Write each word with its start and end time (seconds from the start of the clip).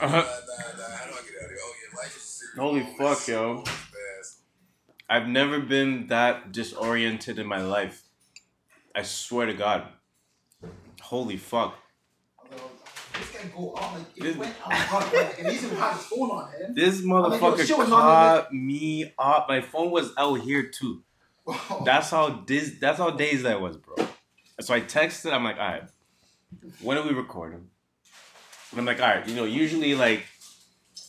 Uh-huh. 0.00 0.24
Oh, 2.56 2.62
Holy 2.62 2.86
fuck, 2.98 3.26
yo. 3.28 3.64
I've 5.10 5.28
never 5.28 5.60
been 5.60 6.06
that 6.08 6.52
disoriented 6.52 7.38
in 7.38 7.46
my 7.46 7.60
life. 7.62 8.02
I 8.94 9.02
swear 9.02 9.46
to 9.46 9.54
God. 9.54 9.84
Holy 11.00 11.36
fuck. 11.36 11.76
This 13.14 13.30
can 13.32 13.50
go 13.56 13.74
on 13.74 13.94
like 13.98 14.06
it 14.16 14.22
This- 14.22 14.36
went 14.36 14.54
on 14.64 14.70
like, 14.70 15.38
and 15.38 15.48
he's 15.48 15.64
even 15.64 15.76
had 15.76 15.94
his 15.94 16.04
phone 16.06 16.30
on 16.30 16.52
him. 16.52 16.74
This 16.74 17.00
motherfucker 17.00 17.66
shit 17.66 17.76
was 17.78 17.88
caught 17.88 18.52
me 18.52 19.12
up. 19.18 19.48
My 19.48 19.60
phone 19.60 19.90
was 19.90 20.12
out 20.16 20.40
here 20.40 20.68
too. 20.68 21.02
That's 21.84 22.10
how 22.10 22.28
dis- 22.30 22.76
that's 22.80 22.98
how 22.98 23.10
dazed 23.10 23.46
I 23.46 23.56
was, 23.56 23.78
bro. 23.78 23.96
So 24.60 24.74
I 24.74 24.80
texted, 24.82 25.32
I'm 25.32 25.44
like, 25.44 25.56
all 25.56 25.62
right, 25.68 25.82
when 26.80 26.96
do 26.96 27.02
we 27.08 27.14
recording? 27.14 27.68
And 28.70 28.80
I'm 28.80 28.86
like, 28.86 29.00
all 29.00 29.08
right, 29.08 29.26
you 29.26 29.34
know, 29.34 29.44
usually 29.44 29.94
like, 29.94 30.24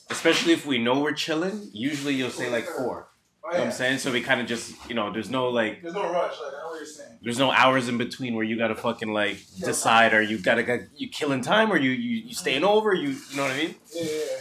especially 0.10 0.54
if 0.54 0.66
we 0.66 0.78
know 0.78 1.00
we're 1.00 1.14
chilling, 1.14 1.70
usually 1.74 2.14
you'll 2.16 2.30
say 2.30 2.50
like 2.50 2.66
four. 2.66 3.08
Oh, 3.44 3.48
You 3.52 3.54
know 3.54 3.60
what. 3.60 3.66
I'm 3.68 3.72
saying? 3.74 3.98
So 4.00 4.12
we 4.12 4.22
kind 4.22 4.42
of 4.42 4.48
just, 4.48 4.74
you 4.90 4.96
know, 4.96 5.12
there's 5.12 5.30
no 5.30 5.50
like, 5.50 5.82
There's 5.82 5.94
no 5.94 6.04
rush. 6.12 6.32
Like 6.44 6.54
I 6.54 6.62
know 6.62 6.68
what 6.70 6.78
you're 6.78 6.86
saying. 6.86 7.18
there's 7.22 7.40
no 7.40 7.52
hours 7.52 7.88
in 7.88 7.98
between 7.98 8.36
where 8.36 8.44
you 8.46 8.58
gotta 8.58 8.76
fucking 8.76 9.12
like 9.14 9.38
Yeah. 9.56 9.66
decide 9.68 10.14
or 10.14 10.22
you 10.22 10.38
gotta 10.40 10.64
get 10.64 10.82
you 10.96 11.10
killing 11.10 11.42
time 11.42 11.72
or 11.72 11.78
you 11.78 11.92
you, 11.92 12.28
you 12.28 12.34
staying 12.34 12.64
over, 12.64 12.94
you 12.94 13.10
you 13.30 13.36
know 13.38 13.44
what 13.44 13.52
I 13.52 13.58
mean? 13.58 13.76
Yeah, 13.96 14.04
yeah, 14.04 14.12
yeah. 14.12 14.38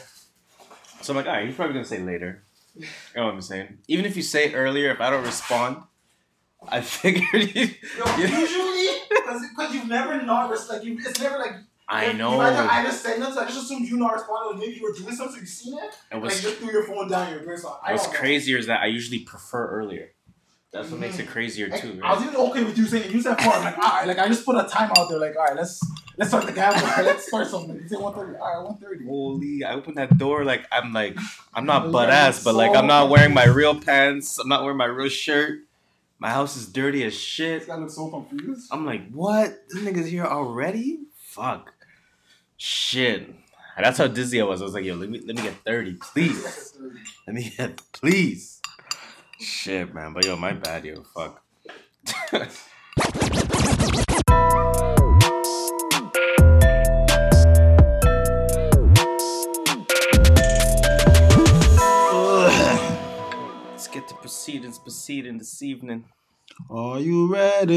So 1.00 1.12
I'm 1.12 1.16
like, 1.16 1.26
all 1.26 1.32
right, 1.32 1.46
he's 1.46 1.54
probably 1.56 1.74
gonna 1.74 1.84
say 1.86 2.00
later. 2.00 2.42
You 2.80 2.86
know 3.16 3.24
what 3.26 3.34
I'm 3.34 3.42
saying? 3.42 3.78
Even 3.88 4.04
if 4.04 4.16
you 4.16 4.22
say 4.22 4.52
earlier, 4.54 4.90
if 4.92 5.00
I 5.00 5.10
don't 5.10 5.24
respond, 5.24 5.78
I 6.66 6.80
figured 6.80 7.54
you. 7.54 7.70
Yo, 7.98 8.16
usually, 8.16 8.88
because 9.08 9.74
you've 9.74 9.88
never 9.88 10.20
not 10.22 10.50
like 10.68 10.84
you, 10.84 10.98
it's 10.98 11.20
never 11.20 11.38
like 11.38 11.54
I 11.88 12.12
know. 12.12 12.34
You 12.34 12.40
either 12.40 12.68
either 12.70 12.90
send 12.90 13.22
them, 13.22 13.32
so 13.32 13.40
I 13.40 13.44
just 13.46 13.64
assumed 13.64 13.88
you 13.88 13.96
not 13.96 14.12
responded, 14.12 14.56
or 14.56 14.58
maybe 14.58 14.74
you 14.74 14.82
were 14.82 14.92
doing 14.92 15.14
something, 15.14 15.36
so 15.36 15.40
you 15.40 15.46
seen 15.46 15.78
it, 15.78 15.94
And 16.10 16.22
like 16.22 16.32
just 16.32 16.56
threw 16.56 16.70
your 16.70 16.84
phone 16.84 17.08
down, 17.08 17.32
something. 17.56 17.70
I 17.82 17.92
what's 17.92 18.06
crazier 18.08 18.58
is 18.58 18.66
that 18.66 18.82
I 18.82 18.86
usually 18.86 19.20
prefer 19.20 19.68
earlier. 19.68 20.10
That's 20.70 20.90
what 20.90 21.00
makes 21.00 21.18
it 21.18 21.26
mm. 21.26 21.30
crazier 21.30 21.68
Like, 21.68 21.80
too. 21.80 21.98
I 22.04 22.12
was 22.12 22.22
even 22.24 22.36
okay 22.36 22.62
with 22.62 22.76
you 22.76 22.84
saying 22.84 23.10
you 23.10 23.22
said 23.22 23.40
four. 23.40 23.54
I'm 23.54 23.64
like, 23.64 23.78
all 23.78 23.84
right, 23.84 24.06
like 24.06 24.18
I 24.18 24.28
just 24.28 24.44
put 24.44 24.62
a 24.62 24.68
time 24.68 24.90
out 24.98 25.08
there, 25.08 25.18
like, 25.18 25.34
all 25.34 25.44
right, 25.44 25.56
let's 25.56 25.80
let's 26.18 26.30
start 26.30 26.44
the 26.44 26.52
gamble. 26.52 26.86
let's 27.04 27.26
start 27.26 27.46
something. 27.46 27.74
You 27.74 27.88
say 27.88 27.96
one 27.96 28.12
thirty. 28.12 28.36
All 28.36 28.54
right, 28.54 28.62
one 28.62 28.76
thirty. 28.76 29.06
Holy! 29.06 29.64
I 29.64 29.72
opened 29.72 29.96
that 29.96 30.18
door 30.18 30.44
like 30.44 30.66
I'm 30.70 30.92
like 30.92 31.16
I'm 31.54 31.64
not 31.64 31.90
butt 31.90 32.10
ass, 32.10 32.44
but 32.44 32.54
like 32.54 32.76
I'm 32.76 32.86
not 32.86 33.08
wearing 33.08 33.32
my 33.32 33.46
real 33.46 33.80
pants. 33.80 34.38
I'm 34.38 34.48
not 34.48 34.62
wearing 34.62 34.76
my 34.76 34.84
real 34.84 35.08
shirt. 35.08 35.60
My 36.20 36.30
house 36.30 36.56
is 36.56 36.66
dirty 36.66 37.04
as 37.04 37.14
shit. 37.14 37.60
This 37.60 37.68
guy 37.68 37.76
looks 37.76 37.94
so 37.94 38.08
confused. 38.08 38.68
I'm 38.72 38.84
like, 38.84 39.08
what? 39.10 39.56
This 39.68 39.82
nigga's 39.82 40.08
here 40.08 40.24
already? 40.24 41.00
Fuck. 41.16 41.72
Shit. 42.56 43.34
That's 43.78 43.98
how 43.98 44.08
dizzy 44.08 44.40
I 44.40 44.44
was. 44.44 44.60
I 44.60 44.64
was 44.64 44.74
like, 44.74 44.84
yo, 44.84 44.96
let 44.96 45.08
me 45.08 45.20
let 45.24 45.36
me 45.36 45.42
get 45.42 45.54
30, 45.64 45.94
please. 45.94 46.76
Let 47.26 47.34
me 47.34 47.52
get 47.56 47.80
please. 47.92 48.60
Shit, 49.38 49.94
man. 49.94 50.12
But 50.12 50.24
yo, 50.24 50.36
my 50.36 50.52
bad, 50.52 50.84
yo. 50.84 51.04
Fuck. 51.14 51.44
get 63.98 64.06
to 64.08 64.14
proceedings 64.16 64.78
proceeding 64.78 65.38
this 65.38 65.60
evening. 65.62 66.04
Are 66.70 67.00
you 67.00 67.32
ready? 67.32 67.76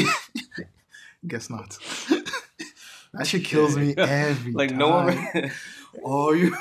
Guess 1.26 1.48
not. 1.50 1.78
that 3.14 3.26
shit 3.26 3.44
kills 3.44 3.76
me 3.76 3.94
every 3.98 4.52
Like 4.52 4.70
time. 4.70 4.78
no 4.78 4.88
one 4.90 5.50
Are 6.04 6.34
you? 6.34 6.56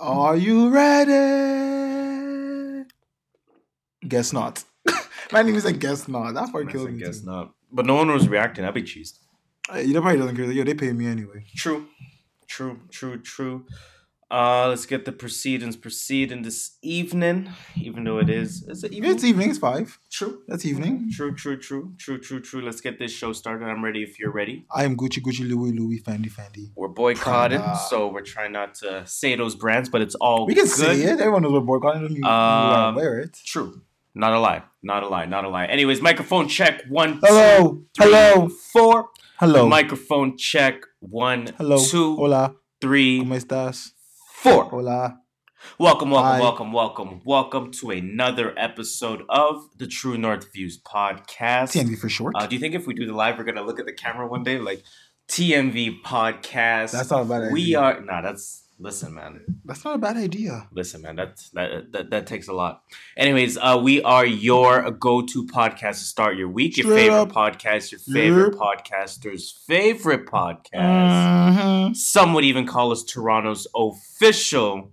Are 0.00 0.36
you 0.36 0.68
ready? 0.70 1.14
Guess 4.06 4.32
not. 4.32 4.64
My 5.32 5.42
name 5.42 5.54
is 5.54 5.64
a 5.64 5.72
guess 5.72 6.08
not. 6.08 6.32
That 6.34 6.50
part 6.50 6.68
kills 6.70 6.88
I 6.88 6.90
me. 6.90 6.98
guess 6.98 7.20
too. 7.20 7.26
not. 7.26 7.52
But 7.70 7.86
no 7.86 7.94
one 7.94 8.10
was 8.10 8.28
reacting. 8.28 8.64
I'd 8.64 8.74
be 8.74 8.82
cheesed. 8.82 9.18
Uh, 9.72 9.78
You 9.78 9.94
know, 9.94 10.00
probably 10.00 10.18
doesn't 10.18 10.34
care. 10.36 10.50
Yo, 10.50 10.64
they 10.64 10.74
pay 10.74 10.92
me 10.92 11.06
anyway. 11.06 11.44
True. 11.54 11.86
True, 12.48 12.80
true, 12.90 13.18
true. 13.18 13.64
Uh, 14.30 14.68
let's 14.68 14.86
get 14.86 15.04
the 15.04 15.10
proceedings 15.10 15.74
proceeding 15.76 16.42
this 16.42 16.76
evening, 16.82 17.48
even 17.76 18.04
though 18.04 18.18
it 18.18 18.30
is. 18.30 18.62
Is 18.68 18.84
it 18.84 18.92
evening? 18.92 19.10
It's 19.12 19.24
evening. 19.24 19.50
It's 19.50 19.58
five. 19.58 19.98
true. 20.08 20.42
That's 20.46 20.64
evening. 20.64 21.10
True, 21.12 21.34
true, 21.34 21.56
true, 21.58 21.94
true, 21.98 22.18
true, 22.18 22.40
true. 22.40 22.62
Let's 22.62 22.80
get 22.80 23.00
this 23.00 23.10
show 23.10 23.32
started. 23.32 23.64
I'm 23.66 23.84
ready 23.84 24.04
if 24.04 24.20
you're 24.20 24.30
ready. 24.30 24.66
I 24.72 24.84
am 24.84 24.96
Gucci, 24.96 25.20
Gucci, 25.20 25.48
Louis, 25.48 25.72
Louis, 25.72 26.00
Fendi, 26.00 26.30
Fendi. 26.30 26.70
We're 26.76 26.86
boycotting, 26.86 27.58
Prada. 27.58 27.80
so 27.88 28.06
we're 28.06 28.22
trying 28.22 28.52
not 28.52 28.76
to 28.76 29.02
say 29.04 29.34
those 29.34 29.56
brands, 29.56 29.88
but 29.88 30.00
it's 30.00 30.14
all 30.14 30.46
We 30.46 30.54
can 30.54 30.64
good. 30.66 30.70
say 30.70 31.02
it. 31.02 31.18
Everyone 31.18 31.42
knows 31.42 31.52
what 31.54 31.66
boycotting 31.66 32.04
is. 32.04 32.10
You, 32.10 32.16
you 32.18 32.22
gotta 32.22 32.88
Um, 32.90 32.94
wear 32.94 33.18
it. 33.18 33.36
True. 33.44 33.82
Not 34.14 34.32
a 34.32 34.38
lie. 34.38 34.62
Not 34.82 35.02
a 35.02 35.08
lie. 35.08 35.24
Not 35.26 35.44
a 35.44 35.48
lie. 35.48 35.66
Anyways, 35.66 36.00
microphone 36.02 36.46
check. 36.46 36.82
One, 36.88 37.18
Hello. 37.24 37.58
two, 37.58 37.86
three, 38.00 38.12
Hello. 38.12 38.48
four. 38.48 39.08
Hello. 39.40 39.66
Microphone 39.68 40.36
check. 40.36 40.84
One, 41.00 41.48
Hello. 41.58 41.78
two, 41.84 42.14
Hola. 42.16 42.54
three, 42.80 43.20
¿Cómo 43.22 43.34
estás? 43.34 43.92
Four. 44.40 44.64
Hola. 44.70 45.20
Welcome, 45.78 46.10
welcome, 46.12 46.32
Hi. 46.32 46.40
welcome, 46.40 46.72
welcome, 46.72 47.20
welcome 47.26 47.70
to 47.72 47.90
another 47.90 48.58
episode 48.58 49.22
of 49.28 49.68
the 49.76 49.86
True 49.86 50.16
North 50.16 50.50
Views 50.50 50.80
podcast. 50.80 51.74
TNV 51.74 51.98
for 51.98 52.08
short. 52.08 52.32
Uh, 52.34 52.46
do 52.46 52.56
you 52.56 52.58
think 52.58 52.74
if 52.74 52.86
we 52.86 52.94
do 52.94 53.04
the 53.04 53.12
live, 53.12 53.36
we're 53.36 53.44
gonna 53.44 53.60
look 53.60 53.78
at 53.78 53.84
the 53.84 53.92
camera 53.92 54.26
one 54.26 54.42
day, 54.42 54.56
like 54.58 54.82
TNV 55.28 56.00
podcast? 56.02 56.92
That's 56.92 57.10
not 57.10 57.20
a 57.20 57.24
bad 57.26 57.42
idea. 57.42 57.52
We 57.52 57.74
are 57.74 58.00
nah. 58.00 58.22
That's 58.22 58.62
listen, 58.80 59.14
man. 59.14 59.40
That's 59.64 59.84
not 59.84 59.94
a 59.94 59.98
bad 59.98 60.16
idea. 60.16 60.68
Listen, 60.72 61.02
man. 61.02 61.16
That's 61.16 61.50
that 61.50 61.92
that, 61.92 62.10
that 62.10 62.26
takes 62.26 62.48
a 62.48 62.52
lot. 62.52 62.82
Anyways, 63.16 63.56
uh, 63.58 63.78
we 63.82 64.02
are 64.02 64.26
your 64.26 64.90
go-to 64.90 65.46
podcast 65.46 65.98
to 65.98 66.04
start 66.14 66.36
your 66.36 66.48
week. 66.48 66.76
Your 66.76 66.86
favorite 66.94 67.16
up. 67.20 67.32
podcast, 67.32 67.92
your 67.92 68.00
favorite 68.00 68.54
Yep. 68.54 68.60
podcaster's 68.60 69.62
favorite 69.66 70.26
podcast. 70.26 71.56
Mhm. 71.58 71.96
Some 71.96 72.32
would 72.34 72.44
even 72.44 72.66
call 72.66 72.90
us 72.92 73.04
Toronto's 73.04 73.66
official, 73.76 74.92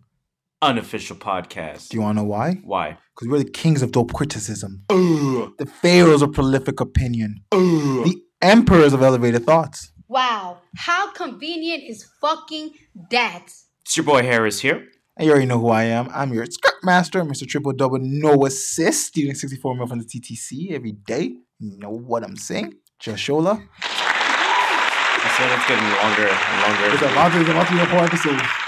unofficial 0.62 1.16
podcast. 1.16 1.90
Do 1.90 1.98
you 1.98 2.02
want 2.02 2.18
to 2.18 2.24
know 2.24 2.28
why? 2.28 2.60
Why? 2.64 2.98
Because 3.16 3.28
we're 3.30 3.40
the 3.44 3.50
kings 3.50 3.82
of 3.82 3.92
dope 3.92 4.14
criticism. 4.14 4.84
The 4.90 5.70
pharaohs 5.82 6.22
of 6.22 6.34
prolific 6.34 6.80
opinion. 6.80 7.44
The 7.52 8.16
emperors 8.42 8.94
of 8.94 9.02
elevated 9.02 9.46
thoughts. 9.46 9.92
Wow, 10.10 10.60
how 10.76 11.12
convenient 11.12 11.84
is 11.84 12.06
fucking 12.22 12.72
that? 13.12 13.48
It's 13.88 13.96
your 13.96 14.06
boy 14.06 14.22
Harris 14.22 14.60
here. 14.60 14.86
And 15.16 15.26
you 15.26 15.32
already 15.32 15.46
know 15.46 15.60
who 15.60 15.70
I 15.70 15.84
am. 15.84 16.10
I'm 16.14 16.34
your 16.34 16.46
script 16.46 16.84
master, 16.84 17.24
Mr. 17.24 17.48
Triple 17.48 17.72
Double, 17.72 18.00
no 18.02 18.46
assist, 18.46 19.08
stealing 19.08 19.34
64 19.34 19.76
mil 19.76 19.88
from 19.88 20.00
the 20.00 20.04
TTC 20.04 20.74
every 20.74 20.92
day. 20.92 21.38
You 21.58 21.78
know 21.80 21.92
what 21.92 22.26
I'm 22.26 22.36
saying? 22.36 22.74
Jashola. 23.02 23.66
I 23.80 25.36
said 25.38 25.54
it's 25.56 25.68
getting 25.70 25.88
longer 26.04 26.28
and 26.28 26.62
longer. 26.64 26.96
It's 26.96 27.02
about 27.02 27.32
to, 27.32 27.40
it's 27.40 27.70
to 27.70 27.76
be 27.76 27.90
whole 27.90 28.04
episode. 28.04 28.68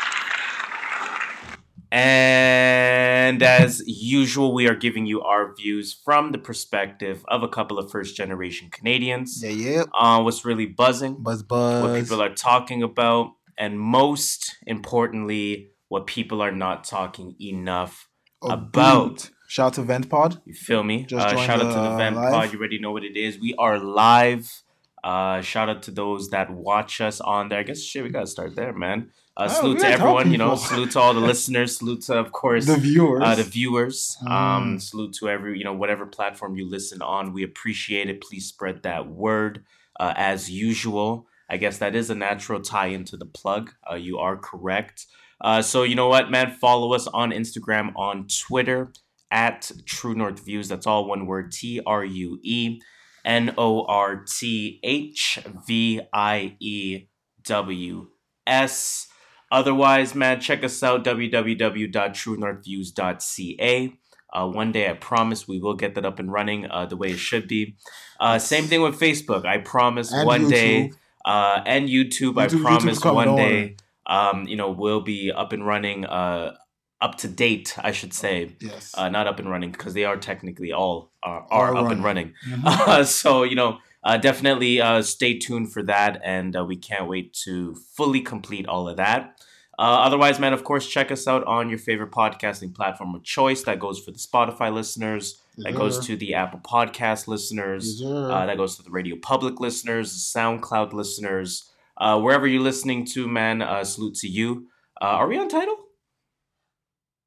And 1.92 3.44
as 3.44 3.84
usual, 3.86 4.54
we 4.54 4.68
are 4.68 4.76
giving 4.76 5.06
you 5.06 5.22
our 5.22 5.54
views 5.54 5.92
from 5.94 6.32
the 6.32 6.38
perspective 6.38 7.26
of 7.28 7.44
a 7.44 7.50
couple 7.50 7.78
of 7.78 7.92
first 7.92 8.16
generation 8.16 8.70
Canadians. 8.70 9.44
Yeah, 9.44 9.50
yeah. 9.50 9.84
Uh, 9.94 10.22
what's 10.22 10.46
really 10.46 10.68
buzzing, 10.68 11.22
Buzz, 11.22 11.44
buzz. 11.44 11.84
what 11.84 12.00
people 12.00 12.22
are 12.22 12.34
talking 12.34 12.84
about, 12.84 13.34
and 13.60 13.80
most 13.80 14.56
importantly, 14.66 15.72
what 15.90 16.08
people 16.08 16.42
are 16.42 16.52
not 16.52 16.84
talking 16.86 17.36
enough 17.42 18.08
about. 18.42 19.30
Shout 19.48 19.68
out 19.68 19.74
to 19.76 19.82
VentPod. 19.92 20.42
You 20.46 20.54
feel 20.54 20.84
me? 20.84 21.04
Just 21.06 21.28
uh, 21.28 21.38
shout 21.38 21.60
out 21.62 21.70
to 21.74 21.80
the, 21.80 21.90
the 21.90 21.98
Vent 21.98 22.16
live. 22.16 22.32
Pod. 22.34 22.54
You 22.54 22.60
already 22.60 22.80
know 22.80 22.92
what 22.92 23.04
it 23.04 23.18
is. 23.18 23.40
We 23.40 23.56
are 23.58 23.80
live. 23.80 24.62
Uh, 25.04 25.42
shout 25.42 25.70
out 25.70 25.82
to 25.84 25.92
those 25.92 26.30
that 26.30 26.52
watch 26.52 27.02
us 27.02 27.20
on 27.22 27.50
there. 27.50 27.60
I 27.60 27.64
guess 27.64 27.82
shit, 27.82 28.04
we 28.04 28.10
gotta 28.10 28.28
start 28.28 28.56
there, 28.56 28.74
man. 28.74 29.12
Uh, 29.36 29.48
Oh, 29.50 29.54
salute 29.54 29.80
to 29.80 29.88
everyone. 29.88 30.32
You 30.32 30.38
know, 30.38 30.56
salute 30.56 30.92
to 30.92 31.00
all 31.00 31.14
the 31.14 31.20
listeners. 31.32 31.78
Salute 31.78 32.02
to, 32.04 32.16
of 32.20 32.32
course, 32.32 32.66
The 32.68 32.76
viewers. 32.78 33.22
uh, 33.24 33.36
the 33.36 33.44
viewers. 33.44 34.18
Um, 34.28 34.76
Mm. 34.76 34.82
salute 34.82 35.14
to 35.20 35.30
every 35.30 35.58
you 35.58 35.64
know 35.64 35.74
whatever 35.74 36.06
platform 36.06 36.56
you 36.56 36.70
listen 36.70 37.02
on. 37.02 37.34
We 37.34 37.44
appreciate 37.44 38.10
it. 38.10 38.22
Please 38.22 38.46
spread 38.46 38.84
that 38.84 39.08
word. 39.08 39.64
Uh, 40.00 40.14
as 40.16 40.50
usual, 40.52 41.28
I 41.50 41.58
guess 41.58 41.78
that 41.80 41.96
is 41.96 42.10
a 42.10 42.16
natural 42.16 42.62
tie 42.62 42.88
into 42.88 43.18
the 43.18 43.26
plug. 43.26 43.74
Uh, 43.90 43.96
you 43.96 44.18
are 44.18 44.38
correct. 44.38 45.06
Uh, 45.42 45.62
so 45.62 45.84
you 45.84 45.96
know 45.96 46.08
what, 46.08 46.30
man? 46.30 46.52
Follow 46.52 46.94
us 46.94 47.08
on 47.08 47.32
Instagram, 47.32 47.94
on 47.96 48.28
Twitter 48.28 48.92
at 49.32 49.72
True 49.86 50.16
North 50.16 50.46
Views. 50.46 50.68
That's 50.68 50.88
all 50.88 51.08
one 51.08 51.26
word: 51.26 51.52
T 51.52 51.82
R 51.86 52.04
U 52.04 52.40
E 52.44 52.80
N 53.26 53.54
O 53.58 53.86
R 53.86 54.26
T 54.26 54.80
H 54.84 55.40
V 55.68 56.02
I 56.14 56.56
E 56.60 57.06
W 57.46 58.08
S. 58.46 59.08
Otherwise, 59.52 60.14
man, 60.14 60.40
check 60.40 60.64
us 60.64 60.84
out 60.84 61.04
www.truenorthviews.ca. 61.04 63.94
Uh, 64.32 64.48
one 64.48 64.72
day, 64.72 64.88
I 64.88 64.94
promise 64.94 65.48
we 65.48 65.60
will 65.60 65.74
get 65.74 65.96
that 65.96 66.06
up 66.06 66.20
and 66.20 66.32
running 66.32 66.70
uh, 66.70 66.86
the 66.86 66.96
way 66.96 67.10
it 67.10 67.18
should 67.18 67.48
be. 67.48 67.76
Uh, 68.20 68.38
same 68.38 68.66
thing 68.66 68.84
with 68.84 69.00
Facebook. 69.00 69.44
I 69.46 69.58
promise 69.58 70.14
And 70.14 70.28
one 70.28 70.48
day, 70.48 70.90
YouTube. 70.90 70.94
Uh, 71.30 71.62
and 71.66 71.88
YouTube. 71.88 72.38
I 72.42 72.48
promise 72.48 73.04
one 73.06 73.36
day, 73.36 73.76
um, 74.08 74.48
you 74.48 74.56
know, 74.56 74.72
we'll 74.72 75.02
be 75.02 75.32
up 75.32 75.54
and 75.54 75.66
running, 75.66 76.06
uh, 76.06 76.56
up 77.02 77.16
to 77.20 77.28
date, 77.28 77.76
I 77.78 77.92
should 77.92 78.14
say. 78.14 78.56
Yes. 78.60 78.94
Uh, 78.98 79.10
not 79.10 79.28
up 79.28 79.40
and 79.40 79.50
running 79.50 79.72
because 79.72 79.94
they 79.94 80.06
are 80.06 80.18
technically 80.18 80.74
all 80.74 81.12
are, 81.24 81.46
Are 81.52 81.76
are 81.76 81.86
up 81.86 81.92
and 81.92 82.04
running. 82.04 82.34
Mhm. 82.48 82.66
Uh, 82.66 83.04
so 83.22 83.44
you 83.44 83.56
know, 83.56 83.78
uh, 84.04 84.18
definitely 84.18 84.82
uh, 84.82 85.02
stay 85.02 85.38
tuned 85.38 85.72
for 85.72 85.84
that, 85.84 86.20
and 86.24 86.56
uh, 86.56 86.66
we 86.66 86.76
can't 86.76 87.08
wait 87.08 87.34
to 87.46 87.76
fully 87.96 88.22
complete 88.22 88.68
all 88.68 88.90
of 88.90 88.98
that. 88.98 89.39
Uh, 89.80 90.04
otherwise, 90.04 90.40
man, 90.42 90.52
of 90.52 90.66
course, 90.66 90.86
check 90.86 91.10
us 91.10 91.26
out 91.26 91.42
on 91.46 91.70
your 91.70 91.80
favorite 91.80 92.12
podcasting 92.12 92.76
platform 92.76 93.16
of 93.16 93.24
choice. 93.24 93.64
That 93.64 93.80
goes 93.80 93.98
for 93.98 94.12
the 94.12 94.18
Spotify 94.20 94.74
listeners. 94.74 95.42
That 95.60 95.74
goes 95.74 96.06
to 96.06 96.18
the 96.18 96.34
Apple 96.34 96.60
Podcast 96.60 97.30
listeners. 97.30 98.02
Yes. 98.02 98.12
Uh, 98.12 98.46
that 98.46 98.58
goes 98.58 98.76
to 98.76 98.84
the 98.84 98.90
Radio 98.92 99.16
Public 99.22 99.62
listeners, 99.62 100.12
the 100.12 100.40
SoundCloud 100.40 100.92
listeners. 100.92 101.72
Uh, 101.98 102.20
wherever 102.20 102.46
you're 102.46 102.62
listening 102.62 103.06
to, 103.06 103.26
man, 103.28 103.62
uh, 103.62 103.86
salute 103.86 104.16
to 104.16 104.28
you. 104.28 104.68
Uh, 105.02 105.06
are 105.06 105.28
we 105.30 105.38
on 105.38 105.48
Tidal? 105.48 105.78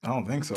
I 0.05 0.09
don't 0.09 0.27
think 0.27 0.45
so. 0.45 0.55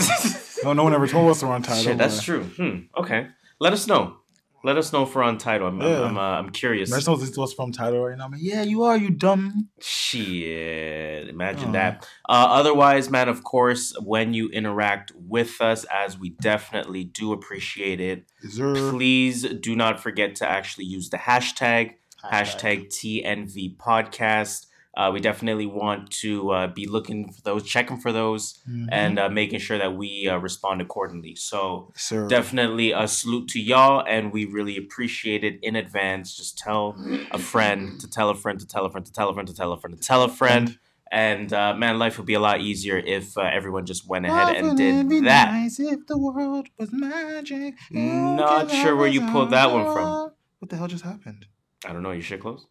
no, 0.65 0.73
no 0.73 0.83
one 0.83 0.93
ever 0.93 1.07
told 1.07 1.31
us 1.31 1.43
we're 1.43 1.49
on 1.49 1.61
Tidal. 1.69 1.81
Shit, 1.83 1.97
that's 1.97 2.17
but- 2.17 2.23
true. 2.25 2.43
Hmm. 2.43 2.79
Okay. 3.01 3.27
Let 3.61 3.71
us 3.71 3.87
know. 3.87 4.17
Let 4.65 4.77
us 4.77 4.91
know 4.91 5.03
if 5.03 5.13
we're 5.13 5.21
on 5.21 5.37
Tidal. 5.37 5.67
I'm, 5.67 5.79
Yeah. 5.79 6.01
I'm, 6.05 6.17
uh, 6.17 6.21
I'm 6.21 6.49
curious. 6.49 6.89
Imagine 6.89 7.03
someone 7.05 7.19
listening 7.19 7.35
to 7.35 7.43
us 7.43 7.53
from 7.53 7.71
Tidal 7.71 8.03
right 8.03 8.17
now. 8.17 8.25
I'm 8.25 8.31
like, 8.31 8.41
yeah, 8.41 8.63
you 8.63 8.81
are, 8.83 8.97
you 8.97 9.11
dumb. 9.11 9.69
Shit, 9.79 11.29
imagine 11.29 11.69
Oh. 11.69 11.73
that. 11.73 12.07
Uh, 12.27 12.47
otherwise, 12.49 13.09
man, 13.09 13.29
of 13.29 13.43
course, 13.43 13.95
when 14.01 14.33
you 14.33 14.49
interact 14.49 15.11
with 15.15 15.61
us, 15.61 15.85
as 15.85 16.17
we 16.17 16.29
definitely 16.29 17.03
do 17.03 17.31
appreciate 17.31 17.99
it, 18.01 18.25
sir. 18.49 18.73
please 18.91 19.43
do 19.43 19.75
not 19.75 19.99
forget 19.99 20.35
to 20.37 20.49
actually 20.49 20.85
use 20.85 21.09
the 21.09 21.17
hashtag, 21.17 21.93
hashtag 22.31 22.87
TNV 22.89 23.77
podcast. 23.77 24.65
Uh, 24.97 25.11
we 25.13 25.19
definitely 25.19 25.65
want 25.65 26.09
to 26.09 26.51
uh, 26.51 26.67
be 26.67 26.85
looking 26.87 27.31
for 27.31 27.41
those, 27.41 27.63
checking 27.63 27.97
for 27.97 28.11
those, 28.13 28.61
Mhm. 28.67 28.87
and 28.91 29.19
uh, 29.19 29.29
making 29.29 29.59
sure 29.59 29.77
that 29.77 29.95
we 29.95 30.27
uh, 30.29 30.37
respond 30.37 30.81
accordingly. 30.81 31.35
So, 31.35 31.91
sir. 31.95 32.27
definitely 32.27 32.91
a 32.91 33.07
salute 33.07 33.47
to 33.49 33.59
y'all 33.59 34.03
and 34.07 34.31
we 34.31 34.45
really 34.45 34.77
appreciate 34.77 35.43
it 35.43 35.59
in 35.61 35.75
advance 35.75 36.35
just 36.35 36.57
tell 36.57 36.95
a 37.31 37.37
friend 37.37 37.99
to 37.99 38.07
tell 38.09 38.29
a 38.29 38.35
friend 38.35 38.59
to 38.59 38.65
tell 38.67 38.85
a 38.85 38.89
friend 38.91 39.05
to 39.05 39.11
tell 39.11 39.29
a 39.29 39.33
friend 39.33 39.47
to 39.47 39.53
tell 39.53 39.71
a 39.73 39.77
friend 39.79 39.95
to 39.99 40.07
tell 40.07 40.23
a 40.23 40.29
friend 40.29 40.77
and 41.11 41.53
uh, 41.53 41.73
man 41.73 41.99
life 41.99 42.17
would 42.17 42.25
be 42.25 42.33
a 42.33 42.39
lot 42.39 42.61
easier 42.61 42.97
if 42.97 43.37
uh, 43.37 43.41
everyone 43.41 43.85
just 43.85 44.07
went 44.07 44.25
ahead 44.25 44.49
and 44.57 44.77
did 44.77 45.09
that 45.25 45.51
Nice 45.51 45.79
if 45.79 46.07
the 46.07 46.17
world 46.17 46.67
was 46.79 46.89
magic. 46.91 47.75
Not 47.91 48.71
sure 48.71 48.95
where 48.95 49.07
you 49.07 49.21
pulled 49.21 49.51
that 49.51 49.71
one 49.71 49.85
from. 49.93 50.31
What 50.59 50.69
the 50.69 50.77
hell 50.77 50.87
just 50.87 51.03
happened? 51.03 51.45
i 51.85 51.93
don't 51.93 52.01
know 52.01 52.11
your 52.11 52.21
shit 52.21 52.39
close 52.41 52.65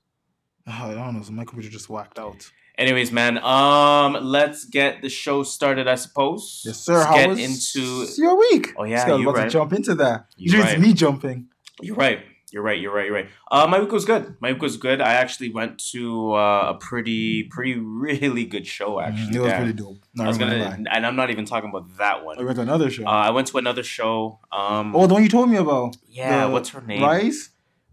Oh, 0.66 0.72
I 0.90 0.94
don't 0.94 1.14
know. 1.16 1.22
So 1.22 1.32
my 1.32 1.44
computer 1.44 1.68
just 1.70 1.88
whacked 1.90 2.18
out. 2.18 2.50
anyways 2.76 3.12
man 3.12 3.38
um 3.56 4.10
let's 4.36 4.64
get 4.78 5.00
the 5.00 5.08
show 5.08 5.44
started 5.44 5.86
i 5.86 5.94
suppose 5.94 6.42
Yes, 6.66 6.78
sir. 6.86 6.94
let's 6.94 7.06
How 7.06 7.16
get 7.18 7.28
was 7.28 7.38
into 7.48 7.82
your 8.22 8.34
week? 8.46 8.64
Oh, 8.76 8.84
yeah, 8.84 8.96
This 8.96 9.04
guy 9.04 9.12
was 9.12 9.20
you 9.22 9.28
about 9.28 9.38
right. 9.38 9.44
to 9.44 9.58
jump 9.58 9.72
into 9.78 9.94
that. 10.02 10.18
You 10.36 10.44
Usually 10.46 10.62
right. 10.64 10.72
it's 10.78 10.82
me 10.86 10.92
jumping. 10.92 11.38
You're 11.86 11.96
right. 12.06 12.20
You're 12.52 12.62
right. 12.68 12.80
You're 12.82 12.94
right. 12.94 13.06
You're 13.06 13.14
right. 13.20 13.28
Uh, 13.50 13.66
my 13.72 13.78
week 13.82 13.90
was 13.98 14.04
good. 14.04 14.24
My 14.40 14.52
week 14.52 14.62
was 14.62 14.76
good. 14.76 15.00
I 15.00 15.14
actually 15.22 15.50
went 15.50 15.72
to 15.92 16.02
uh, 16.34 16.72
a 16.72 16.74
pretty, 16.88 17.44
pretty, 17.54 17.74
really 17.78 18.44
good 18.54 18.66
show. 18.76 19.00
Actually, 19.00 19.32
Mm, 19.32 19.36
it 19.36 19.40
was 19.40 19.50
yeah. 19.50 19.58
pretty 19.58 19.72
dope. 19.82 19.98
Not 20.14 20.24
I 20.24 20.28
was 20.28 20.38
gonna, 20.38 20.76
and 20.94 21.02
I'm 21.06 21.16
not 21.16 21.30
even 21.30 21.44
talking 21.46 21.70
about 21.70 21.86
that 21.98 22.24
one. 22.24 22.38
I 22.40 22.44
went 22.44 22.56
to 22.56 22.62
another 22.62 22.90
show. 22.90 23.04
Uh, 23.06 23.28
I 23.28 23.30
went 23.30 23.46
to 23.48 23.58
another 23.58 23.82
show. 23.82 24.38
Um, 24.52 24.94
oh, 24.96 25.06
the 25.08 25.14
one 25.14 25.22
you 25.24 25.28
told 25.28 25.48
me 25.50 25.56
about. 25.56 25.96
yeah. 26.08 26.46
the 26.46 26.52
What's 26.52 26.68
her 26.70 26.80
name? 26.80 27.02
Rise. 27.02 27.50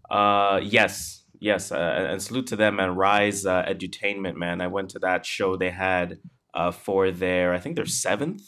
Uh, 0.08 0.60
yes, 0.62 1.21
yes. 1.42 1.72
Uh, 1.72 2.06
and 2.10 2.22
salute 2.22 2.46
to 2.48 2.56
them, 2.56 2.78
and 2.80 2.96
Rise 2.96 3.44
uh, 3.46 3.62
Edutainment, 3.72 4.36
man. 4.36 4.60
I 4.60 4.68
went 4.68 4.88
to 4.90 4.98
that 5.00 5.26
show 5.26 5.56
they 5.56 5.70
had 5.70 6.18
uh, 6.54 6.70
for 6.70 7.10
their, 7.10 7.52
I 7.52 7.58
think 7.58 7.76
their 7.76 7.86
seventh 7.86 8.42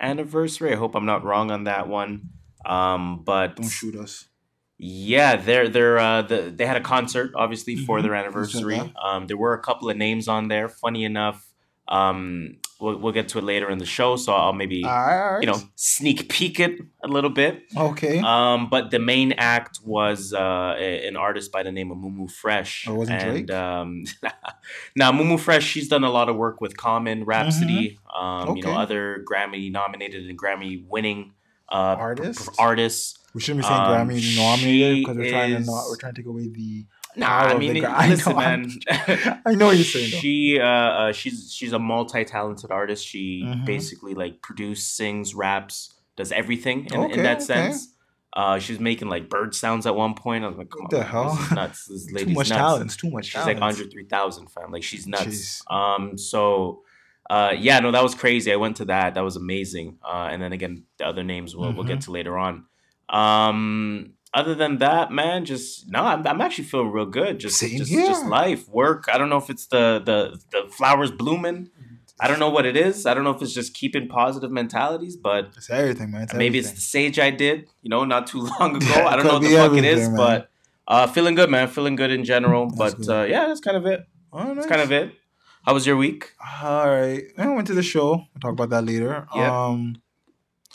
anniversary. 0.00 0.72
I 0.72 0.76
hope 0.76 0.94
I'm 0.94 1.06
not 1.06 1.24
wrong 1.24 1.50
on 1.50 1.64
that 1.64 1.88
one. 1.88 2.12
Um, 2.64 3.22
but 3.24 3.56
Don't 3.56 3.68
shoot 3.68 3.96
us. 3.96 4.28
Yeah, 4.78 5.36
they're 5.36 5.68
they're 5.68 5.98
uh 5.98 6.22
the, 6.22 6.52
they 6.56 6.66
had 6.66 6.76
a 6.76 6.80
concert 6.80 7.30
obviously 7.36 7.76
for 7.76 7.98
Mhm. 7.98 8.02
their 8.02 8.14
anniversary. 8.16 8.80
Um, 9.00 9.26
there 9.28 9.36
were 9.36 9.54
a 9.54 9.62
couple 9.62 9.88
of 9.90 9.96
names 9.96 10.26
on 10.26 10.48
there. 10.48 10.68
Funny 10.68 11.04
enough, 11.04 11.38
um, 11.88 12.56
we'll, 12.82 12.98
we'll 12.98 13.12
get 13.12 13.28
to 13.28 13.38
it 13.38 13.44
later 13.44 13.70
in 13.70 13.78
the 13.78 13.86
show, 13.86 14.16
so 14.16 14.32
I'll 14.34 14.52
maybe 14.52 14.82
right, 14.84 15.38
you 15.40 15.46
know 15.46 15.58
sneak 15.76 16.28
peek 16.28 16.60
it 16.60 16.80
a 17.04 17.08
little 17.08 17.30
bit. 17.30 17.62
Okay. 17.76 18.18
Um, 18.18 18.68
but 18.68 18.90
the 18.90 18.98
main 18.98 19.32
act 19.38 19.78
was 19.84 20.34
uh 20.34 20.74
an 20.78 21.16
artist 21.16 21.52
by 21.52 21.62
the 21.62 21.72
name 21.72 21.90
of 21.90 21.98
Mumu 21.98 22.30
Fresh. 22.30 22.86
Oh, 22.88 22.94
wasn't 22.94 23.22
and, 23.22 23.46
Drake? 23.46 23.50
Um, 23.56 24.04
now 24.96 25.12
Mumu 25.12 25.38
Fresh, 25.38 25.64
she's 25.64 25.88
done 25.88 26.04
a 26.04 26.10
lot 26.10 26.28
of 26.28 26.36
work 26.36 26.60
with 26.60 26.76
Common, 26.76 27.24
Rapsody, 27.24 27.98
um, 28.14 28.56
you 28.56 28.62
know 28.62 28.70
Mm-hmm. 28.72 28.78
Other 28.80 29.24
Grammy 29.30 29.70
nominated 29.70 30.28
and 30.28 30.38
Grammy 30.38 30.84
winning 30.88 31.32
uh 31.70 31.96
Artists? 31.98 32.48
artists. 32.58 33.18
we 33.34 33.40
shouldn't 33.40 33.62
be 33.64 33.68
saying 33.68 33.80
um, 33.80 34.08
Grammy 34.08 34.36
nominated 34.36 34.98
because 34.98 35.16
we're 35.16 35.30
trying 35.30 35.54
to 35.56 35.60
not. 35.60 35.84
We're 35.88 35.96
trying 35.96 36.14
to 36.14 36.20
take 36.22 36.26
away 36.26 36.48
the. 36.48 36.86
Nah, 37.16 37.26
power 37.26 37.48
I 37.50 37.58
mean, 37.58 37.76
it- 37.76 37.84
I 37.84 38.08
listen, 38.08 38.32
know, 38.32 38.38
man. 38.38 38.70
I 39.44 39.54
know 39.54 39.66
what 39.66 39.76
you're 39.76 39.84
saying. 39.84 40.08
She, 40.10 40.58
uh, 40.60 40.64
uh, 40.64 41.12
she's 41.12 41.52
she's 41.52 41.72
a 41.72 41.78
multi-talented 41.78 42.70
artist. 42.70 43.06
She 43.06 43.42
Mhm. 43.46 43.66
basically 43.66 44.14
like 44.14 44.40
produces, 44.42 44.86
sings, 44.86 45.34
raps, 45.34 45.92
does 46.16 46.32
everything 46.32 46.86
in, 46.86 47.00
Okay, 47.00 47.12
in 47.14 47.22
that 47.22 47.36
okay. 47.38 47.44
sense. 47.44 47.88
Uh, 48.34 48.58
she 48.58 48.72
was 48.72 48.80
making 48.80 49.08
like 49.08 49.28
bird 49.28 49.54
sounds 49.54 49.84
at 49.86 49.94
one 49.94 50.14
point. 50.14 50.42
I 50.42 50.48
was 50.48 50.56
like, 50.56 50.70
come 50.70 50.84
What 50.84 50.94
on, 50.94 51.00
the 51.00 51.04
hell? 51.06 51.34
This 51.34 51.40
is 51.44 51.50
nuts. 51.52 51.84
This 51.86 52.06
Too 52.06 52.14
lady's 52.14 52.34
much 52.36 52.48
nuts. 52.48 52.58
talent. 52.58 52.98
Too 52.98 53.10
much 53.10 53.24
She's 53.26 53.34
talent. 53.34 53.60
like 53.60 53.68
Andre 53.70 53.88
3000, 53.90 54.46
fam. 54.48 54.70
Like 54.72 54.82
she's 54.82 55.06
nuts. 55.06 55.24
Jeez. 55.26 55.70
Um, 55.74 56.16
so. 56.16 56.82
Uh, 57.30 57.54
yeah, 57.56 57.78
no, 57.78 57.90
that 57.92 58.02
was 58.02 58.14
crazy. 58.14 58.52
I 58.52 58.56
went 58.56 58.76
to 58.78 58.84
that. 58.86 59.14
That 59.14 59.22
was 59.22 59.36
amazing. 59.36 59.96
Uh, 60.04 60.28
and 60.30 60.42
then 60.42 60.52
again, 60.52 60.84
the 60.98 61.06
other 61.06 61.22
names 61.22 61.54
we'll, 61.56 61.72
we'll 61.72 61.84
get 61.84 61.98
Mhm. 62.00 62.04
to 62.06 62.10
later 62.10 62.36
on. 62.36 62.64
Um, 63.08 64.14
other 64.34 64.54
than 64.54 64.78
that, 64.78 65.10
man, 65.10 65.44
just 65.44 65.88
no, 65.90 66.02
I'm, 66.04 66.26
I'm 66.26 66.40
actually 66.40 66.64
feeling 66.64 66.90
real 66.90 67.06
good. 67.06 67.38
Just, 67.38 67.58
Same 67.58 67.78
just, 67.78 67.90
here. 67.90 68.06
just 68.06 68.24
life, 68.26 68.68
work. 68.68 69.04
I 69.12 69.18
don't 69.18 69.28
know 69.28 69.36
if 69.36 69.50
it's 69.50 69.66
the 69.66 70.00
the 70.04 70.40
the 70.50 70.70
flowers 70.70 71.10
blooming. 71.10 71.70
I 72.20 72.28
don't 72.28 72.38
know 72.38 72.50
what 72.50 72.66
it 72.66 72.76
is. 72.76 73.04
I 73.04 73.14
don't 73.14 73.24
know 73.24 73.30
if 73.32 73.42
it's 73.42 73.52
just 73.52 73.74
keeping 73.74 74.06
positive 74.06 74.52
mentalities, 74.52 75.16
but 75.16 75.50
It's 75.56 75.68
everything, 75.70 76.12
man. 76.12 76.22
It's 76.22 76.34
maybe 76.34 76.58
it's 76.58 76.70
the 76.70 76.80
sage 76.80 77.18
I 77.18 77.30
did, 77.30 77.68
you 77.82 77.88
know, 77.90 78.04
not 78.04 78.28
too 78.28 78.40
long 78.60 78.76
ago. 78.76 79.06
I 79.06 79.16
don't 79.16 79.26
know 79.26 79.34
what 79.34 79.42
the 79.42 79.56
fuck 79.56 79.72
it 79.72 79.84
is, 79.84 80.08
man. 80.08 80.16
but 80.16 80.50
uh, 80.86 81.06
feeling 81.08 81.34
good, 81.34 81.50
man. 81.50 81.66
Feeling 81.68 81.96
good 81.96 82.12
in 82.12 82.24
general. 82.24 82.70
That's 82.70 82.94
but 82.94 83.08
uh, 83.08 83.24
yeah, 83.24 83.46
that's 83.48 83.60
kind 83.60 83.76
of 83.76 83.86
it. 83.86 84.06
Oh, 84.32 84.54
That's 84.54 84.66
kind 84.66 84.80
of 84.80 84.92
it. 84.92 85.12
How 85.64 85.74
was 85.74 85.86
your 85.86 85.96
week? 85.96 86.32
All 86.62 86.88
right. 86.88 87.22
I 87.36 87.48
went 87.48 87.66
to 87.68 87.74
the 87.74 87.82
show. 87.82 88.10
We'll 88.32 88.40
talk 88.40 88.52
about 88.52 88.70
that 88.70 88.84
later. 88.84 89.26
Yeah. 89.34 89.66
Um, 89.66 90.00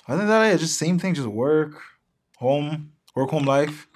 other 0.07 0.19
than 0.19 0.27
that, 0.27 0.47
yeah, 0.51 0.57
just 0.57 0.77
same 0.77 0.99
thing. 0.99 1.13
Just 1.13 1.27
work, 1.27 1.81
home, 2.37 2.91
work, 3.17 3.29
home 3.31 3.45
life. 3.45 3.87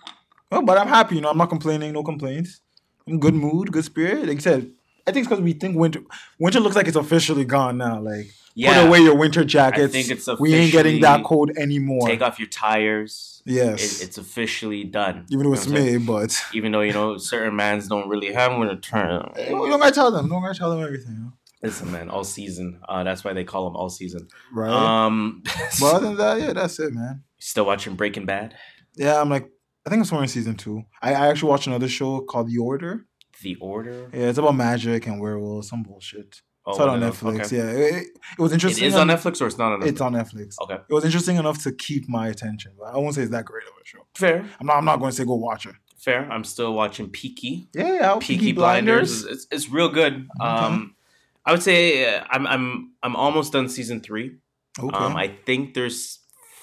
Well, 0.52 0.64
but 0.64 0.78
I'm 0.78 0.88
happy. 0.88 1.16
You 1.16 1.22
know, 1.22 1.30
I'm 1.30 1.38
not 1.38 1.50
complaining. 1.50 1.94
No 1.94 2.04
complaints. 2.04 2.62
I'm 3.08 3.14
in 3.14 3.20
good 3.20 3.34
mood, 3.34 3.72
good 3.72 3.86
spirit. 3.86 4.26
Like 4.28 4.36
you 4.36 4.42
said, 4.42 4.72
I 5.08 5.12
think 5.12 5.24
it's 5.26 5.30
because 5.30 5.44
we 5.44 5.54
think 5.54 5.78
winter 5.78 6.02
winter 6.40 6.60
looks 6.60 6.76
like 6.76 6.88
it's 6.88 6.98
officially 6.98 7.46
gone 7.46 7.78
now. 7.78 8.00
Like 8.02 8.28
Yeah, 8.54 8.74
put 8.82 8.88
away 8.88 9.00
your 9.00 9.16
winter 9.16 9.44
jackets. 9.46 9.94
we 10.40 10.54
ain't 10.54 10.72
getting 10.72 11.02
that 11.02 11.24
cold 11.24 11.52
anymore. 11.58 12.08
take 12.08 12.22
off 12.22 12.38
your 12.40 12.50
tires. 12.50 13.42
yes, 13.46 14.02
It, 14.02 14.06
it's 14.08 14.18
officially 14.18 14.84
done. 14.84 15.26
even 15.30 15.46
though 15.46 15.54
it's 15.54 15.66
You 15.66 15.72
know 15.74 15.80
what 15.80 15.84
I'm 15.84 15.88
saying? 15.88 16.06
May, 16.06 16.06
but 16.06 16.44
Even 16.54 16.72
though 16.74 16.82
you 16.82 16.94
know 16.94 17.18
certain 17.18 17.56
mans 17.56 17.88
don't 17.88 18.08
really 18.10 18.32
have 18.34 18.58
winter 18.58 18.76
turn. 18.76 19.32
we 19.38 19.44
don't 19.46 19.80
gotta 19.80 19.92
tell 19.92 20.12
them. 20.12 20.30
Don't 20.30 20.42
gotta 20.42 20.58
tell 20.58 20.70
them 20.72 20.84
everything, 20.84 21.14
you 21.14 21.20
know? 21.20 21.34
Listen, 21.64 21.92
man, 21.92 22.10
all 22.10 22.24
season. 22.24 22.80
Uh, 22.90 23.04
that's 23.04 23.24
why 23.24 23.34
they 23.34 23.44
call 23.44 23.66
them 23.66 23.76
all 23.76 23.90
season. 23.90 24.28
right? 24.52 24.70
Um, 25.06 25.44
but 25.80 25.96
other 25.96 26.08
than 26.08 26.18
that, 26.18 26.42
yeah, 26.42 26.54
that's 26.54 26.80
it, 26.80 26.92
man. 26.94 27.24
still 27.40 27.66
watching 27.66 27.96
Breaking 27.96 28.26
Bad, 28.26 28.56
Yeah, 28.96 29.20
I'm 29.22 29.30
like, 29.30 29.50
I 29.86 29.90
think 29.90 30.00
I'm 30.02 30.06
somewhere 30.06 30.24
in 30.24 30.30
season 30.30 30.56
two. 30.56 30.84
I, 31.02 31.14
I 31.14 31.28
actually 31.30 31.50
watched 31.50 31.68
another 31.68 31.88
show 31.88 32.22
called 32.22 32.50
The 32.50 32.58
Order. 32.58 33.06
The 33.42 33.56
Order. 33.56 34.10
Yeah, 34.14 34.28
it's 34.30 34.38
about 34.38 34.56
magic 34.56 35.08
and 35.08 35.20
werewolves, 35.20 35.70
some 35.70 35.84
bullshit. 35.84 36.42
Oh, 36.64 36.78
Saw 36.78 36.84
it 36.84 36.90
on 36.90 37.00
Netflix. 37.02 37.46
okay. 37.46 37.58
Yeah, 37.58 37.72
it, 37.72 37.96
it- 38.04 38.08
was 38.40 38.54
interesting. 38.54 38.84
It 38.84 38.88
is 38.90 38.96
on 38.96 39.08
Netflix 39.08 39.42
or 39.42 39.48
it's 39.48 39.58
not 39.58 39.72
on 39.74 39.80
Netflix. 39.82 39.88
It's 39.88 40.02
on 40.02 40.14
Netflix. 40.14 40.56
Okay, 40.62 40.76
It 40.90 40.94
was 40.94 41.04
interesting 41.06 41.38
enough 41.38 41.64
to 41.64 41.72
keep 41.72 42.08
my 42.08 42.28
attention, 42.28 42.74
but 42.78 42.94
I 42.94 42.98
won't 42.98 43.16
say 43.16 43.24
it's 43.24 43.32
that 43.32 43.46
great 43.46 43.64
of 43.64 43.74
a 43.82 43.86
show. 43.86 44.06
fair, 44.16 44.46
I'm 44.60 44.68
not. 44.68 44.78
I'm 44.78 44.86
not 44.86 45.00
going 45.00 45.10
to 45.10 45.16
say 45.18 45.26
go 45.26 45.34
watch 45.36 45.66
it. 45.66 45.74
fair. 45.98 46.32
I'm 46.32 46.44
still 46.44 46.74
watching 46.74 47.10
Peaky. 47.10 47.68
Yeah, 47.74 47.94
yeah. 47.96 48.18
Peaky, 48.20 48.52
Blinders. 48.52 49.24
It's, 49.26 49.48
it's 49.50 49.70
real 49.70 49.90
good. 49.90 50.28
Um, 50.40 50.96
I 51.44 51.52
would 51.52 51.64
say 51.64 52.14
uh, 52.16 52.24
I'm 52.30 52.46
I'm 52.46 52.92
I'm 53.02 53.16
almost 53.16 53.54
done 53.54 53.68
season 53.68 54.02
three. 54.02 54.36
Okay. 54.80 54.96
Um, 54.96 55.18
I 55.18 55.30
think 55.48 55.74
there's 55.74 56.20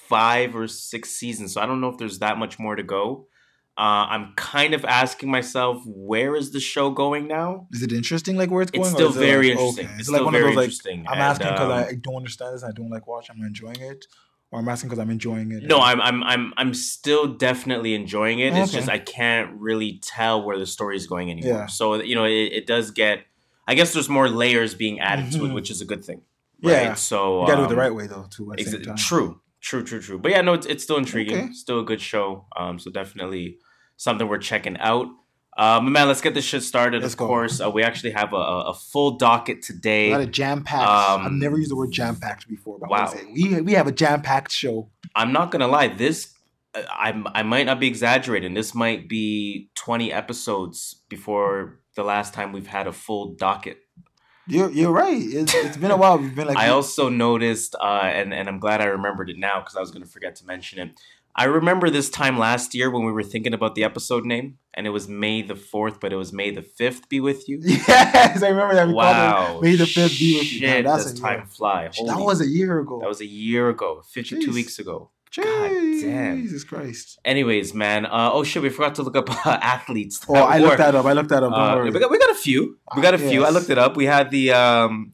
five 0.09 0.57
or 0.57 0.67
six 0.69 1.11
seasons, 1.11 1.53
so 1.55 1.61
I 1.61 1.67
don't 1.67 1.81
know 1.81 1.89
if 1.89 1.99
there's 1.99 2.19
that 2.21 2.39
much 2.39 2.59
more 2.59 2.77
to 2.77 2.83
go. 2.83 3.27
Uh, 3.77 4.11
I'm 4.11 4.33
kind 4.35 4.75
of 4.75 4.85
asking 4.85 5.31
myself, 5.31 5.81
where 5.87 6.35
is 6.35 6.51
the 6.51 6.59
show 6.59 6.91
going 6.91 7.29
now? 7.29 7.69
is 7.73 7.83
it 7.83 7.93
interesting, 7.93 8.37
like 8.37 8.51
where 8.51 8.63
it's 8.63 8.73
going? 8.73 8.85
It's 8.87 8.91
still 8.93 9.11
it 9.11 9.15
very 9.15 9.51
like- 9.51 9.59
interesting. 9.59 9.87
okay. 9.87 9.95
It's 10.01 10.09
like 10.09 10.17
still 10.17 10.25
one 10.25 10.35
of 10.35 10.41
very 10.41 10.51
those 10.51 10.57
like 10.57 10.65
interesting. 10.65 11.07
I'm 11.07 11.13
and, 11.13 11.23
asking 11.23 11.47
because 11.49 11.71
um, 11.85 11.89
I 11.91 11.95
don't 12.01 12.17
understand 12.17 12.55
this. 12.55 12.65
I 12.65 12.73
don't 12.73 12.91
like 12.91 13.07
watching. 13.07 13.37
I'm 13.39 13.47
enjoying 13.47 13.81
it, 13.81 14.07
Or 14.51 14.59
I'm 14.59 14.69
asking 14.69 14.89
because 14.89 14.99
I'm 15.01 15.11
enjoying 15.11 15.53
it. 15.53 15.63
No, 15.63 15.79
I'm 15.79 16.01
I'm 16.01 16.25
I'm 16.25 16.53
I'm 16.57 16.75
still 16.75 17.29
definitely 17.29 17.95
enjoying 17.95 18.41
it. 18.41 18.53
It's 18.55 18.73
just 18.73 18.89
I 18.89 18.99
can't 18.99 19.53
really 19.61 20.01
tell 20.03 20.43
where 20.43 20.59
the 20.59 20.67
story 20.67 20.97
is 20.97 21.07
going 21.07 21.31
anymore. 21.31 21.53
Yeah. 21.61 21.67
So 21.67 22.03
you 22.03 22.17
know, 22.17 22.25
it, 22.25 22.53
it 22.59 22.67
does 22.67 22.91
get. 22.91 23.27
I 23.69 23.75
guess 23.75 23.93
there's 23.93 24.09
more 24.09 24.29
layers 24.29 24.75
being 24.75 24.99
added 24.99 25.31
to 25.33 25.45
it, 25.45 25.49
Mhm. 25.51 25.55
which 25.55 25.71
is 25.71 25.81
a 25.83 25.85
good 25.85 26.03
thing. 26.05 26.23
Yeah. 26.61 26.95
So 26.95 27.43
You 27.43 27.47
gotta 27.47 27.59
do 27.59 27.63
it 27.63 27.65
um, 27.67 27.71
the 27.71 27.77
right 27.77 27.95
way 27.95 28.07
though, 28.09 28.27
too. 28.29 28.51
At 28.51 28.59
the 28.59 28.65
same 28.65 28.83
time. 28.83 28.97
True, 28.97 29.41
true, 29.69 29.85
true, 29.85 30.01
true. 30.01 30.19
But 30.19 30.31
yeah, 30.33 30.41
no, 30.41 30.55
it's, 30.55 30.67
it's 30.67 30.83
still 30.83 30.97
intriguing. 30.97 31.37
Okay. 31.37 31.53
Still 31.53 31.81
a 31.81 31.85
good 31.85 32.01
show. 32.01 32.47
Um, 32.57 32.79
so 32.79 32.91
definitely 32.91 33.59
something 33.97 34.27
we're 34.27 34.39
checking 34.39 34.79
out. 34.79 35.07
Um, 35.59 35.93
man, 35.93 36.07
let's 36.07 36.21
get 36.21 36.35
this 36.35 36.45
shit 36.45 36.63
started. 36.63 37.03
Let's 37.03 37.15
of 37.15 37.19
go. 37.19 37.27
course, 37.27 37.61
uh, 37.61 37.69
we 37.69 37.83
actually 37.83 38.13
have 38.13 38.33
a, 38.33 38.37
a 38.37 38.71
a 38.71 38.75
full 38.75 39.17
docket 39.19 39.61
today. 39.61 40.11
lot 40.13 40.21
of 40.21 40.31
jam 40.31 40.63
packed. 40.63 40.89
Um, 40.89 41.27
I've 41.27 41.33
never 41.33 41.59
used 41.59 41.71
the 41.73 41.77
word 41.77 41.91
jam 41.91 42.15
packed 42.17 42.49
before. 42.49 42.79
But 42.79 42.89
Wow. 42.91 43.13
wow. 43.13 43.21
We 43.35 43.61
we 43.61 43.73
have 43.73 43.89
a 43.89 43.93
jam 43.93 44.23
packed 44.23 44.53
show. 44.53 44.91
I'm 45.17 45.33
not 45.33 45.51
gonna 45.51 45.67
lie. 45.67 45.89
This 45.89 46.33
uh, 46.75 46.83
I 46.89 47.09
I 47.35 47.43
might 47.43 47.67
not 47.67 47.81
be 47.81 47.89
exaggerating. 47.89 48.55
This 48.55 48.73
might 48.73 49.09
be 49.09 49.69
20 49.75 50.13
episodes 50.13 51.03
before 51.09 51.81
the 51.97 52.05
last 52.05 52.35
time 52.35 52.53
we've 52.53 52.69
had 52.69 52.87
a 52.87 52.93
full 52.93 53.35
docket. 53.35 53.79
You're 54.49 54.71
you're 54.71 54.93
right. 54.93 55.21
It's, 55.23 55.55
it's 55.55 55.77
been 55.77 55.91
a 55.91 55.97
while. 55.97 56.19
We've 56.19 56.35
been 56.35 56.49
like 56.49 56.57
I 56.57 56.69
also 56.69 57.09
noticed, 57.09 57.75
uh, 57.81 58.01
and 58.05 58.33
and 58.33 58.49
I'm 58.49 58.59
glad 58.59 58.81
I 58.81 58.87
remembered 58.87 59.31
it 59.31 59.39
now 59.39 59.61
because 59.61 59.77
I 59.77 59.81
was 59.81 59.91
gonna 59.91 60.07
forget 60.07 60.37
to 60.37 60.47
mention 60.47 60.79
it. 60.79 60.99
I 61.37 61.45
remember 61.45 61.89
this 61.89 62.11
time 62.11 62.37
last 62.37 62.75
year 62.75 62.91
when 62.91 63.05
we 63.05 63.13
were 63.13 63.23
thinking 63.23 63.55
about 63.55 63.77
the 63.77 63.85
episode 63.85 64.25
name, 64.25 64.59
and 64.75 64.87
it 64.89 64.91
was 64.91 65.07
May 65.07 65.43
the 65.43 65.55
fourth, 65.55 66.01
but 66.01 66.13
it 66.13 66.17
was 66.17 66.33
May 66.33 66.51
the 66.51 66.63
fifth. 66.63 67.09
Be 67.09 67.21
with 67.21 67.49
you. 67.49 67.61
Yes, 67.65 68.43
I 68.43 68.49
remember 68.49 68.75
that. 68.75 68.89
We 68.89 68.95
Wow. 68.95 69.59
it 69.59 69.63
May 69.63 69.77
the 69.77 69.87
fifth 69.87 70.19
be 70.19 70.39
with 70.39 70.53
you. 70.53 70.59
Shit, 70.61 70.85
that's 70.85 71.05
does 71.05 71.13
a 71.19 71.23
time 71.23 71.39
year. 71.41 71.47
fly? 71.47 71.89
That 72.07 72.19
was 72.19 72.41
a 72.41 72.47
year 72.49 72.81
ago. 72.81 72.99
that 73.01 73.09
was 73.09 73.21
a 73.21 73.27
year 73.27 73.69
ago, 73.69 74.03
52 74.11 74.49
Jeez. 74.49 74.55
weeks 74.55 74.79
ago. 74.81 75.11
God 75.37 75.71
damn. 76.01 76.41
Jesus 76.43 76.65
Christ. 76.65 77.19
Anyways, 77.25 77.75
man. 77.75 78.07
Uh, 78.07 78.31
oh 78.33 78.43
shit, 78.45 78.63
we 78.63 78.69
forgot 78.71 78.95
to 78.97 79.03
look 79.03 79.17
up 79.17 79.31
uh, 79.47 79.51
athletes. 79.63 80.25
Oh, 80.29 80.35
I 80.35 80.59
looked 80.59 80.79
that 80.79 80.95
up. 80.95 81.05
I 81.07 81.13
looked 81.13 81.29
that 81.31 81.43
up. 81.43 81.53
Don't 81.53 81.61
Uh, 81.61 81.77
worry. 81.77 81.91
we, 81.91 81.99
got, 82.01 82.11
we 82.11 82.19
got 82.19 82.31
a 82.31 82.35
few. 82.35 82.79
We 82.97 83.03
got 83.03 83.15
a 83.15 83.19
few. 83.19 83.45
I 83.45 83.51
looked 83.51 83.71
it 83.71 83.79
up. 83.79 83.97
We 83.97 84.07
had 84.07 84.31
the 84.31 84.53
um, 84.53 85.13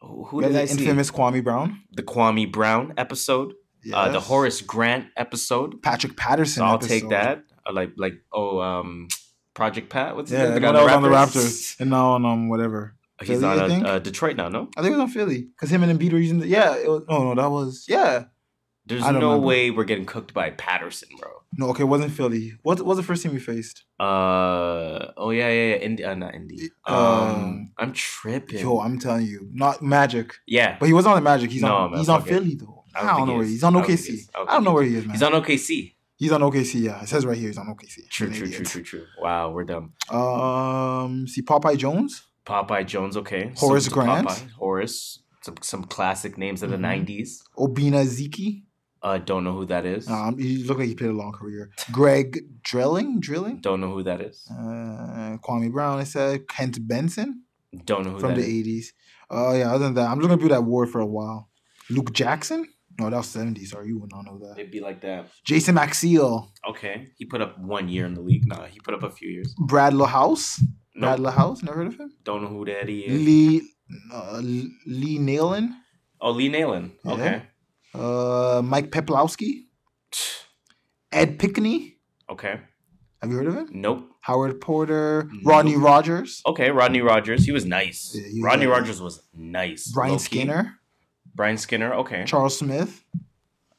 who 0.00 0.40
did 0.42 0.54
I 0.56 0.62
the 0.62 0.66
see? 0.68 0.82
infamous 0.84 1.10
Kwame 1.10 1.42
Brown. 1.42 1.82
The 1.92 2.02
Kwame 2.02 2.50
Brown 2.50 2.94
episode. 2.96 3.54
Uh, 3.92 4.08
the 4.10 4.20
Horace 4.20 4.62
Grant 4.62 5.06
episode. 5.16 5.80
Patrick 5.82 6.16
Patterson. 6.16 6.60
So 6.60 6.64
I'll 6.64 6.74
episode. 6.74 6.88
take 6.88 7.08
that. 7.10 7.44
Uh, 7.64 7.72
like 7.72 7.90
like 7.96 8.14
oh 8.32 8.60
um, 8.60 9.08
Project 9.54 9.90
Pat. 9.90 10.16
What's 10.16 10.30
his 10.30 10.38
Yeah, 10.38 10.44
name? 10.46 10.54
the 10.54 10.60
The 10.60 10.72
that 10.72 10.82
was 10.82 10.92
on 10.92 11.02
the 11.02 11.08
Raptors? 11.08 11.78
And 11.80 11.90
now 11.90 12.10
on 12.12 12.24
um 12.24 12.48
whatever. 12.48 12.94
He's 13.20 13.40
Philly, 13.40 13.60
on 13.60 13.86
uh, 13.86 13.88
uh, 13.88 13.98
Detroit 13.98 14.36
now. 14.36 14.48
No, 14.48 14.68
I 14.76 14.82
think 14.82 14.92
it 14.92 14.96
was 14.98 15.00
on 15.00 15.08
Philly 15.08 15.42
because 15.42 15.70
him 15.70 15.82
and 15.82 15.98
Embiid 15.98 16.12
were 16.12 16.18
using 16.18 16.38
the. 16.40 16.46
Yeah, 16.48 16.74
it 16.76 16.88
was, 16.88 17.04
no, 17.08 17.32
no, 17.32 17.40
that 17.40 17.48
was 17.50 17.86
yeah. 17.88 18.24
There's 18.86 19.02
no 19.02 19.08
remember. 19.12 19.38
way 19.38 19.70
we're 19.70 19.84
getting 19.84 20.06
cooked 20.06 20.32
by 20.32 20.50
Patterson, 20.50 21.08
bro. 21.20 21.30
No, 21.58 21.70
okay, 21.70 21.82
it 21.82 21.86
wasn't 21.86 22.12
Philly. 22.12 22.54
What 22.62 22.80
was 22.82 22.96
the 22.98 23.02
first 23.02 23.22
team 23.22 23.32
we 23.32 23.40
faced? 23.40 23.84
Uh 23.98 25.12
oh 25.16 25.30
yeah 25.30 25.48
yeah 25.48 25.68
yeah 25.70 25.74
Indy 25.76 26.04
uh, 26.04 26.14
not 26.14 26.34
Indy. 26.34 26.70
Um, 26.86 26.96
Um, 26.96 27.72
I'm 27.78 27.92
tripping. 27.92 28.60
Yo, 28.60 28.78
I'm 28.80 28.98
telling 28.98 29.26
you, 29.26 29.48
not 29.52 29.82
Magic, 29.82 30.34
yeah, 30.46 30.76
but 30.78 30.86
he 30.86 30.92
was 30.92 31.06
on 31.06 31.16
the 31.16 31.20
Magic. 31.20 31.50
He's 31.50 31.62
No, 31.62 31.74
on 31.74 31.90
man, 31.90 31.98
he's 32.00 32.08
on. 32.08 32.22
Philly 32.22 32.54
though. 32.54 32.84
I 32.94 33.00
I 33.00 33.06
don't 33.06 33.16
don't, 33.18 33.26
know 33.28 33.32
he 33.34 33.38
where. 33.38 33.46
He's 33.46 33.64
on 33.64 33.74
I 33.76 33.78
don't 33.80 33.86
think 33.88 34.00
he 34.00 34.12
OKC. 34.12 34.28
I 34.34 34.38
don't 34.38 34.48
I 34.48 34.52
don't 34.52 34.64
know 34.64 34.72
where 34.72 34.84
he 34.84 34.94
is, 34.96 35.04
man. 35.06 35.14
he's 35.14 35.22
on 35.22 35.32
OKC. 35.32 35.92
He's 36.18 36.32
on 36.32 36.40
OKC. 36.40 36.80
Yeah, 36.80 37.02
it 37.02 37.08
says 37.08 37.26
right 37.26 37.36
here 37.36 37.48
he's 37.48 37.58
on 37.58 37.66
OKC. 37.66 38.08
True 38.08 38.30
true 38.32 38.50
true 38.50 38.64
true 38.64 38.82
true. 38.82 39.04
Wow, 39.20 39.50
we're 39.50 39.64
dumb. 39.64 39.92
Um, 40.10 41.26
see 41.26 41.42
Popeye 41.42 41.76
Jones. 41.76 42.22
Popeye 42.46 42.86
Jones, 42.86 43.16
okay. 43.16 43.52
Horace 43.56 43.84
to 43.84 43.90
Grant. 43.90 44.28
Popeye. 44.28 44.50
Horace. 44.52 45.20
Some 45.42 45.56
some 45.62 45.84
classic 45.84 46.38
names 46.38 46.62
of 46.62 46.70
the 46.70 46.76
Mhm. 46.76 47.06
90s. 47.06 47.42
Obinna 47.58 48.04
Ekezie. 48.04 48.62
Uh, 49.06 49.18
don't 49.18 49.44
know 49.44 49.52
who 49.52 49.64
that 49.66 49.86
is. 49.86 50.08
Um, 50.08 50.36
he 50.36 50.64
looked 50.64 50.80
like 50.80 50.88
you 50.88 50.96
played 50.96 51.10
a 51.10 51.20
long 51.22 51.30
career. 51.30 51.70
Greg 51.92 52.40
Dreiling, 52.62 53.20
Dreiling. 53.20 53.60
Don't 53.60 53.80
know 53.80 53.92
who 53.94 54.02
that 54.02 54.20
is. 54.20 54.44
Uh, 54.50 55.36
Kwame 55.44 55.70
Brown. 55.70 56.00
I 56.00 56.04
said 56.04 56.48
Kent 56.48 56.76
Benson 56.88 57.42
Don't 57.84 58.04
know 58.04 58.14
who 58.14 58.18
from 58.18 58.34
the 58.34 58.40
is. 58.40 58.48
eighties. 58.48 58.92
Oh 59.30 59.52
yeah. 59.54 59.72
Other 59.72 59.84
than 59.84 59.94
that, 59.94 60.08
I'm 60.10 60.18
just 60.18 60.28
gonna 60.28 60.42
do 60.42 60.48
that 60.48 60.64
war 60.64 60.86
for 60.88 61.00
a 61.00 61.06
while. 61.06 61.48
Luke 61.88 62.12
Jackson. 62.12 62.66
No, 62.98 63.08
that 63.10 63.16
was 63.18 63.28
seventies. 63.28 63.70
Sorry, 63.70 63.86
you 63.88 63.98
would 64.00 64.10
not 64.12 64.24
know 64.24 64.38
that. 64.40 64.58
It'd 64.58 64.72
be 64.72 64.80
like 64.80 65.00
that. 65.02 65.28
Jason 65.44 65.76
Maxiell, 65.76 66.48
Okay. 66.68 67.08
He 67.16 67.26
put 67.26 67.40
up 67.40 67.58
one 67.60 67.88
year 67.88 68.06
in 68.06 68.14
the 68.14 68.22
league. 68.22 68.46
Nah, 68.48 68.64
he 68.64 68.80
put 68.80 68.94
up 68.94 69.04
a 69.04 69.10
few 69.10 69.28
years. 69.28 69.54
Brad 69.72 69.92
House. 69.92 70.60
No, 70.96 71.16
Brad 71.16 71.34
House. 71.34 71.62
Never 71.62 71.76
heard 71.76 71.86
of 71.92 71.96
him. 72.00 72.10
don't 72.24 72.42
know 72.42 72.48
who 72.48 72.64
that 72.64 72.88
is. 72.88 73.12
Lee 73.26 73.62
uh, 74.12 74.40
Lee 74.42 75.18
Nailon. 75.28 75.64
Oh, 76.20 76.32
Lee 76.32 76.50
Nailon. 76.50 76.90
Yeah. 77.04 77.42
Uh, 77.98 78.62
Mike 78.64 78.90
Peplowski. 78.90 79.64
Ed 81.12 81.38
Pinckney. 81.38 81.96
Okay. 82.30 82.60
Have 83.22 83.30
you 83.30 83.36
heard 83.38 83.46
of 83.46 83.54
him? 83.56 83.68
Nope. 83.72 84.08
Howard 84.20 84.60
Porter. 84.60 85.28
Nope. 85.32 85.42
Rodney 85.44 85.76
Rogers. 85.76 86.42
Okay, 86.46 86.70
Rodney 86.70 87.00
Rogers. 87.00 87.44
He 87.44 87.52
was 87.52 87.64
nice. 87.64 88.12
Yeah, 88.14 88.22
he 88.28 88.40
was 88.40 88.44
Rodney 88.44 88.66
nice. 88.66 88.78
Rogers 88.78 89.00
was 89.00 89.22
nice. 89.34 89.88
Brian. 89.92 90.18
Skinner. 90.18 90.74
Brian 91.34 91.56
Skinner. 91.58 91.94
Okay. 91.94 92.24
Charles 92.26 92.58
Smith. 92.58 93.04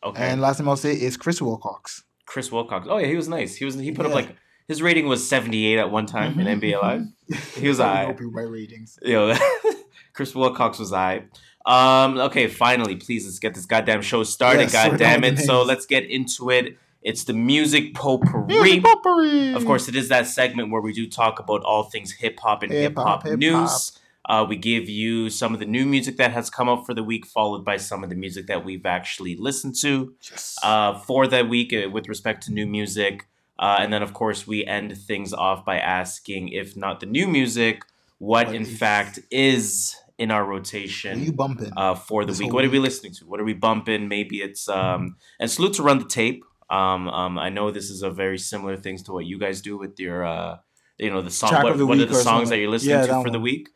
Okay. 0.04 0.30
And 0.30 0.42
last 0.42 0.60
name 0.60 0.70
I'll 0.70 0.78
say 0.78 0.94
is 0.94 1.18
Chris 1.18 1.42
Wilcox. 1.42 2.04
Chris 2.26 2.52
Wilcox. 2.52 2.88
Oh 2.90 2.98
yeah, 2.98 3.08
he 3.08 3.16
was 3.16 3.28
nice. 3.28 3.56
He 3.56 3.66
was. 3.66 3.76
He 3.76 3.92
put 3.92 4.06
up 4.06 4.14
like 4.14 4.36
his 4.68 4.82
rating 4.82 5.08
was 5.08 5.28
seventy 5.28 5.66
eight 5.68 5.80
at 5.80 5.92
one 5.92 6.06
time 6.06 6.40
in 6.40 6.46
Mhm, 6.46 6.62
NBA 6.62 6.82
Live. 6.82 7.02
He 7.56 7.68
was 7.68 7.80
I 7.80 8.06
know 8.06 8.14
people 8.14 8.32
by 8.32 8.42
ratings. 8.42 8.98
Yo, 9.02 9.34
Chris 10.14 10.34
Wilcox 10.36 10.78
was 10.80 10.94
I. 10.94 11.24
Um. 11.68 12.18
Okay. 12.18 12.48
Finally, 12.48 12.96
please 12.96 13.26
let's 13.26 13.40
get 13.40 13.54
this 13.54 13.66
goddamn 13.66 14.02
show 14.02 14.24
started. 14.24 14.62
Yes, 14.62 14.74
God 14.74 14.98
damn 14.98 15.24
it. 15.24 15.38
So 15.40 15.64
let's 15.64 15.86
get 15.86 16.06
into 16.10 16.50
it. 16.50 16.78
It's 17.04 17.24
the 17.26 17.34
music 17.34 17.94
potpourri. 17.94 18.48
Music 18.48 18.84
potpourri. 18.84 19.54
Of 19.54 19.66
course, 19.66 19.88
it 19.88 19.96
is 19.96 20.10
that 20.10 20.28
segment 20.28 20.72
where 20.72 20.82
we 20.82 20.94
do 20.94 21.08
talk 21.08 21.40
about 21.40 21.62
all 21.64 21.84
things 21.84 22.12
hip 22.14 22.40
hop 22.40 22.64
and 22.64 22.72
hip 22.72 22.92
Hip-hop, 22.94 23.24
hip-hop. 23.24 23.40
news. 23.40 24.00
Uh, 24.30 24.46
we 24.48 24.58
give 24.58 24.90
you 24.90 25.30
some 25.30 25.54
of 25.54 25.60
the 25.62 25.66
new 25.66 25.86
music 25.86 26.18
that 26.18 26.32
has 26.32 26.50
come 26.50 26.68
up 26.68 26.86
for 26.86 26.94
the 26.94 27.04
week, 27.04 27.26
followed 27.26 27.64
by 27.64 27.78
some 27.78 28.04
of 28.04 28.10
the 28.10 28.16
music 28.16 28.48
that 28.48 28.66
we've 28.66 28.86
actually 28.86 29.38
listened 29.38 29.74
to 29.76 30.14
Yes. 30.30 30.58
uh, 30.64 31.00
for 31.00 31.28
that 31.28 31.48
week 31.48 31.74
uh, 31.74 31.90
with 31.90 32.10
respect 32.10 32.44
to 32.48 32.52
new 32.52 32.68
music. 32.68 33.26
Uh, 33.58 33.78
and 33.80 33.94
then, 33.94 34.04
of 34.04 34.14
course, 34.14 34.46
we 34.46 34.66
end 34.66 34.98
things 34.98 35.34
off 35.34 35.64
by 35.64 35.78
asking, 35.80 36.50
if 36.50 36.76
not 36.76 37.00
the 37.00 37.06
new 37.06 37.26
music, 37.26 37.84
what 38.18 38.48
What 38.48 38.56
in 38.56 38.64
is- 38.64 38.78
fact 38.78 39.20
is 39.32 39.96
in 40.18 40.32
our 40.32 40.46
What 40.50 40.74
are 40.74 41.16
you 41.16 41.32
bumping? 41.32 41.72
uh, 41.78 41.96
for 41.96 42.26
the 42.26 42.34
week? 42.34 42.54
What 42.54 42.66
are 42.66 42.70
we 42.70 42.80
week? 42.80 42.86
listening 42.90 43.14
to? 43.14 43.26
What 43.28 43.40
are 43.40 43.44
we 43.44 43.54
bumping? 43.54 44.08
Maybe 44.08 44.42
it's 44.42 44.68
um, 44.68 45.18
and 45.40 45.50
salute 45.50 45.74
to 45.76 45.84
run 45.84 46.00
the 46.00 46.06
tape. 46.06 46.44
Um, 46.70 47.08
um, 47.08 47.38
I 47.40 47.50
know 47.50 47.72
this 47.72 47.90
is 47.90 48.02
a 48.02 48.10
very 48.10 48.38
similar 48.38 48.76
things 48.78 49.04
to 49.04 49.14
what 49.14 49.26
you 49.26 49.40
guys 49.40 49.62
do 49.62 49.78
with 49.78 50.00
your, 50.00 50.26
uh, 50.26 50.58
you 50.98 51.10
know, 51.10 51.22
the 51.22 51.32
song. 51.32 51.50
Track 51.52 51.64
What, 51.64 51.72
of 51.74 51.78
the 51.78 51.86
what 51.86 51.98
are 52.00 52.06
the 52.06 52.16
songs 52.16 52.50
that 52.50 52.58
you're 52.58 52.70
listening 52.70 52.96
Yeah, 53.00 53.06
to 53.08 53.24
for 53.24 53.30
the 53.30 53.40
week? 53.40 53.70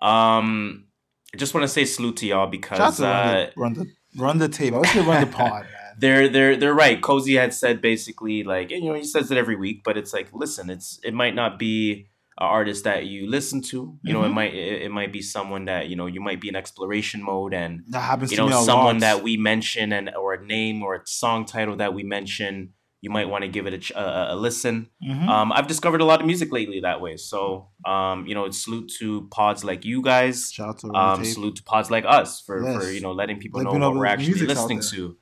Um, 0.00 0.86
I 1.34 1.36
just 1.36 1.52
want 1.52 1.64
to 1.64 1.68
say 1.68 1.84
salute 1.84 2.16
to 2.18 2.26
y'all 2.26 2.46
because 2.46 2.96
to 2.98 3.02
run, 3.02 3.12
uh, 3.12 3.32
the, 3.34 3.52
run 3.60 3.74
the 3.74 3.86
run 4.16 4.38
the 4.38 4.48
tape. 4.48 4.72
I 4.74 4.78
wish 4.78 4.92
they 4.94 5.00
run 5.00 5.20
the 5.20 5.26
pod, 5.36 5.62
man. 5.72 5.94
they're 5.98 6.28
they're 6.28 6.56
they're 6.56 6.74
right. 6.74 7.02
Cozy 7.02 7.34
had 7.34 7.52
said 7.52 7.82
basically 7.82 8.44
like 8.44 8.70
you 8.70 8.84
know 8.84 8.94
he 8.94 9.04
says 9.04 9.30
it 9.30 9.36
every 9.36 9.56
week, 9.56 9.82
but 9.84 9.98
it's 9.98 10.12
like 10.14 10.28
listen, 10.32 10.70
it's 10.70 11.00
it 11.04 11.12
might 11.12 11.34
not 11.34 11.58
be 11.58 12.08
artist 12.38 12.84
that 12.84 13.06
you 13.06 13.28
listen 13.28 13.60
to. 13.62 13.98
You 14.02 14.12
know, 14.12 14.22
it 14.24 14.28
Mhm. 14.28 14.34
might 14.34 14.54
it, 14.54 14.82
it 14.82 14.90
might 14.90 15.12
be 15.12 15.22
someone 15.22 15.64
that 15.66 15.88
you 15.88 15.96
know 15.96 16.06
you 16.06 16.20
might 16.20 16.40
be 16.40 16.48
in 16.48 16.56
exploration 16.56 17.22
mode 17.22 17.52
and 17.54 17.82
That 17.88 18.00
happens 18.00 18.30
you 18.30 18.36
know 18.38 18.48
someone 18.64 18.96
lot. 18.96 19.00
that 19.00 19.22
we 19.22 19.36
mention 19.36 19.92
and 19.92 20.10
or 20.14 20.34
a 20.34 20.44
name 20.44 20.82
or 20.82 20.94
a 20.96 21.00
song 21.06 21.44
title 21.44 21.76
that 21.76 21.94
we 21.94 22.02
mention. 22.02 22.74
You 23.00 23.10
might 23.10 23.28
want 23.28 23.42
to 23.42 23.48
give 23.48 23.68
it 23.68 23.74
a, 23.74 23.78
ch- 23.78 23.92
a, 23.92 24.32
a 24.34 24.36
listen. 24.36 24.88
Mhm. 25.08 25.28
Um, 25.28 25.52
I've 25.52 25.68
discovered 25.68 26.00
a 26.00 26.04
lot 26.04 26.18
of 26.20 26.26
music 26.26 26.50
lately 26.50 26.80
that 26.80 27.00
way. 27.00 27.16
So, 27.16 27.68
um, 27.86 28.26
you 28.26 28.34
know, 28.34 28.44
it's 28.44 28.64
salute 28.64 28.90
to 28.98 29.28
pods 29.30 29.62
like 29.62 29.84
you 29.84 30.02
guys. 30.02 30.50
Shout 30.52 30.68
out 30.70 30.78
to 30.80 30.88
Um, 30.92 31.24
salute 31.24 31.54
to 31.56 31.62
pods 31.62 31.92
like 31.92 32.04
us 32.04 32.40
for, 32.40 32.56
for 32.74 32.90
you 32.90 33.00
know 33.00 33.12
letting 33.12 33.38
people 33.38 33.58
Let 33.62 33.72
know 33.72 33.78
what 33.88 33.94
we're 33.96 34.06
actually 34.06 34.44
listening 34.46 34.80
to, 34.90 35.16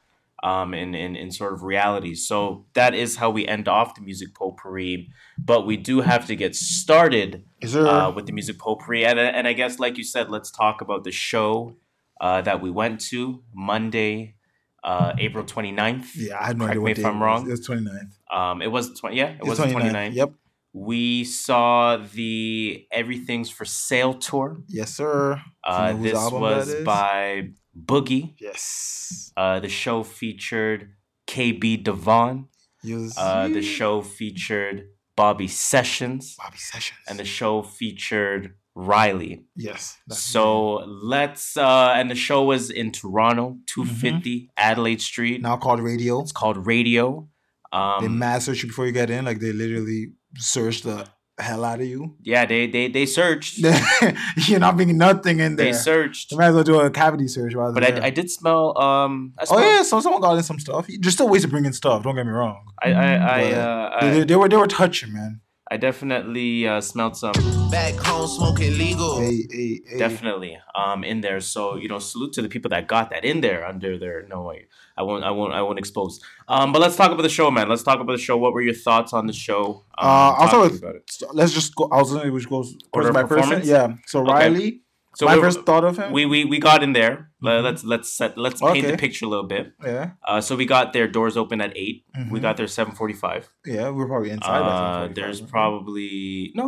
um, 0.47 0.75
in, 0.75 0.95
in 0.95 1.17
in 1.17 1.31
sort 1.31 1.53
of 1.55 1.63
reality. 1.63 2.15
So 2.15 2.67
that 2.75 2.93
is 2.95 3.17
how 3.17 3.31
we 3.31 3.43
end 3.57 3.67
off 3.69 3.95
the 3.97 4.01
music 4.11 4.29
potpourri. 4.39 5.09
But 5.39 5.67
we 5.67 5.77
do 5.77 6.01
have 6.11 6.27
to 6.27 6.37
get 6.37 6.55
started 6.55 7.45
there? 7.61 7.87
uh, 7.87 8.11
with 8.17 8.27
the 8.27 8.33
music 8.33 8.57
potpourri, 8.59 9.05
and 9.05 9.19
and 9.19 9.49
I 9.49 9.55
guess 9.61 9.79
like 9.85 9.99
you 9.99 10.05
said, 10.05 10.31
let's 10.31 10.51
talk 10.51 10.81
about 10.81 11.03
the 11.05 11.11
show 11.13 11.77
uh, 12.21 12.41
that 12.43 12.63
we 12.63 12.71
went 12.71 13.01
to 13.13 13.43
Monday, 13.53 14.37
uh, 14.85 15.13
April 15.19 15.45
29th. 15.45 16.07
yeah, 16.15 16.39
I 16.41 16.47
had 16.47 16.59
no 16.59 16.65
correct 16.67 16.79
idea 16.81 16.85
me 16.85 16.93
if 16.93 17.05
I'm 17.05 17.23
wrong. 17.23 17.47
It 17.49 17.51
was 17.51 17.67
29th. 17.67 18.13
Um, 18.39 18.63
it 18.63 18.71
was 18.71 18.99
20. 19.01 19.17
Yeah, 19.17 19.31
it 19.31 19.39
It 19.41 19.47
was 19.47 19.59
was 19.59 19.69
the 19.69 19.75
29th. 19.75 20.15
Yep. 20.15 20.31
We 20.73 21.25
saw 21.25 21.97
the 21.97 22.87
Everything's 22.93 23.51
for 23.51 23.65
Sale 23.65 24.15
tour. 24.15 24.59
Yes, 24.69 24.91
sir. 24.95 25.41
Uh, 25.65 25.95
this 25.95 26.15
was 26.31 26.75
by 26.85 27.51
Boogie. 27.77 28.35
Yes. 28.39 29.33
Uh, 29.37 29.61
the 29.61 29.69
show 29.69 30.03
featured 30.03 30.93
KB 31.27 31.83
Devon. 31.83 32.49
Yes. 32.83 33.15
Uh, 33.19 33.49
the 33.49 33.63
show 33.63 34.03
featured 34.03 34.89
Bobby 35.17 35.49
Sessions. 35.49 36.37
Bobby 36.37 36.59
Sessions. 36.59 37.01
And 37.09 37.19
the 37.19 37.25
show 37.25 37.63
featured 37.63 38.55
Riley. 38.75 39.45
Yes. 39.57 39.97
So 40.11 40.85
let's 40.87 41.57
uh 41.57 41.95
and 41.97 42.11
the 42.11 42.15
show 42.15 42.45
was 42.45 42.71
in 42.71 42.93
Toronto, 42.93 43.57
250 43.67 44.51
Adelaide 44.59 45.01
Street. 45.01 45.41
now 45.41 45.57
called 45.57 45.81
radio. 45.81 46.21
It's 46.21 46.33
called 46.33 46.67
Radio. 46.67 47.29
they 47.73 47.79
Um 47.79 48.19
mad 48.19 48.43
search 48.43 48.63
you 48.63 48.69
before 48.69 48.87
you 48.87 48.93
get 48.93 49.09
in. 49.09 49.25
Like 49.25 49.41
they 49.41 49.53
literally 49.53 50.13
search 50.37 50.83
the 50.83 51.09
hell 51.39 51.65
out 51.65 51.81
of 51.81 51.87
you. 51.87 52.15
yeah, 52.23 52.47
they 52.47 52.67
they 52.67 52.89
they 52.89 53.07
searched. 53.07 53.59
You're 54.49 54.59
not 54.61 54.77
bringing 54.77 54.99
nothing 54.99 55.41
in 55.41 55.57
there. 55.57 55.67
They 55.67 55.73
searched. 55.73 56.33
You 56.33 56.39
might 56.39 56.47
as 56.47 56.55
well 56.55 56.65
do 56.65 56.81
a 56.81 56.91
cavity 56.91 57.29
search 57.29 57.55
rather 57.55 57.75
But 57.75 57.83
than 57.85 58.03
I, 58.03 58.07
I 58.07 58.11
did 58.11 58.31
smell 58.31 58.77
um 58.79 59.33
I 59.39 59.45
Oh 59.51 59.59
yeah, 59.59 59.83
so 59.83 60.01
someone 60.01 60.21
got 60.23 60.37
in 60.37 60.43
some 60.43 60.59
stuff. 60.59 60.87
There's 61.01 61.15
still 61.15 61.29
ways 61.29 61.43
to 61.43 61.49
bring 61.49 61.65
in 61.65 61.73
stuff. 61.73 62.03
Don't 62.03 62.15
get 62.17 62.27
me 62.27 62.33
wrong. 62.33 62.65
I 62.83 62.93
I 62.93 63.13
I, 63.15 63.43
uh, 63.53 64.01
They, 64.01 64.07
I, 64.07 64.11
they, 64.11 64.25
they 64.25 64.37
were 64.37 64.49
they 64.49 64.57
were 64.57 64.67
touching, 64.67 65.13
man. 65.13 65.41
I 65.69 65.77
definitely 65.77 66.69
uh, 66.69 66.81
smelled 66.81 67.17
some 67.17 67.33
Back 67.71 67.95
home 67.97 68.29
smoking 68.29 68.79
legal. 68.79 69.21
Hey, 69.21 69.47
hey, 69.51 69.81
hey. 69.89 69.99
definitely 69.99 70.57
um 70.75 71.03
in 71.03 71.21
there 71.21 71.41
so 71.41 71.75
you 71.77 71.89
know 71.89 71.99
salute 71.99 72.33
to 72.35 72.43
the 72.43 72.49
people 72.49 72.69
that 72.69 72.87
got 72.87 73.11
that 73.11 73.25
in 73.25 73.41
there 73.41 73.67
under 73.67 73.99
their 73.99 74.25
no 74.29 74.43
way 74.43 74.67
i 74.97 75.03
won't 75.03 75.25
i 75.25 75.31
won't 75.31 75.53
i 75.53 75.61
won't 75.61 75.79
expose 75.79 76.21
um 76.49 76.71
but 76.73 76.81
let's 76.81 76.95
talk 76.97 77.11
about 77.11 77.23
the 77.23 77.29
show 77.29 77.51
man 77.51 77.69
let's 77.69 77.83
talk 77.83 77.99
about 78.01 78.13
the 78.13 78.19
show 78.29 78.37
what 78.37 78.53
were 78.53 78.63
your 78.63 78.75
thoughts 78.75 79.13
on 79.13 79.27
the 79.27 79.33
show 79.33 79.83
um, 79.99 80.07
Uh, 80.09 80.09
I'll 80.09 80.37
talk 80.37 80.49
start 80.51 80.71
with- 80.73 80.83
about 80.83 80.95
it. 80.97 81.11
Let's 81.33 81.53
just 81.53 81.75
go. 81.75 81.89
I 81.93 81.97
was 81.99 82.13
gonna 82.13 82.31
which 82.31 82.49
goes 82.49 82.77
Order 82.93 83.13
person 83.13 83.25
of 83.25 83.29
by 83.29 83.35
person. 83.37 83.61
Yeah. 83.75 83.87
So 84.07 84.21
Okay. 84.23 84.33
Riley, 84.33 84.81
so 85.19 85.25
my 85.27 85.35
we, 85.37 85.41
first 85.45 85.61
thought 85.69 85.85
of 85.89 85.97
him. 86.01 86.13
we 86.17 86.23
we 86.33 86.39
we 86.53 86.59
got 86.71 86.83
in 86.87 86.93
there 86.93 87.15
Mhm. 87.43 87.63
let's 87.67 87.83
let's 87.93 88.09
set 88.19 88.37
let's 88.45 88.61
paint 88.61 88.87
the 88.87 88.97
picture 89.05 89.25
a 89.29 89.31
little 89.35 89.49
bit 89.57 89.73
yeah, 89.85 90.11
uh 90.29 90.41
so 90.47 90.57
we 90.61 90.67
got 90.77 90.93
their 90.97 91.09
doors 91.17 91.37
open 91.43 91.61
at 91.67 91.73
8 91.77 92.05
we 92.31 92.39
Mhm. 92.39 92.43
got 92.47 92.55
there 92.59 92.67
745 92.69 93.49
yeah, 93.75 93.87
we 93.91 93.97
were 94.03 94.11
probably 94.13 94.31
inside. 94.37 94.63
uh 94.63 95.09
there's 95.19 95.41
right? 95.43 95.51
probably 95.57 96.53
no 96.61 96.67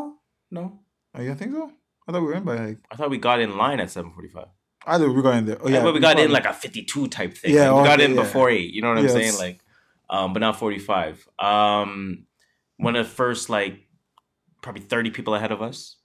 no 0.50 0.64
Oh, 1.14 1.22
you 1.22 1.34
think 1.40 1.52
so? 1.52 1.72
I 2.06 2.12
thought 2.12 2.20
we 2.24 2.28
were 2.28 2.38
in 2.40 2.44
by 2.44 2.56
like 2.66 2.78
i 2.92 2.96
thought 2.96 3.10
we 3.10 3.18
got 3.18 3.40
in 3.40 3.56
line 3.56 3.80
at 3.84 3.90
745 3.90 4.48
either 4.86 5.10
we 5.12 5.20
got 5.22 5.36
in 5.40 5.44
there. 5.48 5.58
Oh 5.62 5.68
yeah, 5.68 5.82
but 5.82 5.92
we 5.92 6.00
got 6.00 6.18
in 6.18 6.30
like 6.32 6.46
a 6.46 6.52
52 6.54 7.08
type 7.08 7.36
thing. 7.36 7.52
Yeah, 7.54 7.70
Like, 7.70 7.82
we 7.82 7.88
got 7.90 7.98
okay, 8.00 8.04
in 8.08 8.14
yeah. 8.16 8.22
before 8.24 8.48
8, 8.48 8.72
you 8.72 8.80
know 8.82 8.88
what 8.94 8.98
I'm 9.04 9.08
saying? 9.08 9.36
Like 9.36 9.58
um 10.08 10.32
but 10.32 10.40
not 10.40 10.56
45. 10.58 11.28
Um 11.38 12.24
one 12.78 12.96
of 12.96 13.04
the 13.06 13.12
first 13.12 13.50
like 13.50 13.74
probably 14.62 14.80
30 14.82 15.10
people 15.10 15.34
ahead 15.34 15.52
of 15.52 15.60
us. 15.60 15.96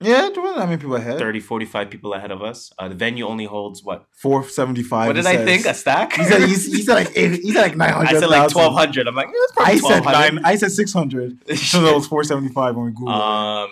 Yeah, 0.00 0.28
wasn't 0.28 0.56
that 0.56 0.66
many 0.68 0.76
people 0.76 0.96
ahead. 0.96 1.18
30 1.18 1.40
45 1.40 1.88
people 1.90 2.12
ahead 2.14 2.30
of 2.30 2.42
us. 2.42 2.70
Uh, 2.78 2.88
the 2.88 2.94
venue 2.94 3.26
only 3.26 3.46
holds 3.46 3.82
what? 3.82 4.04
Four 4.12 4.46
seventy 4.48 4.82
five. 4.82 5.06
what 5.08 5.16
did 5.16 5.26
I 5.26 5.42
think? 5.44 5.64
A 5.66 5.72
stack? 5.74 6.12
He 6.14 6.24
said 6.24 6.40
he, 6.42 6.48
he 6.48 6.82
said 6.82 6.94
like 6.94 7.12
eight, 7.16 7.40
he 7.42 7.52
said 7.52 7.62
like 7.62 7.76
nine 7.76 7.92
I 7.94 8.12
said 8.12 8.28
like 8.28 8.54
1200. 8.54 9.08
I'm 9.08 9.14
like, 9.14 9.28
yeah, 9.28 9.64
I 9.64 9.76
said 9.76 10.04
1200. 10.04 10.34
nine. 10.34 10.44
I 10.44 10.56
said 10.56 10.72
six 10.72 10.92
hundred. 10.92 11.38
So 11.56 11.80
that 11.82 11.94
was 11.94 12.06
four 12.06 12.24
seventy 12.24 12.52
five 12.52 12.76
when 12.76 12.86
we 12.86 12.92
googled. 12.92 13.14
it. 13.16 13.22
um 13.22 13.70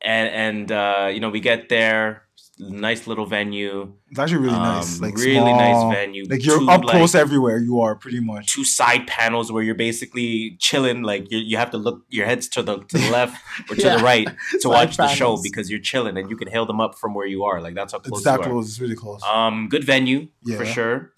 and 0.00 0.28
and 0.30 0.72
uh 0.72 1.10
you 1.12 1.18
know 1.20 1.30
we 1.30 1.40
get 1.40 1.68
there 1.68 2.22
nice 2.58 3.06
little 3.06 3.24
venue 3.26 3.92
It's 4.10 4.18
actually 4.18 4.38
really 4.38 4.58
nice. 4.58 4.96
um, 4.96 5.02
Like 5.02 5.16
really 5.16 5.34
small. 5.36 5.56
nice 5.90 5.96
venue 5.96 6.24
Like 6.28 6.44
you're 6.44 6.58
two, 6.58 6.68
up 6.70 6.82
like, 6.84 6.96
close 6.96 7.14
everywhere. 7.14 7.58
You 7.58 7.80
are 7.80 7.94
pretty 7.94 8.20
much. 8.20 8.52
two 8.52 8.64
side 8.64 9.06
panels 9.06 9.52
where 9.52 9.62
you're 9.62 9.74
basically 9.76 10.56
chilling. 10.58 11.02
Like 11.02 11.30
you, 11.30 11.38
you 11.38 11.56
have 11.56 11.70
to 11.70 11.78
look 11.78 12.02
your 12.08 12.26
heads 12.26 12.48
to 12.50 12.62
the 12.62 12.78
to 12.78 12.98
the 12.98 13.10
left 13.18 13.36
or 13.70 13.76
to 13.76 13.82
the 13.82 13.98
right 13.98 14.28
to 14.60 14.68
watch 14.68 14.96
the 14.96 15.08
show 15.08 15.40
because 15.42 15.70
you're 15.70 15.80
chilling 15.80 16.16
and 16.16 16.28
you 16.30 16.36
can 16.36 16.48
hail 16.48 16.66
them 16.66 16.80
up 16.80 16.96
from 16.96 17.14
where 17.14 17.26
you 17.26 17.44
are. 17.44 17.60
Like 17.60 17.74
that's 17.74 17.92
how 17.92 18.00
close 18.00 18.18
It's 18.20 18.24
that 18.24 18.40
close. 18.42 18.68
It's 18.68 18.80
really 18.80 18.96
close. 18.96 19.22
Um, 19.22 19.68
good 19.68 19.84
venue 19.84 20.28
for 20.56 20.64
sure. 20.66 21.12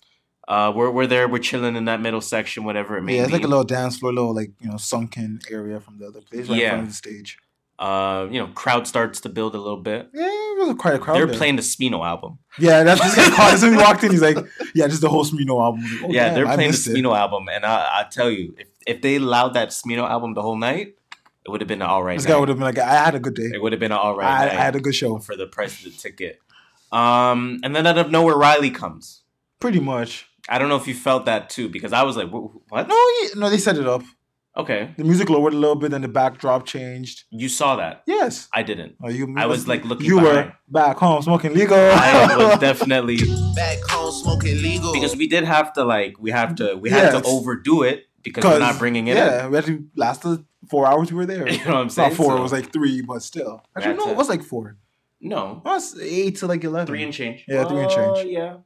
Uh, 0.49 0.73
we're 0.75 0.91
we're 0.91 1.07
there. 1.07 1.29
We're 1.29 1.39
chilling 1.39 1.77
in 1.77 1.85
that 1.85 2.01
middle 2.01 2.21
section, 2.21 2.65
whatever 2.65 2.97
it 2.99 3.03
may 3.03 3.13
be. 3.13 3.17
yeah, 3.17 3.23
it's 3.23 3.31
be. 3.31 3.37
like 3.39 3.45
a 3.45 3.49
little 3.49 3.63
dance 3.65 3.99
floor, 3.99 4.13
little 4.13 4.35
like 4.35 4.51
you 4.61 4.69
know 4.69 4.77
sunken 4.79 5.39
area 5.49 5.79
from 5.79 5.99
the 5.99 6.07
other 6.09 6.21
place, 6.23 6.49
right 6.49 6.59
Yeah. 6.59 6.65
in 6.65 6.71
front 6.71 6.83
of 6.83 6.89
the 6.89 6.95
stage. 6.95 7.39
Uh, 7.81 8.29
you 8.31 8.39
know, 8.39 8.47
crowd 8.49 8.87
starts 8.87 9.21
to 9.21 9.31
build 9.31 9.55
a 9.55 9.59
little 9.59 9.81
bit. 9.81 10.11
Yeah, 10.13 10.27
it 10.27 10.59
was 10.59 10.77
quite 10.79 10.95
a 10.95 10.99
crowd. 10.99 11.17
They're 11.17 11.27
there. 11.27 11.37
playing 11.37 11.57
the 11.57 11.63
Smino 11.63 12.07
album. 12.07 12.39
Yeah, 12.59 12.85
that's 12.85 13.01
just 13.01 13.17
guy 13.17 13.31
called. 13.35 13.55
As 13.55 13.61
soon 13.61 13.75
as 13.75 13.81
walked 13.81 14.05
in, 14.05 14.11
he's 14.11 14.21
like, 14.21 14.37
"Yeah, 14.75 14.85
is 14.85 15.01
the 15.01 15.09
whole 15.09 15.25
Smino 15.25 15.59
album." 15.63 15.81
Like, 15.83 16.05
oh, 16.05 16.13
yeah, 16.13 16.27
damn, 16.27 16.35
they're 16.35 16.47
I 16.47 16.55
playing 16.57 16.73
the 16.73 16.77
missed 16.77 16.89
it. 16.89 17.05
Album, 17.05 17.49
and 17.49 17.65
I 17.65 18.01
I 18.01 18.07
tell 18.11 18.31
you, 18.31 18.55
if 18.59 18.69
if 18.87 19.01
they 19.01 19.17
allowed 19.17 19.55
that 19.55 19.71
Smino 19.71 20.07
album 20.07 20.35
the 20.35 20.43
whole 20.43 20.57
night, 20.57 20.95
it 21.47 21.51
would 21.51 21.63
have 21.63 21.69
been 21.69 21.81
an 21.81 21.89
all 21.89 22.03
right. 22.03 22.19
This 22.19 22.27
guy 22.27 22.39
would 22.39 22.51
have 22.51 22.59
been 22.59 22.67
like, 22.67 22.79
"I 22.79 23.05
had 23.05 23.15
a 23.15 23.19
good 23.21 23.35
day. 23.35 23.51
It 23.55 23.63
would 23.63 23.73
have 23.73 23.81
been 23.81 23.93
an 23.93 23.99
all 23.99 24.15
right. 24.15 24.51
I. 24.51 24.51
I 24.51 24.61
had 24.61 24.77
a 24.77 24.81
good 24.81 24.95
show." 24.95 25.19
for 25.19 25.35
the 25.35 25.47
price 25.47 25.79
of 25.79 25.91
the 25.91 25.99
ticket. 25.99 26.39
Um, 26.93 27.61
and 27.63 27.75
then 27.75 27.87
out 27.87 27.97
of 27.97 28.11
nowhere, 28.11 28.37
Riley 28.37 28.71
comes. 28.71 29.23
Pretty 29.59 29.81
much. 29.81 30.27
I 30.51 30.59
don't 30.59 30.69
know 30.69 30.77
if 30.77 30.87
you 30.87 30.95
felt 30.95 31.25
that 31.27 31.49
too, 31.49 31.71
because 31.71 31.95
I 31.95 32.03
was 32.03 32.17
like, 32.17 32.29
"What?" 32.29 32.89
No, 32.89 32.95
yeah, 33.23 33.29
no, 33.37 33.49
they 33.49 33.59
set 33.59 33.79
it 33.79 33.87
up. 33.87 34.03
Okay, 34.57 34.93
The 34.99 35.05
music 35.05 35.31
lowered 35.31 35.55
a 35.55 35.57
little 35.57 35.77
bit, 35.77 35.93
then 35.93 36.03
the 36.03 36.09
backdrop 36.09 36.67
changed. 36.67 37.23
you 37.31 37.49
saw 37.49 37.77
that. 37.77 38.03
Yes. 38.07 38.49
I 38.53 38.63
didn't. 38.65 38.97
Oh, 39.03 39.09
you, 39.09 39.33
I 39.39 39.47
was, 39.47 39.69
like, 39.69 39.85
looking 39.85 40.07
You 40.07 40.17
behind. 40.21 40.47
were 40.49 40.53
back 40.69 40.97
home 40.99 41.23
smoking 41.23 41.55
legal. 41.55 41.77
I 41.79 42.37
was 42.37 42.59
definitely 42.59 43.17
Back 43.55 43.79
home 43.89 44.11
smoking 44.13 44.61
legal. 44.61 44.93
because 44.93 45.15
we 45.17 45.29
did 45.29 45.45
have 45.45 45.73
to 45.75 45.85
like 45.85 46.15
we 46.19 46.31
have 46.33 46.57
to 46.57 46.75
we 46.77 46.91
had 46.91 47.13
Yes. 47.13 47.23
to 47.23 47.29
overdo 47.29 47.85
it 47.85 48.07
because 48.23 48.43
we're 48.45 48.59
not 48.59 48.79
bringing 48.79 49.07
it. 49.07 49.17
Yeah, 49.17 49.47
we 49.49 49.55
had 49.55 49.67
to 49.67 49.85
last 49.95 50.23
the 50.23 50.45
four 50.69 50.85
hours 50.87 51.13
we 51.13 51.17
were 51.19 51.27
there. 51.27 51.49
You 51.53 51.65
know 51.65 51.75
what 51.75 51.81
I'm 51.83 51.91
saying? 51.91 52.11
Not 52.11 52.17
four, 52.17 52.33
So- 52.33 52.37
it 52.39 52.43
was 52.43 52.53
like 52.53 52.73
three, 52.73 53.03
but 53.03 53.23
still. 53.23 53.63
Actually, 53.77 53.93
That's 53.95 54.05
no, 54.05 54.11
it. 54.11 54.13
it 54.15 54.17
was 54.19 54.29
like 54.29 54.43
four. 54.43 54.77
no 55.21 55.63
It 55.65 55.69
was 55.69 55.99
eight 56.01 56.37
to 56.39 56.47
like 56.49 56.65
eleven. 56.65 56.89
three 56.89 57.05
and 57.05 57.13
change. 57.13 57.45
Yeah, 57.47 57.65
three 57.69 57.83
and 57.85 57.91
Uh, 57.93 58.15
change. 58.15 58.31
yeah, 58.33 58.57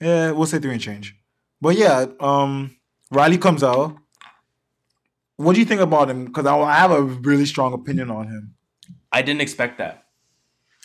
Yeah, 0.00 0.30
we'll 0.32 0.46
say 0.46 0.60
three 0.60 0.72
and 0.72 0.80
change. 0.80 1.16
But 1.60 1.76
yeah, 1.76 2.06
um, 2.20 2.76
Riley 3.10 3.38
comes 3.38 3.62
out. 3.64 3.96
What 5.42 5.54
do 5.54 5.60
you 5.60 5.66
think 5.66 5.80
about 5.80 6.08
him? 6.10 6.24
Because 6.26 6.46
I, 6.46 6.56
I 6.56 6.74
have 6.74 6.90
a 6.90 7.02
really 7.02 7.46
strong 7.46 7.72
opinion 7.72 8.10
on 8.10 8.28
him. 8.28 8.54
I 9.10 9.22
didn't 9.22 9.40
expect 9.42 9.78
that. 9.78 10.04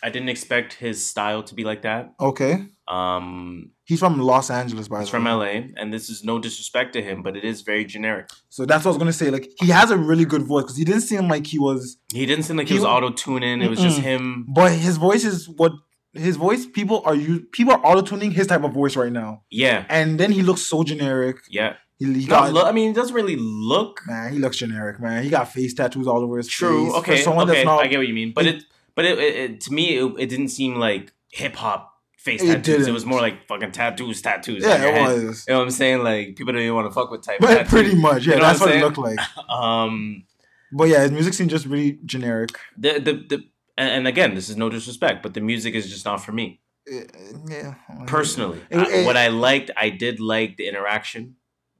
I 0.03 0.09
didn't 0.09 0.29
expect 0.29 0.73
his 0.73 1.03
style 1.05 1.41
to 1.43 1.55
be 1.55 1.63
like 1.63 1.81
that. 1.81 2.13
Okay, 2.19 2.65
Um, 2.87 3.71
he's 3.83 3.99
from 3.99 4.19
Los 4.19 4.49
Angeles, 4.51 4.87
by 4.87 4.95
the 4.95 4.99
way. 4.99 5.03
He's 5.05 5.09
from 5.09 5.23
LA, 5.25 5.53
and 5.79 5.91
this 5.91 6.07
is 6.09 6.23
no 6.23 6.37
disrespect 6.39 6.93
to 6.93 7.01
him, 7.01 7.23
but 7.23 7.35
it 7.35 7.43
is 7.43 7.61
very 7.61 7.83
generic. 7.83 8.29
So 8.49 8.65
that's 8.65 8.85
what 8.85 8.91
I 8.91 8.93
was 8.93 8.97
gonna 8.99 9.13
say. 9.13 9.29
Like 9.31 9.49
he 9.59 9.67
has 9.79 9.89
a 9.91 9.97
really 9.97 10.25
good 10.25 10.43
voice 10.43 10.63
because 10.65 10.77
he 10.77 10.85
didn't 10.85 11.01
seem 11.01 11.27
like 11.27 11.47
he 11.47 11.57
was, 11.59 11.97
He 12.13 12.25
didn't 12.27 12.43
seem 12.45 12.57
like 12.57 12.67
he, 12.67 12.75
He 12.75 12.79
was 12.79 12.85
auto 12.85 13.09
tuning. 13.09 13.61
It 13.61 13.69
was 13.69 13.79
just 13.79 13.99
him. 13.99 14.45
but 14.47 14.71
his 14.71 14.97
voice 14.97 15.25
is 15.25 15.49
what 15.49 15.71
his 16.13 16.35
voice. 16.35 16.65
People 16.67 17.01
are 17.05 17.15
you 17.15 17.41
people 17.51 17.73
are 17.73 17.83
auto 17.83 18.01
tuning 18.01 18.31
his 18.31 18.45
type 18.47 18.63
of 18.63 18.73
voice 18.73 18.95
right 18.95 19.11
now, 19.11 19.41
Yeah, 19.49 19.85
and 19.89 20.19
then 20.19 20.31
he 20.31 20.43
looks 20.43 20.61
so 20.61 20.83
generic. 20.83 21.37
yeah. 21.49 21.73
He, 21.99 22.13
he 22.13 22.25
got 22.25 22.53
look, 22.53 22.65
I 22.67 22.71
mean, 22.71 22.91
it 22.91 22.95
doesn't 22.95 23.15
really 23.15 23.35
look 23.37 24.01
man. 24.07 24.31
He 24.33 24.39
looks 24.39 24.57
generic, 24.57 24.99
man. 24.99 25.23
He 25.23 25.29
got 25.29 25.51
face 25.51 25.73
tattoos 25.73 26.07
all 26.07 26.19
over 26.23 26.37
his 26.37 26.47
true. 26.47 26.85
face. 26.85 26.91
True. 26.93 26.99
Okay, 26.99 27.21
someone 27.21 27.49
okay, 27.49 27.59
that's 27.59 27.65
not, 27.65 27.83
I 27.83 27.87
get 27.87 27.97
what 27.97 28.07
you 28.07 28.13
mean. 28.13 28.33
But 28.33 28.45
it, 28.45 28.63
but 28.95 29.05
it, 29.05 29.17
it, 29.19 29.35
it 29.35 29.61
to 29.61 29.73
me, 29.73 29.97
it, 29.97 30.13
it 30.19 30.27
didn't 30.29 30.49
seem 30.49 30.75
like 30.75 31.11
hip 31.31 31.55
hop 31.55 31.93
face 32.17 32.41
It 32.43 32.47
tattoos. 32.47 32.75
It 32.75 32.77
didn't. 32.79 32.93
was 32.93 33.05
more 33.05 33.19
like 33.21 33.47
fucking 33.47 33.71
tattoos, 33.71 34.21
tattoos. 34.21 34.63
yeah, 34.63 34.75
it 34.75 34.93
head. 34.93 35.23
was. 35.23 35.45
You 35.47 35.53
know 35.53 35.59
what 35.59 35.65
I'm 35.65 35.71
saying? 35.71 36.03
Like 36.03 36.35
people 36.35 36.53
don't 36.53 36.61
even 36.61 36.75
want 36.75 36.87
to 36.87 36.93
fuck 36.93 37.09
with 37.09 37.23
type. 37.23 37.37
But 37.41 37.47
tattoos. 37.47 37.69
pretty 37.69 37.95
much, 37.95 38.25
yeah, 38.27 38.35
You 38.35 38.39
know 38.41 38.45
that's 38.47 38.59
what 38.59 38.69
what 38.69 38.75
it 38.77 38.81
looked 38.83 38.97
like. 38.97 39.19
Um, 39.49 40.23
But 40.71 40.89
yeah, 40.89 41.01
his 41.01 41.11
music 41.11 41.33
seemed 41.33 41.49
just 41.49 41.65
really 41.65 41.99
generic. 42.05 42.51
the 42.77 42.99
the 42.99 43.13
the. 43.29 43.43
And 43.79 44.07
again, 44.07 44.33
this 44.33 44.49
is 44.49 44.57
no 44.57 44.69
disrespect, 44.69 45.21
but 45.21 45.35
the 45.35 45.39
music 45.41 45.75
is 45.75 45.87
just 45.87 46.03
not 46.03 46.17
for 46.25 46.31
me 46.31 46.61
Uh, 46.91 47.01
Yeah, 47.47 47.75
personally. 48.07 48.59
It- 48.71 48.77
I- 48.79 49.05
what 49.05 49.15
I 49.17 49.27
liked, 49.27 49.69
I 49.77 49.89
did 49.91 50.19
like 50.19 50.57
the 50.57 50.67
interaction. 50.67 51.35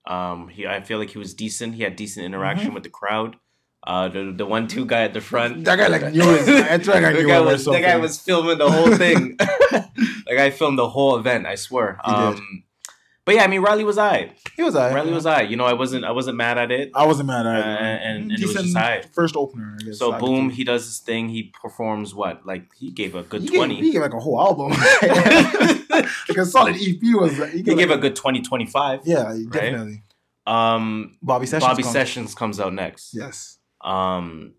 Um, 0.08 0.48
he, 0.48 0.66
I 0.66 0.82
feel 0.82 0.98
like 0.98 1.10
he 1.10 1.18
was 1.18 1.34
decent. 1.34 1.76
He 1.76 1.84
had 1.84 1.96
decent 1.96 2.26
interaction 2.26 2.74
with 2.74 2.84
the 2.84 2.90
crowd. 2.90 3.36
Uh, 3.86 4.10
the 4.10 4.34
the 4.36 4.46
one 4.46 4.68
two 4.68 4.86
guy 4.86 5.04
at 5.04 5.14
the 5.14 5.22
front. 5.22 5.54
Mm-hmm. 5.54 5.64
That 5.64 5.78
guy 5.78 5.88
like 5.88 6.14
knew 6.14 6.30
it. 6.34 6.50
I 6.50 6.78
feel 6.80 6.94
like 6.96 7.14
knew 7.14 7.28
guy 7.28 7.40
was 7.40 7.66
the 7.66 7.80
guy 7.80 7.96
was 7.98 8.20
filming 8.20 8.58
the 8.58 8.70
whole 8.70 8.96
thing. 8.96 9.38
like 10.28 10.40
I 10.40 10.50
filmed 10.50 10.80
the 10.80 10.90
whole 10.90 11.18
event. 11.18 11.46
I 11.46 11.56
swear. 11.56 12.00
Um, 12.04 12.64
but 13.28 13.36
yeah, 13.36 13.44
I 13.44 13.48
mean, 13.48 13.62
Riley 13.62 13.84
was 13.84 13.98
I. 13.98 14.32
He 14.56 14.64
was 14.64 14.76
I. 14.76 14.94
Riley 14.94 15.12
was 15.12 15.26
I. 15.26 15.42
You 15.42 15.58
know, 15.58 15.66
I 15.66 15.74
wasn't. 15.74 16.06
I 16.06 16.12
wasn't 16.12 16.38
mad 16.38 16.58
at 16.58 16.72
it. 16.72 16.92
I 16.96 17.06
wasn't 17.06 17.28
mad 17.28 17.46
at 17.46 17.58
it. 17.60 17.64
Uh, 17.64 17.68
and- 17.68 18.32
and 18.32 18.32
it 18.32 18.42
was 18.42 18.54
just 18.56 18.76
aight. 18.76 19.14
first 19.14 19.36
opener. 19.36 19.78
I 19.80 19.84
guess. 19.84 20.00
So 20.00 20.14
I 20.14 20.20
boom, 20.20 20.50
he 20.50 20.64
does 20.64 20.86
his 20.86 21.00
thing. 21.00 21.28
He 21.30 21.52
performs 21.62 22.16
what? 22.16 22.46
Like 22.46 22.74
he 22.74 22.90
gave 22.90 23.14
a 23.16 23.24
good 23.24 23.42
he 23.42 23.50
gave, 23.50 23.58
twenty. 23.58 23.76
he 23.76 23.92
gave 23.92 24.02
like 24.02 24.14
a 24.14 24.20
whole 24.20 24.40
album. 24.40 24.72
like 26.30 26.38
a 26.38 26.46
solid 26.46 26.76
EP 26.76 26.98
was. 27.20 27.38
Like, 27.38 27.52
he 27.52 27.58
He 27.58 27.64
gave, 27.64 27.78
gave 27.78 27.90
like, 27.90 28.00
a 28.00 28.02
good 28.02 28.16
20, 28.16 28.42
25. 28.42 29.02
Yeah, 29.06 29.36
definitely. 29.52 30.04
Um, 30.46 31.18
Bobby 31.22 31.46
Sessions. 31.46 31.68
Bobby 31.70 31.84
comes- 31.84 31.94
Sessions 31.94 32.36
comes 32.36 32.60
out 32.60 32.74
next. 32.74 33.14
Yes. 33.14 33.58
Um, 33.82 34.54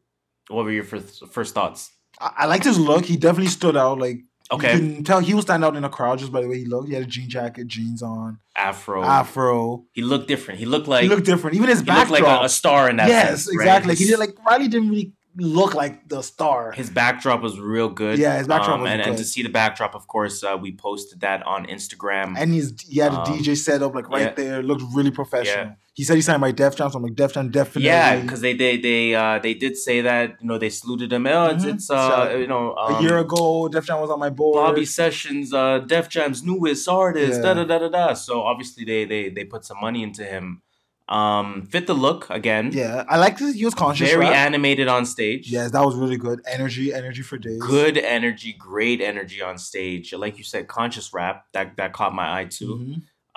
what 0.49 0.65
were 0.65 0.71
your 0.73 0.85
first 0.85 1.27
first 1.29 1.55
thoughts? 1.55 1.91
I, 2.21 2.31
I 2.39 2.47
liked 2.47 2.65
his 2.65 2.79
look. 2.79 3.05
He 3.05 3.17
definitely 3.17 3.51
stood 3.51 3.77
out. 3.77 3.99
Like 3.99 4.21
Okay, 4.51 4.75
you 4.75 4.79
can 4.95 5.05
tell 5.05 5.21
he 5.21 5.35
would 5.35 5.43
stand 5.43 5.63
out 5.65 5.77
in 5.77 5.85
a 5.85 5.91
crowd 5.91 6.19
just 6.19 6.33
by 6.33 6.41
the 6.41 6.49
way 6.49 6.59
he 6.59 6.65
looked. 6.65 6.89
He 6.89 6.95
had 6.95 7.03
a 7.03 7.07
jean 7.07 7.29
jacket, 7.29 7.67
jeans 7.67 8.03
on, 8.03 8.39
Afro. 8.57 9.05
afro. 9.05 9.85
He 9.93 10.01
looked 10.03 10.27
different. 10.29 10.59
He 10.59 10.67
looked 10.67 10.89
like 10.89 11.03
he 11.03 11.09
looked 11.09 11.27
different. 11.27 11.57
Even 11.57 11.69
his 11.69 11.81
he 11.81 11.85
looked 11.87 12.11
backdrop. 12.11 12.23
like 12.23 12.41
a, 12.43 12.45
a 12.45 12.49
star 12.49 12.89
in 12.89 12.97
that. 12.97 13.09
yes, 13.09 13.29
sense, 13.45 13.49
exactly. 13.53 13.91
Like, 13.91 13.99
he 13.99 14.07
did 14.07 14.19
like 14.19 14.37
Riley 14.47 14.69
didn't 14.69 14.89
really 14.89 15.13
look 15.37 15.75
like 15.75 16.09
the 16.09 16.23
star. 16.23 16.73
His 16.73 16.91
backdrop 16.91 17.43
was 17.43 17.61
real 17.61 17.89
good. 17.89 18.19
Yeah, 18.19 18.39
his 18.39 18.49
backdrop 18.49 18.81
was 18.81 18.91
and, 18.91 19.03
and 19.03 19.17
to 19.19 19.25
see 19.25 19.43
the 19.43 19.49
backdrop, 19.51 19.95
of 19.95 20.07
course, 20.09 20.43
uh, 20.43 20.57
we 20.61 20.73
posted 20.75 21.21
that 21.21 21.47
on 21.47 21.67
Instagram. 21.67 22.35
and 22.37 22.53
he's 22.53 22.81
he 22.81 23.01
had 23.01 23.13
a 23.13 23.21
Um, 23.21 23.27
DJ 23.39 23.57
set 23.57 23.83
up 23.83 23.95
like 23.95 24.09
right 24.09 24.23
yeah. 24.23 24.35
there. 24.35 24.63
Looked 24.63 24.83
really 24.95 25.11
professional. 25.11 25.77
He 25.99 26.05
said 26.05 26.15
he 26.15 26.23
signed 26.23 26.41
by 26.41 26.53
Def 26.53 26.77
Jam. 26.77 26.89
So 26.91 26.97
I'm 26.99 27.03
like, 27.03 27.17
Def 27.17 27.33
Jam 27.35 27.51
definitely. 27.51 27.87
Yeah, 27.87 28.21
because 28.21 28.41
they 28.41 28.55
they 28.63 28.77
they 28.89 29.17
uh 29.17 29.41
they 29.41 29.55
did 29.65 29.75
say 29.77 30.01
that 30.09 30.37
you 30.41 30.47
know 30.49 30.57
they 30.57 30.71
saluted 30.71 31.13
him. 31.13 31.27
Oh, 31.27 31.47
it's 31.53 31.65
Mhm. 31.65 31.75
it's 31.75 31.91
uh 31.91 32.09
So, 32.31 32.37
you 32.43 32.47
know 32.47 32.65
a 32.75 32.95
um, 32.97 33.03
year 33.05 33.19
ago, 33.19 33.69
Def 33.69 33.85
Jam 33.89 34.01
was 34.01 34.11
on 34.17 34.21
my 34.27 34.31
board. 34.31 34.55
Bobby 34.63 34.85
Sessions, 34.85 35.53
uh, 35.53 35.81
Def 35.81 36.09
Jam's 36.09 36.41
newest 36.45 36.89
artist, 36.89 37.39
Yeah. 37.43 37.55
da 37.55 37.55
da 37.55 37.65
da 37.71 37.79
da 37.85 37.89
da. 37.89 38.07
So 38.15 38.43
obviously 38.51 38.85
they 38.91 39.05
they 39.13 39.23
they 39.37 39.45
put 39.45 39.65
some 39.65 39.79
money 39.81 40.05
into 40.09 40.25
him. 40.25 40.63
Um, 41.09 41.67
fit 41.75 41.87
the 41.87 41.95
look 41.95 42.29
again. 42.31 42.71
Yeah, 42.73 43.03
I 43.09 43.17
like 43.17 43.39
this. 43.39 43.55
He 43.55 43.65
was 43.65 43.75
conscious. 43.75 44.09
Very 44.11 44.27
rap. 44.27 44.35
animated 44.49 44.89
on 44.89 45.03
stage. 45.07 45.51
Yes, 45.51 45.71
that 45.75 45.83
was 45.89 45.97
really 45.97 46.19
good. 46.19 46.39
Energy, 46.47 46.93
energy 46.93 47.23
for 47.23 47.39
days. 47.39 47.61
Good 47.77 47.97
energy, 47.97 48.53
great 48.53 49.01
energy 49.01 49.41
on 49.41 49.57
stage. 49.57 50.13
Like 50.25 50.37
you 50.39 50.45
said, 50.45 50.69
conscious 50.69 51.09
rap 51.15 51.37
that 51.55 51.67
that 51.79 51.91
caught 51.95 52.15
my 52.15 52.27
eye 52.41 52.45
too. 52.59 52.73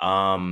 Mhm. 0.00 0.06
Um, 0.06 0.44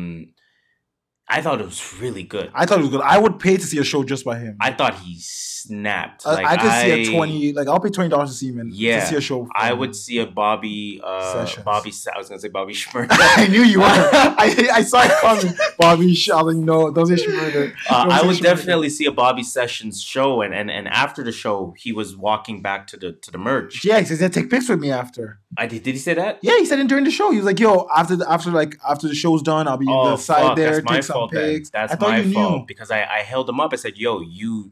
I 1.31 1.41
thought 1.43 1.61
it 1.61 1.65
was 1.65 1.95
really 2.01 2.25
good. 2.25 2.51
I 2.53 2.67
thought 2.67 2.79
it 2.79 2.83
was 2.83 2.91
good. 2.91 3.03
I 3.03 3.17
would 3.19 3.39
pay 3.39 3.57
to 3.57 3.63
see 3.63 3.79
a 3.79 3.85
show 3.85 4.03
just 4.03 4.25
by 4.25 4.39
him. 4.39 4.57
I 4.61 4.73
thought 4.73 4.99
he 4.99 5.17
snapped. 5.65 6.27
I, 6.27 6.35
Like 6.35 6.47
I 6.47 6.57
could 6.57 6.73
see 6.73 6.91
a 7.11 7.13
twenty. 7.15 7.53
Like 7.53 7.69
I'll 7.69 7.81
pay 7.81 7.91
twenty 7.91 8.11
dollars 8.11 8.31
to 8.31 8.37
see 8.37 8.49
him 8.49 8.59
and 8.61 8.73
Yeah, 8.73 9.01
to 9.01 9.07
see 9.07 9.17
a 9.17 9.21
show. 9.21 9.49
I 9.55 9.73
would 9.73 9.95
see 9.95 10.19
a 10.19 10.27
Bobby, 10.27 11.01
uh, 11.03 11.33
Sessions. 11.47 11.65
Bobby. 11.65 11.93
I 12.15 12.19
was 12.19 12.29
gonna 12.29 12.41
say 12.41 12.49
Bobby 12.49 12.73
Schmurder. 12.75 13.09
I 13.11 13.47
knew 13.49 13.63
you 13.63 13.81
were. 13.81 13.87
I, 13.87 14.69
I 14.73 14.83
saw 14.83 15.03
it 15.05 15.11
coming. 15.21 15.55
Bobby 15.79 16.15
shouting, 16.15 16.65
"No, 16.65 16.91
don't 16.91 17.07
say 17.07 17.15
Schmurder." 17.17 17.73
Uh, 17.91 18.07
I 18.11 18.23
would 18.27 18.37
Schmurder. 18.37 18.43
definitely 18.43 18.91
see 18.91 19.07
a 19.07 19.13
Bobby 19.13 19.43
Sessions 19.43 20.03
show, 20.03 20.43
and, 20.43 20.55
and 20.55 20.71
and 20.71 20.89
after 20.89 21.23
the 21.23 21.33
show, 21.33 21.75
he 21.79 21.93
was 21.93 22.17
walking 22.17 22.63
back 22.63 22.87
to 22.89 22.97
the 22.97 23.13
to 23.13 23.31
the 23.31 23.39
merch. 23.39 23.85
Yeah, 23.85 24.01
he 24.01 24.05
said 24.07 24.33
take 24.33 24.51
pics 24.51 24.69
with 24.69 24.81
me 24.81 24.91
after. 24.91 25.39
I 25.59 25.67
did. 25.67 25.83
Did 25.83 25.95
he 25.95 25.99
say 25.99 26.15
that? 26.15 26.39
Yeah, 26.43 26.57
he 26.59 26.65
said 26.65 26.79
it 26.79 26.87
during 26.87 27.05
the 27.05 27.11
show. 27.11 27.31
He 27.33 27.37
was 27.39 27.47
like, 27.47 27.59
"Yo, 27.59 27.89
after 27.97 28.15
the, 28.17 28.31
after 28.31 28.51
like 28.51 28.77
after 28.89 29.09
the 29.09 29.15
show's 29.15 29.43
done, 29.43 29.67
I'll 29.67 29.77
be 29.77 29.87
Oh, 29.89 30.11
the 30.13 30.17
side 30.17 30.43
fuck, 30.43 30.57
there, 30.57 30.73
that's 30.75 30.85
my 30.85 30.95
take 30.95 31.03
some 31.05 31.15
fault. 31.15 31.33
Then. 31.33 31.55
pics." 31.57 31.71
That's 31.71 31.93
I 31.93 31.97
thought 31.97 32.11
my 32.11 32.19
you 32.21 32.33
fault 32.33 32.53
knew. 32.61 32.65
because 32.67 32.91
I, 32.93 33.03
I 33.03 33.19
held 33.23 33.49
him 33.49 33.59
up. 33.59 33.73
I 33.73 33.77
said, 33.77 33.97
"Yo, 33.99 34.21
you 34.21 34.71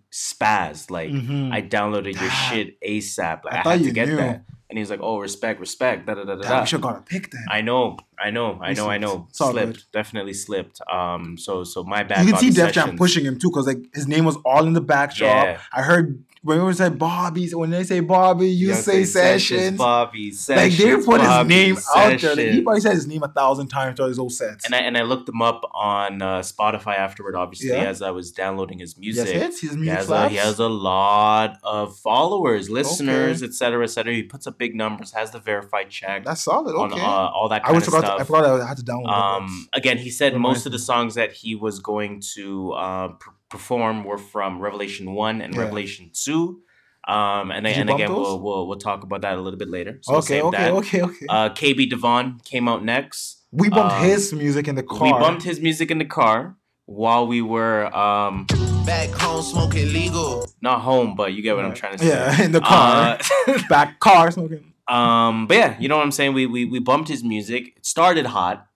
spazzed! 0.79 0.91
Like 0.91 1.11
Mhm. 1.11 1.53
I 1.53 1.62
downloaded 1.62 2.21
your 2.21 2.31
shit 2.31 2.81
ASAP. 2.81 3.45
Like 3.45 3.55
I 3.55 3.62
I, 3.69 3.73
had 3.73 3.79
to 3.81 3.85
you 3.87 3.93
get 3.93 4.09
knew. 4.09 4.17
that." 4.17 4.45
And 4.71 4.77
he 4.77 4.81
was 4.83 4.91
like, 4.91 5.01
"Oh, 5.03 5.19
respect, 5.19 5.61
respect." 5.61 6.05
Da 6.07 6.14
da 6.14 6.25
da 6.25 6.35
da. 6.35 6.43
Damn, 6.43 6.51
da. 6.51 6.64
should 6.64 6.83
got 6.83 6.99
a 6.99 7.01
pick 7.01 7.31
then. 7.31 7.45
I 7.51 7.62
know, 7.62 7.97
I 8.23 8.31
know, 8.31 8.59
I 8.61 8.75
know, 8.75 8.88
I 8.91 8.99
know. 8.99 9.27
Slipped, 9.33 9.55
good. 9.73 9.83
definitely 9.93 10.35
slipped. 10.35 10.81
Um, 10.93 11.38
so 11.38 11.64
so 11.64 11.85
my 11.85 12.03
bad. 12.03 12.27
you 12.27 12.33
can 12.33 12.41
see 12.41 12.51
Def 12.51 12.73
Jam 12.75 12.97
pushing 12.97 13.25
him 13.25 13.38
too, 13.38 13.49
because 13.49 13.67
like 13.67 13.79
his 13.95 14.07
name 14.07 14.25
was 14.27 14.37
all 14.45 14.67
in 14.67 14.75
the 14.75 14.83
backdrop. 14.83 15.47
Yeah. 15.47 15.61
I 15.73 15.81
heard 15.83 16.23
when 16.42 16.64
we 16.64 16.72
said 16.72 16.98
Bobby, 16.98 17.48
when 17.51 17.70
they 17.70 17.85
say 17.85 18.01
Bobby, 18.01 18.48
you 18.48 18.68
Young 18.68 18.77
say 18.81 19.05
sessions. 19.05 19.77
Bobby 19.79 20.31
Sessions. 20.31 20.62
Like 20.62 20.72
Sessions. 20.72 21.01
they 21.05 21.07
put 21.11 21.20
his 21.20 21.29
Bobby 21.29 21.48
name 21.48 21.77
out 21.96 22.20
there. 22.20 22.37
Like, 22.37 22.46
he 22.48 22.62
probably 22.62 22.81
said 22.81 22.92
his 22.94 23.07
name 23.07 23.22
a 23.22 23.29
thousand 23.29 23.68
times 23.68 23.96
throughout 23.96 24.09
his 24.09 24.18
whole 24.18 24.31
sets. 24.31 24.64
And 24.64 24.74
I 24.74 24.79
and 24.79 24.96
I 24.96 25.03
looked 25.03 25.29
him 25.29 25.42
up 25.42 25.62
on 25.74 26.22
uh, 26.22 26.40
Spotify 26.40 26.96
afterward, 26.96 27.35
obviously, 27.35 27.70
Yeah. 27.70 27.85
as 27.88 28.03
I 28.03 28.11
was 28.11 28.31
downloading 28.31 28.79
his 28.79 28.94
yes, 28.98 29.16
music. 29.16 29.35
hits. 29.42 29.61
His 29.61 29.70
He 29.72 29.77
music 29.79 29.96
has, 29.98 30.11
a, 30.11 30.29
he 30.29 30.37
has 30.37 30.59
a 30.59 30.68
lot 30.68 31.59
of 31.62 31.96
followers, 31.98 32.70
listeners, 32.70 33.42
etc., 33.42 33.53
cetera, 33.53 33.85
etc. 33.85 33.88
Cetera. 33.88 34.14
He 34.14 34.22
puts 34.22 34.46
up 34.46 34.59
big 34.59 34.74
numbers, 34.74 35.12
has 35.12 35.31
the 35.33 35.40
verified 35.40 35.90
check 35.90 36.24
That's 36.24 36.42
solid. 36.44 36.74
on 36.77 36.92
Okay. 36.92 37.01
uh, 37.03 37.05
all 37.07 37.48
that 37.48 37.62
I 37.64 37.72
was 37.72 37.85
forgot. 37.85 38.03
To. 38.16 38.22
I 38.22 38.24
forgot 38.24 38.61
I 38.61 38.66
had 38.68 38.77
to 38.79 38.85
download. 38.85 39.09
Um, 39.09 39.68
again, 39.72 39.98
he 39.98 40.11
said 40.11 40.33
Reminds 40.35 40.59
most 40.59 40.66
of 40.66 40.72
the 40.72 40.79
songs 40.79 41.14
that 41.16 41.33
he 41.33 41.55
was 41.55 41.81
going 41.81 42.22
to 42.35 42.72
uh, 42.72 43.09
perform 43.51 44.05
were 44.05 44.19
from 44.19 44.61
Revelation 44.61 45.15
One 45.15 45.41
and 45.41 45.55
Yeah. 45.55 45.61
Revelation 45.63 46.11
Two. 46.13 46.61
Um, 47.07 47.51
and 47.51 47.65
Did 47.65 47.77
you 47.77 47.81
and 47.83 47.91
again, 47.91 48.09
those? 48.09 48.27
we'll, 48.27 48.41
we'll 48.41 48.67
we'll 48.69 48.79
talk 48.79 49.03
about 49.03 49.23
that 49.23 49.35
a 49.37 49.41
little 49.41 49.59
bit 49.59 49.71
later. 49.71 49.99
So 50.03 50.17
okay. 50.17 50.27
save 50.27 50.45
Okay. 50.45 50.59
that. 50.59 50.73
Okay. 50.75 51.03
Okay. 51.03 51.27
Uh, 51.29 51.49
KB 51.51 51.89
Devon 51.89 52.41
came 52.45 52.69
out 52.69 52.85
next. 52.85 53.45
we 53.51 53.71
bumped 53.71 53.95
um, 53.97 54.05
his 54.05 54.33
music 54.33 54.69
in 54.69 54.75
the 54.75 54.83
car. 54.83 55.03
We 55.05 55.11
bumped 55.13 55.43
his 55.43 55.59
music 55.61 55.91
in 55.91 55.99
the 55.99 56.05
car 56.05 56.57
while 56.85 57.27
we 57.27 57.41
were 57.41 57.87
um, 57.97 58.47
Back 58.85 59.11
home 59.11 59.43
smoking 59.43 59.91
legal. 59.93 60.47
not 60.61 60.81
home, 60.81 61.15
but 61.17 61.33
you 61.35 61.43
get 61.43 61.57
what 61.57 61.65
I'm 61.65 61.75
trying 61.75 61.93
to 61.97 61.99
say. 61.99 62.09
Yeah, 62.09 62.43
in 62.47 62.53
the 62.53 62.61
car. 62.61 63.19
Uh, 63.47 63.59
Back 63.71 64.01
car 64.01 64.31
smoking. 64.31 64.73
um, 64.89 65.47
but 65.47 65.57
yeah, 65.57 65.77
you 65.79 65.89
know 65.89 65.97
what 65.97 66.05
I'm 66.05 66.13
saying. 66.13 66.35
We 66.35 66.45
we 66.47 66.65
we 66.67 66.79
bumped 66.79 67.09
his 67.09 67.23
music. 67.25 67.75
It 67.79 67.87
started 67.87 68.27
hot, 68.27 68.67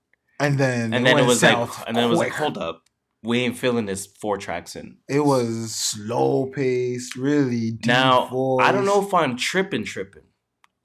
And 0.40 0.56
then 0.58 0.92
and 0.94 1.04
then 1.06 1.12
it 1.12 1.14
went 1.14 1.26
was 1.26 1.40
south 1.40 1.78
like, 1.78 1.88
and 1.88 1.96
then 1.96 2.04
it 2.04 2.08
was 2.08 2.18
like, 2.18 2.28
quick. 2.32 2.40
hold 2.42 2.56
up, 2.58 2.81
we 3.22 3.40
ain't 3.40 3.56
feeling 3.56 3.86
this 3.86 4.06
four 4.06 4.36
tracks 4.36 4.74
in. 4.76 4.96
It 5.08 5.20
was 5.20 5.74
slow 5.74 6.46
paced, 6.46 7.16
really 7.16 7.70
deep 7.70 7.86
Now 7.86 8.26
voice. 8.26 8.66
I 8.66 8.72
don't 8.72 8.84
know 8.84 9.06
if 9.06 9.14
I'm 9.14 9.36
tripping, 9.36 9.84
tripping. 9.84 10.24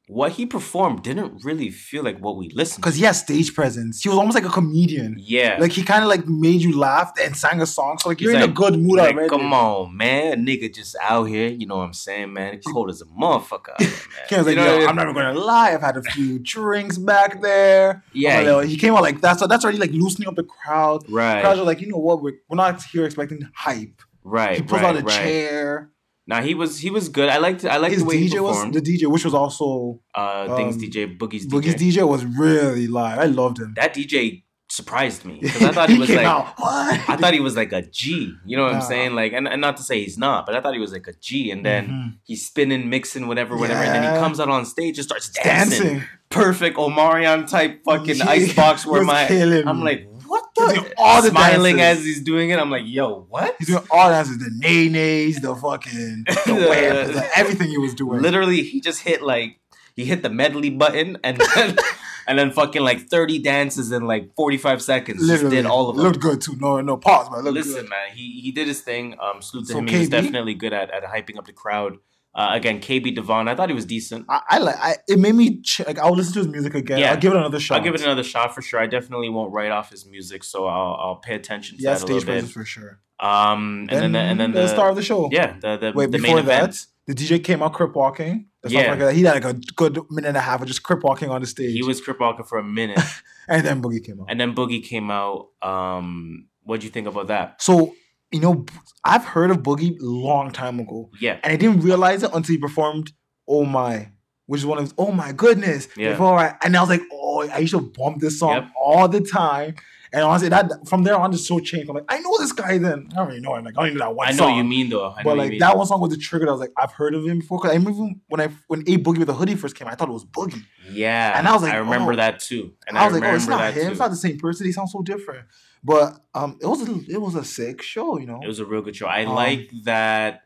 What 0.10 0.32
he 0.32 0.46
performed 0.46 1.04
didn't 1.04 1.44
really 1.44 1.70
feel 1.70 2.02
like 2.02 2.18
what 2.20 2.38
we 2.38 2.48
listened. 2.50 2.82
because 2.82 2.96
he 2.96 3.04
has 3.04 3.20
stage 3.20 3.54
presence. 3.54 4.02
He 4.02 4.08
was 4.08 4.18
almost 4.18 4.36
like 4.36 4.46
a 4.46 4.50
comedian. 4.50 5.18
yeah, 5.20 5.58
Like 5.60 5.74
he 5.74 5.84
kind 5.84 6.02
of 6.02 6.08
like 6.08 6.26
made 6.28 6.62
you 6.62 6.78
laugh 6.80 7.12
and 7.22 7.36
sang 7.36 7.62
a 7.62 7.66
song. 7.66 7.98
So 8.00 8.08
like 8.08 8.22
you're 8.22 8.34
in 8.34 8.42
a 8.42 8.48
good 8.48 8.80
mood 8.80 9.00
like, 9.00 9.14
already. 9.16 9.30
come 9.30 9.52
on, 9.52 9.98
man, 9.98 10.46
nigga, 10.46 10.74
just 10.74 10.96
out 11.02 11.26
here. 11.26 11.50
You 11.50 11.66
know 11.68 11.76
what 11.78 11.84
I'm 11.84 11.94
saying, 11.94 12.32
man? 12.32 12.54
It's 12.54 12.66
cold 12.66 12.90
as 12.90 13.02
a 13.02 13.06
motherfucker. 13.06 13.72
Out 13.72 13.82
here, 13.82 13.90
man. 13.90 14.46
Like, 14.46 14.48
You 14.48 14.56
know 14.56 14.80
Yo, 14.80 14.88
I'm 14.88 14.96
never 14.96 15.12
gonna 15.14 15.38
lie. 15.38 15.74
I've 15.74 15.82
had 15.82 15.98
a 15.98 16.04
few 16.04 16.40
drinks 16.40 16.98
back 16.98 17.42
there. 17.42 18.02
Yeah, 18.14 18.44
But, 18.44 18.48
uh, 18.50 18.60
he 18.62 18.78
came 18.78 18.94
out 18.96 19.02
like 19.02 19.20
that. 19.22 19.40
So 19.40 19.46
that's 19.48 19.66
already 19.66 19.78
like 19.80 19.92
loosening 19.92 20.30
up 20.30 20.36
the 20.36 20.44
crowd. 20.44 21.04
right, 21.10 21.42
Crowds 21.42 21.60
are 21.60 21.66
like, 21.66 21.82
you 21.82 21.88
know 21.88 21.98
what? 21.98 22.22
We're, 22.22 22.36
we're 22.48 22.56
not 22.56 22.82
here 22.82 23.04
expecting 23.06 23.42
hype. 23.54 24.02
right, 24.24 24.56
He 24.56 24.62
pulls 24.62 24.82
right, 24.82 24.96
out 24.96 25.02
a 25.02 25.06
right. 25.06 25.14
chair. 25.22 25.90
Now 26.28 26.42
he 26.42 26.54
was 26.54 26.80
he 26.80 26.90
was 26.90 27.08
good. 27.10 27.30
I 27.30 27.38
liked 27.38 27.64
I 27.66 27.78
liked 27.78 27.94
His 27.94 28.04
the 28.04 28.08
way 28.10 28.18
he 28.18 28.28
DJ 28.30 28.42
was 28.44 28.58
performed. 28.58 28.74
the 28.74 28.82
DJ, 28.82 29.08
which 29.08 29.24
was 29.26 29.34
also 29.34 30.02
uh, 30.14 30.56
things 30.56 30.76
um, 30.76 30.82
DJ 30.82 31.18
Boogie's 31.18 31.48
DJ. 31.48 31.50
Boogie's 31.52 31.76
DJ 31.76 32.08
was 32.08 32.26
really 32.26 32.88
live. 32.88 33.18
I 33.20 33.26
loved 33.26 33.60
him. 33.60 33.74
That 33.76 33.94
DJ 33.96 34.44
surprised 34.70 35.24
me 35.24 35.40
because 35.42 35.64
I 35.64 35.72
thought 35.76 35.90
he 35.90 35.98
was 35.98 36.10
came 36.10 36.18
like? 36.18 36.54
I 36.60 37.16
thought 37.18 37.34
he 37.34 37.40
was 37.40 37.56
like 37.56 37.72
a 37.72 37.82
G. 37.82 38.34
You 38.46 38.58
know 38.58 38.64
what 38.66 38.74
I'm 38.74 38.82
saying? 38.82 39.16
Like, 39.16 39.32
and, 39.32 39.48
and 39.48 39.62
not 39.62 39.78
to 39.78 39.84
say 39.84 40.04
he's 40.04 40.18
not, 40.18 40.46
but 40.46 40.54
I 40.56 40.60
thought 40.62 40.74
he 40.74 40.80
was 40.82 40.92
like 40.92 41.08
a 41.08 41.14
G. 41.14 41.50
And 41.52 41.66
then 41.66 41.88
Mhm. 41.88 42.18
he's 42.26 42.46
spinning, 42.46 42.90
mixing, 42.90 43.28
whatever, 43.30 43.56
whatever. 43.56 43.82
And 43.82 43.96
then 43.96 44.04
he 44.14 44.20
comes 44.20 44.42
out 44.42 44.50
on 44.50 44.66
stage 44.66 44.98
and 44.98 45.06
starts 45.06 45.30
dancing. 45.30 45.84
dancing. 45.88 46.04
Perfect 46.30 46.76
Omarion 46.76 47.50
type 47.50 47.86
fucking 47.86 48.18
Yeah, 48.22 48.28
icebox 48.30 48.86
where 48.86 49.04
my 49.06 49.24
I'm 49.66 49.82
like, 49.82 50.10
He's 50.58 50.80
doing 50.82 50.94
all 50.98 51.22
the 51.22 51.30
smiling 51.30 51.78
dances. 51.78 52.00
as 52.02 52.06
he's 52.06 52.22
doing 52.24 52.50
it. 52.50 52.60
I'm 52.60 52.70
like, 52.72 52.84
yo, 52.86 53.26
what? 53.30 53.56
He's 53.60 53.68
doing 53.68 53.84
all 53.92 54.10
dances, 54.10 54.38
the 54.40 54.50
nay 54.56 54.90
nays, 54.90 55.40
the 55.42 55.56
fucking 55.56 56.26
the 56.28 56.42
The- 56.46 56.54
whip, 56.56 57.14
the- 57.16 57.30
everything 57.36 57.70
he 57.70 57.78
was 57.78 57.94
doing. 57.94 58.22
Literally, 58.22 58.64
he 58.64 58.82
just 58.82 59.02
hit 59.02 59.22
like 59.22 59.60
he 59.96 60.06
hit 60.06 60.22
the 60.24 60.30
medley 60.30 60.70
button 60.70 61.18
and 61.24 61.38
then 61.56 61.76
and 62.28 62.38
then 62.38 62.52
fucking 62.52 62.82
like 62.82 63.08
30 63.10 63.40
dances 63.40 63.92
in 63.92 64.06
like 64.06 64.34
45 64.36 64.82
seconds. 64.82 65.26
Just 65.28 65.50
did 65.50 65.66
all 65.66 65.90
of 65.90 65.96
them. 65.96 66.06
Looked 66.06 66.20
good 66.20 66.42
too. 66.42 66.56
No, 66.60 66.82
no 66.82 66.98
pause, 66.98 67.30
but 67.30 67.40
it 67.40 67.44
looked 67.44 67.56
Listen, 67.56 67.82
good. 67.82 67.90
man, 67.90 68.10
he 68.14 68.42
he 68.42 68.52
did 68.52 68.68
his 68.68 68.82
thing. 68.82 69.16
Um, 69.22 69.42
salute 69.42 69.68
to 69.68 69.74
So 69.74 69.80
him. 69.80 69.88
He 69.88 70.00
was 70.00 70.10
definitely 70.10 70.54
good 70.54 70.74
at, 70.74 70.92
at 70.92 71.04
hyping 71.04 71.38
up 71.38 71.46
the 71.46 71.54
crowd. 71.54 71.98
Uh, 72.38 72.50
again, 72.52 72.80
KB 72.80 73.16
Devon, 73.16 73.48
I 73.48 73.56
thought 73.56 73.68
he 73.68 73.74
was 73.74 73.86
decent. 73.86 74.26
I, 74.30 74.42
I 74.48 74.58
like. 74.60 74.76
I, 74.78 74.96
it 75.08 75.18
made 75.18 75.34
me 75.34 75.60
ch- 75.62 75.82
like. 75.88 75.98
I'll 75.98 76.14
listen 76.14 76.34
to 76.34 76.40
his 76.40 76.48
music 76.48 76.76
again. 76.76 77.00
Yeah. 77.00 77.12
I'll 77.12 77.18
give 77.18 77.34
it 77.34 77.38
another 77.38 77.60
shot. 77.60 77.80
I'll 77.80 77.84
give 77.84 77.96
it 77.96 78.02
another 78.04 78.24
shot 78.24 78.54
for 78.54 78.62
sure. 78.62 78.80
I 78.80 78.86
definitely 78.86 79.30
won't 79.30 79.52
write 79.52 79.72
off 79.72 79.90
his 79.90 80.06
music, 80.06 80.44
so 80.44 80.68
I'll 80.68 80.96
I'll 81.02 81.16
pay 81.16 81.34
attention 81.34 81.78
to 81.78 81.84
Yeah, 81.84 81.94
that 81.94 82.02
stage 82.02 82.26
presence 82.26 82.52
for 82.52 82.64
sure. 82.64 83.00
Um, 83.20 83.88
and 83.90 84.02
then 84.04 84.12
the, 84.12 84.20
and 84.20 84.40
then 84.40 84.52
the, 84.52 84.62
the, 84.62 84.68
star 84.68 84.90
of 84.92 84.96
the 84.96 85.02
show. 85.02 85.30
yeah, 85.32 85.58
the 85.60 85.78
the, 85.78 85.92
Wait, 85.96 86.12
the 86.12 86.20
before 86.20 86.36
main 86.36 86.46
that, 86.46 86.60
event. 86.70 86.86
the 87.08 87.16
DJ 87.16 87.44
came 87.44 87.64
out 87.64 87.74
crip 87.74 87.96
walking. 87.96 88.46
Yeah. 88.68 88.94
yeah. 88.94 89.12
He 89.12 89.24
had 89.24 89.44
like 89.44 89.56
a 89.56 89.60
good 89.76 90.00
minute 90.12 90.28
and 90.28 90.38
a 90.38 90.42
half 90.42 90.62
of 90.62 90.68
just 90.68 90.84
crip 90.84 91.04
walking 91.04 91.32
on 91.32 91.42
the 91.42 91.48
stage. 91.48 91.74
He 91.74 91.82
was 91.82 92.00
crip 92.02 92.20
walking 92.20 92.46
for 92.46 92.60
a 92.60 92.64
minute, 92.64 93.00
and 93.48 93.66
then 93.66 93.82
Boogie 93.82 94.06
came 94.06 94.22
out. 94.22 94.28
and 94.30 94.40
then 94.40 94.54
Boogie 94.54 94.84
came 94.84 95.10
out. 95.10 95.48
Um, 95.64 96.50
what'd 96.64 96.84
you 96.84 96.92
think 96.92 97.08
about 97.08 97.28
that? 97.28 97.60
So 97.64 97.96
you 98.32 98.40
know, 98.42 98.66
I've 99.04 99.26
heard 99.26 99.52
of 99.52 99.58
Boogie 99.60 99.96
long 100.00 100.52
time 100.52 100.80
ago, 100.80 101.10
Yeah, 101.20 101.40
and 101.44 101.54
I 101.54 101.56
didn't 101.56 101.82
realize 101.82 102.24
it 102.24 102.32
until 102.34 102.54
he 102.56 102.58
performed 102.58 103.12
"Oh 103.48 103.64
My," 103.66 104.10
which 104.48 104.60
is 104.62 104.66
one 104.66 104.78
of 104.80 104.84
his. 104.86 104.94
Oh 104.98 105.12
my 105.12 105.32
goodness! 105.32 105.88
Yeah. 105.96 106.12
Before 106.12 106.38
I, 106.38 106.56
and 106.64 106.76
I 106.76 106.82
was 106.82 106.90
like, 106.90 107.02
oh, 107.12 107.48
I 107.50 107.60
used 107.60 107.74
to 107.74 107.82
bump 107.82 108.20
this 108.20 108.40
song 108.40 108.54
Yep. 108.56 108.68
all 108.82 109.08
the 109.08 109.22
time. 109.22 109.76
And 110.14 110.24
honestly, 110.24 110.48
that 110.48 110.72
from 110.88 111.04
there 111.04 111.18
on, 111.18 111.34
just 111.34 111.46
so 111.48 111.60
changed. 111.60 111.90
I'm 111.90 111.96
like, 111.96 112.06
I 112.08 112.20
know 112.20 112.38
this 112.40 112.54
guy. 112.54 112.78
Then 112.78 113.10
I 113.12 113.16
don't 113.16 113.28
really 113.28 113.42
know 113.42 113.56
him. 113.56 113.66
Like 113.66 113.78
I 113.78 113.82
only 113.82 113.94
know 113.94 114.00
that 114.00 114.16
one 114.16 114.28
I 114.28 114.32
know 114.32 114.38
song. 114.38 114.52
what 114.52 114.58
you 114.58 114.64
mean 114.64 114.90
though. 114.90 115.10
I 115.10 115.22
But 115.22 115.38
like 115.38 115.60
that 115.60 115.78
one 115.78 115.86
song 115.86 116.00
was 116.00 116.12
the 116.12 116.18
trigger. 116.18 116.46
that 116.46 116.50
I 116.52 116.54
was 116.54 116.62
like, 116.62 116.72
I've 116.78 116.94
heard 116.94 117.14
of 117.14 117.26
him 117.26 117.40
before. 117.40 117.60
Cause 117.60 117.72
I 117.72 117.74
remember 117.76 118.14
when 118.30 118.40
I 118.40 118.48
when 118.68 118.82
A 118.88 118.98
Boogie 118.98 119.18
with 119.18 119.28
the 119.28 119.34
hoodie 119.34 119.56
first 119.56 119.76
came, 119.76 119.90
I 119.90 119.96
thought 119.96 120.08
it 120.08 120.14
was 120.14 120.24
Boogie. 120.24 120.64
Yeah, 120.90 121.38
And 121.38 121.46
I 121.46 121.52
was 121.54 121.62
like, 121.62 121.74
I 121.74 121.78
remember 121.78 122.14
oh. 122.14 122.16
that 122.16 122.40
too. 122.40 122.72
And 122.88 122.98
I 122.98 123.04
was 123.06 123.14
like, 123.20 123.30
oh, 123.30 123.36
it's 123.36 123.48
not 123.48 123.74
him. 123.74 123.84
too. 123.86 123.92
It's 123.92 124.00
not 124.00 124.10
the 124.10 124.16
same 124.16 124.38
person. 124.40 124.66
They 124.66 124.72
sound 124.72 124.90
so 124.90 125.02
different. 125.02 125.46
But 125.84 126.20
um, 126.34 126.58
it 126.62 126.66
was 126.68 126.88
a, 126.88 126.92
it 127.10 127.22
was 127.22 127.36
a 127.36 127.44
sick 127.44 127.82
show. 127.82 128.18
You 128.20 128.26
know. 128.28 128.40
It 128.44 128.48
was 128.48 128.60
a 128.60 128.66
real 128.66 128.82
good 128.82 128.96
show. 128.96 129.08
I 129.08 129.26
Um, 129.26 129.36
like 129.36 129.70
that. 129.84 130.44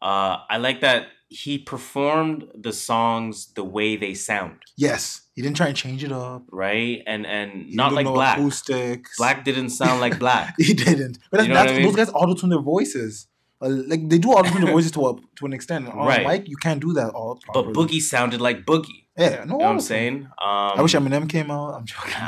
Uh, 0.00 0.38
I 0.48 0.58
like 0.58 0.80
that 0.82 1.08
he 1.28 1.58
performed 1.58 2.46
the 2.54 2.72
songs 2.72 3.52
the 3.54 3.64
way 3.64 3.96
they 3.96 4.14
sound, 4.14 4.56
yes, 4.78 5.22
he 5.34 5.42
didn't 5.42 5.56
try 5.56 5.66
and 5.66 5.76
change 5.76 6.02
it 6.02 6.10
up. 6.12 6.42
right? 6.50 7.02
And 7.06 7.26
and 7.26 7.66
He 7.66 7.74
not 7.74 7.92
like 7.92 8.06
black. 8.06 8.38
acoustics. 8.38 9.16
Black 9.18 9.44
didn't 9.44 9.70
sound 9.70 10.00
like 10.00 10.18
black. 10.18 10.54
he 10.58 10.72
didn't. 10.72 11.18
But 11.30 11.38
that's, 11.38 11.48
You 11.48 11.52
know 11.54 11.60
that's 11.60 11.72
I 11.72 11.74
mean? 11.76 11.82
those 11.84 11.96
guys 11.96 12.10
auto 12.14 12.34
tune 12.34 12.48
their 12.50 12.60
voices. 12.62 13.26
Uh, 13.60 13.68
like 13.88 14.08
they 14.08 14.16
do 14.18 14.28
auto 14.30 14.48
tune 14.50 14.62
their 14.62 14.72
voices 14.78 14.92
to 14.92 15.06
a 15.08 15.16
to 15.36 15.44
an 15.46 15.52
extent. 15.52 15.88
On 15.88 16.06
Right. 16.06 16.26
mic, 16.26 16.48
you 16.48 16.56
can't 16.56 16.80
do 16.80 16.92
that 16.94 17.10
all. 17.10 17.40
but. 17.52 17.66
Boogie 17.74 18.00
sounded 18.00 18.40
like 18.40 18.64
Boogie. 18.64 19.04
yeah, 19.18 19.28
no. 19.28 19.34
You 19.40 19.46
know 19.46 19.56
what 19.56 19.66
I'm 19.66 19.80
saying? 19.80 20.16
Um, 20.40 20.78
I 20.78 20.80
wish 20.82 20.94
Eminem 20.94 21.28
came 21.28 21.50
out. 21.50 21.74
I'm 21.74 21.84
joking. 21.84 22.14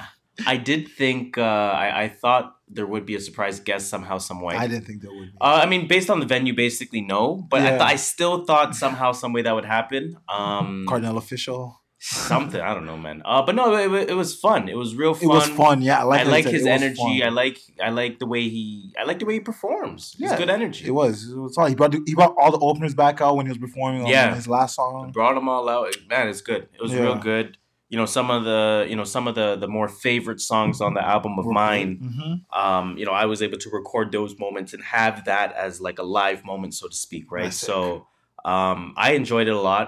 I 0.46 0.56
did 0.56 0.88
think 0.88 1.38
uh, 1.38 1.42
I, 1.42 2.02
I 2.04 2.08
thought 2.08 2.56
there 2.68 2.86
would 2.86 3.04
be 3.06 3.16
a 3.16 3.20
surprise 3.20 3.58
guest 3.60 3.88
somehow, 3.88 4.18
some 4.18 4.40
way. 4.40 4.54
I 4.56 4.66
didn't 4.68 4.86
think 4.86 5.02
there 5.02 5.10
would 5.12 5.32
be. 5.32 5.38
Uh, 5.40 5.60
I 5.62 5.66
mean, 5.66 5.88
based 5.88 6.08
on 6.10 6.20
the 6.20 6.26
venue, 6.26 6.54
basically 6.54 7.00
no. 7.00 7.46
But 7.50 7.62
I, 7.62 7.70
th- 7.70 7.80
I 7.82 7.96
still 7.96 8.44
thought 8.44 8.74
somehow, 8.76 9.12
some 9.12 9.32
way 9.32 9.42
that 9.42 9.54
would 9.54 9.64
happen. 9.64 10.16
Um, 10.28 10.86
Cardinal 10.88 11.20
Offishall. 11.20 11.74
something 12.02 12.60
I 12.60 12.72
don't 12.72 12.86
know, 12.86 12.96
man. 12.96 13.20
Uh, 13.26 13.42
but 13.42 13.54
no, 13.54 13.74
it, 13.76 14.08
it 14.10 14.14
was 14.14 14.34
fun. 14.34 14.68
It 14.70 14.76
was 14.76 14.94
real 14.94 15.12
fun. 15.12 15.24
It 15.24 15.32
was 15.34 15.48
fun. 15.50 15.82
Yeah, 15.82 16.00
I 16.00 16.02
like, 16.04 16.20
I 16.20 16.30
like 16.30 16.44
his 16.46 16.64
energy. 16.64 16.96
fun. 16.96 17.22
I 17.22 17.28
like 17.28 17.58
I 17.82 17.90
like 17.90 18.18
the 18.18 18.26
way 18.26 18.42
he 18.48 18.92
I 18.98 19.04
like 19.04 19.18
the 19.18 19.26
way 19.26 19.34
he 19.34 19.40
performs. 19.40 20.12
It's 20.18 20.20
Yeah, 20.30 20.38
good 20.38 20.48
energy. 20.48 20.86
It 20.86 20.92
was. 20.92 21.30
It 21.30 21.36
was 21.36 21.58
all. 21.58 21.66
He 21.66 21.74
brought 21.74 21.94
he 22.06 22.14
brought 22.14 22.34
all 22.38 22.52
the 22.52 22.58
openers 22.58 22.94
back 22.94 23.20
out 23.20 23.36
when 23.36 23.44
he 23.44 23.50
was 23.50 23.58
performing 23.58 24.02
on 24.02 24.08
Yeah. 24.08 24.34
his 24.34 24.48
last 24.48 24.76
song. 24.76 25.10
brought 25.12 25.34
them 25.34 25.46
all 25.48 25.68
out. 25.68 25.94
Man, 26.08 26.28
it's 26.28 26.40
good. 26.40 26.68
It 26.72 26.80
was 26.80 26.94
real 26.94 27.16
good. 27.16 27.58
You 27.90 27.98
know, 27.98 28.06
some 28.06 28.30
of 28.30 28.44
the 28.44 28.86
you 28.88 28.96
know 28.96 29.04
some 29.04 29.28
of 29.28 29.34
the 29.34 29.56
the 29.56 29.68
more 29.68 29.88
favorite 29.88 30.40
songs 30.40 30.80
on 30.80 30.94
the 30.94 31.04
album 31.14 31.38
of 31.38 31.44
mine. 31.46 31.90
hmm 31.98 32.34
Um, 32.58 32.96
you 32.98 33.04
know, 33.06 33.12
I 33.12 33.26
was 33.26 33.42
able 33.42 33.58
to 33.58 33.70
record 33.70 34.10
those 34.12 34.32
moments 34.38 34.72
and 34.74 34.82
have 34.82 35.24
that 35.26 35.52
as 35.52 35.80
like 35.80 35.98
a 35.98 36.02
live 36.20 36.44
moment, 36.44 36.72
so 36.74 36.88
to 36.88 36.96
speak, 36.96 37.30
right? 37.30 37.52
So, 37.52 38.06
um, 38.44 38.94
I 38.96 39.12
enjoyed 39.12 39.46
it 39.48 39.54
a 39.54 39.60
lot. 39.60 39.86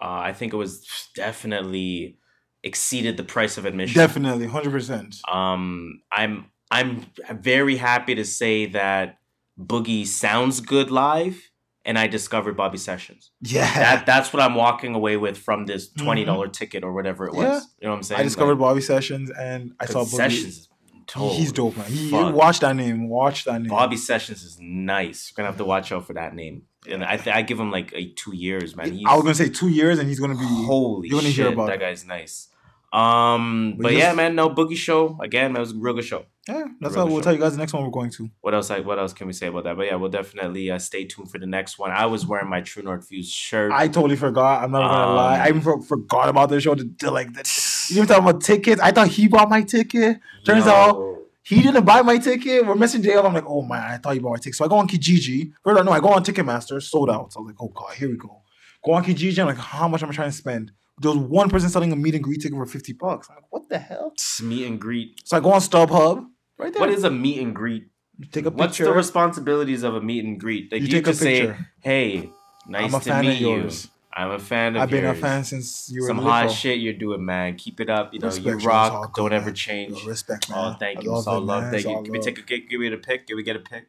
Uh, 0.00 0.20
I 0.30 0.32
think 0.32 0.52
it 0.52 0.56
was 0.56 0.86
definitely 1.14 2.18
exceeded 2.62 3.16
the 3.16 3.24
price 3.24 3.56
of 3.58 3.64
admission. 3.64 3.98
Definitely, 3.98 4.46
hundred 4.46 4.72
percent. 4.72 5.16
Um, 5.28 6.02
I'm 6.10 6.46
I'm 6.70 7.06
very 7.32 7.76
happy 7.76 8.14
to 8.16 8.24
say 8.24 8.66
that 8.66 9.18
Boogie 9.58 10.06
sounds 10.06 10.60
good 10.60 10.90
live, 10.90 11.36
and 11.86 11.98
I 11.98 12.06
discovered 12.08 12.56
Bobby 12.56 12.76
Sessions. 12.78 13.30
Yeah, 13.40 13.72
That 13.74 14.04
that's 14.04 14.32
what 14.32 14.42
I'm 14.42 14.54
walking 14.54 14.94
away 14.94 15.16
with 15.16 15.38
from 15.38 15.64
this 15.64 15.88
twenty 15.88 16.24
dollars 16.24 16.50
ticket 16.52 16.84
or 16.84 16.92
whatever 16.92 17.26
it 17.26 17.32
was. 17.34 17.44
Mm-hmm. 17.46 17.52
Yeah. 17.54 17.60
You 17.80 17.86
know 17.86 17.90
what 17.92 17.96
I'm 17.96 18.02
saying? 18.02 18.20
I 18.20 18.24
discovered 18.24 18.54
Like, 18.56 18.68
Bobby 18.68 18.80
Sessions 18.82 19.30
and 19.30 19.72
I 19.80 19.86
saw 19.86 20.00
Boogie. 20.04 20.08
Sessions. 20.08 20.68
He's 21.14 21.52
dope, 21.52 21.76
man. 21.76 21.86
He, 21.88 22.10
fuck. 22.10 22.34
watch 22.34 22.58
that 22.60 22.74
name. 22.74 23.08
Watch 23.08 23.44
that 23.44 23.60
name. 23.62 23.70
Bobby 23.70 23.96
Sessions 23.96 24.42
is 24.42 24.58
nice. 24.60 25.32
We're 25.32 25.42
gonna 25.42 25.50
have 25.52 25.58
to 25.58 25.64
watch 25.64 25.92
out 25.92 26.04
for 26.04 26.14
that 26.14 26.34
name. 26.34 26.62
And 26.90 27.04
I 27.04 27.16
th- 27.16 27.34
I 27.34 27.42
give 27.42 27.58
him 27.60 27.70
like 27.70 27.92
a 27.94 28.12
two 28.14 28.34
years, 28.34 28.74
man. 28.74 28.90
He's 28.92 29.04
I 29.06 29.14
was 29.14 29.22
gonna 29.22 29.34
say 29.36 29.48
two 29.48 29.68
years, 29.68 30.00
and 30.00 30.08
he's 30.08 30.18
gonna 30.18 30.34
be. 30.34 30.44
holy 30.44 31.08
you're 31.08 31.20
gonna 31.20 31.30
shit. 31.32 31.44
hear 31.44 31.52
about 31.52 31.66
that 31.68 31.76
it. 31.76 31.80
guy's 31.80 32.04
nice. 32.04 32.48
Um, 32.92 33.74
But 33.76 33.82
but 33.84 33.88
just- 33.90 33.98
yeah, 34.00 34.12
man, 34.14 34.34
no 34.34 34.50
boogie 34.50 34.76
show 34.76 35.16
again. 35.20 35.52
That 35.52 35.60
was 35.60 35.72
a 35.72 35.76
real 35.76 35.94
good 35.94 36.04
show. 36.04 36.24
Yeah, 36.48 36.64
that's 36.80 36.94
Real 36.94 37.06
how 37.06 37.12
we'll 37.12 37.22
tell 37.22 37.32
you 37.32 37.40
guys 37.40 37.52
the 37.52 37.58
next 37.58 37.72
one 37.72 37.82
we're 37.82 37.90
going 37.90 38.10
to. 38.10 38.30
What 38.40 38.54
else? 38.54 38.70
I, 38.70 38.80
what 38.80 38.98
else 38.98 39.12
can 39.12 39.26
we 39.26 39.32
say 39.32 39.48
about 39.48 39.64
that? 39.64 39.76
But 39.76 39.86
yeah, 39.86 39.96
we'll 39.96 40.10
definitely 40.10 40.70
uh, 40.70 40.78
stay 40.78 41.04
tuned 41.04 41.30
for 41.30 41.38
the 41.38 41.46
next 41.46 41.78
one. 41.78 41.90
I 41.90 42.06
was 42.06 42.24
wearing 42.24 42.48
my 42.48 42.60
True 42.60 42.82
North 42.82 43.08
Views 43.08 43.28
shirt. 43.30 43.72
I 43.72 43.88
totally 43.88 44.16
forgot. 44.16 44.62
I'm 44.62 44.70
not 44.70 44.88
gonna 44.88 45.10
Um, 45.10 45.16
lie. 45.16 45.38
I 45.38 45.48
even 45.48 45.60
for, 45.60 45.80
forgot 45.82 46.28
about 46.28 46.50
the 46.50 46.60
show. 46.60 46.74
To, 46.74 46.84
to 46.84 47.10
like, 47.10 47.32
the, 47.32 47.42
you 47.90 47.96
even 48.02 48.08
talking 48.08 48.28
about 48.28 48.42
tickets. 48.42 48.80
I 48.80 48.92
thought 48.92 49.08
he 49.08 49.26
bought 49.28 49.48
my 49.48 49.62
ticket. 49.62 50.20
Turns 50.44 50.66
Yo. 50.66 50.70
out 50.72 51.16
he 51.46 51.62
didn't 51.62 51.84
buy 51.84 52.02
my 52.02 52.18
ticket. 52.18 52.66
We're 52.66 52.74
missing 52.74 53.02
Jay 53.02 53.14
up. 53.14 53.24
I'm 53.24 53.32
like, 53.32 53.44
oh 53.46 53.62
man, 53.62 53.80
I 53.80 53.98
thought 53.98 54.14
he 54.14 54.18
bought 54.18 54.30
my 54.32 54.36
ticket. 54.38 54.56
So 54.56 54.64
I 54.64 54.68
go 54.68 54.78
on 54.78 54.88
Kijiji. 54.88 55.52
First, 55.62 55.84
no, 55.84 55.92
I 55.92 56.00
go 56.00 56.08
on 56.08 56.24
Ticketmaster, 56.24 56.82
sold 56.82 57.08
out. 57.08 57.32
So 57.32 57.38
I 57.38 57.42
was 57.42 57.46
like, 57.50 57.56
oh 57.60 57.68
god, 57.68 57.94
here 57.94 58.08
we 58.08 58.16
go. 58.16 58.42
Go 58.84 58.94
on 58.94 59.04
Kijiji. 59.04 59.38
I'm 59.38 59.46
like, 59.46 59.56
how 59.56 59.86
much 59.86 60.02
am 60.02 60.08
I 60.08 60.12
trying 60.12 60.30
to 60.30 60.36
spend? 60.36 60.72
There 61.00 61.10
was 61.12 61.18
one 61.18 61.48
person 61.48 61.68
selling 61.68 61.92
a 61.92 61.96
meet 61.96 62.16
and 62.16 62.24
greet 62.24 62.40
ticket 62.40 62.56
for 62.58 62.66
50 62.66 62.94
bucks. 62.94 63.28
I'm 63.30 63.36
like, 63.36 63.44
what 63.50 63.68
the 63.68 63.78
hell? 63.78 64.10
It's 64.14 64.42
meet 64.42 64.66
and 64.66 64.80
greet. 64.80 65.20
So 65.24 65.36
I 65.36 65.40
go 65.40 65.52
on 65.52 65.60
StubHub. 65.60 66.26
Right 66.58 66.72
there. 66.72 66.80
What 66.80 66.90
is 66.90 67.04
a 67.04 67.10
meet 67.10 67.40
and 67.40 67.54
greet? 67.54 67.86
You 68.18 68.26
take 68.26 68.46
a 68.46 68.50
picture. 68.50 68.56
What's 68.64 68.78
the 68.78 68.92
responsibilities 68.92 69.82
of 69.82 69.94
a 69.94 70.00
meet 70.00 70.24
and 70.24 70.40
greet? 70.40 70.72
Like 70.72 70.80
You 70.80 70.86
you, 70.86 70.92
take 70.92 71.06
a 71.06 71.10
just 71.10 71.20
say, 71.20 71.40
picture. 71.48 71.66
"Hey, 71.82 72.30
nice 72.66 72.84
I'm 72.92 72.94
a 72.94 73.04
to 73.04 73.10
fan 73.10 73.20
meet 73.26 73.34
of 73.34 73.40
you. 73.40 73.70
I'm 74.18 74.30
a 74.30 74.38
fan 74.38 74.76
of 74.76 74.82
I've 74.82 74.88
been 74.90 75.04
yours. 75.04 75.18
a 75.18 75.20
fan 75.20 75.44
since 75.44 75.90
you 75.92 76.00
were 76.00 76.08
Some 76.08 76.16
little. 76.16 76.32
hot 76.32 76.50
shit 76.50 76.78
you're 76.78 76.94
doing, 76.94 77.22
man. 77.22 77.56
Keep 77.56 77.80
it 77.80 77.90
up. 77.90 78.14
You 78.14 78.20
know, 78.20 78.28
Respect, 78.28 78.46
you 78.46 78.50
man. 78.52 78.56
It's 78.58 78.66
all 78.66 78.90
rock. 79.02 79.12
good, 79.12 79.20
Don't 79.22 79.32
ever 79.34 79.44
man. 79.46 79.54
change. 79.54 80.00
Yo, 80.02 80.08
respect, 80.08 80.46
oh, 80.50 80.54
man. 80.54 80.64
Oh, 80.74 80.76
thank 80.80 80.98
I 80.98 81.02
you. 81.02 81.10
love 81.10 81.18
It's 81.18 81.26
all 81.26 81.36
it, 81.36 81.40
love. 81.40 81.62
man. 81.64 81.70
Thank 81.72 81.80
It's 81.80 81.90
you. 81.90 81.96
all 81.96 82.02
Can 82.02 82.12
we 82.12 82.18
take 82.20 82.38
a 82.38 82.42
get? 82.42 82.68
Can 82.70 82.78
we 82.78 82.88
get 82.88 82.94
a 82.94 83.02
pic? 83.02 83.26
Can 83.26 83.36
we 83.36 83.42
get 83.42 83.56
a 83.56 83.60
pic? 83.60 83.84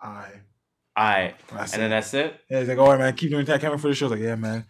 Aye. 0.00 0.30
All 0.96 1.04
right, 1.04 1.34
and 1.50 1.60
it. 1.68 1.70
then 1.78 1.90
that's 1.90 2.14
it. 2.14 2.38
Yeah, 2.48 2.60
he's 2.60 2.68
like, 2.68 2.78
all 2.78 2.90
right, 2.90 2.98
man, 3.00 3.14
keep 3.14 3.30
doing 3.30 3.44
that. 3.46 3.60
camera 3.60 3.78
for 3.78 3.88
the 3.88 3.94
show. 3.94 4.06
I 4.06 4.10
was 4.10 4.18
like, 4.20 4.26
yeah, 4.26 4.34
man. 4.36 4.64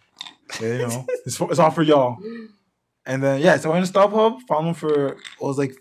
Yeah, 0.61 0.67
you 0.73 0.77
know, 0.87 1.05
it's, 1.25 1.35
for, 1.37 1.51
it's 1.51 1.59
all 1.59 1.69
for 1.71 1.83
y'all. 1.83 2.17
And 3.05 3.21
then 3.21 3.41
yeah, 3.41 3.57
so 3.57 3.69
I 3.69 3.73
went 3.73 3.85
to 3.85 3.91
StubHub, 3.91 4.39
found 4.47 4.65
them 4.67 4.73
for 4.73 5.07
it 5.09 5.17
was 5.41 5.57
like 5.57 5.75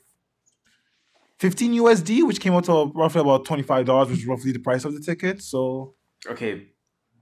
15 1.42 1.72
USD, 1.72 2.24
which 2.24 2.38
came 2.38 2.52
out 2.54 2.62
to 2.66 2.92
roughly 2.94 3.20
about 3.20 3.44
$25, 3.44 4.10
which 4.10 4.20
is 4.20 4.26
roughly 4.26 4.52
the 4.52 4.60
price 4.60 4.84
of 4.84 4.94
the 4.94 5.00
ticket. 5.00 5.42
So 5.42 5.96
Okay. 6.30 6.68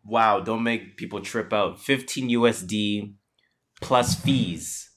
Wow. 0.04 0.40
Don't 0.40 0.62
make 0.62 0.98
people 0.98 1.22
trip 1.22 1.54
out. 1.54 1.80
15 1.80 2.28
USD 2.28 3.14
plus 3.80 4.14
fees. 4.20 4.90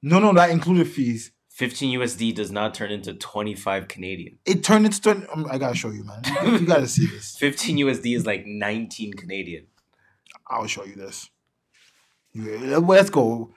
no, 0.00 0.18
no, 0.18 0.32
that 0.32 0.48
included 0.48 0.88
fees. 0.88 1.30
15 1.50 2.00
USD 2.00 2.34
does 2.34 2.50
not 2.50 2.72
turn 2.72 2.90
into 2.90 3.12
25 3.12 3.86
Canadian. 3.86 4.38
It 4.46 4.64
turned 4.64 4.86
into 4.86 4.98
20, 4.98 5.26
um, 5.26 5.46
I 5.50 5.58
gotta 5.58 5.76
show 5.76 5.90
you, 5.90 6.02
man. 6.04 6.22
You 6.42 6.66
gotta 6.66 6.88
see 6.88 7.04
this. 7.04 7.36
15 7.38 7.76
USD 7.76 8.16
is 8.16 8.24
like 8.24 8.46
19 8.46 9.12
Canadian. 9.12 9.66
I'll 10.48 10.66
show 10.66 10.86
you 10.86 10.94
this. 10.94 11.28
Yeah, 12.32 12.78
let's 12.78 13.10
go. 13.10 13.52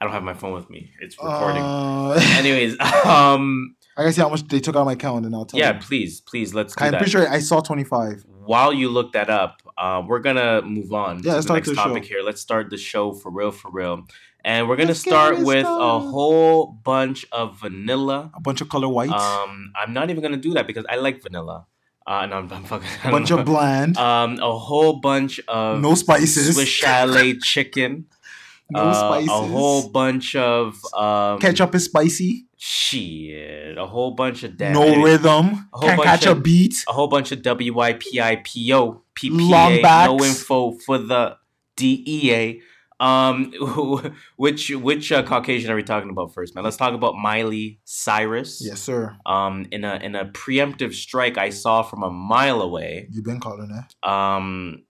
I 0.00 0.06
don't 0.06 0.14
have 0.14 0.22
my 0.22 0.32
phone 0.32 0.54
with 0.54 0.70
me. 0.70 0.90
It's 1.02 1.18
recording. 1.22 1.62
Uh, 1.62 2.18
Anyways, 2.38 2.80
um, 3.04 3.76
I 3.96 4.02
gotta 4.02 4.12
see 4.12 4.20
how 4.20 4.28
much 4.28 4.46
they 4.48 4.60
took 4.60 4.74
out 4.74 4.80
of 4.80 4.86
my 4.86 4.94
account, 4.94 5.24
and 5.24 5.34
I'll 5.34 5.44
tell 5.44 5.58
yeah, 5.58 5.68
you. 5.68 5.74
Yeah, 5.74 5.80
please, 5.80 6.20
please, 6.20 6.52
let's 6.54 6.74
do 6.74 6.84
I'm 6.84 6.92
that. 6.92 6.98
pretty 6.98 7.12
sure 7.12 7.28
I 7.28 7.38
saw 7.38 7.60
25. 7.60 8.24
While 8.44 8.72
you 8.72 8.88
look 8.88 9.12
that 9.12 9.30
up, 9.30 9.62
uh, 9.78 10.02
we're 10.06 10.18
gonna 10.18 10.62
move 10.62 10.92
on 10.92 11.18
Yeah, 11.18 11.22
to 11.22 11.28
let's 11.28 11.36
the 11.36 11.42
start 11.42 11.56
next 11.58 11.68
the 11.68 11.74
topic 11.76 12.02
show. 12.04 12.08
here. 12.08 12.22
Let's 12.22 12.40
start 12.40 12.70
the 12.70 12.76
show 12.76 13.12
for 13.12 13.30
real, 13.30 13.52
for 13.52 13.70
real. 13.70 14.06
And 14.44 14.68
we're 14.68 14.76
gonna 14.76 14.88
Let's 14.88 15.00
start 15.00 15.38
it 15.38 15.46
with 15.46 15.64
a 15.64 15.98
whole 16.00 16.66
bunch 16.66 17.24
of 17.32 17.60
vanilla. 17.60 18.30
A 18.34 18.40
bunch 18.40 18.60
of 18.60 18.68
color 18.68 18.88
whites, 18.88 19.12
Um, 19.12 19.72
I'm 19.74 19.92
not 19.92 20.10
even 20.10 20.22
gonna 20.22 20.36
do 20.36 20.52
that 20.54 20.66
because 20.66 20.84
I 20.88 20.96
like 20.96 21.22
vanilla. 21.22 21.66
Uh, 22.06 22.26
no, 22.26 22.36
I'm, 22.36 22.52
I'm 22.52 22.64
fucking. 22.64 22.88
a 23.04 23.10
bunch 23.10 23.30
of 23.30 23.46
bland, 23.46 23.96
um, 23.96 24.38
a 24.42 24.58
whole 24.58 24.94
bunch 24.94 25.40
of 25.48 25.80
no 25.80 25.94
spices, 25.94 26.54
Swiss 26.54 26.68
chalet 26.68 27.38
chicken. 27.38 28.06
no 28.70 28.80
uh, 28.80 28.94
spices. 28.94 29.28
A 29.30 29.32
whole 29.32 29.88
bunch 29.88 30.36
of 30.36 30.78
um, 30.94 31.38
Ketchup 31.38 31.74
is 31.74 31.84
spicy. 31.86 32.46
Shit, 32.66 33.76
a 33.76 33.84
whole 33.86 34.12
bunch 34.12 34.42
of 34.42 34.56
that. 34.56 34.72
no 34.72 35.02
rhythm. 35.02 35.68
a 35.74 35.76
whole 35.76 35.88
Can't 35.88 35.98
bunch 35.98 36.08
catch 36.08 36.24
a 36.24 36.34
beat. 36.34 36.82
a 36.88 36.94
whole 36.94 37.08
bunch 37.08 37.30
of 37.30 37.40
WIPIPO, 37.40 39.02
PPA, 39.14 39.82
no 40.06 40.24
info 40.24 40.72
for 40.86 40.96
the 40.96 41.36
DEA. 41.76 42.62
Um, 42.98 43.52
which 44.36 44.70
which 44.70 45.12
uh, 45.12 45.22
Caucasian 45.24 45.70
are 45.72 45.76
we 45.76 45.82
talking 45.82 46.08
about 46.08 46.32
first, 46.32 46.54
man? 46.54 46.64
Let's 46.64 46.78
talk 46.78 46.94
about 46.94 47.16
Miley 47.16 47.80
Cyrus. 47.84 48.62
Yes, 48.64 48.80
sir. 48.80 49.14
Um, 49.26 49.66
in 49.70 49.84
a 49.84 49.96
in 49.96 50.14
a 50.14 50.24
preemptive 50.24 50.94
strike 50.94 51.36
I 51.36 51.50
saw 51.50 51.82
from 51.82 52.02
a 52.02 52.10
mile 52.10 52.62
away. 52.62 53.08
You've 53.10 53.26
been 53.26 53.40
calling 53.40 53.70
it. 53.70 54.08
Um, 54.08 54.84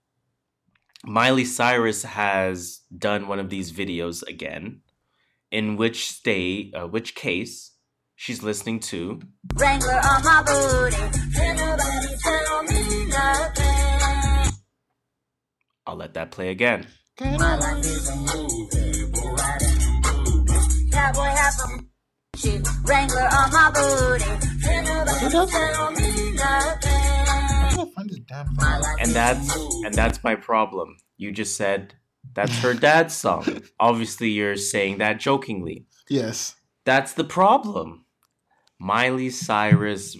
Miley 1.03 1.43
Cyrus 1.43 2.03
has 2.03 2.83
done 2.97 3.27
one 3.27 3.39
of 3.39 3.49
these 3.49 3.73
videos 3.73 4.25
again, 4.25 4.79
in 5.55 5.77
which 5.77 6.07
state, 6.07 6.75
uh, 6.75 6.85
which 6.85 7.15
case, 7.15 7.71
she's 8.17 8.43
listening 8.43 8.77
to 8.77 9.21
Wrangler 9.55 10.01
on 10.03 10.21
my 10.21 10.43
booty. 10.45 10.97
Can't 11.33 11.57
nobody 11.57 12.15
tell 12.21 12.63
me 12.63 13.05
nothing. 13.07 14.53
I'll 15.87 15.95
let 15.95 16.13
that 16.15 16.31
play 16.31 16.49
again. 16.49 16.87
My 17.21 17.55
life 17.55 17.85
is 17.85 18.09
a 18.09 18.15
movie. 18.17 19.11
Cowboy 20.91 21.21
hat 21.21 21.53
from 21.53 21.89
shit. 22.35 22.67
Wrangler 22.83 23.21
on 23.21 23.51
my 23.53 23.71
booty. 23.73 24.25
Can't 24.61 24.87
nobody 24.87 25.51
tell 25.51 25.91
me 25.91 26.31
nothing. 26.33 26.91
I 26.91 27.71
can't 27.75 27.93
find 27.93 28.09
this 28.09 28.19
damn 28.27 28.47
thing. 28.47 28.95
And 28.99 29.11
that's 29.11 29.55
and 29.85 29.93
that's 29.93 30.21
my 30.21 30.35
problem. 30.35 30.97
You 31.15 31.31
just 31.31 31.55
said 31.55 31.93
that's 32.35 32.55
her 32.59 32.73
dad's 32.73 33.15
song. 33.15 33.63
Obviously, 33.79 34.29
you're 34.29 34.57
saying 34.57 34.99
that 34.99 35.19
jokingly. 35.19 35.85
Yes. 36.09 36.55
That's 36.85 37.13
the 37.13 37.23
problem. 37.23 38.05
Miley 38.79 39.29
Cyrus, 39.29 40.17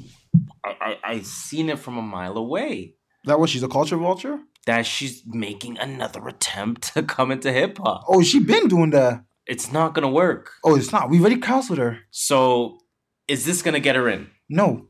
I, 0.63 0.71
I 0.81 0.97
I 1.03 1.19
seen 1.21 1.69
it 1.69 1.77
from 1.77 1.97
a 1.97 2.01
mile 2.01 2.37
away. 2.37 2.95
That 3.25 3.39
was 3.39 3.49
she's 3.49 3.63
a 3.63 3.67
culture 3.67 3.97
vulture. 3.97 4.39
That 4.65 4.85
she's 4.85 5.21
making 5.27 5.77
another 5.77 6.27
attempt 6.27 6.93
to 6.93 7.03
come 7.03 7.31
into 7.31 7.51
hip 7.51 7.77
hop. 7.77 8.05
Oh, 8.07 8.23
she 8.23 8.39
been 8.39 8.67
doing 8.67 8.89
that. 8.91 9.23
It's 9.45 9.71
not 9.71 9.93
gonna 9.93 10.09
work. 10.09 10.51
Oh, 10.63 10.75
it's 10.75 10.91
not. 10.91 11.09
We 11.09 11.19
already 11.19 11.37
counseled 11.37 11.77
her. 11.77 11.99
So, 12.09 12.79
is 13.27 13.45
this 13.45 13.61
gonna 13.61 13.79
get 13.79 13.95
her 13.95 14.09
in? 14.09 14.29
No. 14.49 14.87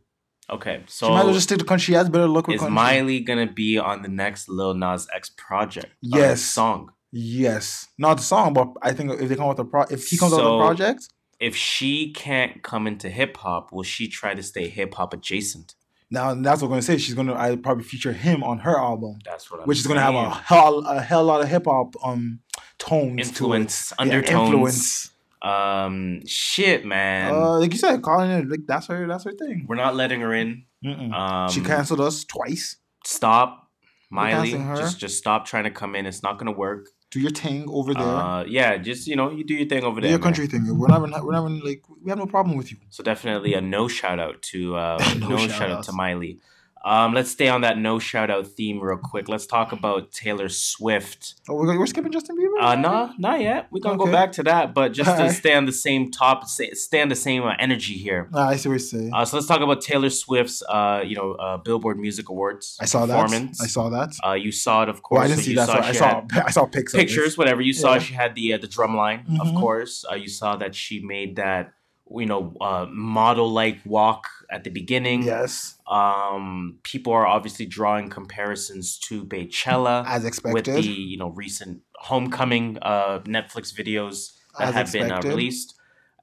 Okay, 0.50 0.84
so 0.86 1.08
she 1.08 1.12
might 1.12 1.20
as 1.22 1.26
well 1.26 1.34
just 1.34 1.48
stick 1.48 1.58
to 1.58 1.66
country. 1.66 1.86
She 1.86 1.94
has 1.94 2.08
better 2.08 2.28
look 2.28 2.48
with 2.48 2.56
is 2.56 2.62
country. 2.62 2.76
Miley 2.76 3.20
gonna 3.20 3.52
be 3.52 3.80
on 3.80 4.04
the 4.04 4.08
next 4.10 4.48
Lil 4.48 4.76
Nas 4.76 5.08
X 5.14 5.32
project? 5.36 5.88
Yes. 6.02 6.42
song. 6.42 6.92
Yes. 7.18 7.88
Not 7.98 8.18
the 8.18 8.24
song, 8.24 8.54
but 8.54 8.74
I 8.82 8.92
think 8.92 9.10
if 9.22 9.30
they 9.30 9.38
come 9.38 9.48
with 9.48 9.60
a 9.60 9.64
pro, 9.64 9.84
if 9.84 10.06
he 10.08 10.18
comes 10.18 10.34
out 10.34 10.40
with 10.40 10.48
a 10.48 10.58
project, 10.60 11.08
If 11.40 11.56
she 11.56 12.12
can't 12.12 12.62
come 12.62 12.88
into 12.88 13.10
hip 13.10 13.38
hop, 13.38 13.72
will 13.72 13.84
she 13.84 14.10
try 14.10 14.34
to 14.36 14.44
stay 14.44 14.68
hip 14.68 14.94
hop 14.96 15.14
adjacent? 15.14 15.76
now 16.12 16.36
that's 16.36 16.62
what 16.62 16.68
I'm 16.68 16.72
gonna 16.74 16.82
say. 16.82 16.98
She's 16.98 17.16
gonna 17.16 17.34
I 17.34 17.56
probably 17.56 17.84
feature 17.86 18.12
him 18.14 18.44
on 18.44 18.60
her 18.60 18.78
album, 18.78 19.20
That's 19.26 19.50
what 19.50 19.62
I'm 19.62 19.66
which 19.66 19.80
is 19.80 19.88
gonna 19.88 20.02
have 20.02 20.14
a 20.14 20.30
hell 20.30 20.80
a 20.86 21.02
hell 21.02 21.24
lot 21.24 21.42
of 21.42 21.48
hip 21.48 21.66
hop 21.66 21.96
um 22.04 22.40
tones 22.78 23.30
influence, 23.30 23.90
to 23.90 23.96
it. 23.96 24.08
Yeah, 24.08 24.14
undertones. 24.16 24.50
influence. 24.50 25.12
Um, 25.42 26.26
shit, 26.26 26.86
man. 26.86 27.34
Uh, 27.34 27.60
like 27.60 27.72
you 27.72 27.78
said, 27.78 28.02
calling 28.02 28.30
it 28.32 28.50
like 28.50 28.62
that's 28.68 28.88
her. 28.88 29.08
That's 29.08 29.24
her 29.24 29.32
thing. 29.32 29.66
We're 29.70 29.76
not 29.76 29.96
letting 29.96 30.20
her 30.22 30.34
in. 30.34 30.66
Um, 31.14 31.50
she 31.50 31.62
canceled 31.62 32.02
us 32.02 32.24
twice. 32.24 32.78
Stop, 33.06 33.70
Miley. 34.10 34.52
Just 34.52 35.00
just 35.00 35.18
stop 35.18 35.46
trying 35.46 35.64
to 35.66 35.72
come 35.72 35.96
in. 35.96 36.06
It's 36.06 36.22
not 36.24 36.38
gonna 36.40 36.52
work. 36.52 36.90
Do 37.16 37.22
your 37.22 37.32
thing 37.32 37.70
over 37.70 37.94
there. 37.94 38.04
Uh, 38.04 38.44
yeah, 38.44 38.76
just 38.76 39.08
you 39.08 39.16
know, 39.16 39.32
you 39.32 39.46
do 39.46 39.54
your 39.54 39.70
thing 39.70 39.86
over 39.86 40.02
do 40.02 40.02
there. 40.02 40.10
your 40.10 40.20
man. 40.20 40.24
country 40.26 40.48
thing. 40.48 40.78
We're 40.78 40.90
not. 40.90 41.00
We're 41.24 41.32
not 41.32 41.50
like 41.64 41.82
we 42.04 42.10
have 42.10 42.18
no 42.18 42.26
problem 42.26 42.58
with 42.58 42.74
you. 42.74 42.78
So 42.90 43.04
definitely 43.04 43.54
a 43.54 43.62
no 43.62 43.88
shout 43.88 44.20
out 44.20 44.42
to 44.52 44.76
uh, 44.76 44.98
No 45.20 45.30
no, 45.30 45.38
shout 45.38 45.52
shout 45.52 45.72
out 45.72 45.84
to 45.86 45.94
Miley. 45.94 46.40
Um, 46.86 47.16
let's 47.16 47.32
stay 47.32 47.48
on 47.48 47.62
that 47.62 47.80
no 47.80 47.98
shout 47.98 48.30
out 48.30 48.46
theme 48.46 48.80
real 48.80 48.98
quick. 48.98 49.28
Let's 49.28 49.48
talk 49.48 49.72
about 49.72 50.12
Taylor 50.12 50.50
Swift. 50.50 51.34
Oh, 51.50 51.56
we're, 51.56 51.80
we're 51.80 51.88
skipping 51.88 52.12
Justin 52.12 52.38
Bieber. 52.38 52.62
Uh, 52.62 52.76
nah, 52.76 53.12
not 53.18 53.42
yet. 53.42 53.68
We're 53.72 53.80
gonna 53.82 53.98
go 53.98 54.12
back 54.12 54.32
to 54.34 54.44
that, 54.44 54.76
but 54.76 54.94
just 54.94 55.10
to 55.10 55.16
Alright. 55.16 55.32
stay 55.36 55.56
on 55.56 55.66
the 55.66 55.72
same 55.72 56.12
top, 56.12 56.46
stay, 56.48 57.02
on 57.02 57.10
the 57.10 57.16
same 57.16 57.42
uh, 57.44 57.54
energy 57.58 57.96
here. 57.96 58.30
Ah, 58.36 58.50
I 58.50 58.56
see 58.58 58.70
what 58.70 58.74
you're 58.74 58.80
saying. 58.80 59.12
Uh, 59.14 59.26
so 59.26 59.36
let's 59.38 59.48
talk 59.48 59.62
about 59.62 59.82
Taylor 59.82 60.12
Swift's, 60.12 60.62
uh, 60.70 61.02
you 61.04 61.16
know, 61.16 61.32
uh, 61.34 61.58
Billboard 61.58 61.98
Music 61.98 62.30
Awards 62.30 62.78
I 62.80 62.86
saw 62.86 63.08
that. 63.08 63.32
I 63.34 63.66
saw 63.68 63.90
that. 63.90 64.14
Uh, 64.24 64.34
you 64.34 64.52
saw 64.52 64.84
it, 64.84 64.90
of 64.90 65.02
course. 65.02 65.18
Well, 65.18 65.26
I 65.26 65.28
didn't 65.28 65.40
so 65.40 65.46
see 65.46 65.56
that. 65.56 65.68
So 65.68 65.74
I 65.74 65.92
saw. 65.92 66.24
I 66.46 66.52
saw 66.52 66.64
of 66.66 66.72
pictures, 66.72 67.36
whatever. 67.38 67.62
You 67.62 67.74
saw 67.74 67.94
Yeah. 67.94 68.00
she 68.00 68.14
had 68.14 68.36
the 68.36 68.54
uh, 68.54 68.58
the 68.60 68.68
drum 68.68 68.96
line, 68.96 69.22
of 69.42 69.48
Mhm. 69.48 69.60
course. 69.60 70.06
Uh, 70.12 70.16
you 70.16 70.28
saw 70.28 70.56
that 70.58 70.76
she 70.76 71.00
made 71.00 71.38
that, 71.38 71.74
you 72.16 72.28
know, 72.28 72.54
uh, 72.62 72.86
model 72.92 73.52
like 73.52 73.80
walk 73.86 74.28
at 74.52 74.64
the 74.64 74.70
beginning. 74.70 75.24
Yes, 75.24 75.75
Um, 75.88 76.80
people 76.84 77.14
are 77.14 77.28
obviously 77.28 77.66
drawing 77.66 78.10
comparisons 78.10 78.98
to 79.00 79.24
Beychella 79.24 80.04
as 80.08 80.26
expected, 80.26 80.74
with 80.74 80.84
the 80.84 80.90
you 80.90 81.18
know 81.18 81.30
recent 81.30 81.82
Homecoming 81.96 82.78
uh, 82.82 83.20
Netflix 83.26 83.74
videos 83.74 84.34
that 84.58 84.70
As 84.70 84.76
have 84.76 84.92
been 84.92 85.12
uh, 85.12 85.22
released. 85.24 85.76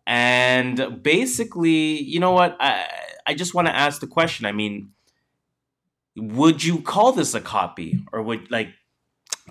And 0.07 1.03
basically, 1.03 2.03
you 2.03 2.19
know 2.19 2.33
what? 2.33 2.57
I 2.59 2.89
I 3.27 3.35
just 3.35 3.55
want 3.55 3.69
to 3.69 3.77
ask 3.77 4.01
the 4.01 4.07
question. 4.07 4.47
I 4.47 4.53
mean, 4.53 4.91
would 6.17 6.65
you 6.65 6.81
call 6.81 7.13
this 7.13 7.35
a 7.35 7.41
copy, 7.41 8.05
or 8.13 8.23
would 8.23 8.51
like 8.51 8.71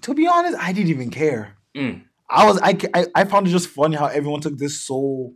to 0.02 0.14
be 0.14 0.28
honest, 0.28 0.58
I 0.60 0.74
didn't 0.74 0.90
even 0.90 1.10
care. 1.10 1.58
Mm. 1.76 2.04
I 2.30 2.46
was. 2.46 2.60
I, 2.62 2.78
I. 2.94 3.06
I 3.16 3.24
found 3.26 3.48
it 3.48 3.52
just 3.52 3.68
funny 3.68 3.96
how 3.96 4.08
everyone 4.08 4.42
took 4.42 4.58
this 4.58 4.82
so. 4.82 5.34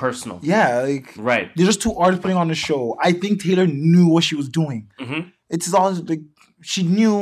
Personal? 0.00 0.38
Yeah, 0.42 0.80
like 0.88 1.08
Right. 1.30 1.46
they're 1.54 1.66
just 1.72 1.82
two 1.82 1.94
artists 1.94 2.22
putting 2.22 2.36
on 2.44 2.48
the 2.48 2.54
show. 2.68 2.96
I 3.08 3.10
think 3.20 3.42
Taylor 3.42 3.66
knew 3.66 4.06
what 4.14 4.24
she 4.28 4.36
was 4.40 4.48
doing. 4.60 4.80
hmm 4.98 5.20
It's 5.54 5.72
all 5.74 5.92
like 6.12 6.22
she 6.62 6.82
knew 6.96 7.14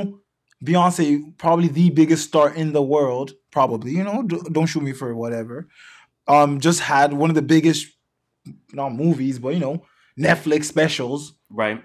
Beyonce, 0.65 1.03
probably 1.39 1.69
the 1.69 1.91
biggest 1.91 2.23
star 2.29 2.47
in 2.63 2.73
the 2.73 2.83
world, 2.95 3.29
probably. 3.57 3.93
You 3.99 4.05
know, 4.09 4.23
d- 4.31 4.41
don't 4.57 4.67
shoot 4.67 4.83
me 4.83 4.93
for 4.93 5.15
whatever. 5.23 5.69
Um, 6.27 6.51
just 6.61 6.81
had 6.81 7.13
one 7.23 7.31
of 7.31 7.37
the 7.41 7.47
biggest, 7.55 7.87
not 8.73 8.91
movies, 9.05 9.39
but 9.39 9.51
you 9.55 9.61
know, 9.61 9.77
Netflix 10.19 10.65
specials. 10.65 11.21
Right. 11.63 11.79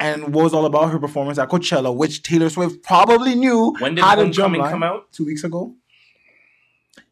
And 0.00 0.34
what 0.34 0.42
was 0.42 0.52
all 0.54 0.66
about 0.66 0.90
her 0.90 0.98
performance 0.98 1.38
at 1.38 1.48
Coachella, 1.48 1.90
which 1.96 2.22
Taylor 2.24 2.50
Swift 2.50 2.82
probably 2.82 3.34
knew 3.36 3.72
When 3.78 3.94
did 3.94 4.02
a 4.04 4.08
Homecoming 4.08 4.62
come 4.62 4.82
out? 4.82 5.12
two 5.12 5.24
weeks 5.24 5.44
ago. 5.44 5.76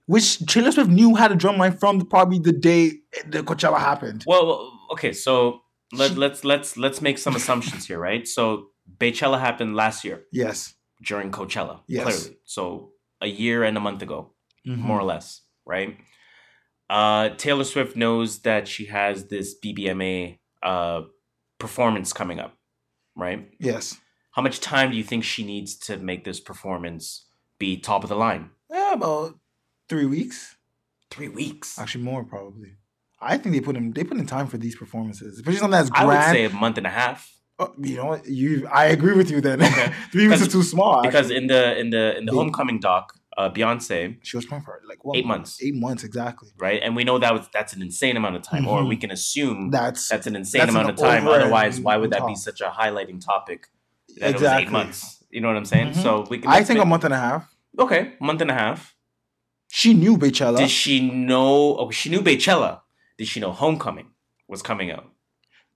Which 0.06 0.44
Taylor 0.46 0.70
Swift 0.72 0.88
knew 0.90 1.14
had 1.16 1.32
a 1.32 1.36
drum 1.36 1.58
line 1.58 1.76
from 1.76 2.00
probably 2.06 2.38
the 2.38 2.52
day 2.52 2.92
the 3.28 3.42
Coachella 3.42 3.78
happened. 3.78 4.24
Well, 4.26 4.72
okay, 4.92 5.12
so 5.12 5.62
let, 5.92 6.12
She- 6.12 6.16
let's 6.16 6.44
let's 6.44 6.76
let's 6.76 7.00
make 7.02 7.18
some 7.18 7.34
assumptions 7.36 7.86
here, 7.86 7.98
right? 7.98 8.26
So 8.26 8.68
Beychella 8.98 9.40
happened 9.40 9.74
last 9.74 10.04
year 10.04 10.24
Yes, 10.32 10.74
during 11.04 11.30
Coachella, 11.32 11.80
Yes. 11.88 12.04
clearly. 12.04 12.38
So 12.44 12.92
a 13.20 13.26
year 13.26 13.64
and 13.64 13.76
a 13.76 13.80
month 13.80 14.02
ago, 14.02 14.32
Mhm. 14.66 14.78
more 14.78 14.98
or 15.00 15.04
less, 15.04 15.42
right? 15.64 15.96
Uh, 16.88 17.30
Taylor 17.30 17.64
Swift 17.64 17.96
knows 17.96 18.40
that 18.42 18.68
she 18.68 18.86
has 18.86 19.26
this 19.26 19.54
BBMA 19.60 20.38
uh, 20.62 21.02
performance 21.58 22.12
coming 22.12 22.38
up, 22.40 22.56
right? 23.16 23.48
yes. 23.58 23.96
How 24.32 24.42
much 24.42 24.60
time 24.60 24.90
do 24.90 24.96
you 24.98 25.02
think 25.02 25.24
she 25.24 25.44
needs 25.44 25.76
to 25.86 25.96
make 25.96 26.24
this 26.24 26.40
performance 26.40 27.26
be 27.58 27.76
top 27.80 28.02
of 28.04 28.08
the 28.10 28.16
line? 28.16 28.50
Yeah, 28.70 28.92
about 28.92 29.38
three 29.88 30.06
weeks. 30.06 30.56
Three 31.10 31.28
weeks. 31.28 31.78
Actually, 31.78 32.04
more 32.04 32.24
probably. 32.24 32.72
I 33.20 33.38
think 33.38 33.54
they 33.54 33.60
put 33.60 33.76
in 33.76 33.92
they 33.92 34.04
put 34.04 34.18
in 34.18 34.26
time 34.26 34.46
for 34.46 34.58
these 34.58 34.76
performances, 34.76 35.38
especially 35.38 35.58
something 35.58 35.70
that's 35.78 35.90
I 35.94 36.04
would 36.04 36.22
say 36.24 36.44
a 36.44 36.50
month 36.50 36.76
and 36.78 36.86
a 36.86 36.90
half. 36.90 37.32
Oh, 37.58 37.72
you 37.80 37.96
know 37.96 38.04
what? 38.06 38.26
You, 38.28 38.68
I 38.70 38.86
agree 38.86 39.14
with 39.14 39.30
you. 39.30 39.40
Then 39.40 39.62
Okay. 39.62 39.90
three 40.12 40.28
weeks 40.28 40.42
is 40.42 40.48
too 40.48 40.62
small. 40.62 41.00
because 41.02 41.26
actually. 41.30 41.36
in 41.38 41.46
the 41.46 41.78
in 41.78 41.90
the 41.90 42.18
in 42.18 42.26
the 42.26 42.32
They- 42.32 42.36
homecoming 42.36 42.80
doc, 42.80 43.14
uh, 43.38 43.48
Beyonce, 43.48 44.18
she 44.22 44.36
was 44.36 44.44
trying 44.44 44.60
for 44.60 44.82
like 44.86 45.02
what, 45.04 45.16
eight 45.16 45.24
months. 45.24 45.58
Eight 45.62 45.74
months 45.74 46.04
exactly. 46.04 46.50
right? 46.58 46.80
And 46.82 46.94
we 46.94 47.04
know 47.04 47.18
that 47.18 47.32
was 47.32 47.48
that's 47.54 47.72
an 47.72 47.80
insane 47.80 48.18
amount 48.18 48.36
of 48.36 48.42
time, 48.42 48.68
or 48.68 48.80
Mhm. 48.82 48.88
we 48.90 48.96
can 48.98 49.10
assume 49.10 49.70
That's 49.70 50.06
that's 50.08 50.26
an 50.26 50.36
insane 50.36 50.60
that's 50.60 50.70
amount 50.72 50.88
an 50.88 50.94
of 50.94 51.00
time. 51.00 51.26
Otherwise, 51.26 51.80
why 51.80 51.96
would 51.96 52.10
that 52.10 52.26
be 52.26 52.34
such 52.34 52.60
a 52.60 52.68
highlighting 52.68 53.24
topic? 53.24 53.68
That 54.18 54.30
it 54.30 54.32
was 54.34 54.42
exactly. 54.42 54.64
eight 54.66 54.70
months. 54.70 55.24
You 55.30 55.40
know 55.40 55.48
what 55.48 55.56
I'm 55.56 55.64
saying? 55.64 55.92
Mhm. 55.92 56.02
So 56.02 56.26
we 56.28 56.38
can. 56.38 56.50
I 56.50 56.62
think 56.62 56.80
a 56.80 56.84
month 56.84 57.04
and 57.04 57.14
a 57.14 57.18
half. 57.18 57.54
Okay, 57.78 58.14
month 58.20 58.42
and 58.42 58.50
a 58.50 58.54
half. 58.54 58.94
She 59.70 59.94
knew 59.94 60.16
Beychella. 60.16 60.58
Did 60.58 60.70
she 60.70 61.00
know? 61.10 61.76
Oh, 61.78 61.90
she 61.90 62.08
knew 62.10 62.20
Beychella. 62.20 62.80
Did 63.18 63.28
she 63.28 63.40
know 63.40 63.52
Homecoming 63.52 64.08
was 64.48 64.62
coming 64.62 64.90
out? 64.90 65.10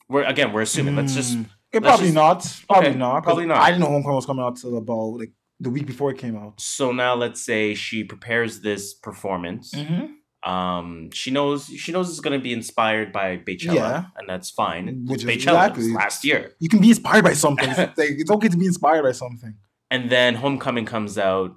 We're 0.09 0.25
again, 0.25 0.53
we're 0.53 0.63
assuming. 0.63 0.97
Let's 0.97 1.15
just 1.15 1.37
Mm. 1.37 1.47
Let's 1.73 1.85
probably 1.87 2.07
just- 2.07 2.15
not. 2.15 2.63
Probably 2.69 2.89
Okay, 2.91 2.99
not. 2.99 3.23
probably 3.23 3.47
not. 3.47 3.59
I 3.59 3.71
didn't 3.71 3.81
know 3.83 3.87
Homecoming 3.91 4.17
was 4.17 4.27
coming 4.27 4.45
out 4.45 4.57
till 4.57 4.77
about 4.77 5.19
like 5.21 5.33
the 5.61 5.71
week 5.71 5.87
before 5.87 6.11
it 6.11 6.19
came 6.19 6.37
out. 6.37 6.61
so 6.61 6.91
now 6.91 7.15
let's 7.15 7.45
say 7.45 7.75
she 7.75 8.03
prepares 8.03 8.61
this 8.63 8.95
performance. 8.95 9.73
Mm-hmm. 9.75 10.07
Um, 10.51 11.11
she 11.13 11.31
knows 11.31 11.67
she 11.67 11.93
knows 11.93 12.09
it's 12.09 12.21
going 12.21 12.39
to 12.39 12.43
be 12.43 12.53
inspired 12.53 13.13
by 13.13 13.37
Beychella, 13.37 13.75
Yeah. 13.75 14.05
and 14.17 14.27
that's 14.29 14.51
fine. 14.51 15.05
Which 15.07 15.23
is 15.23 15.29
Beychella 15.29 15.67
exactly- 15.69 15.93
last 15.93 16.25
year. 16.25 16.53
You 16.61 16.69
can 16.71 16.81
be 16.81 16.89
inspired 16.89 17.25
by 17.25 17.35
something. 17.35 17.69
It's, 17.69 17.79
like, 17.99 18.11
it's 18.23 18.31
okay 18.31 18.49
to 18.49 18.57
be 18.57 18.67
inspired 18.67 19.03
by 19.03 19.13
something. 19.13 19.55
And 19.91 20.09
then 20.09 20.37
Homecoming 20.37 20.87
comes 20.87 21.19
out, 21.19 21.57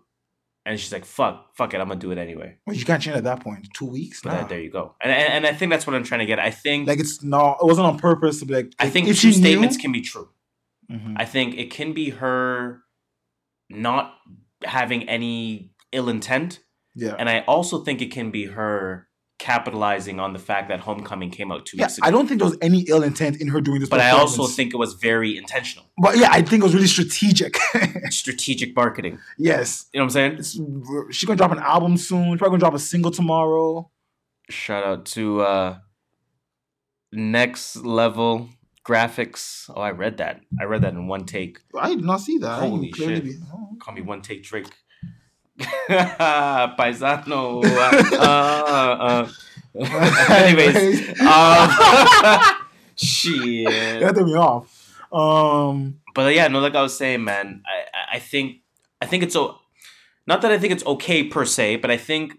and 0.66 0.80
she's 0.80 0.92
like, 0.94 1.06
"Fuck, 1.06 1.56
fuck 1.56 1.74
it, 1.74 1.82
I'm 1.82 1.88
gonna 1.88 2.00
do 2.00 2.12
it 2.12 2.18
anyway." 2.18 2.58
Well, 2.66 2.76
you 2.76 2.86
can't 2.86 3.02
change 3.02 3.18
at 3.18 3.24
that 3.26 3.42
point. 3.42 3.68
Two 3.74 3.86
weeks. 3.86 4.22
But 4.22 4.30
Nah. 4.32 4.38
that, 4.40 4.50
there 4.50 4.60
you 4.62 4.72
go. 4.72 4.96
And, 5.02 5.12
and 5.12 5.34
and 5.34 5.46
I 5.48 5.54
think 5.54 5.72
that's 5.72 5.86
what 5.88 5.96
I'm 5.96 6.04
trying 6.04 6.20
to 6.20 6.26
get. 6.26 6.40
I 6.40 6.52
think 6.52 6.88
Like 6.88 7.00
it's 7.00 7.24
not. 7.24 7.58
It 7.62 7.66
wasn't 7.66 7.88
on 7.88 7.98
purpose. 8.00 8.40
To 8.40 8.46
be 8.46 8.54
like, 8.56 8.74
I 8.80 8.90
think 8.90 9.08
if 9.08 9.20
two 9.20 9.32
she 9.32 9.40
knew- 9.40 9.48
statements 9.48 9.78
can 9.78 9.92
be 9.92 10.02
true. 10.02 10.30
Mhm. 10.92 11.14
I 11.18 11.26
think 11.26 11.56
it 11.56 11.72
can 11.72 11.94
be 11.94 12.10
her 12.12 12.82
not 13.70 14.14
having 14.64 15.08
any 15.10 15.72
ill 15.92 16.10
intent, 16.10 16.60
Yeah. 16.96 17.16
and 17.20 17.30
I 17.30 17.42
also 17.42 17.84
think 17.84 18.02
it 18.02 18.12
can 18.12 18.32
be 18.32 18.46
her 18.46 19.08
capitalizing 19.44 20.20
on 20.22 20.32
the 20.32 20.40
fact 20.40 20.70
that 20.70 20.80
Homecoming 20.80 21.30
came 21.30 21.52
out 21.52 21.66
two 21.66 21.76
Yeah, 21.78 21.84
weeks 21.86 21.98
ago. 21.98 22.08
I 22.08 22.12
don't 22.12 22.28
think 22.28 22.40
there 22.40 22.50
was 22.50 22.58
any 22.62 22.82
ill 22.88 23.04
intent 23.04 23.42
in 23.42 23.48
her 23.50 23.60
doing 23.60 23.80
this. 23.82 23.90
but 23.90 24.00
I 24.00 24.12
also 24.12 24.48
think 24.48 24.74
it 24.74 24.78
was 24.78 24.94
very 24.94 25.36
intentional, 25.38 25.86
But 25.98 26.18
yeah, 26.18 26.30
I 26.32 26.42
think 26.42 26.62
it 26.62 26.68
was 26.70 26.74
really 26.74 26.88
strategic. 26.88 27.58
strategic 28.10 28.74
marketing. 28.76 29.20
yes, 29.38 29.88
You 29.94 30.00
know 30.00 30.06
what 30.06 30.16
I'm 30.16 30.20
saying? 30.20 30.34
it's, 30.40 30.52
she's 31.16 31.28
gonna 31.28 31.38
drop 31.38 31.52
an 31.52 31.60
album 31.60 31.98
soon. 31.98 32.32
She's 32.32 32.40
probably 32.40 32.54
gonna 32.58 32.60
drop 32.68 32.74
a 32.74 32.80
single 32.94 33.12
tomorrow. 33.12 33.90
Shout 34.50 34.84
out 34.86 35.06
to 35.16 35.42
uh 35.42 35.78
next 37.12 37.76
level 37.78 38.50
graphics. 38.86 39.70
Oh, 39.76 39.82
I 39.82 39.92
read 39.92 40.18
that. 40.18 40.42
I 40.60 40.64
read 40.66 40.82
that 40.82 40.94
in 40.94 41.08
one 41.08 41.26
take. 41.26 41.60
I 41.78 41.90
did 41.96 42.04
not 42.04 42.22
see 42.22 42.38
that. 42.40 42.60
Holy 42.60 42.92
shit. 42.92 43.24
be- 43.24 43.36
oh. 43.54 43.76
Call 43.82 43.94
me 43.94 44.02
one 44.02 44.22
take 44.22 44.44
Drake. 44.44 44.68
Paisano. 46.78 47.62
Uh. 48.18 49.28
Anyways, 50.30 51.20
um, 51.22 51.70
shit. 52.96 53.66
that 54.02 54.14
threw 54.16 54.26
me 54.26 54.36
off. 54.36 54.70
Um, 55.12 56.00
But 56.14 56.36
yeah, 56.36 56.48
no, 56.48 56.60
like 56.60 56.76
I 56.76 56.82
was 56.84 56.96
saying, 56.96 57.24
man, 57.24 57.64
I 57.66 58.18
I- 58.18 58.20
think 58.20 58.62
I 59.02 59.08
think 59.08 59.24
it's 59.24 59.36
o- 59.36 59.58
not 60.28 60.42
that 60.42 60.52
I 60.52 60.60
think 60.60 60.74
it's 60.74 60.86
okay 60.86 61.24
per 61.24 61.44
se, 61.46 61.78
but 61.78 61.90
I 61.90 61.98
think 61.98 62.38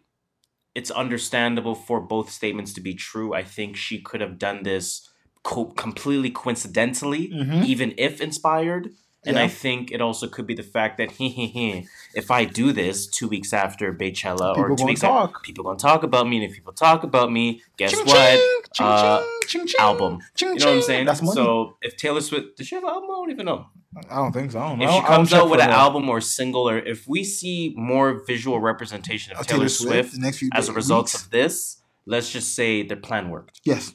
it's 0.76 0.90
understandable 0.92 1.74
for 1.74 2.00
both 2.00 2.30
statements 2.30 2.72
to 2.74 2.80
be 2.80 2.94
true. 2.94 3.34
I 3.34 3.42
think 3.42 3.76
she 3.76 3.98
could 4.00 4.20
have 4.20 4.38
done 4.38 4.62
this 4.62 5.08
co- 5.42 5.72
completely 5.74 6.30
coincidentally, 6.30 7.30
Mhm. 7.34 7.64
even 7.66 7.94
if 7.98 8.20
inspired. 8.20 8.90
And 9.26 9.38
I 9.38 9.48
think 9.48 9.90
it 9.90 10.00
also 10.00 10.28
could 10.28 10.46
be 10.46 10.54
the 10.54 10.62
fact 10.62 10.98
that 10.98 11.10
he 11.18 11.86
if 12.14 12.30
I 12.30 12.44
do 12.44 12.72
this 12.72 13.06
two 13.06 13.28
weeks 13.28 13.52
after 13.52 13.92
Beychella 13.92 14.50
or 14.50 14.54
People 14.54 14.76
two 14.76 14.80
gonna 14.82 14.86
weeks 14.88 15.04
after, 15.04 15.32
talk. 15.32 15.42
people 15.42 15.64
gonna 15.64 15.78
talk 15.78 16.02
about 16.02 16.28
me, 16.28 16.36
and 16.36 16.44
if 16.50 16.52
people 16.54 16.72
talk 16.72 17.02
about 17.04 17.32
me, 17.32 17.62
guess 17.76 17.92
ching, 17.92 18.04
what? 18.06 18.14
ching, 18.14 18.62
ching, 18.74 18.86
Uh, 18.86 19.22
ching, 19.46 19.66
ching, 19.66 19.80
album. 19.80 20.18
ching, 20.34 20.54
You 20.54 20.58
know 20.60 20.66
what 20.66 20.76
I'm 20.76 20.82
saying? 20.82 21.06
That's 21.06 21.22
money. 21.22 21.34
So 21.34 21.76
if 21.82 21.96
Taylor 21.96 22.20
Swift, 22.20 22.56
does 22.56 22.66
she 22.66 22.74
have 22.74 22.84
an 22.84 22.90
album? 22.90 23.10
I 23.10 23.14
don't 23.14 23.30
even 23.30 23.46
know. 23.46 23.66
I 24.10 24.16
don't 24.16 24.32
think 24.32 24.50
so. 24.52 24.58
I 24.60 24.68
don't 24.70 24.78
know. 24.80 24.84
If 24.84 24.90
she 24.90 24.94
don't- 24.96 25.04
I 25.04 25.08
don't 25.08 25.16
comes 25.16 25.32
out 25.32 25.50
with 25.50 25.60
an 25.60 25.68
that. 25.70 25.78
album 25.78 26.08
or 26.08 26.20
single, 26.20 26.68
or 26.68 26.78
if 26.78 27.06
we 27.06 27.22
see 27.24 27.72
more 27.76 28.24
visual 28.26 28.60
representation 28.60 29.32
of 29.32 29.40
Of 29.40 29.46
Taylor, 29.46 29.68
Swift, 29.68 30.20
the 30.20 30.32
few 30.32 30.50
as 30.52 30.68
a 30.68 30.72
result 30.72 31.06
weeks. 31.06 31.14
of 31.22 31.30
this, 31.30 31.80
let's 32.04 32.30
just 32.30 32.54
say 32.56 32.82
their 32.82 32.96
plan 32.96 33.30
worked. 33.30 33.60
yes, 33.64 33.94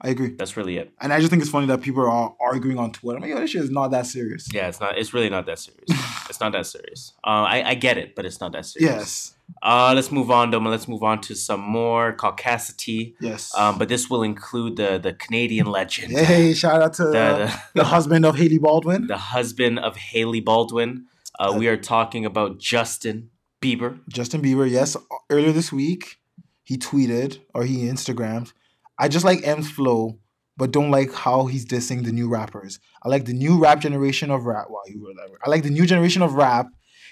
I 0.00 0.08
agree. 0.10 0.34
That's 0.34 0.56
really 0.56 0.76
it. 0.76 0.92
And 1.00 1.12
I 1.12 1.18
just 1.18 1.30
think 1.30 1.40
it's 1.42 1.50
funny 1.50 1.66
that 1.66 1.80
people 1.80 2.02
are 2.02 2.34
arguing 2.40 2.78
on 2.78 2.92
Twitter. 2.92 3.16
I'm 3.16 3.22
like, 3.22 3.30
yo, 3.30 3.40
this 3.40 3.50
shit 3.50 3.62
is 3.62 3.70
not 3.70 3.88
that 3.92 4.06
serious. 4.06 4.46
Yeah, 4.52 4.68
it's 4.68 4.80
not. 4.80 4.98
It's 4.98 5.14
really 5.14 5.30
not 5.30 5.46
that 5.46 5.58
serious. 5.58 5.88
It's 6.28 6.40
not 6.40 6.50
that 6.52 6.66
serious. 6.66 7.12
Uh, 7.24 7.46
I 7.54 7.70
I 7.70 7.74
get 7.74 7.98
it, 7.98 8.16
but 8.16 8.26
it's 8.26 8.40
not 8.40 8.50
that 8.50 8.66
serious. 8.66 8.96
Yes. 8.96 9.36
Uh, 9.62 9.92
let's 9.94 10.10
move 10.10 10.28
on, 10.28 10.50
Doma. 10.50 10.70
Let's 10.70 10.88
move 10.88 11.04
on 11.04 11.20
to 11.22 11.36
some 11.36 11.60
more 11.60 12.16
caucasity. 12.16 13.14
Yes. 13.20 13.54
Um, 13.56 13.78
but 13.78 13.88
this 13.88 14.10
will 14.10 14.24
include 14.24 14.74
the 14.76 14.98
the 14.98 15.12
Canadian 15.12 15.66
legend, 15.66 16.12
hey, 16.12 16.52
shout 16.52 16.82
out 16.82 16.94
to 16.94 17.04
the, 17.04 17.60
the, 17.74 17.84
husband 17.84 18.26
of 18.26 18.36
Hailey 18.36 18.58
Baldwin, 18.58 19.06
the 19.06 19.16
husband 19.16 19.78
of 19.78 19.96
Hailey 19.96 20.40
Baldwin. 20.40 21.06
Uh, 21.38 21.54
we 21.54 21.68
are 21.68 21.76
talking 21.76 22.24
about 22.24 22.58
Justin 22.58 23.28
Bieber. 23.60 24.00
Justin 24.08 24.40
Bieber. 24.40 24.66
Yes. 24.70 24.96
Earlier 25.28 25.52
this 25.52 25.70
week, 25.70 26.16
he 26.64 26.78
tweeted 26.78 27.40
or 27.52 27.64
he 27.64 27.84
Instagrammed, 27.84 28.54
"I 28.98 29.08
just 29.08 29.24
like 29.24 29.46
M's 29.46 29.70
flow." 29.70 30.18
But 30.58 30.70
don't 30.70 30.90
like 30.90 31.12
how 31.12 31.44
he's 31.46 31.66
dissing 31.66 32.02
the 32.04 32.12
new 32.12 32.30
rappers. 32.30 32.78
I 33.02 33.10
like 33.10 33.26
the 33.26 33.34
new 33.34 33.58
rap 33.58 33.78
generation 33.80 34.30
of 34.30 34.46
rap. 34.46 34.68
Wow, 34.70 34.80
you 34.86 35.04
wrote 35.04 35.16
that. 35.18 35.30
word. 35.30 35.40
I 35.44 35.50
like 35.50 35.62
the 35.62 35.68
new 35.70 35.84
generation 35.84 36.22
of 36.22 36.32
rap. 36.32 36.68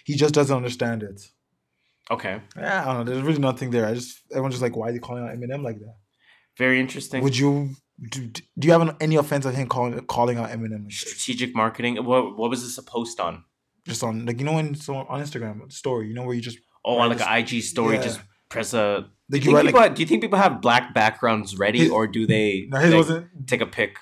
He 0.06 0.16
just 0.16 0.32
doesn't 0.32 0.56
understand 0.56 1.02
it. 1.02 1.20
Okay, 2.10 2.40
Yeah, 2.56 2.82
I 2.82 2.84
don't 2.94 3.04
know. 3.06 3.12
There's 3.12 3.22
really 3.26 3.38
nothing 3.40 3.70
there. 3.70 3.84
I 3.86 3.94
just 3.94 4.18
everyone's 4.30 4.54
just 4.54 4.62
like, 4.62 4.76
why 4.76 4.88
are 4.88 4.92
they 4.92 4.98
calling 4.98 5.24
out 5.24 5.30
Eminem 5.30 5.62
like 5.62 5.78
that? 5.78 5.94
very 6.56 6.78
interesting. 6.80 7.22
Would 7.22 7.36
you 7.36 7.70
do, 8.10 8.28
do 8.28 8.66
you 8.66 8.72
have 8.72 8.96
any 9.00 9.16
offense 9.16 9.44
of 9.44 9.54
him 9.54 9.68
calling 9.68 9.98
calling 10.06 10.38
out 10.38 10.48
Eminem? 10.50 10.90
Strategic 10.90 11.54
marketing. 11.54 11.96
What 12.04 12.38
what 12.38 12.48
was 12.50 12.62
this 12.62 12.78
a 12.78 12.82
post 12.82 13.20
on? 13.20 13.44
just 13.86 14.02
on 14.02 14.24
like 14.24 14.38
you 14.38 14.46
know 14.46 14.54
when 14.54 14.74
so 14.74 14.94
on 14.96 15.20
Instagram 15.22 15.70
story, 15.70 16.08
you 16.08 16.14
know 16.14 16.22
where 16.22 16.34
you 16.34 16.40
just 16.40 16.58
Oh, 16.86 16.98
on 16.98 17.08
like 17.10 17.20
an 17.20 17.38
IG 17.38 17.62
story, 17.62 17.96
yeah. 17.96 18.02
just 18.02 18.20
press 18.48 18.72
a. 18.74 19.08
Do 19.30 19.38
you, 19.38 19.42
think 19.44 19.54
write 19.56 19.64
people, 19.66 19.80
like 19.80 19.94
do 19.94 20.02
you 20.02 20.06
think 20.06 20.22
people 20.22 20.38
have 20.38 20.60
black 20.60 20.92
backgrounds 20.94 21.56
ready, 21.58 21.78
His- 21.80 21.90
or 21.90 22.06
do 22.06 22.26
they 22.26 22.66
no 22.68 22.78
his 22.78 22.90
like, 22.90 22.96
wasn't. 22.98 23.48
take 23.48 23.60
a 23.60 23.66
pic? 23.66 23.96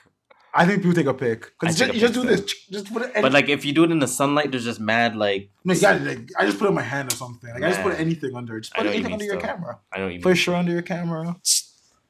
I 0.55 0.67
think 0.67 0.83
people 0.83 0.95
take 0.95 1.07
a 1.07 1.15
pic 1.15 1.47
I 1.47 1.51
because 1.61 1.79
just, 1.79 1.93
just 1.95 2.15
do 2.15 2.25
this, 2.25 2.43
just 2.71 2.93
put 2.93 3.03
it. 3.03 3.13
But 3.15 3.33
like 3.33 3.49
if 3.49 3.65
you 3.65 3.73
do 3.73 3.85
it 3.85 3.91
in 3.91 4.01
the 4.01 4.09
sunlight, 4.09 4.51
there's 4.51 4.65
just 4.65 4.81
mad 4.81 5.17
like 5.17 5.49
no, 5.65 5.73
it. 5.73 5.81
Like, 5.83 6.31
I 6.39 6.45
just 6.45 6.59
put 6.59 6.67
it 6.67 6.69
in 6.69 6.75
my 6.75 6.83
hand 6.83 7.13
or 7.13 7.17
something. 7.17 7.49
Like 7.55 7.63
I 7.63 7.69
just 7.71 7.83
put 7.83 7.99
anything 7.99 8.35
under. 8.37 8.59
it. 8.59 8.63
Just 8.63 8.75
put 8.75 8.85
what 8.85 8.87
you 8.87 8.95
anything 8.95 9.13
under 9.15 9.23
mean 9.25 9.33
your 9.33 9.41
still. 9.41 9.55
camera. 9.55 9.79
I 9.93 9.99
don't 9.99 10.11
even. 10.11 10.23
Put 10.23 10.47
a 10.47 10.57
under 10.57 10.73
your 10.73 10.83
camera. 10.83 11.37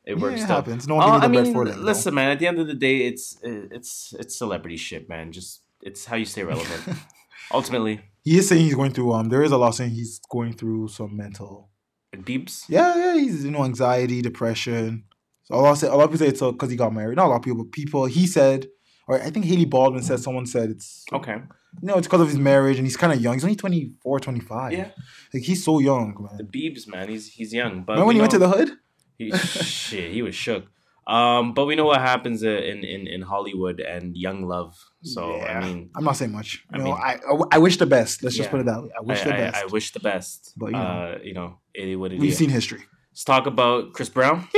It 0.04 0.16
Yeah, 0.16 0.22
works. 0.22 0.42
it 0.42 0.46
happens. 0.46 0.88
No 0.88 0.96
one 0.96 1.04
Oh, 1.08 1.24
I 1.24 1.28
mean, 1.28 1.52
for 1.52 1.64
listen, 1.64 2.14
man. 2.14 2.30
At 2.30 2.40
the 2.40 2.48
end 2.48 2.58
of 2.58 2.66
the 2.66 2.74
day, 2.74 3.06
it's 3.06 3.38
it's 3.42 4.12
it's 4.18 4.34
celebrity 4.36 4.76
shit, 4.76 5.08
man. 5.08 5.30
Just 5.30 5.60
it's 5.80 6.06
how 6.06 6.16
you 6.16 6.24
stay 6.24 6.42
relevant. 6.42 6.98
Ultimately, 7.52 8.00
He 8.24 8.38
is 8.38 8.48
saying 8.48 8.62
he's 8.62 8.74
going 8.74 8.92
through. 8.92 9.12
Um, 9.12 9.28
there 9.28 9.42
is 9.44 9.52
a 9.52 9.58
lot 9.58 9.72
saying 9.76 9.90
he's 9.90 10.20
going 10.30 10.54
through 10.54 10.88
some 10.88 11.16
mental. 11.16 11.68
Beeps. 12.20 12.64
Yeah, 12.68 12.94
yeah, 12.96 13.14
he's 13.14 13.44
you 13.44 13.50
know 13.50 13.64
anxiety, 13.64 14.20
depression. 14.22 15.04
So 15.44 15.54
a 15.54 15.56
lot 15.56 15.74
say 15.74 15.88
a 15.88 15.94
lot 15.94 16.04
of 16.04 16.10
people 16.10 16.18
say 16.26 16.28
it's 16.28 16.40
because 16.40 16.70
he 16.70 16.76
got 16.76 16.92
married. 16.92 17.16
Not 17.16 17.26
a 17.26 17.28
lot 17.28 17.36
of 17.36 17.42
people, 17.42 17.64
but 17.64 17.72
people. 17.72 18.04
He 18.06 18.26
said, 18.26 18.66
or 19.08 19.20
I 19.20 19.30
think 19.30 19.46
Hailey 19.46 19.64
Baldwin 19.64 20.02
said 20.02 20.20
someone 20.20 20.46
said 20.46 20.70
it's 20.70 21.04
Okay. 21.12 21.32
you 21.80 21.88
know 21.88 21.96
it's 21.96 22.06
because 22.06 22.20
of 22.20 22.28
his 22.28 22.38
marriage 22.38 22.76
and 22.76 22.86
he's 22.86 22.96
kind 22.96 23.12
of 23.12 23.20
young. 23.20 23.34
He's 23.34 23.44
only 23.44 23.56
24, 23.56 24.20
25. 24.20 24.72
Yeah. 24.72 24.88
like 25.32 25.42
he's 25.42 25.64
so 25.64 25.78
young, 25.78 26.14
man. 26.20 26.36
The 26.36 26.44
man. 26.44 26.52
Beebs, 26.52 26.86
man. 26.86 27.08
He's 27.08 27.28
he's 27.28 27.52
young, 27.52 27.82
but 27.82 27.92
Remember 27.94 28.06
when 28.06 28.16
he 28.16 28.20
went 28.20 28.32
to 28.32 28.38
the 28.38 28.48
hood? 28.48 28.72
He, 29.18 29.30
shit, 29.36 30.12
he 30.12 30.22
was 30.22 30.34
shook. 30.34 30.66
Um, 31.06 31.52
but 31.54 31.66
we 31.66 31.74
know 31.74 31.84
what 31.86 32.00
happens 32.00 32.42
in 32.44 32.84
in 32.84 33.06
in 33.08 33.22
Hollywood 33.22 33.80
and 33.80 34.16
young 34.16 34.44
love. 34.44 34.76
So 35.02 35.36
Yeah. 35.36 35.58
I 35.58 35.64
mean, 35.64 35.90
I'm 35.96 36.04
not 36.04 36.16
saying 36.16 36.30
much. 36.32 36.64
I 36.72 36.78
know, 36.78 36.84
mean- 36.84 36.94
I, 36.94 37.18
I 37.28 37.34
I 37.52 37.58
wish 37.58 37.76
the 37.78 37.86
best. 37.86 38.22
Let's 38.22 38.36
just 38.36 38.50
put 38.50 38.60
it 38.60 38.66
that 38.66 38.82
way. 38.82 38.90
I 38.96 39.02
wish 39.02 39.20
I, 39.22 39.24
the 39.24 39.30
best. 39.32 39.56
I 39.56 39.66
wish 39.66 39.92
the 39.92 40.00
best. 40.00 40.52
But, 40.56 40.66
you 40.66 40.72
know. 40.72 40.78
uh, 40.78 41.18
you 41.24 41.34
know, 41.34 41.58
it 41.74 41.96
what 41.98 42.12
it 42.12 42.20
We've 42.20 42.30
is. 42.32 42.38
seen 42.38 42.50
history. 42.50 42.82
Let's 43.12 43.24
talk 43.24 43.46
about 43.46 43.92
Chris 43.94 44.08
Brown. 44.08 44.48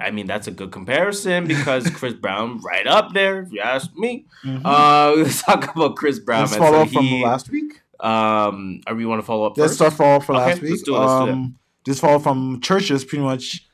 I 0.00 0.10
mean, 0.10 0.26
that's 0.26 0.48
a 0.48 0.50
good 0.50 0.72
comparison 0.72 1.46
because 1.46 1.88
Chris 1.98 2.14
Brown 2.14 2.58
right 2.60 2.86
up 2.86 3.12
there, 3.14 3.42
if 3.42 3.52
you 3.52 3.60
ask 3.60 3.94
me. 3.96 4.26
Mhm. 4.44 4.60
Uh, 4.64 5.14
let's 5.22 5.42
talk 5.42 5.74
about 5.74 5.94
Chris 5.96 6.18
Brown. 6.18 6.40
Let's 6.42 6.56
follow 6.56 6.78
So 6.78 6.82
up 6.82 6.88
from 6.90 7.20
last 7.22 7.48
week. 7.50 7.80
Um, 8.00 8.80
are 8.86 8.94
we 8.94 9.06
want 9.06 9.20
to 9.22 9.26
follow 9.26 9.46
up 9.46 9.56
Let's 9.56 9.70
first? 9.70 9.76
start 9.78 9.92
follow 9.94 10.16
up 10.16 10.24
for 10.24 10.34
Okay, 10.34 10.44
last 10.46 10.62
week. 10.62 10.70
let's 10.72 10.82
do 10.82 10.96
it, 10.96 10.98
let's 10.98 11.12
do 11.24 11.28
it. 11.28 11.32
um, 11.32 11.58
Just 11.86 12.00
follow 12.00 12.18
from 12.18 12.60
churches, 12.60 13.04
pretty 13.04 13.22
much. 13.24 13.66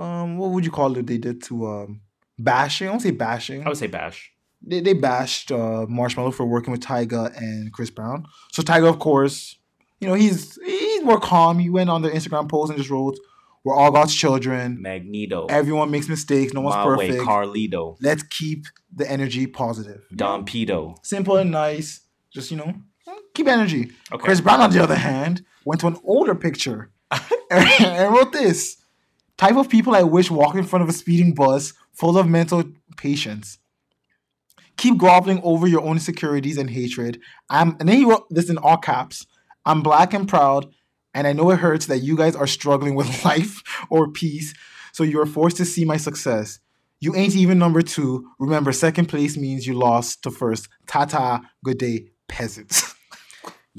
Um, 0.00 0.38
what 0.38 0.50
would 0.50 0.64
you 0.64 0.70
call 0.70 0.96
it? 0.96 1.06
They 1.06 1.18
did 1.18 1.42
to 1.44 1.66
um 1.66 2.00
bashing. 2.38 2.88
I 2.88 2.90
don't 2.92 3.00
say 3.00 3.10
bashing. 3.10 3.64
I 3.64 3.68
would 3.68 3.78
say 3.78 3.86
Bash. 3.86 4.32
they, 4.62 4.80
they 4.80 4.94
bashed 4.94 5.52
uh, 5.52 5.86
Marshmello 5.88 6.32
for 6.32 6.46
working 6.46 6.72
with 6.72 6.80
Tyga 6.80 7.36
and 7.36 7.72
Chris 7.72 7.90
Brown. 7.90 8.26
So 8.52 8.62
Tyga, 8.62 8.88
of 8.88 8.98
course, 8.98 9.56
you 10.00 10.08
know 10.08 10.14
he's 10.14 10.58
he's 10.64 11.04
more 11.04 11.20
calm. 11.20 11.58
He 11.58 11.68
went 11.70 11.90
on 11.90 12.02
the 12.02 12.10
Instagram 12.10 12.48
post 12.48 12.70
and 12.70 12.78
just 12.78 12.90
wrote, 12.90 13.18
"We're 13.62 13.74
all 13.74 13.90
God's 13.90 14.14
children. 14.14 14.80
Magneto. 14.80 15.46
Everyone 15.46 15.90
makes 15.90 16.08
mistakes. 16.08 16.54
No 16.54 16.62
one's 16.62 16.76
My 16.76 16.96
way, 16.96 17.08
perfect. 17.08 17.24
Carlito. 17.28 17.96
Let's 18.00 18.22
keep 18.22 18.64
the 18.94 19.10
energy 19.10 19.46
positive. 19.46 20.06
Don 20.14 20.46
Pito. 20.46 20.96
Simple 21.04 21.36
and 21.36 21.50
nice. 21.50 22.00
Just 22.32 22.50
you 22.50 22.56
know, 22.56 22.74
keep 23.34 23.48
energy." 23.48 23.92
Okay. 24.10 24.24
Chris 24.24 24.40
Brown, 24.40 24.60
on 24.60 24.70
the 24.70 24.82
other 24.82 24.96
hand, 24.96 25.44
went 25.66 25.82
to 25.82 25.88
an 25.88 25.98
older 26.04 26.34
picture 26.34 26.90
and 27.50 28.14
wrote 28.14 28.32
this 28.32 28.79
type 29.40 29.56
of 29.56 29.70
people 29.70 29.94
I 29.94 30.02
wish 30.02 30.30
walk 30.30 30.54
in 30.54 30.64
front 30.64 30.82
of 30.82 30.90
a 30.90 30.92
speeding 30.92 31.32
bus 31.32 31.72
full 31.94 32.18
of 32.18 32.28
mental 32.28 32.62
patients. 32.98 33.56
Keep 34.76 34.98
groveling 34.98 35.40
over 35.42 35.66
your 35.66 35.80
own 35.80 35.96
insecurities 35.96 36.58
and 36.58 36.68
hatred. 36.68 37.20
I'm, 37.48 37.74
and 37.80 37.88
then 37.88 37.96
he 37.96 38.04
wrote 38.04 38.26
this 38.28 38.50
in 38.50 38.58
all 38.58 38.76
caps. 38.76 39.26
I'm 39.64 39.82
black 39.82 40.12
and 40.12 40.28
proud, 40.28 40.66
and 41.14 41.26
I 41.26 41.32
know 41.32 41.50
it 41.50 41.58
hurts 41.58 41.86
that 41.86 42.02
you 42.02 42.18
guys 42.18 42.36
are 42.36 42.46
struggling 42.46 42.94
with 42.94 43.24
life 43.24 43.62
or 43.88 44.12
peace, 44.12 44.52
so 44.92 45.04
you 45.04 45.18
are 45.22 45.26
forced 45.26 45.56
to 45.56 45.64
see 45.64 45.86
my 45.86 45.96
success. 45.96 46.60
You 47.00 47.16
ain't 47.16 47.34
even 47.34 47.58
number 47.58 47.80
two. 47.80 48.28
Remember, 48.38 48.72
second 48.72 49.06
place 49.06 49.38
means 49.38 49.66
you 49.66 49.72
lost 49.72 50.22
to 50.24 50.30
first. 50.30 50.68
Ta 50.86 51.06
ta. 51.06 51.40
Good 51.64 51.78
day, 51.78 52.08
peasants. 52.28 52.94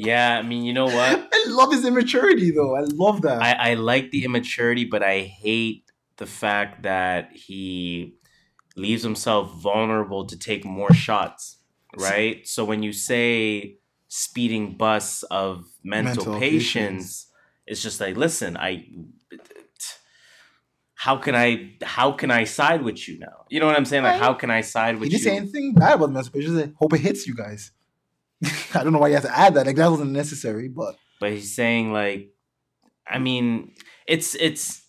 Yeah, 0.04 0.40
I 0.40 0.42
mean, 0.42 0.64
you 0.64 0.74
know 0.74 0.86
what? 0.86 1.30
I 1.34 1.46
love 1.50 1.72
his 1.72 1.86
immaturity, 1.86 2.52
though. 2.52 2.76
I 2.76 2.82
love 2.82 3.22
that. 3.22 3.42
I, 3.42 3.72
I 3.72 3.74
like 3.76 4.12
the 4.12 4.24
immaturity, 4.26 4.86
but 4.86 5.04
I 5.04 5.20
hate 5.22 5.84
the 6.18 6.26
fact 6.26 6.84
that 6.84 7.30
he 7.34 8.16
leaves 8.76 9.04
himself 9.04 9.54
vulnerable 9.62 10.26
to 10.26 10.38
take 10.38 10.66
more 10.66 10.94
shots. 10.94 11.58
Right? 11.98 12.48
So 12.48 12.64
when 12.66 12.84
you 12.84 12.94
say 12.94 13.78
speeding 14.08 14.76
bus 14.78 15.24
of 15.24 15.66
mental, 15.84 16.24
Mental 16.26 16.40
patients, 16.40 17.26
patients. 17.26 17.28
it's 17.68 17.84
just 17.84 18.00
like, 18.02 18.16
listen, 18.18 18.58
I 18.58 18.86
how 20.96 21.18
can 21.18 21.36
I 21.36 21.74
how 21.82 22.12
can 22.12 22.30
I 22.30 22.44
side 22.44 22.84
with 22.84 23.08
you 23.08 23.20
now? 23.20 23.46
You 23.50 23.60
know 23.60 23.66
what 23.66 23.76
I'm 23.76 23.86
saying? 23.86 24.04
Like 24.04 24.20
how 24.20 24.34
can 24.34 24.52
I 24.52 24.62
side 24.62 24.96
he 24.96 25.00
with 25.02 25.10
didn't 25.10 25.24
you? 25.24 25.30
say 25.30 25.38
anything 25.38 25.74
bad 25.74 25.96
about 25.96 26.08
the 26.08 26.14
mental 26.14 26.32
patients. 26.32 26.64
He 26.64 26.72
Hope 26.78 26.94
it 26.94 27.00
hits 27.02 27.26
you 27.28 27.36
guys. 27.36 27.72
I 28.74 28.84
don't 28.84 28.94
know 28.94 29.00
why 29.00 29.10
you 29.10 29.16
have 29.16 29.24
to 29.24 29.38
add 29.38 29.54
that. 29.56 29.66
Like 29.68 29.76
that 29.76 29.90
wasn't 29.92 30.12
necessary, 30.12 30.68
but 30.68 30.96
but 31.20 31.32
he's 31.32 31.54
saying 31.56 31.94
like 31.94 32.32
i 33.08 33.20
mean 33.20 33.74
it's 34.08 34.34
it's 34.36 34.82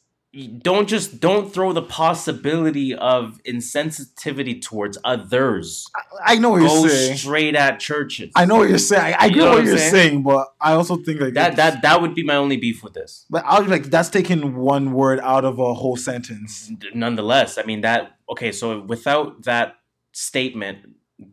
don't 0.63 0.89
just 0.89 1.21
don't 1.21 1.53
throw 1.53 1.75
the 1.75 1.83
possibility 1.83 2.95
of 2.95 3.39
insensitivity 3.47 4.63
towards 4.63 4.97
others 5.05 5.85
I, 5.95 6.33
I 6.33 6.37
know 6.39 6.51
what 6.51 6.61
go 6.61 6.81
you're 6.81 6.89
saying. 6.89 7.17
straight 7.19 7.55
at 7.55 7.81
churches 7.81 8.33
I 8.35 8.47
know 8.47 8.57
what 8.57 8.71
you're 8.71 8.79
saying. 8.79 9.15
I, 9.15 9.25
I 9.25 9.27
You 9.27 9.35
get 9.35 9.37
know 9.41 9.45
what, 9.51 9.55
what 9.57 9.65
you're 9.67 9.77
saying? 9.79 9.93
saying? 9.93 10.23
but 10.23 10.49
I 10.61 10.73
also 10.73 10.97
think 10.97 11.21
like 11.21 11.35
that 11.35 11.57
that 11.57 11.83
that 11.83 12.01
would 12.01 12.15
be 12.15 12.25
my 12.25 12.37
only 12.37 12.57
beef 12.57 12.83
with 12.83 12.95
this 12.95 13.27
But 13.29 13.45
I 13.45 13.61
was 13.61 13.69
like, 13.69 13.85
that's 13.85 14.09
taking 14.09 14.57
one 14.57 14.93
word 14.93 15.21
out 15.21 15.45
of 15.45 15.59
a 15.59 15.75
whole 15.75 15.97
sentence. 15.97 16.71
nonetheless 16.95 17.59
i 17.59 17.63
mean 17.65 17.83
that 17.83 18.13
okay 18.31 18.53
so 18.53 18.81
without 18.81 19.43
that 19.45 19.75
statement 20.13 20.79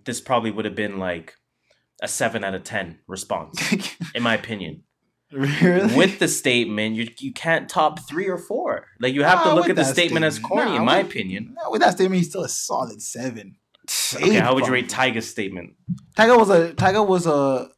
this 0.06 0.20
probably 0.20 0.52
would 0.52 0.66
have 0.66 0.76
been 0.76 0.98
like 0.98 1.36
a 2.02 2.08
7 2.08 2.44
out 2.44 2.56
of 2.56 2.64
10 2.64 3.00
response 3.08 3.62
in 4.16 4.24
my 4.24 4.34
opinion 4.36 4.84
really? 5.32 5.96
with 5.96 6.20
the 6.20 6.28
statement 6.28 6.96
you 6.96 7.08
you 7.20 7.34
can't 7.34 7.70
top 7.70 8.00
3 8.08 8.28
or 8.28 8.38
4 8.38 8.86
like 9.00 9.14
you 9.14 9.24
have 9.24 9.44
to 9.44 9.54
look 9.54 9.70
at 9.70 9.76
the 9.76 9.84
that 9.84 9.94
statement, 9.94 10.26
as 10.26 10.40
corny 10.40 10.76
in 10.76 10.86
my 10.86 10.98
with- 11.00 11.08
opinion 11.08 11.56
No, 11.62 11.72
with 11.72 11.82
that 11.82 11.94
statement, 11.94 12.18
he's 12.20 12.30
still 12.30 12.44
a 12.44 12.50
solid 12.50 13.02
seven. 13.02 13.56
Okay, 14.16 14.36
Eight, 14.38 14.42
how 14.42 14.54
would 14.56 14.66
you 14.68 14.74
rate 14.74 14.88
Tyga's 14.90 15.30
statement? 15.30 15.74
Tyga 16.16 16.38
was 16.38 16.50
a 16.50 16.74
Tiger 16.74 17.02
was 17.04 17.26
a, 17.26 17.70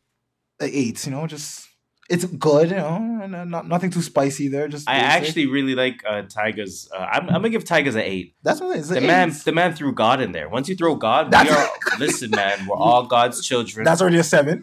a 0.61 0.65
eight. 0.65 1.05
You 1.05 1.11
know, 1.13 1.25
just 1.25 1.67
it's 2.11 2.25
good. 2.25 2.69
You 2.69 2.75
know, 2.77 3.19
and, 3.23 3.35
uh, 3.35 3.43
not, 3.45 3.67
nothing 3.67 3.89
too 3.89 4.01
spicy 4.01 4.47
there. 4.47 4.67
Just 4.67 4.89
I 4.89 4.99
basic. 4.99 5.09
actually 5.09 5.45
really 5.47 5.75
like 5.75 6.03
uh, 6.07 6.23
Tyga's. 6.23 6.89
Uh, 6.93 6.99
I'm, 6.99 7.27
I'm 7.29 7.35
gonna 7.35 7.49
give 7.49 7.63
Tyga's 7.63 7.95
an 7.95 8.01
eight. 8.01 8.35
that's 8.43 8.59
what 8.59 8.75
it 8.75 8.79
is. 8.79 8.89
The 8.89 8.97
an 8.97 9.07
man, 9.07 9.29
eight. 9.29 9.43
the 9.45 9.51
man 9.51 9.73
threw 9.73 9.93
God 9.93 10.21
in 10.21 10.31
there. 10.31 10.49
Once 10.49 10.69
you 10.69 10.75
throw 10.75 10.95
God, 10.95 11.31
we 11.31 11.49
are. 11.49 11.69
listen, 11.99 12.31
man, 12.31 12.67
we're 12.67 12.75
all 12.75 13.05
God's 13.05 13.45
children, 13.45 13.85
That's 13.85 14.01
already 14.01 14.17
a 14.17 14.23
seven. 14.23 14.61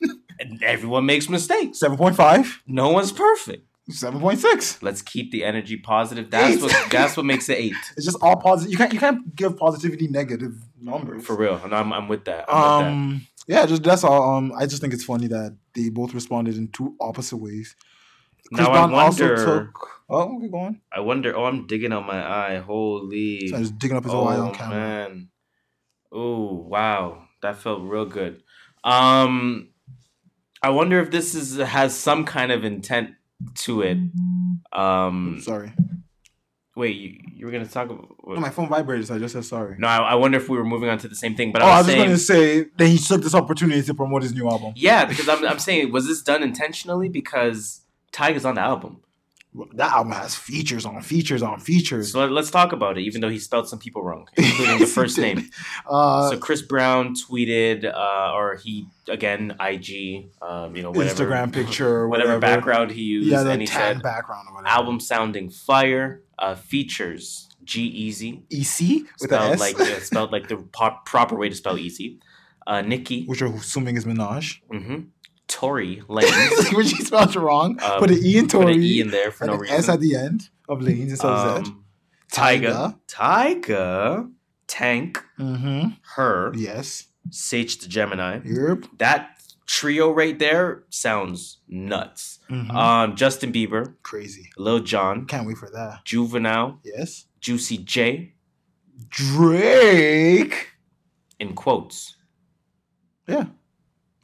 and 0.40 0.62
everyone 0.62 1.06
makes 1.06 1.28
mistakes. 1.28 1.78
Seven 1.78 1.96
point 1.96 2.16
five. 2.16 2.62
No 2.66 2.90
one's 2.90 3.12
perfect. 3.12 3.66
Seven 3.90 4.20
point 4.20 4.38
six. 4.40 4.82
Let's 4.82 5.02
keep 5.02 5.30
the 5.32 5.44
energy 5.44 5.76
positive. 5.76 6.30
That's 6.30 6.56
Eight. 6.56 6.62
what. 6.62 6.90
That's 6.90 7.16
what 7.16 7.26
makes 7.26 7.48
it 7.48 7.58
eight. 7.58 7.74
It's 7.96 8.04
just 8.06 8.18
all 8.22 8.36
positive. 8.36 8.70
You 8.72 8.78
can't 8.78 8.92
you 8.92 8.98
can't 9.00 9.34
give 9.34 9.56
positivity 9.56 10.08
negative 10.08 10.54
numbers. 10.80 11.24
For 11.26 11.36
real, 11.36 11.56
and 11.64 11.74
I'm, 11.74 11.92
I'm 11.92 12.08
with 12.08 12.24
that. 12.26 12.44
I'm 12.48 12.78
with 12.78 12.86
Um. 12.86 13.26
Yeah, 13.48 13.66
just 13.66 13.82
that's 13.82 14.04
all. 14.04 14.36
Um, 14.36 14.52
I 14.56 14.66
just 14.66 14.80
think 14.80 14.94
it's 14.94 15.04
funny 15.04 15.26
that 15.28 15.56
they 15.74 15.88
both 15.90 16.14
responded 16.14 16.56
in 16.56 16.68
two 16.68 16.94
opposite 17.00 17.38
ways. 17.38 17.74
Chris 18.52 18.66
Now 18.66 18.70
I 18.70 18.72
Brown 18.86 18.94
also 18.94 19.26
wonder- 19.26 19.44
took. 19.44 19.88
Oh, 20.12 20.36
okay, 20.38 20.48
go 20.48 20.58
on. 20.58 20.80
I 20.92 21.00
wonder. 21.00 21.36
Oh, 21.36 21.44
I'm 21.44 21.66
digging 21.68 21.92
out 21.92 22.04
my 22.06 22.20
eye. 22.20 22.58
Holy. 22.58 23.46
So 23.48 23.56
I 23.56 23.60
was 23.60 23.70
digging 23.70 23.96
up 23.96 24.04
his 24.04 24.12
oh 24.12 24.24
eye 24.26 24.36
on 24.38 24.52
camera. 24.54 24.76
man. 24.76 25.28
Oh 26.12 26.54
wow, 26.68 27.24
that 27.42 27.56
felt 27.56 27.82
real 27.82 28.06
good. 28.06 28.42
Um, 28.82 29.68
I 30.62 30.70
wonder 30.70 31.00
if 31.00 31.10
this 31.10 31.34
is 31.34 31.56
has 31.58 31.94
some 31.96 32.24
kind 32.24 32.50
of 32.52 32.64
intent 32.64 33.10
to 33.56 33.82
it. 33.82 33.98
Um, 34.72 35.40
Sorry. 35.42 35.72
wait, 36.76 36.96
you, 36.96 37.18
you 37.34 37.46
were 37.46 37.52
gonna 37.52 37.66
talk 37.66 37.90
about? 37.90 38.08
No, 38.26 38.36
my 38.36 38.50
phone 38.50 38.68
vibrated, 38.68 39.06
so 39.06 39.14
I 39.14 39.18
just 39.18 39.34
said 39.34 39.44
sorry. 39.44 39.76
No, 39.78 39.88
I, 39.88 39.98
I 39.98 40.14
wonder 40.14 40.38
if 40.38 40.48
we 40.48 40.56
were 40.56 40.64
moving 40.64 40.88
on 40.88 40.98
to 40.98 41.08
the 41.08 41.16
same 41.16 41.34
thing. 41.34 41.52
But 41.52 41.62
oh, 41.62 41.66
I 41.66 41.78
I 41.78 41.78
was, 41.78 41.86
was 41.86 41.94
just 41.96 42.26
saying, 42.26 42.56
going 42.58 42.64
to 42.64 42.68
say 42.68 42.70
that 42.78 42.86
he 42.86 42.98
took 42.98 43.22
this 43.22 43.34
opportunity 43.34 43.82
to 43.82 43.94
promote 43.94 44.22
his 44.22 44.34
new 44.34 44.48
album. 44.48 44.72
yeah, 44.76 45.04
because 45.04 45.28
I'm 45.28 45.44
I'm 45.46 45.58
saying, 45.58 45.92
was 45.92 46.06
this 46.06 46.22
done 46.22 46.42
intentionally? 46.42 47.08
Because 47.08 47.82
Tyga's 48.12 48.44
on 48.44 48.54
the 48.54 48.60
album. 48.60 49.00
That 49.74 49.90
album 49.92 50.12
has 50.12 50.36
features 50.36 50.86
on 50.86 51.02
features 51.02 51.42
on 51.42 51.58
features. 51.58 52.12
So 52.12 52.24
let, 52.24 52.40
us 52.40 52.50
talk 52.52 52.72
about 52.72 52.98
it. 52.98 53.02
Even 53.02 53.20
though 53.20 53.28
he 53.28 53.40
spelled 53.40 53.68
some 53.68 53.80
people 53.80 54.02
wrong, 54.04 54.28
including 54.36 54.78
the 54.78 54.86
first 54.86 55.18
name. 55.26 55.50
Uh, 55.88 56.30
so 56.30 56.38
Chris 56.38 56.62
Brown 56.62 57.14
tweeted, 57.16 57.84
uh, 57.84 58.32
or 58.32 58.54
he 58.56 58.86
again 59.08 59.56
IG, 59.60 60.30
um, 60.40 60.76
you 60.76 60.82
know, 60.84 60.92
whatever 60.92 61.26
Instagram 61.26 61.52
picture, 61.52 61.88
or 61.88 62.08
whatever, 62.08 62.34
whatever 62.34 62.40
background 62.40 62.92
he 62.92 63.02
used, 63.02 63.28
Yeah, 63.28 63.42
the 63.42 63.50
and 63.50 63.60
he 63.60 63.66
said 63.66 64.02
background 64.02 64.46
or 64.48 64.54
whatever. 64.54 64.68
album 64.72 65.00
sounding 65.00 65.50
fire, 65.50 66.22
uh, 66.38 66.54
features 66.54 67.48
G 67.64 67.82
Easy, 67.82 68.44
EC 68.52 69.02
with 69.20 69.30
spelled 69.30 69.54
S, 69.54 69.60
like 69.60 69.80
uh, 69.80 69.98
spelled 70.00 70.30
like 70.30 70.46
the 70.46 70.58
po- 70.58 70.98
proper 71.04 71.34
way 71.34 71.48
to 71.48 71.56
spell 71.56 71.76
easy. 71.76 72.20
Uh, 72.66 72.82
Nicki, 72.82 73.24
which 73.26 73.42
we're 73.42 73.52
assuming 73.52 73.96
is 73.96 74.04
Minaj. 74.04 74.60
mm-hmm. 74.72 75.00
Tory 75.50 76.02
Lanez, 76.08 76.74
which 76.76 76.92
he 76.92 77.04
spelled 77.04 77.34
wrong. 77.36 77.76
Uh, 77.82 77.98
put 77.98 78.10
an 78.10 78.18
E 78.22 78.38
in 78.38 78.46
Tory, 78.48 78.64
put 78.66 78.74
an 78.76 78.82
E 78.82 79.00
in 79.00 79.10
there 79.10 79.30
for 79.32 79.46
no 79.46 79.56
reason. 79.56 79.76
S 79.76 79.88
at 79.88 80.00
the 80.00 80.14
end 80.16 80.48
of 80.68 80.80
lanes 80.80 81.10
instead 81.10 81.30
of 81.30 81.66
Z. 81.66 81.72
um, 81.72 81.84
Tyga. 82.32 84.30
Tank, 84.68 85.22
Mm-hmm. 85.38 85.88
her, 86.14 86.52
Yes. 86.56 87.08
Sage 87.30 87.78
the 87.78 87.88
Gemini. 87.88 88.38
Yep. 88.44 88.84
That 88.98 89.30
trio 89.66 90.12
right 90.12 90.38
there 90.38 90.84
sounds 90.90 91.58
nuts. 91.68 92.38
Mhm. 92.48 92.70
Um, 92.74 93.16
Justin 93.16 93.52
Bieber, 93.52 93.94
Crazy. 94.02 94.50
Lil 94.56 94.80
Jon, 94.80 95.26
Can't 95.26 95.46
wait 95.46 95.58
for 95.58 95.68
that. 95.70 96.04
Juvenile, 96.04 96.78
Yes. 96.84 97.26
Juicy 97.40 97.78
J, 97.78 98.34
Drake. 99.08 100.68
in 101.40 101.54
quotes. 101.54 102.16
Yeah. 103.26 103.46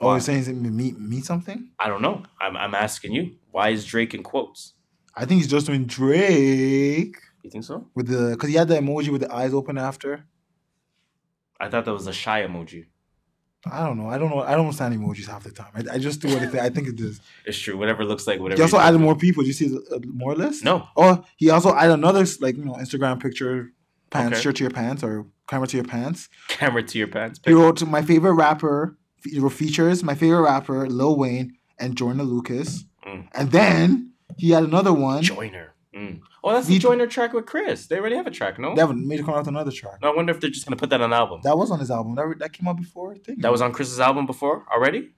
Oh, 0.00 0.10
you're 0.12 0.20
saying 0.20 0.40
is 0.40 0.48
it 0.48 0.54
meet 0.54 0.98
meet 0.98 1.24
something? 1.24 1.70
I 1.78 1.88
don't 1.88 2.02
know. 2.02 2.22
I'm, 2.40 2.56
I'm 2.56 2.74
asking 2.74 3.12
you. 3.12 3.36
Why 3.50 3.70
is 3.70 3.84
Drake 3.84 4.12
in 4.14 4.22
quotes? 4.22 4.74
I 5.14 5.24
think 5.24 5.40
he's 5.40 5.50
just 5.50 5.66
doing 5.66 5.86
Drake 5.86 7.16
You 7.42 7.50
think 7.50 7.64
so? 7.64 7.86
with 7.94 8.08
the 8.08 8.30
because 8.32 8.50
he 8.50 8.56
had 8.56 8.68
the 8.68 8.76
emoji 8.76 9.08
with 9.08 9.22
the 9.22 9.32
eyes 9.34 9.54
open 9.54 9.78
after. 9.78 10.24
I 11.58 11.68
thought 11.70 11.86
that 11.86 11.92
was 11.94 12.06
a 12.06 12.12
shy 12.12 12.42
emoji. 12.46 12.86
I 13.70 13.84
don't 13.84 13.98
know. 13.98 14.08
I 14.08 14.18
don't 14.18 14.30
know. 14.30 14.40
I 14.42 14.50
don't 14.52 14.66
understand 14.66 14.94
emojis 14.94 15.26
half 15.26 15.42
the 15.42 15.50
time. 15.50 15.72
I, 15.74 15.94
I 15.94 15.98
just 15.98 16.20
do 16.20 16.28
what 16.28 16.42
I 16.42 16.46
think. 16.46 16.62
I 16.62 16.68
think 16.68 16.88
it 16.88 17.00
is. 17.00 17.20
It's 17.46 17.58
true. 17.58 17.76
Whatever 17.76 18.04
looks 18.04 18.26
like 18.26 18.38
whatever. 18.38 18.58
He 18.58 18.62
also 18.62 18.78
added 18.78 19.00
more 19.00 19.16
people. 19.16 19.42
Did 19.42 19.48
you 19.48 19.52
see 19.54 19.68
the, 19.68 19.80
uh, 19.96 19.98
more 20.06 20.34
list? 20.34 20.62
No. 20.62 20.86
Oh, 20.96 21.24
he 21.36 21.48
also 21.50 21.74
added 21.74 21.94
another 21.94 22.24
like 22.40 22.56
you 22.56 22.64
know 22.64 22.74
Instagram 22.74 23.18
picture, 23.20 23.72
pants, 24.10 24.34
Okay. 24.36 24.42
shirt 24.42 24.56
to 24.56 24.64
your 24.64 24.70
pants 24.70 25.02
or 25.02 25.26
camera 25.48 25.66
to 25.66 25.76
your 25.78 25.86
pants. 25.86 26.28
Camera 26.48 26.82
to 26.82 26.98
your 26.98 27.08
pants. 27.08 27.40
He 27.44 27.52
wrote 27.54 27.82
my 27.86 28.02
favorite 28.02 28.34
rapper. 28.34 28.98
Features 29.20 30.02
my 30.04 30.14
favorite 30.14 30.42
rapper 30.42 30.88
Lil 30.88 31.16
Wayne 31.16 31.56
and 31.78 31.96
Joyner 31.96 32.22
Lucas, 32.24 32.84
Mm. 33.06 33.28
and 33.34 33.50
then 33.52 34.12
he 34.36 34.50
had 34.50 34.64
another 34.64 34.92
one. 34.92 35.22
Joyner. 35.22 35.74
Mm. 35.94 36.20
Oh, 36.44 36.52
that's 36.52 36.66
the 36.66 36.74
He- 36.74 36.78
Joyner 36.78 37.06
track 37.06 37.32
with 37.32 37.46
Chris. 37.46 37.86
They 37.86 37.98
already 37.98 38.16
have 38.16 38.26
a 38.26 38.30
track, 38.30 38.58
no? 38.58 38.74
That 38.74 38.92
made 38.94 39.20
it 39.20 39.24
come 39.24 39.34
out 39.34 39.38
with 39.38 39.48
another 39.48 39.70
track. 39.70 39.98
No, 40.02 40.12
I 40.12 40.16
wonder 40.16 40.32
if 40.32 40.40
they're 40.40 40.50
just 40.50 40.66
gonna 40.66 40.76
put 40.76 40.90
that 40.90 41.00
on 41.00 41.12
album. 41.12 41.40
That 41.44 41.56
was 41.56 41.70
on 41.70 41.78
his 41.80 41.90
album. 41.90 42.14
That, 42.16 42.34
that 42.38 42.52
came 42.52 42.68
out 42.68 42.76
before. 42.76 43.12
I 43.14 43.18
think 43.18 43.42
That 43.42 43.50
was 43.52 43.62
on 43.62 43.72
Chris's 43.72 44.00
album 44.00 44.26
before 44.26 44.64
already. 44.72 45.10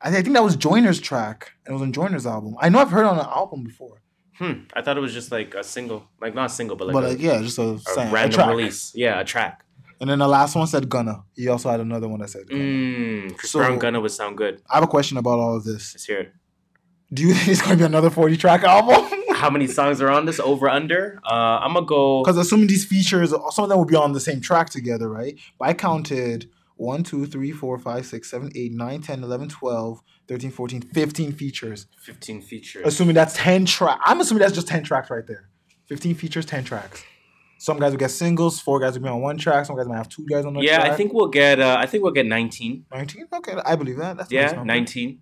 I, 0.00 0.10
think- 0.10 0.18
I 0.18 0.22
think 0.22 0.34
that 0.34 0.44
was 0.44 0.56
Joyner's 0.56 1.00
track. 1.00 1.52
and 1.64 1.70
It 1.70 1.74
was 1.74 1.82
on 1.82 1.92
Joyner's 1.92 2.26
album. 2.26 2.56
I 2.60 2.68
know 2.68 2.78
I've 2.80 2.90
heard 2.90 3.02
it 3.06 3.06
on 3.06 3.18
an 3.18 3.26
album 3.26 3.64
before, 3.64 4.02
Hmm. 4.38 4.52
I 4.74 4.82
thought 4.82 4.96
it 4.96 5.00
was 5.00 5.12
just 5.12 5.32
like 5.32 5.54
a 5.54 5.64
single, 5.64 6.04
like 6.20 6.32
not 6.34 6.46
a 6.46 6.48
single, 6.48 6.76
but 6.76 6.86
like, 6.88 6.94
but 6.94 7.04
a, 7.04 7.08
like 7.08 7.20
yeah, 7.20 7.40
just 7.42 7.58
a, 7.58 7.62
a 7.62 8.00
a 8.00 8.10
random 8.10 8.32
track. 8.36 8.48
release. 8.50 8.92
Yeah, 8.94 9.18
a 9.20 9.24
track. 9.24 9.64
And 10.00 10.08
then 10.08 10.18
the 10.20 10.28
last 10.28 10.54
one 10.54 10.66
said 10.66 10.88
Gunna. 10.88 11.24
He 11.34 11.48
also 11.48 11.70
had 11.70 11.80
another 11.80 12.08
one 12.08 12.20
that 12.20 12.30
said 12.30 12.48
Gunna. 12.48 12.62
Mm, 12.62 13.36
Chris 13.36 13.50
So- 13.52 13.58
Brown 13.58 13.78
Gunna 13.78 14.00
would 14.00 14.10
sound 14.12 14.36
good. 14.36 14.62
I 14.70 14.74
have 14.76 14.84
a 14.84 14.88
question 14.88 15.16
about 15.18 15.38
all 15.38 15.56
of 15.56 15.64
this. 15.64 15.94
Let's 15.94 16.04
hear 16.04 16.18
it. 16.20 16.32
Do 17.12 17.22
you 17.22 17.34
think 17.34 17.48
it's 17.48 17.60
going 17.62 17.72
to 17.72 17.78
be 17.78 17.84
another 17.84 18.10
40 18.10 18.36
track 18.36 18.62
album? 18.64 19.10
How 19.34 19.50
many 19.50 19.66
songs 19.66 20.00
are 20.00 20.10
on 20.10 20.26
this? 20.26 20.40
Over 20.40 20.68
under? 20.68 21.20
Uh, 21.24 21.32
I'm 21.62 21.72
gonna 21.74 21.86
go. 21.86 22.22
Because 22.24 22.36
assuming 22.38 22.66
these 22.66 22.84
features, 22.84 23.30
some 23.50 23.62
of 23.64 23.68
them 23.68 23.78
will 23.78 23.84
be 23.84 23.94
on 23.94 24.12
the 24.12 24.18
same 24.20 24.40
track 24.40 24.68
together, 24.68 25.08
right? 25.08 25.38
But 25.60 25.68
I 25.68 25.74
counted 25.74 26.50
1, 26.74 27.04
2, 27.04 27.26
3, 27.26 27.52
4, 27.52 27.78
5, 27.78 28.06
6, 28.06 28.30
7, 28.30 28.50
8, 28.54 28.72
9, 28.72 29.00
10, 29.00 29.22
11, 29.22 29.48
12, 29.48 30.00
13, 30.26 30.50
14, 30.50 30.82
15 30.92 31.32
features. 31.32 31.86
15 32.02 32.42
features. 32.42 32.82
Assuming 32.84 33.14
that's 33.14 33.34
10 33.34 33.66
tracks. 33.66 34.00
I'm 34.04 34.20
assuming 34.20 34.40
that's 34.40 34.54
just 34.54 34.66
10 34.66 34.82
tracks 34.82 35.08
right 35.08 35.26
there. 35.26 35.48
15 35.86 36.16
features, 36.16 36.44
10 36.44 36.64
tracks. 36.64 37.04
Some 37.58 37.78
guys 37.78 37.90
will 37.90 37.98
get 37.98 38.10
singles, 38.12 38.60
four 38.60 38.78
guys 38.80 38.94
will 38.94 39.02
be 39.02 39.08
on 39.08 39.20
one 39.20 39.36
track, 39.36 39.66
some 39.66 39.76
guys 39.76 39.86
might 39.88 39.96
have 39.96 40.08
two 40.08 40.24
guys 40.26 40.44
on 40.44 40.54
the 40.54 40.60
track. 40.60 40.68
yeah, 40.70 40.78
track. 40.78 40.92
I 40.92 40.96
think 40.96 41.12
we'll 41.12 41.28
get. 41.28 41.60
Uh, 41.60 41.76
I 41.78 41.86
think 41.86 42.04
we'll 42.04 42.12
get 42.12 42.26
19. 42.26 42.86
19? 42.92 43.26
Okay, 43.34 43.54
I 43.66 43.74
believe 43.76 43.96
that. 43.98 44.16
That's 44.16 44.30
Yeah, 44.30 44.52
nice 44.52 44.66
19. 44.66 45.20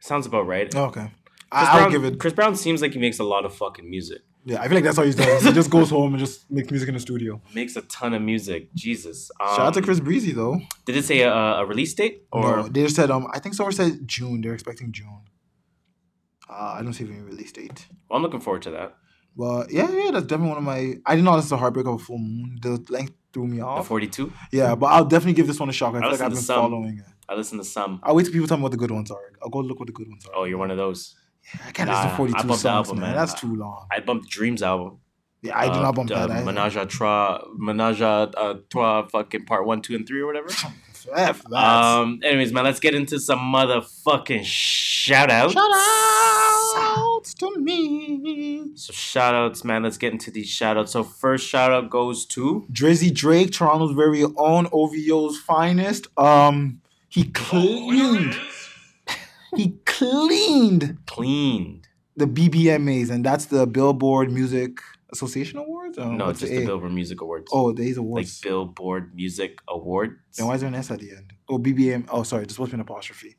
Sounds 0.00 0.26
about 0.26 0.46
right. 0.46 0.74
Okay. 0.74 1.00
Chris 1.02 1.10
I, 1.52 1.64
I'll 1.72 1.78
Brown, 1.78 1.90
give 1.92 2.04
it. 2.04 2.18
Chris 2.18 2.32
Brown 2.32 2.56
seems 2.56 2.82
like 2.82 2.92
he 2.92 2.98
makes 2.98 3.18
a 3.18 3.24
lot 3.24 3.44
of 3.44 3.54
fucking 3.54 3.88
music. 3.88 4.22
Yeah, 4.44 4.60
I 4.62 4.68
feel 4.68 4.76
like 4.76 4.84
that's 4.84 4.96
all 4.96 5.04
he's 5.04 5.16
done. 5.16 5.42
he 5.42 5.52
just 5.52 5.70
goes 5.70 5.90
home 5.90 6.14
and 6.14 6.20
just 6.20 6.48
makes 6.50 6.70
music 6.70 6.88
in 6.88 6.94
the 6.94 7.00
studio. 7.00 7.40
Makes 7.54 7.74
a 7.76 7.82
ton 7.82 8.14
of 8.14 8.22
music. 8.22 8.72
Jesus. 8.74 9.30
Um, 9.40 9.48
Shout 9.48 9.60
out 9.60 9.74
to 9.74 9.82
Chris 9.82 9.98
Breezy 10.00 10.30
though. 10.32 10.60
Did 10.84 10.96
it 10.96 11.04
say 11.04 11.22
a, 11.22 11.32
a 11.32 11.66
release 11.66 11.94
date 11.94 12.22
or? 12.30 12.58
no, 12.58 12.62
they 12.68 12.82
just 12.84 12.94
said 12.94 13.10
um 13.10 13.26
I 13.34 13.40
think 13.40 13.54
someone 13.56 13.72
said 13.74 14.06
June. 14.06 14.40
They're 14.42 14.54
expecting 14.54 14.92
June. 14.92 15.22
Uh, 16.48 16.76
I 16.78 16.82
don't 16.82 16.92
see 16.92 17.04
any 17.04 17.20
release 17.20 17.50
date. 17.50 17.86
Well, 18.08 18.18
I'm 18.18 18.22
looking 18.22 18.38
forward 18.40 18.62
to 18.62 18.70
that. 18.70 18.94
But 19.36 19.70
yeah, 19.70 19.90
yeah, 19.90 20.10
that's 20.12 20.26
definitely 20.26 20.48
one 20.48 20.58
of 20.58 20.64
my. 20.64 20.94
I 21.04 21.14
didn't 21.14 21.24
know 21.24 21.36
this 21.36 21.44
is 21.46 21.52
a 21.52 21.56
heartbreak 21.56 21.86
of 21.86 21.94
a 21.94 21.98
full 21.98 22.18
moon. 22.18 22.58
The 22.62 22.82
length 22.88 23.12
threw 23.32 23.46
me 23.46 23.58
The 23.58 23.64
off. 23.66 23.86
42. 23.86 24.32
Yeah, 24.52 24.74
but 24.74 24.86
I'll 24.86 25.04
definitely 25.04 25.34
give 25.34 25.46
this 25.46 25.60
one 25.60 25.68
a 25.68 25.72
shot. 25.72 25.94
I 25.94 25.98
I 25.98 26.00
feel 26.00 26.10
like 26.12 26.20
I've 26.22 26.30
been 26.32 26.40
some. 26.40 26.62
following 26.70 26.98
it. 26.98 27.04
I 27.28 27.34
listen 27.34 27.58
to 27.58 27.64
some. 27.64 28.00
I'll 28.02 28.14
wait 28.14 28.24
till 28.24 28.32
people 28.32 28.46
tell 28.48 28.56
me 28.56 28.62
what 28.62 28.72
the 28.72 28.78
good 28.78 28.90
ones 28.90 29.10
are. 29.10 29.32
I'll 29.42 29.50
go 29.50 29.58
look 29.58 29.78
what 29.78 29.86
the 29.88 29.92
good 29.92 30.08
ones 30.08 30.24
are. 30.26 30.32
Oh, 30.34 30.44
you're 30.44 30.58
one 30.58 30.70
of 30.70 30.76
those. 30.78 31.16
Yeah, 31.54 31.60
I 31.68 31.70
can't 31.72 31.88
Nah, 31.90 31.94
listen 31.96 32.08
to 32.08 32.14
I 32.14 32.16
42 32.16 32.36
bumped 32.36 32.48
the 32.48 32.56
songs, 32.56 32.88
album, 32.88 33.00
man. 33.00 33.10
man. 33.10 33.16
That's 33.18 33.34
too 33.34 33.54
long. 33.54 33.86
I 33.90 34.00
bumped 34.00 34.30
Dreams 34.30 34.62
album. 34.62 34.98
Yeah, 35.42 35.58
I 35.58 35.66
did 35.66 35.76
Uh, 35.76 35.82
not 35.82 35.94
bump 35.94 36.10
uh, 36.10 36.26
that. 36.28 36.44
Menage 36.44 36.76
a 36.76 36.86
trois, 36.86 37.40
Menage 37.58 38.00
a 38.00 38.06
uh, 38.06 38.54
trois, 38.70 39.06
fucking 39.08 39.44
part 39.44 39.66
one, 39.66 39.82
two, 39.82 39.94
and 39.94 40.06
three, 40.06 40.20
or 40.20 40.26
whatever. 40.26 40.48
F 41.14 41.42
that. 41.50 41.56
Um. 41.56 42.20
Anyways, 42.24 42.52
man, 42.52 42.64
let's 42.64 42.80
get 42.80 42.94
into 42.94 43.18
some 43.20 43.38
motherfucking 43.38 44.44
shout 44.44 45.30
outs. 45.30 45.52
Shout 45.54 45.70
outs 46.76 47.34
to 47.34 47.56
me. 47.58 48.70
So 48.74 48.92
shout 48.92 49.34
outs, 49.34 49.64
man. 49.64 49.82
Let's 49.82 49.98
get 49.98 50.12
into 50.12 50.30
these 50.30 50.48
shout 50.48 50.76
outs. 50.76 50.92
So 50.92 51.02
first 51.04 51.46
shout 51.48 51.72
out 51.72 51.90
goes 51.90 52.26
to 52.26 52.66
Drizzy 52.72 53.12
Drake, 53.14 53.52
Toronto's 53.52 53.92
very 53.94 54.22
own 54.36 54.66
OVO's 54.72 55.38
finest. 55.38 56.06
Um, 56.18 56.80
he 57.08 57.24
cleaned. 57.24 58.36
he 59.56 59.76
cleaned 59.86 60.98
Cleaned. 61.06 61.88
the 62.16 62.26
BBMAs, 62.26 63.10
and 63.10 63.24
that's 63.24 63.46
the 63.46 63.66
Billboard 63.66 64.30
Music 64.30 64.78
Association 65.12 65.58
Awards. 65.58 65.98
Um, 65.98 66.16
No, 66.16 66.26
what's 66.26 66.40
just 66.40 66.50
the 66.50 66.58
the 66.58 66.64
A? 66.64 66.66
Billboard 66.66 66.92
Music 66.92 67.20
Awards. 67.20 67.48
Oh, 67.52 67.72
these 67.72 67.96
awards. 67.96 68.40
like. 68.42 68.48
Billboard 68.50 69.14
Music 69.14 69.58
Awards. 69.68 70.14
then 70.36 70.46
why 70.46 70.54
is 70.54 70.60
there 70.60 70.68
an 70.68 70.74
S 70.74 70.90
at 70.90 70.98
the 71.00 71.10
end? 71.12 71.32
Oh, 71.48 71.58
BBM. 71.58 72.06
Oh, 72.10 72.22
sorry, 72.22 72.44
this 72.44 72.54
supposed 72.54 72.70
to 72.72 72.76
be 72.76 72.80
an 72.80 72.86
apostrophe. 72.88 73.36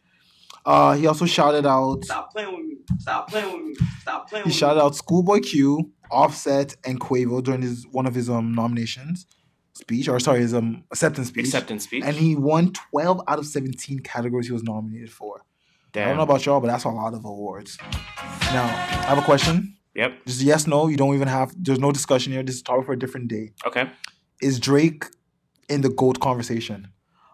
Uh, 0.66 0.94
he 0.96 1.08
also 1.08 1.26
shouted 1.26 1.66
out. 1.66 2.04
Stop 2.06 2.32
playing 2.34 2.56
with 2.56 2.66
me. 2.66 2.76
Stop 3.00 3.30
playing 3.30 3.54
with 3.54 3.66
me. 3.66 3.76
Stop 4.02 4.30
playing 4.30 4.44
He 4.44 4.48
with 4.48 4.48
me. 4.48 4.54
He 4.54 4.58
shouted 4.60 4.82
out 4.82 4.96
Schoolboy 4.96 5.40
Q, 5.40 5.92
Offset, 6.12 6.76
and 6.86 7.00
Quavo 7.00 7.42
during 7.44 7.62
his 7.62 7.86
one 7.92 8.06
of 8.06 8.14
his 8.16 8.30
um 8.30 8.54
nominations 8.54 9.26
speech, 9.76 10.10
or 10.10 10.20
sorry, 10.20 10.40
his 10.40 10.54
um 10.54 10.84
acceptance 10.92 11.28
speech. 11.30 11.46
Acceptance 11.46 11.84
speech. 11.86 12.04
and 12.06 12.16
he 12.18 12.36
won 12.36 12.74
12 12.92 13.22
out 13.28 13.40
of 13.40 13.46
17 13.46 14.00
categories 14.00 14.48
he 14.48 14.52
was 14.54 14.64
nominated 14.64 15.12
for. 15.12 15.42
Damn. 15.94 16.04
I 16.04 16.08
don't 16.10 16.18
know 16.18 16.24
about 16.24 16.46
y'all, 16.46 16.60
but 16.60 16.68
that's 16.68 16.84
a 16.84 16.90
lot 16.90 17.14
of 17.14 17.24
awards. 17.24 17.78
Now, 18.52 18.64
I 18.66 19.06
have 19.08 19.18
a 19.18 19.22
question. 19.22 19.77
Yep. 19.98 20.26
Just 20.28 20.42
yes, 20.42 20.68
no. 20.68 20.88
You 20.88 20.96
don't 20.98 21.16
even 21.16 21.28
have. 21.28 21.54
There's 21.58 21.80
no 21.80 21.92
discussion 21.92 22.32
here. 22.34 22.44
This 22.44 22.56
is 22.56 22.62
topic 22.62 22.86
for 22.86 22.94
a 22.94 23.00
different 23.00 23.28
day. 23.28 23.52
Okay. 23.66 23.90
Is 24.42 24.60
Drake 24.60 25.06
in 25.68 25.82
the 25.82 25.90
gold 25.90 26.20
conversation? 26.20 26.88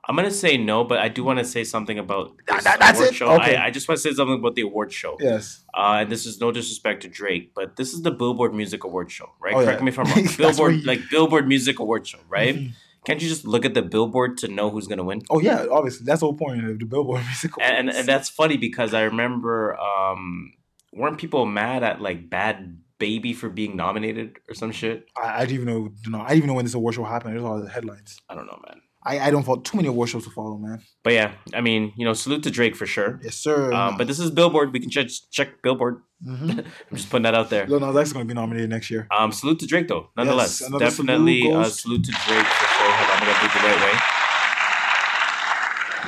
I'm 0.06 0.18
gonna 0.18 0.32
say 0.32 0.58
no, 0.58 0.84
but 0.84 1.00
I 1.00 1.08
do 1.08 1.24
want 1.24 1.40
to 1.40 1.46
say 1.46 1.64
something 1.64 1.98
about 1.98 2.32
this 2.48 2.64
that- 2.66 2.80
that's 2.80 3.00
award 3.00 3.14
it? 3.14 3.16
show. 3.16 3.30
Okay. 3.40 3.56
I, 3.56 3.68
I 3.68 3.72
just 3.72 3.88
want 3.88 3.98
to 4.00 4.02
say 4.10 4.14
something 4.14 4.38
about 4.40 4.56
the 4.56 4.64
award 4.64 4.92
show. 4.92 5.16
Yes. 5.20 5.64
Uh, 5.74 6.00
and 6.02 6.12
this 6.12 6.26
is 6.26 6.42
no 6.42 6.52
disrespect 6.52 7.04
to 7.04 7.08
Drake, 7.10 7.52
but 7.56 7.78
this 7.78 7.94
is 7.94 8.02
the 8.02 8.12
Billboard 8.12 8.54
Music 8.54 8.84
Award 8.84 9.10
Show, 9.12 9.30
right? 9.42 9.54
Oh, 9.56 9.64
Correct 9.64 9.80
yeah. 9.80 9.86
me 9.86 9.92
if 9.92 10.00
I'm 10.00 10.06
wrong. 10.14 10.28
Billboard, 10.38 10.76
you- 10.76 10.82
like 10.86 11.00
Billboard 11.10 11.48
Music 11.48 11.80
Award 11.80 12.06
Show, 12.06 12.20
right? 12.30 12.56
Mhm. 12.56 12.72
Can't 13.06 13.22
you 13.22 13.30
just 13.30 13.46
look 13.46 13.64
at 13.66 13.74
the 13.76 13.82
Billboard 13.82 14.38
to 14.40 14.48
know 14.50 14.70
who's 14.70 14.88
gonna 14.88 15.04
win? 15.06 15.22
Oh 15.30 15.40
yeah, 15.40 15.66
obviously 15.72 16.06
that's 16.06 16.20
the 16.20 16.26
whole 16.26 16.36
point 16.38 16.66
of 16.66 16.80
the 16.80 16.86
Billboard 16.86 17.24
Music 17.32 17.52
And, 17.62 17.90
and 17.90 17.98
and 17.98 18.08
that's 18.08 18.28
funny 18.30 18.58
because 18.58 18.94
I 18.94 19.04
remember, 19.04 19.78
um, 19.80 20.54
weren't 20.96 21.18
people 21.18 21.46
mad 21.46 21.84
at 21.84 22.02
like 22.02 22.30
Bhad 22.30 22.78
Bhabie 23.00 23.36
for 23.36 23.50
being 23.50 23.76
nominated 23.76 24.38
or 24.48 24.56
some 24.56 24.72
shit? 24.72 25.06
I, 25.18 25.42
I 25.42 25.46
didn't 25.46 25.56
even 25.62 25.68
know. 25.68 25.92
Know, 26.08 26.22
I 26.22 26.30
didn't 26.30 26.38
even 26.38 26.48
know 26.48 26.54
when 26.56 26.66
this 26.66 26.74
award 26.74 26.96
show 26.96 27.04
happened. 27.04 27.36
Just 27.36 27.46
saw 27.46 27.60
the 27.60 27.70
headlines. 27.70 28.18
I 28.30 28.36
don't 28.36 28.46
know, 28.46 28.60
man. 28.68 28.82
I, 29.06 29.20
I 29.20 29.32
don't 29.32 29.44
follow 29.44 29.60
too 29.60 29.76
many 29.76 29.90
award 29.90 30.08
shows 30.08 30.24
to 30.24 30.30
follow, 30.30 30.58
man. 30.58 30.82
But 31.04 31.12
yeah, 31.12 31.34
I 31.54 31.60
mean, 31.60 31.92
you 31.98 32.06
know, 32.06 32.14
salute 32.14 32.42
to 32.44 32.50
Drake 32.52 32.74
for 32.74 32.86
sure. 32.86 33.20
Yes, 33.22 33.36
sir. 33.36 33.74
Um, 33.74 33.98
but 33.98 34.08
this 34.08 34.18
is 34.18 34.32
Billboard. 34.32 34.72
We 34.72 34.80
can 34.80 34.90
check 34.90 35.08
check 35.30 35.62
Billboard. 35.62 36.02
Mhm. 36.26 36.60
I'm 36.92 36.96
just 36.98 37.10
putting 37.10 37.24
that 37.24 37.36
out 37.36 37.50
there. 37.50 37.68
Lil 37.68 37.82
Nas 37.82 37.98
X 37.98 38.10
is 38.10 38.14
going 38.14 38.26
to 38.26 38.34
be 38.34 38.40
nominated 38.40 38.70
next 38.70 38.90
year. 38.90 39.08
Um, 39.12 39.34
salute 39.34 39.60
to 39.60 39.66
Drake 39.68 39.90
though. 39.90 40.08
Nonetheless, 40.16 40.62
Yes, 40.62 40.72
definitely 40.80 41.42
salute 41.42 41.58
uh, 41.66 41.70
salute 41.70 42.04
to 42.06 42.12
Drake 42.12 42.46
for 42.46 42.68
sure. 42.76 42.92
I'm 42.92 43.20
gonna 43.20 43.40
do 43.40 43.46
it 43.46 43.52
the 43.52 43.68
right 43.68 43.82
way. 43.92 44.00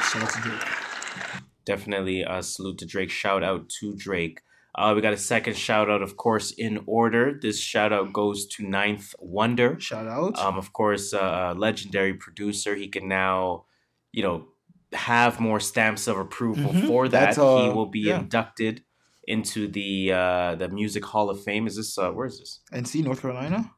Shout 0.02 0.24
out 0.24 0.30
to 0.30 0.42
Drake. 0.42 1.42
Definitely 1.66 2.24
uh, 2.24 2.42
salute 2.42 2.78
to 2.78 2.86
Drake. 2.86 3.10
Shout 3.10 3.44
out 3.44 3.68
to 3.82 3.96
Drake. 3.96 4.40
Uh, 4.78 4.92
we 4.96 5.02
got 5.02 5.14
a 5.14 5.18
second 5.18 5.56
shout 5.56 5.90
out, 5.90 6.02
of 6.02 6.18
course, 6.18 6.52
in 6.52 6.84
order. 6.86 7.38
This 7.42 7.60
shout 7.60 7.94
out 7.94 8.12
goes 8.12 8.46
to 8.48 8.68
Ninth 8.68 9.16
Wonder. 9.20 9.80
Shout 9.80 10.08
out. 10.08 10.38
Um, 10.38 10.58
of 10.58 10.74
course, 10.74 11.14
uh, 11.14 11.54
a 11.56 11.58
legendary 11.58 12.14
producer. 12.14 12.76
He 12.76 12.90
can 12.90 13.08
now, 13.08 13.66
you 14.12 14.22
know, 14.24 14.48
have 14.94 15.40
more 15.40 15.60
stamps 15.62 16.08
of 16.08 16.18
approval 16.18 16.72
Mhm. 16.74 16.88
for 16.88 17.08
that. 17.08 17.38
Uh, 17.38 17.64
he 17.64 17.70
will 17.70 17.86
be 17.86 18.02
yeah. 18.02 18.20
inducted 18.20 18.84
into 19.28 19.68
the 19.68 20.12
uh, 20.12 20.56
the 20.56 20.68
Music 20.70 21.04
Hall 21.06 21.30
of 21.30 21.42
Fame. 21.44 21.68
Is 21.68 21.78
this 21.78 21.98
uh, 21.98 22.12
where 22.12 22.28
is 22.28 22.40
this? 22.40 22.60
NC, 22.74 23.04
North 23.04 23.22
Carolina. 23.22 23.72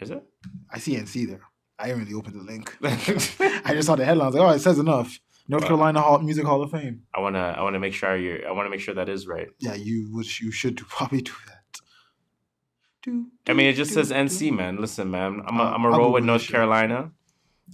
Is 0.00 0.10
it? 0.10 0.22
I 0.70 0.78
see 0.78 0.96
NC 0.96 1.26
there. 1.26 1.42
I 1.78 1.86
didn't 1.88 2.02
really 2.02 2.14
open 2.14 2.36
the 2.36 2.44
link. 2.44 2.76
I 3.66 3.72
just 3.74 3.86
saw 3.86 3.96
the 3.96 4.04
headlines. 4.04 4.34
Like, 4.34 4.42
oh, 4.42 4.50
it 4.50 4.60
says 4.60 4.78
enough. 4.78 5.18
North 5.48 5.62
Wow. 5.64 5.68
Carolina 5.68 6.00
Hall, 6.00 6.18
Music 6.20 6.44
Hall 6.46 6.62
of 6.62 6.70
Fame. 6.70 7.02
I 7.14 7.20
wanna 7.20 7.54
I 7.58 7.62
wanna 7.62 7.78
make 7.80 7.94
sure 7.94 8.16
you 8.16 8.44
I 8.48 8.52
wanna 8.52 8.70
make 8.70 8.80
sure 8.80 8.94
that 8.94 9.08
is 9.08 9.26
right. 9.26 9.48
Yeah, 9.58 9.74
you 9.74 10.08
would 10.12 10.40
you 10.40 10.50
should 10.50 10.76
probably 10.88 11.20
do 11.22 11.32
that. 11.48 11.80
Do, 13.02 13.26
I 13.46 13.52
mean, 13.52 13.66
it 13.66 13.74
just 13.74 13.90
do, 13.90 13.94
says 13.96 14.08
do. 14.08 14.14
NC, 14.14 14.56
man. 14.56 14.80
Listen, 14.80 15.10
man, 15.10 15.42
I'm 15.46 15.60
a, 15.60 15.64
I'm 15.64 15.84
a 15.84 15.90
roll 15.90 16.12
with 16.12 16.24
North. 16.24 16.48
Carolina. 16.48 17.10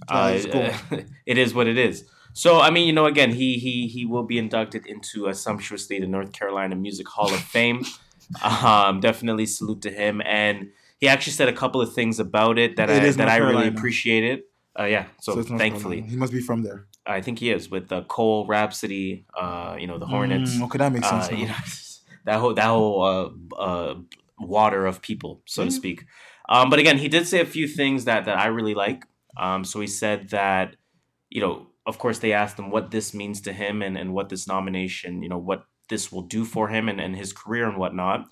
Uh, 0.07 0.37
cool. 0.51 0.69
it 1.25 1.37
is 1.37 1.53
what 1.53 1.67
it 1.67 1.77
is. 1.77 2.05
So 2.33 2.59
I 2.59 2.69
mean, 2.69 2.85
you 2.87 2.93
know, 2.93 3.05
again, 3.05 3.31
he 3.31 3.57
he 3.57 3.87
he 3.87 4.05
will 4.05 4.23
be 4.23 4.37
inducted 4.37 4.85
into 4.85 5.27
uh, 5.29 5.33
sumptuously 5.33 5.99
the 5.99 6.07
North 6.07 6.33
Carolina 6.33 6.75
Music 6.75 7.07
Hall 7.07 7.33
of 7.33 7.39
Fame. 7.41 7.83
um, 8.43 8.99
definitely 9.01 9.45
salute 9.45 9.81
to 9.81 9.91
him, 9.91 10.21
and 10.25 10.69
he 10.99 11.07
actually 11.07 11.33
said 11.33 11.47
a 11.49 11.53
couple 11.53 11.81
of 11.81 11.93
things 11.93 12.19
about 12.19 12.57
it 12.57 12.75
that 12.77 12.89
It 12.89 13.03
I 13.03 13.09
that 13.11 13.17
North 13.17 13.29
I 13.29 13.37
really 13.37 13.51
Carolina. 13.53 13.77
appreciated. 13.77 14.39
Uh, 14.79 14.85
yeah, 14.85 15.05
so, 15.19 15.33
North 15.35 15.47
thankfully, 15.49 15.97
Carolina. 15.97 16.11
he 16.11 16.15
must 16.15 16.31
be 16.33 16.39
from 16.41 16.63
there. 16.63 16.87
I 17.05 17.21
think 17.21 17.39
he 17.39 17.49
is 17.51 17.69
with 17.69 17.87
the 17.89 18.03
Cole 18.03 18.45
Rapsody. 18.47 19.25
Uh, 19.39 19.75
you 19.79 19.87
know, 19.87 19.97
the 19.97 20.05
Hornets. 20.05 20.57
Mm, 20.57 20.63
okay, 20.65 20.77
that 20.77 20.91
makes 20.91 21.09
sense. 21.09 21.29
Uh, 21.31 21.35
you 21.35 21.47
know, 21.47 21.55
that 22.25 22.39
whole 22.39 22.53
that 22.53 22.65
whole 22.65 23.01
uh, 23.03 23.55
uh, 23.55 23.95
water 24.39 24.85
of 24.85 25.01
people, 25.01 25.41
so 25.45 25.63
to 25.63 25.69
Mhm. 25.69 25.73
speak. 25.73 26.05
Um, 26.49 26.69
but 26.69 26.79
again, 26.79 26.97
he 26.97 27.07
did 27.07 27.27
say 27.27 27.39
a 27.39 27.45
few 27.45 27.67
things 27.67 28.05
that 28.05 28.25
that 28.25 28.37
I 28.37 28.47
really 28.47 28.73
like. 28.75 29.05
Um, 29.37 29.63
so 29.63 29.79
he 29.79 29.87
said 29.87 30.29
that, 30.29 30.75
you 31.29 31.41
know, 31.41 31.67
of 31.85 31.97
course, 31.97 32.19
they 32.19 32.33
asked 32.33 32.59
him 32.59 32.69
what 32.69 32.91
this 32.91 33.13
means 33.13 33.41
to 33.41 33.53
him 33.53 33.81
and 33.81 33.97
and 33.97 34.13
what 34.13 34.29
this 34.29 34.47
nomination, 34.47 35.23
you 35.23 35.29
know, 35.29 35.37
what 35.37 35.65
this 35.89 36.11
will 36.11 36.21
do 36.23 36.45
for 36.45 36.67
him 36.69 36.87
and, 36.89 36.99
and 37.01 37.15
his 37.15 37.33
career 37.33 37.67
and 37.67 37.77
whatnot. 37.77 38.25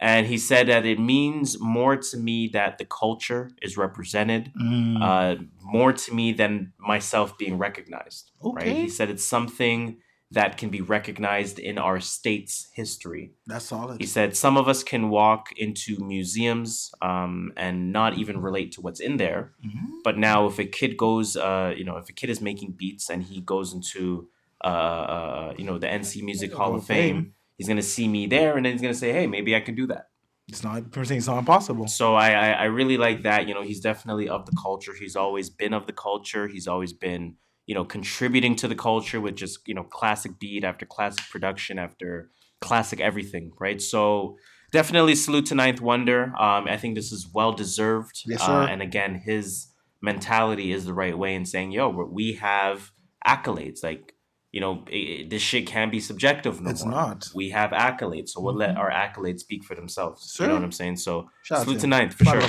And 0.00 0.26
he 0.26 0.38
said 0.38 0.68
that 0.68 0.84
it 0.84 0.98
means 0.98 1.58
more 1.60 1.96
to 1.96 2.16
me 2.16 2.48
that 2.52 2.78
the 2.78 2.84
culture 2.84 3.50
is 3.62 3.76
represented, 3.76 4.52
Mm, 4.60 5.00
uh, 5.00 5.42
more 5.62 5.92
to 5.92 6.14
me 6.14 6.32
than 6.32 6.72
myself 6.78 7.38
being 7.38 7.56
recognized. 7.58 8.30
Right? 8.42 8.66
He 8.76 8.88
said 8.88 9.08
it's 9.08 9.24
something 9.24 9.98
that 10.30 10.56
can 10.58 10.68
be 10.68 10.80
recognized 10.80 11.60
in 11.60 11.78
our 11.78 12.00
state's 12.00 12.68
history. 12.74 13.30
that's 13.46 13.66
solid. 13.66 14.00
He 14.00 14.06
said 14.06 14.36
some 14.36 14.56
of 14.56 14.66
us 14.68 14.82
can 14.82 15.08
walk 15.10 15.52
into 15.56 15.96
museums 16.04 16.90
um, 17.00 17.52
and 17.56 17.92
not 17.92 18.18
even 18.18 18.40
relate 18.40 18.72
to 18.72 18.80
what's 18.80 19.00
in 19.00 19.16
there. 19.16 19.52
Mhm. 19.64 20.02
But 20.02 20.18
now, 20.18 20.46
if 20.46 20.58
a 20.58 20.64
kid 20.66 20.96
goes, 20.96 21.36
uh, 21.36 21.72
you 21.76 21.84
know, 21.84 21.98
if 21.98 22.08
a 22.08 22.12
kid 22.12 22.30
is 22.30 22.40
making 22.40 22.72
beats 22.72 23.08
and 23.10 23.22
he 23.22 23.40
goes 23.42 23.72
into, 23.72 24.28
uh, 24.64 24.66
uh, 24.66 25.54
you 25.56 25.64
know, 25.64 25.78
the 25.78 25.86
NC 25.86 26.20
Music 26.22 26.52
Hall 26.52 26.74
of 26.74 26.84
Fame, 26.84 27.34
he's 27.58 27.68
gonna 27.68 27.82
see 27.82 28.08
me 28.08 28.26
there, 28.26 28.56
and 28.56 28.64
then 28.64 28.72
he's 28.72 28.82
gonna 28.82 28.94
say, 28.94 29.12
"Hey, 29.12 29.26
maybe 29.26 29.54
I 29.56 29.60
can 29.60 29.74
do 29.74 29.86
that." 29.88 30.06
It's 30.48 30.62
not. 30.62 30.76
I'm 30.94 31.04
saying 31.04 31.18
it's 31.18 31.26
not 31.26 31.38
impossible. 31.38 31.86
So 31.88 32.14
I, 32.14 32.30
I, 32.32 32.50
I 32.50 32.64
really 32.64 32.98
like 32.98 33.22
that. 33.22 33.48
You 33.48 33.54
know, 33.54 33.62
he's 33.62 33.80
definitely 33.80 34.28
of 34.28 34.44
the 34.44 34.52
culture. 34.62 34.92
He's 34.98 35.16
always 35.16 35.48
been 35.48 35.72
of 35.72 35.86
the 35.86 35.92
culture. 35.94 36.48
He's 36.48 36.66
always 36.68 36.92
been, 36.92 37.36
you 37.66 37.74
know, 37.74 37.84
contributing 37.84 38.54
to 38.56 38.68
the 38.68 38.74
culture 38.74 39.20
with 39.22 39.36
just, 39.36 39.60
you 39.66 39.74
know, 39.74 39.84
classic 39.84 40.38
beat 40.38 40.62
after 40.62 40.84
classic 40.84 41.24
production 41.30 41.78
after 41.78 42.30
classic 42.60 43.00
everything, 43.00 43.52
right? 43.58 43.80
So 43.80 44.36
definitely 44.70 45.14
salute 45.14 45.46
to 45.46 45.54
Ninth 45.54 45.80
Wonder. 45.80 46.34
Um, 46.38 46.66
I 46.68 46.76
think 46.76 46.94
this 46.94 47.10
is 47.10 47.26
well 47.32 47.52
deserved. 47.52 48.22
Yes, 48.26 48.42
Uh, 48.42 48.46
sir. 48.46 48.62
and 48.70 48.82
again, 48.82 49.22
his 49.24 49.68
mentality 50.02 50.72
is 50.72 50.84
the 50.84 50.92
right 50.94 51.16
way 51.16 51.34
in 51.34 51.46
saying, 51.46 51.72
yo, 51.72 51.88
we 51.88 52.34
have 52.34 52.90
accolades. 53.26 53.82
Like, 53.82 54.13
you 54.54 54.60
know, 54.64 54.72
i 54.98 54.98
i- 55.12 55.26
this 55.32 55.42
shit 55.50 55.64
can 55.66 55.90
be 55.90 56.00
subjective 56.10 56.54
no 56.60 56.70
It's 56.70 56.84
more. 56.84 56.92
not. 57.00 57.18
We 57.34 57.46
have 57.58 57.70
accolades, 57.72 58.28
so 58.32 58.40
we'll 58.44 58.54
let 58.64 58.76
our 58.82 58.90
accolades 59.04 59.40
speak 59.40 59.62
for 59.68 59.74
themselves. 59.80 60.18
You 60.38 60.46
know 60.46 60.54
what 60.54 60.62
I'm 60.68 60.78
saying? 60.82 60.96
So 61.06 61.12
Shout 61.42 61.62
salute 61.62 61.76
to 61.76 61.80
to. 61.82 61.86
Ninth 61.96 62.14
for 62.14 62.24
sure. 62.24 62.40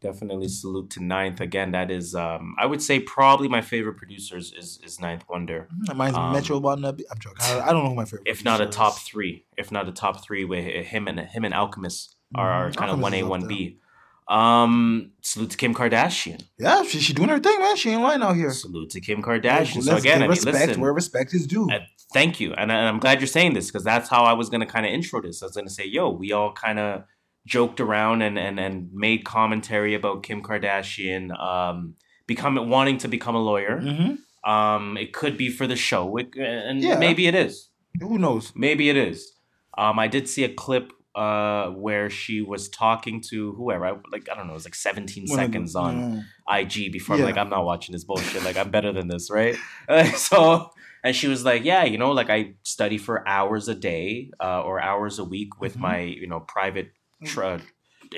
Definitely 0.00 0.48
salute 0.48 0.90
to 0.90 1.00
Ninth. 1.00 1.40
Again, 1.40 1.70
that 1.72 1.88
is 1.88 2.16
um 2.16 2.56
I 2.58 2.66
would 2.66 2.82
say 2.82 2.98
probably 2.98 3.46
my 3.46 3.60
favorite 3.60 3.96
producers 3.96 4.52
is 4.58 4.80
is 4.84 4.98
Ninth 4.98 5.22
Wonder. 5.28 5.68
Mine's 5.94 6.16
Um, 6.16 6.32
Metro 6.32 6.58
Watanabe. 6.58 7.04
I'm 7.08 7.18
joking. 7.20 7.38
I, 7.42 7.60
I 7.68 7.72
don't 7.72 7.84
know 7.84 7.90
who 7.90 7.94
my 7.94 8.04
favorite. 8.04 8.26
If 8.26 8.44
not 8.44 8.60
a 8.60 8.66
top 8.66 8.94
is. 8.96 9.02
three. 9.02 9.44
If 9.56 9.70
not 9.70 9.88
a 9.88 9.92
top 9.92 10.24
three 10.24 10.44
with 10.44 10.64
him 10.64 11.06
and 11.06 11.20
him 11.20 11.44
and 11.44 11.54
Alchemist 11.54 12.16
are, 12.34 12.50
are 12.50 12.70
Mhm. 12.70 12.76
kind 12.76 12.90
of 12.90 12.98
one 12.98 13.14
A, 13.14 13.22
one 13.22 13.46
B. 13.46 13.78
Um 14.32 15.10
salute 15.20 15.50
to 15.50 15.56
Kim 15.58 15.74
Kardashian. 15.74 16.42
Yeah, 16.58 16.82
she, 16.84 17.00
she 17.00 17.12
doing 17.12 17.28
her 17.28 17.38
thing, 17.38 17.58
man. 17.60 17.76
She 17.76 17.90
ain't 17.90 18.02
lying 18.02 18.22
out 18.22 18.34
here. 18.34 18.50
Salute 18.50 18.90
to 18.90 19.00
Kim 19.00 19.22
Kardashian. 19.22 19.76
Let's 19.76 19.86
so 19.86 19.96
again, 19.96 20.18
I 20.18 20.20
mean, 20.22 20.30
respect 20.30 20.68
listen, 20.68 20.80
where 20.80 20.92
respect 20.94 21.34
is 21.34 21.46
due. 21.46 21.70
Uh, 21.70 21.80
thank 22.14 22.40
you, 22.40 22.54
and, 22.54 22.72
I- 22.72 22.76
and 22.76 22.88
I'm 22.88 22.98
glad 22.98 23.20
you're 23.20 23.26
saying 23.26 23.52
this 23.54 23.66
because 23.66 23.84
that's 23.84 24.08
how 24.08 24.24
I 24.24 24.32
was 24.32 24.48
gonna 24.48 24.66
kind 24.66 24.86
of 24.86 24.92
intro 24.92 25.20
this. 25.20 25.42
I 25.42 25.46
was 25.46 25.54
gonna 25.56 25.68
say, 25.70 25.84
yo, 25.86 26.08
we 26.10 26.32
all 26.32 26.52
kind 26.52 26.78
of 26.78 27.04
joked 27.46 27.78
around 27.80 28.22
and 28.22 28.38
and 28.38 28.58
and 28.58 28.88
made 28.94 29.24
commentary 29.24 29.94
about 29.94 30.22
Kim 30.22 30.42
Kardashian 30.42 31.24
um 31.38 31.94
becoming 32.26 32.70
wanting 32.70 32.98
to 32.98 33.08
become 33.08 33.34
a 33.34 33.42
lawyer. 33.42 33.80
hmm 33.80 34.14
Um, 34.50 34.96
it 34.96 35.12
could 35.12 35.36
be 35.36 35.50
for 35.50 35.66
the 35.66 35.76
show, 35.76 36.16
it, 36.16 36.34
and 36.36 36.80
Yeah. 36.82 36.98
maybe 36.98 37.26
it 37.26 37.34
is. 37.34 37.68
Who 38.00 38.18
knows? 38.18 38.52
Maybe 38.56 38.88
it 38.88 38.96
is. 38.96 39.18
Um, 39.76 39.98
I 39.98 40.08
did 40.08 40.26
see 40.28 40.42
a 40.44 40.48
clip 40.64 40.92
uh 41.14 41.68
where 41.70 42.08
she 42.08 42.40
was 42.40 42.68
talking 42.68 43.20
to 43.30 43.52
whoever. 43.52 43.86
I, 43.86 43.92
like 44.10 44.28
I 44.30 44.34
don't 44.34 44.46
know, 44.46 44.52
it 44.52 44.54
was 44.54 44.64
like 44.64 44.74
17 44.74 45.24
One 45.28 45.38
of 45.38 45.46
the- 45.46 45.52
seconds 45.52 45.74
on. 45.76 45.94
Mm. 45.96 46.24
IG 46.64 46.92
before 46.92 47.16
I'm 47.16 47.22
like, 47.22 47.36
I'm 47.36 47.50
not 47.50 47.64
watching 47.64 47.92
this 47.92 48.04
bullshit. 48.04 48.42
Like, 48.42 48.56
I'm 48.56 48.70
better 48.70 48.92
than 48.92 49.08
this, 49.08 49.30
right? 49.30 49.56
Uh, 49.88 50.04
so, 50.28 50.70
and 51.04 51.14
she 51.14 51.28
was 51.28 51.44
like, 51.44 51.64
Yeah, 51.64 51.84
you 51.84 51.98
know, 51.98 52.12
like 52.12 52.30
I 52.30 52.54
study 52.62 52.98
for 52.98 53.26
hours 53.28 53.68
a 53.68 53.74
day 53.74 54.30
uh, 54.42 54.62
or 54.62 54.80
hours 54.80 55.18
a 55.18 55.24
week 55.24 55.60
with 55.60 55.76
Mhm. 55.76 55.80
my, 55.80 55.98
you 56.00 56.26
know, 56.26 56.40
private 56.40 56.92
tra- 57.24 57.60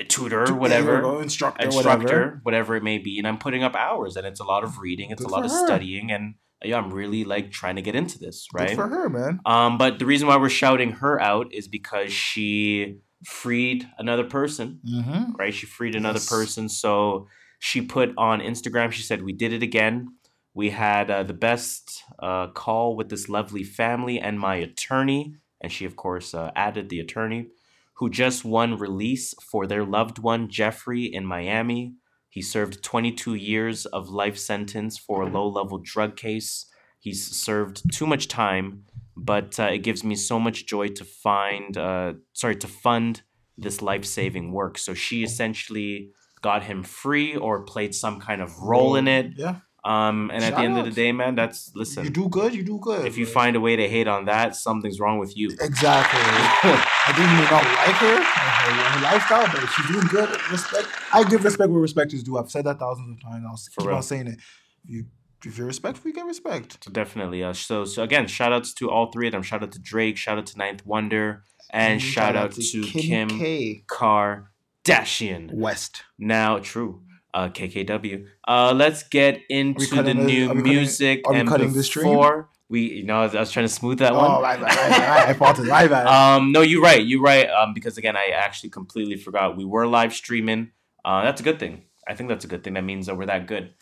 tutor, 0.09 0.45
Yeah, 0.47 0.53
whatever, 0.53 1.01
go, 1.01 1.19
instructor, 1.19 1.65
instructor, 1.65 2.03
whatever. 2.03 2.39
whatever. 2.43 2.75
it 2.75 2.83
may 2.83 2.97
be. 2.97 3.17
And 3.19 3.27
I'm 3.27 3.37
putting 3.37 3.63
up 3.63 3.75
hours 3.75 4.15
and 4.17 4.25
it's 4.25 4.39
a 4.39 4.43
lot 4.43 4.63
of 4.63 4.79
reading, 4.79 5.11
it's 5.11 5.21
Good 5.21 5.29
a 5.31 5.33
lot 5.33 5.45
of 5.45 5.51
her. 5.51 5.65
studying. 5.65 6.11
And 6.11 6.35
yeah, 6.63 6.77
I'm 6.77 6.91
really 6.91 7.23
like 7.23 7.51
trying 7.51 7.75
to 7.75 7.81
get 7.81 7.95
into 7.95 8.17
this, 8.19 8.47
right? 8.53 8.69
Good 8.69 8.75
for 8.75 8.87
her, 8.87 9.09
man. 9.09 9.39
Um, 9.45 9.77
but 9.77 9.99
the 9.99 10.05
reason 10.05 10.27
why 10.27 10.37
we're 10.37 10.49
shouting 10.49 10.91
her 10.93 11.19
out 11.21 11.53
is 11.53 11.67
because 11.67 12.11
she 12.11 12.99
freed 13.25 13.87
another 13.97 14.23
person 14.23 14.79
Mm-hmm. 14.87 15.33
right? 15.37 15.53
She 15.53 15.65
freed 15.65 15.95
another 15.95 16.19
Yes. 16.19 16.29
person. 16.29 16.69
So 16.69 17.27
she 17.59 17.81
put 17.81 18.13
on 18.17 18.39
Instagram, 18.41 18.91
she 18.91 19.01
said, 19.01 19.23
We 19.23 19.33
did 19.33 19.53
it 19.53 19.63
again. 19.63 20.15
We 20.53 20.69
had 20.69 21.09
uh, 21.11 21.23
the 21.23 21.33
best 21.33 22.03
uh, 22.19 22.47
call 22.47 22.95
with 22.95 23.09
this 23.09 23.27
lovely 23.27 23.63
family 23.63 24.19
and 24.19 24.39
my 24.39 24.55
attorney. 24.55 25.35
And 25.61 25.71
she, 25.71 25.85
of 25.85 25.95
course, 25.95 26.33
uh, 26.33 26.51
added 26.55 26.89
the 26.89 26.99
attorney 26.99 27.47
who 27.95 28.09
just 28.09 28.45
won 28.45 28.77
release 28.77 29.33
for 29.41 29.65
their 29.67 29.83
loved 29.85 30.19
one, 30.19 30.49
Jeffrey, 30.49 31.03
in 31.05 31.25
Miami. 31.25 31.93
He 32.35 32.41
served 32.41 32.83
22 32.83 33.35
years 33.35 33.85
of 33.85 34.09
life 34.09 34.37
sentence 34.37 34.97
for 34.97 35.21
a 35.21 35.25
low 35.25 35.47
level 35.47 35.77
drug 35.77 36.17
case. 36.17 36.65
He's 36.99 37.25
served 37.25 37.89
too 37.93 38.05
much 38.05 38.27
time, 38.27 38.83
but 39.15 39.57
uh, 39.57 39.67
it 39.67 39.83
gives 39.83 40.03
me 40.03 40.15
so 40.15 40.37
much 40.37 40.65
joy 40.65 40.89
to 40.89 41.05
find, 41.05 41.77
uh, 41.77 42.15
sorry, 42.33 42.57
to 42.57 42.67
fund 42.67 43.21
this 43.57 43.81
life 43.81 44.03
saving 44.03 44.51
work. 44.51 44.77
So 44.77 44.93
she 44.93 45.23
essentially 45.23 46.11
got 46.41 46.63
him 46.63 46.83
free 46.83 47.37
or 47.37 47.63
played 47.63 47.95
some 47.95 48.19
kind 48.19 48.41
of 48.41 48.59
role 48.59 48.97
in 48.97 49.07
it. 49.07 49.27
Yeah. 49.37 49.59
Um, 49.85 50.31
and 50.33 50.43
at 50.43 50.49
the 50.49 50.55
Shout 50.55 50.65
end 50.65 50.77
of 50.79 50.85
the 50.85 50.91
day, 50.91 51.11
man, 51.11 51.35
that's 51.35 51.71
listen. 51.75 52.05
You 52.05 52.09
do 52.09 52.27
good, 52.27 52.55
you 52.55 52.63
do 52.63 52.79
good. 52.79 53.05
If 53.05 53.19
you 53.19 53.25
man. 53.25 53.33
find 53.33 53.55
a 53.55 53.59
way 53.59 53.75
to 53.75 53.87
hate 53.87 54.07
on 54.07 54.25
that, 54.25 54.55
something's 54.55 54.99
wrong 54.99 55.19
with 55.19 55.37
you. 55.37 55.49
Exactly. 55.61 56.19
I 56.23 57.13
think 57.15 57.29
you 57.29 57.37
may 57.37 57.43
not 57.43 57.63
like 57.63 57.95
her, 58.01 58.17
her, 58.17 58.89
her 58.89 59.01
lifestyle, 59.03 59.45
but 59.45 59.69
she's 59.69 59.87
doing 59.87 60.07
good, 60.07 60.29
respect. 60.51 60.87
I 61.13 61.23
give 61.23 61.43
respect 61.43 61.69
where 61.69 61.79
respect 61.79 62.13
is 62.13 62.23
due. 62.23 62.39
I've 62.39 62.49
said 62.49 62.65
that 62.65 62.79
thousands 62.79 63.11
of 63.11 63.21
times. 63.21 63.45
I'll 63.47 63.55
keep 63.55 63.87
real. 63.87 63.97
on 63.97 64.01
saying 64.01 64.25
it. 64.25 64.39
If 64.83 64.89
you 64.89 65.05
if 65.45 65.55
you're 65.59 65.67
respectful, 65.67 66.09
you 66.09 66.15
get 66.15 66.25
respect. 66.25 66.91
Definitely. 66.91 67.43
Uh, 67.43 67.53
so 67.53 67.85
so 67.85 68.01
again, 68.01 68.25
shout 68.25 68.51
outs 68.51 68.73
to 68.75 68.89
all 68.89 69.11
three 69.11 69.27
of 69.27 69.33
them. 69.33 69.43
Shout 69.43 69.61
out 69.61 69.71
to 69.73 69.79
Drake. 69.79 70.17
Shout 70.17 70.39
out 70.39 70.47
to 70.47 70.57
Ninth 70.57 70.83
Wonder, 70.83 71.43
and 71.69 72.01
shout, 72.01 72.35
out, 72.35 72.53
to 72.53 72.81
Kim, 72.81 73.29
K. 73.29 73.83
Kardashian. 73.87 74.47
Kardashian. 74.83 75.53
West. 75.53 76.01
Now, 76.17 76.57
true. 76.57 77.01
Uh, 77.35 77.49
KKW. 77.49 78.27
Uh, 78.47 78.71
let's 78.73 79.03
get 79.03 79.41
into 79.49 79.85
the 79.85 79.95
cutting 79.97 80.17
this- 80.19 80.25
new 80.25 80.47
cutting- 80.47 80.63
music. 80.63 81.21
are 81.25 81.33
we 81.33 81.39
and 81.41 81.49
cutting 81.49 81.73
this 81.73 81.87
stream? 81.87 82.05
before 82.07 82.49
we, 82.69 82.79
you 82.93 83.03
know, 83.03 83.19
I 83.19 83.23
was, 83.25 83.35
I 83.35 83.39
was 83.41 83.51
trying 83.51 83.65
to 83.65 83.73
smooth 83.73 83.97
that 83.99 84.15
one. 84.15 84.31
Oh, 84.31 84.41
right, 84.41 84.59
right, 84.61 84.73
right, 84.77 85.37
right. 85.37 85.41
I. 85.41 85.63
My 85.63 85.87
bad. 85.87 86.07
Um, 86.07 86.53
no, 86.53 86.61
you're 86.61 86.81
right. 86.81 87.05
You're 87.05 87.21
right. 87.21 87.49
Um, 87.49 87.73
because 87.73 87.97
again, 87.97 88.15
I 88.15 88.27
actually 88.33 88.69
completely 88.69 89.17
forgot 89.17 89.57
we 89.57 89.65
were 89.65 89.85
live 89.85 90.13
streaming. 90.13 90.71
Uh, 91.03 91.23
that's 91.25 91.41
a 91.41 91.43
good 91.43 91.59
thing. 91.59 91.83
I 92.07 92.15
think 92.15 92.29
that's 92.29 92.45
a 92.45 92.47
good 92.47 92.63
thing. 92.63 92.75
That 92.75 92.85
means 92.85 93.07
that 93.07 93.17
we're 93.17 93.25
that 93.25 93.47
good. 93.47 93.73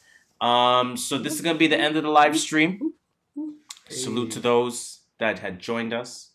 Um, 0.41 0.97
so 0.97 1.19
this 1.19 1.33
is 1.35 1.41
gonna 1.41 1.59
be 1.59 1.67
the 1.67 1.79
end 1.79 1.95
of 1.95 2.01
the 2.01 2.09
live 2.09 2.35
stream. 2.39 2.93
Salute 3.87 4.31
to 4.31 4.39
those 4.39 5.01
that 5.19 5.37
had 5.39 5.59
joined 5.59 5.93
us. 5.93 6.31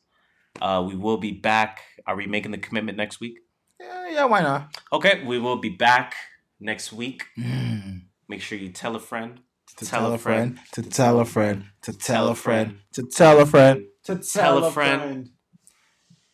Uh, 0.63 0.85
we 0.87 0.95
will 0.95 1.17
be 1.19 1.33
back. 1.33 1.81
Are 2.07 2.15
we 2.15 2.27
making 2.27 2.53
the 2.53 2.59
commitment 2.59 2.97
next 2.97 3.19
week? 3.19 3.41
yeah, 3.81 4.09
yeah, 4.09 4.25
why 4.25 4.41
not? 4.41 4.81
Okay, 4.93 5.25
we 5.25 5.39
will 5.41 5.57
be 5.57 5.69
back 5.71 6.15
next 6.61 6.93
week. 6.93 7.27
Mm. 7.39 8.03
Make 8.29 8.43
sure 8.43 8.59
you 8.59 8.71
tell 8.71 8.97
a 8.97 9.01
friend. 9.01 9.41
To 9.77 9.85
tell 9.85 10.13
a 10.13 10.19
friend, 10.19 10.59
to 10.73 10.83
tell 10.83 11.21
a 11.21 11.25
friend, 11.25 11.65
to 11.83 11.93
tell 11.93 12.29
a 12.29 12.35
friend, 12.35 12.79
to 12.95 13.03
tell 13.05 13.39
a 13.39 13.47
friend, 13.47 13.85
to 14.05 14.17
Tell 14.17 14.65
a 14.65 14.71
friend. 14.73 15.31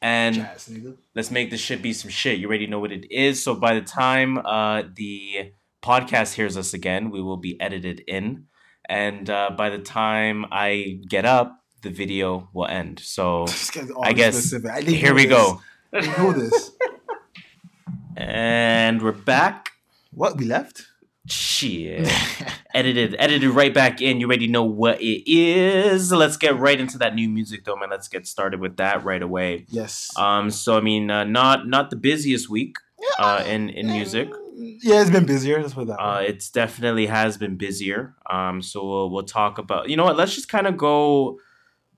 And 0.01 0.37
Jazz, 0.37 0.71
let's 1.15 1.31
make 1.31 1.51
this 1.51 1.61
shit 1.61 1.83
be 1.83 1.93
some 1.93 2.11
shit. 2.11 2.39
You 2.39 2.47
already 2.47 2.69
know 2.69 2.79
what 2.79 2.93
it 2.93 3.11
is. 3.11 3.43
So 3.43 3.55
by 3.57 3.75
the 3.75 3.81
time 3.81 4.39
uh, 4.39 4.85
the 4.95 5.53
podcast 5.83 6.35
hears 6.35 6.57
us 6.57 6.73
again, 6.73 7.11
we 7.11 7.21
will 7.21 7.37
be 7.37 7.61
edited 7.61 8.01
in. 8.07 8.47
And 8.89 9.29
uh, 9.29 9.51
by 9.59 9.71
the 9.71 9.79
time 9.79 10.47
I 10.53 11.01
get 11.09 11.25
up, 11.25 11.59
the 11.83 11.91
video 11.91 12.49
will 12.53 12.67
end. 12.67 13.01
So 13.01 13.45
This 13.47 13.71
guy's 13.71 13.91
all 13.91 14.05
I 14.05 14.13
guess 14.13 14.37
specific. 14.37 14.71
I 14.71 14.81
didn't 14.81 14.95
here 14.95 15.15
we 15.15 15.27
this. 15.27 15.37
go. 15.37 15.61
I 15.93 16.01
didn't 16.01 16.19
know 16.19 16.33
this. 16.33 16.71
And 18.17 19.03
we're 19.03 19.11
back. 19.11 19.73
What? 20.15 20.37
We 20.37 20.45
left? 20.45 20.87
Shit. 21.27 22.09
edited, 22.75 23.17
edited 23.19 23.51
right 23.51 23.73
back 23.73 24.03
in. 24.03 24.21
You 24.21 24.27
already 24.27 24.47
know 24.47 24.65
what 24.65 25.01
it 25.01 25.31
is. 25.31 26.13
Let's 26.13 26.37
get 26.37 26.59
right 26.59 26.79
into 26.79 26.99
that 26.99 27.15
new 27.15 27.29
music 27.29 27.65
though, 27.65 27.77
man. 27.77 27.91
Let's 27.91 28.09
get 28.09 28.27
started 28.27 28.61
with 28.61 28.77
that 28.77 29.05
right 29.05 29.23
away. 29.23 29.67
Yes. 29.71 30.11
Um, 30.17 30.51
so 30.51 30.77
I 30.77 30.81
mean, 30.81 31.11
uh, 31.11 31.25
not 31.25 31.67
not 31.67 31.91
the 31.91 31.97
busiest 31.97 32.51
week 32.51 32.77
uh, 33.19 33.43
in 33.47 33.71
in 33.71 33.87
music. 33.87 34.29
Yeah, 34.57 35.01
it's 35.01 35.11
been 35.11 35.27
busier. 35.27 35.61
Let's 35.61 35.75
put 35.75 35.83
it 35.83 35.87
that 35.89 36.01
Uh, 36.01 36.21
it's 36.21 36.51
definitely 36.51 37.07
has 37.07 37.37
been 37.39 37.57
busier. 37.57 38.15
Um, 38.31 38.63
so 38.63 38.87
we'll, 38.87 39.11
we'll 39.11 39.25
talk 39.25 39.59
about. 39.59 39.89
You 39.89 39.97
know 39.97 40.05
what? 40.05 40.17
Let's 40.17 40.35
just 40.35 40.49
kind 40.49 40.67
of 40.67 40.77
go 40.77 41.39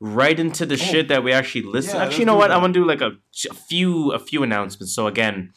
right 0.00 0.38
into 0.38 0.66
the 0.66 0.76
shit 0.76 1.08
that 1.08 1.22
we 1.24 1.32
actually 1.32 1.62
listen. 1.62 1.96
Oh. 1.96 1.98
Yeah, 1.98 2.04
actually, 2.04 2.20
you 2.20 2.26
know 2.26 2.36
what? 2.36 2.48
that. 2.48 2.54
I'm 2.54 2.62
gonna 2.62 2.72
do 2.72 2.86
like 2.86 3.00
a, 3.00 3.12
a 3.50 3.54
few 3.54 4.12
a 4.12 4.18
few 4.18 4.42
announcements. 4.42 4.94
So 4.94 5.06
again, 5.06 5.52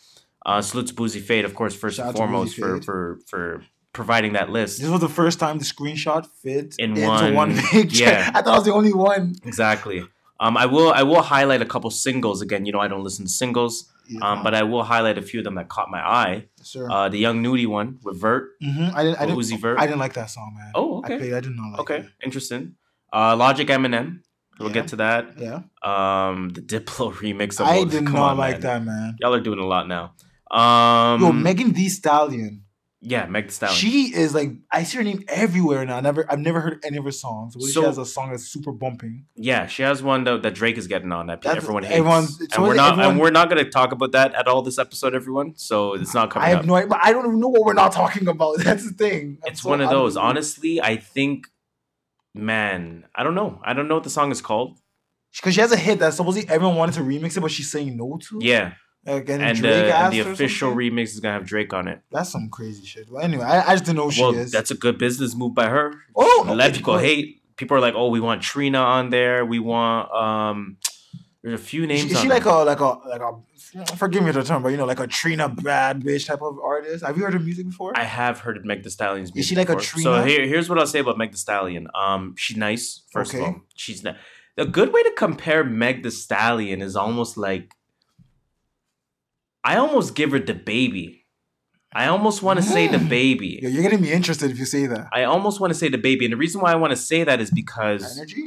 uh, 0.46 0.62
salute 0.62 0.88
to 0.88 0.94
Boozy 0.94 1.20
Fade, 1.20 1.46
of 1.46 1.54
course, 1.56 1.76
first 1.76 1.98
Shout 1.98 2.08
and 2.08 2.18
foremost 2.18 2.56
for 2.56 2.82
for 2.82 3.20
for 3.28 3.64
providing 3.94 4.34
that 4.34 4.50
list. 4.50 4.80
This 4.82 4.90
was 4.90 5.02
the 5.02 5.10
first 5.10 5.40
time 5.40 5.58
the 5.58 5.66
screenshot 5.66 6.26
fit 6.42 6.76
In 6.80 6.92
into 6.92 7.08
one- 7.08 7.34
one, 7.36 7.58
picture. 7.72 8.04
yeah. 8.06 8.32
I 8.34 8.42
thought 8.42 8.54
I 8.54 8.58
was 8.58 8.66
the 8.66 8.74
only 8.74 8.94
one. 8.94 9.36
Exactly. 9.44 10.04
Um, 10.40 10.56
I 10.56 10.66
will 10.68 10.92
I 10.94 11.04
will 11.04 11.22
highlight 11.22 11.62
a 11.62 11.66
couple 11.66 11.90
singles 11.92 12.42
again. 12.42 12.66
You 12.66 12.72
know, 12.72 12.80
I 12.80 12.88
don't 12.88 13.04
listen 13.04 13.26
to 13.26 13.32
singles. 13.32 13.90
Um, 14.24 14.42
but 14.42 14.56
I 14.56 14.64
will 14.64 14.82
highlight 14.84 15.20
a 15.20 15.22
few 15.22 15.40
of 15.40 15.44
them 15.44 15.54
that 15.54 15.70
caught 15.70 15.92
my 15.92 16.00
eye. 16.00 16.46
sir. 16.64 16.90
Uh, 16.90 17.10
the 17.10 17.20
Young 17.20 17.44
Nudy 17.44 17.68
one 17.68 18.00
with 18.04 18.20
Vert. 18.20 18.54
hmm 18.60 18.86
I 18.96 19.04
didn't. 19.04 19.18
I 19.22 19.26
didn't. 19.28 19.38
Uzi 19.38 19.60
Vert. 19.62 19.78
I 19.80 19.86
didn't 19.86 20.00
like 20.00 20.14
that 20.14 20.32
song, 20.32 20.56
man. 20.58 20.72
Oh, 20.74 21.02
I 21.04 21.06
okay. 21.06 21.18
played. 21.20 21.34
I 21.34 21.40
did 21.42 21.52
not 21.56 21.70
like. 21.74 21.80
Okay, 21.82 21.98
it. 21.98 22.10
interesting. 22.24 22.74
Uh, 23.14 23.36
Logic 23.36 23.68
Eminem. 23.68 24.22
We'll 24.58 24.70
Yeah. 24.70 24.74
get 24.74 24.88
to 24.88 24.96
that. 24.96 25.38
Yeah. 25.38 25.62
Um, 25.84 26.50
the 26.50 26.62
Diplo 26.62 27.14
remix. 27.22 27.60
Of 27.60 27.68
I 27.68 27.84
did 27.84 28.04
not 28.06 28.32
on, 28.32 28.38
like 28.38 28.54
man. 28.56 28.62
that, 28.62 28.84
man. 28.84 29.18
Y'all 29.20 29.36
are 29.36 29.40
doing 29.42 29.60
a 29.60 29.66
lot 29.68 29.88
now. 29.88 30.14
Um, 30.52 31.22
Yo, 31.22 31.32
Megan 31.32 31.74
Thee 31.74 31.90
Stallion. 31.90 32.64
yeah, 33.02 33.26
Meg 33.28 33.46
Thee 33.48 33.52
Stallion. 33.54 33.78
She 33.78 34.14
is 34.16 34.34
like 34.34 34.52
I 34.72 34.84
see 34.84 34.98
her 34.98 35.04
name 35.04 35.24
everywhere 35.28 35.86
now. 35.86 35.98
I 35.98 36.02
never. 36.02 36.26
I've 36.32 36.40
never 36.40 36.60
heard 36.60 36.80
any 36.84 36.98
of 36.98 37.04
her 37.06 37.12
songs. 37.12 37.56
What 37.56 37.66
if 37.68 37.74
So- 37.74 37.82
she 37.82 37.86
has 37.88 37.98
a 38.00 38.06
song 38.06 38.32
that's 38.32 38.46
super 38.48 38.72
bumping. 38.72 39.26
yeah, 39.36 39.68
she 39.68 39.84
has 39.84 40.02
one 40.02 40.24
that, 40.24 40.42
that 40.44 40.56
Drake 40.56 40.78
is 40.78 40.88
getting 40.88 41.12
on 41.12 41.28
that 41.28 41.42
That's- 41.44 41.64
everyone 41.64 41.84
hates. 41.84 41.96
and 41.98 42.64
we're 42.64 42.74
not 42.74 42.94
everyone- 42.94 43.12
and 43.12 43.20
we're 43.20 43.30
not 43.32 43.48
gonna 43.50 43.70
talk 43.70 43.92
about 43.92 44.12
that 44.14 44.34
at 44.34 44.48
all 44.48 44.62
this 44.64 44.80
episode, 44.80 45.14
everyone. 45.14 45.54
So 45.56 45.94
it's 45.94 46.14
not 46.16 46.32
coming 46.32 46.48
I 46.48 46.50
have 46.50 46.60
up. 46.62 46.66
no 46.66 46.76
idea. 46.76 46.88
But 46.90 47.00
I 47.04 47.12
don't 47.14 47.26
even 47.28 47.40
know 47.40 47.50
what 47.50 47.64
we're 47.64 47.74
not 47.74 47.92
talking 47.92 48.28
about. 48.28 48.58
That's 48.64 48.86
the 48.90 48.94
thing. 48.94 49.38
I'm 49.44 49.52
it's 49.52 49.62
so 49.62 49.70
one 49.70 49.82
of 49.82 49.90
those. 49.92 50.16
the 50.16 50.20
loop. 50.22 50.30
Honestly, 50.30 50.82
I 50.82 50.98
think, 50.98 51.46
man, 52.34 53.06
I 53.16 53.24
don't 53.24 53.36
know. 53.36 53.60
I 53.64 53.74
don't 53.74 53.88
know 53.88 53.96
what 53.96 54.04
the 54.04 54.10
song 54.10 54.32
is 54.32 54.42
called. 54.42 54.80
because 55.36 55.54
she 55.54 55.62
has 55.62 55.72
a 55.72 55.78
hit 55.78 56.00
that 56.00 56.14
supposedly 56.16 56.50
everyone 56.50 56.76
wanted 56.76 56.96
to 56.96 57.02
remix 57.02 57.38
it, 57.38 57.42
but 57.42 57.52
she's 57.52 57.72
saying 57.72 57.96
no 57.96 58.18
to. 58.30 58.40
Yeah, 58.42 58.74
Like, 59.06 59.30
and, 59.30 59.42
and, 59.42 59.58
Drake 59.58 59.94
uh, 59.94 59.98
and 59.98 60.14
the 60.14 60.20
official 60.20 60.72
something. 60.72 60.92
remix 60.92 61.04
is 61.04 61.20
gonna 61.20 61.34
have 61.34 61.46
Drake 61.46 61.74
on 61.74 61.88
it. 61.88 62.02
That's 62.12 62.30
some 62.30 62.50
crazy 62.50 62.86
shit. 62.86 63.10
Well, 63.10 63.24
anyway, 63.24 63.46
I, 63.46 63.70
I 63.70 63.74
just 63.74 63.86
didn't 63.86 63.98
know 63.98 64.06
who 64.06 64.12
she 64.12 64.22
well, 64.22 64.36
is. 64.36 64.52
that's 64.52 64.72
a 64.72 64.76
good 64.76 64.98
business 64.98 65.36
move 65.36 65.56
by 65.56 65.70
her. 65.70 65.94
Oh, 66.16 66.46
let 66.48 66.72
okay, 66.72 66.78
people 66.78 66.98
hate. 66.98 67.42
People 67.56 67.78
are 67.78 67.80
like, 67.80 67.96
oh, 67.96 68.10
we 68.10 68.20
want 68.20 68.42
Trina 68.42 68.80
on 68.80 69.10
there. 69.10 69.46
We 69.46 69.60
want 69.60 70.12
um. 70.12 70.78
There's 71.42 71.60
a 71.60 71.64
few 71.64 71.84
Is 71.84 71.88
names. 71.88 72.02
she, 72.02 72.08
is 72.10 72.18
on 72.18 72.24
she 72.24 72.30
like 72.30 72.46
a 72.46 72.52
like 72.52 72.80
a 72.82 73.00
like 73.08 73.22
a 73.22 73.96
forgive 73.96 74.24
me 74.24 74.32
the 74.32 74.44
term, 74.44 74.64
but 74.64 74.70
you 74.70 74.78
know, 74.78 74.86
like 74.86 75.00
a 75.00 75.08
Trina 75.08 75.48
bad 75.48 76.02
bitch 76.02 76.28
type 76.28 76.42
of 76.42 76.60
artist? 76.60 77.06
Have 77.06 77.18
you 77.18 77.24
heard 77.24 77.34
her 77.34 77.40
music 77.40 77.68
before? 77.68 77.94
I 77.96 78.04
have 78.04 78.40
heard 78.40 78.58
of 78.58 78.66
Meg 78.66 78.84
Thee 78.84 78.90
Stallion's 78.90 79.34
music. 79.34 79.40
Is 79.40 79.48
she 79.48 79.56
like 79.56 79.70
a 79.70 79.76
before. 79.76 80.02
So 80.02 80.24
here, 80.24 80.46
here's 80.46 80.70
what 80.70 80.80
I'll 80.80 80.88
say 80.88 81.00
about 81.00 81.18
Meg 81.18 81.32
Thee 81.32 81.38
Stallion. 81.38 81.88
Um, 81.94 82.36
she's 82.38 82.58
nice. 82.58 83.04
First 83.12 83.34
of 83.34 83.42
all, 83.42 83.62
she's 83.76 84.04
not. 84.04 84.18
A 84.58 84.66
good 84.66 84.92
way 84.92 85.04
to 85.04 85.12
compare 85.16 85.64
Meg 85.64 86.04
Thee 86.04 86.10
Stallion 86.10 86.82
is 86.82 86.96
almost 86.96 87.38
like. 87.38 87.74
I 89.70 89.74
almost 89.78 90.16
give 90.16 90.32
her 90.32 90.40
the 90.40 90.54
baby. 90.76 91.08
I 91.94 92.06
almost 92.14 92.44
want 92.44 92.58
to 92.62 92.64
say 92.76 92.88
the 92.88 92.98
Mm. 92.98 93.10
baby. 93.10 93.52
Yeah, 93.62 93.70
you're 93.70 93.82
getting 93.88 94.02
me 94.02 94.12
interested 94.12 94.48
if 94.52 94.58
you 94.60 94.66
say 94.66 94.86
that. 94.94 95.08
I 95.20 95.22
almost 95.34 95.60
want 95.62 95.72
to 95.74 95.80
say 95.82 95.90
the 95.90 95.98
baby, 96.10 96.26
and 96.26 96.34
the 96.34 96.38
reason 96.46 96.62
why 96.62 96.72
I 96.72 96.76
want 96.84 96.92
to 96.92 97.02
say 97.12 97.24
that 97.24 97.40
is 97.42 97.50
because 97.64 98.04
Energy? 98.18 98.44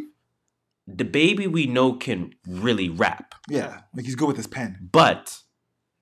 the 0.87 1.05
baby 1.05 1.47
we 1.47 1.67
know 1.67 1.89
can 2.07 2.21
really 2.67 2.89
rap, 2.89 3.35
Yeah, 3.49 3.73
like 3.95 4.05
he's 4.05 4.15
good 4.21 4.29
with 4.29 4.37
his 4.37 4.47
pen. 4.47 4.71
but 4.93 5.39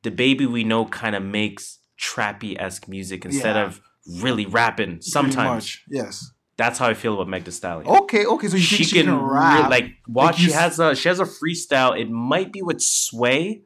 the 0.03 0.11
baby 0.11 0.47
we 0.57 0.65
know 0.65 0.83
kind 0.87 1.15
of 1.15 1.23
makes 1.23 1.79
trappy 1.99 2.53
esque 2.59 2.89
music 2.89 3.25
instead 3.25 3.57
Yeah. 3.57 3.65
of 3.67 3.81
really 4.27 4.47
rapping. 4.47 5.01
Sometimes 5.03 5.55
much, 5.65 5.85
yes. 5.89 6.31
that's 6.57 6.79
how 6.79 6.89
I 6.89 6.95
feel 6.95 7.15
about 7.15 7.29
Meg 7.29 7.45
Thee 7.45 7.51
Stallion. 7.53 7.87
Okay, 8.03 8.25
okay. 8.27 8.49
So 8.49 8.57
you 8.57 8.65
think 8.65 8.89
she, 8.89 8.97
can, 9.03 9.11
re- 9.13 9.35
rap? 9.39 9.71
like 9.71 9.87
watch. 10.09 10.41
you 10.41 10.49
she 10.49 10.53
has 10.53 10.79
a 10.79 10.95
she 10.95 11.09
has 11.09 11.21
a 11.21 11.25
freestyle. 11.25 11.93
It 12.03 12.09
might 12.11 12.53
be 12.53 12.63
with 12.63 12.81
Sway. 12.81 13.63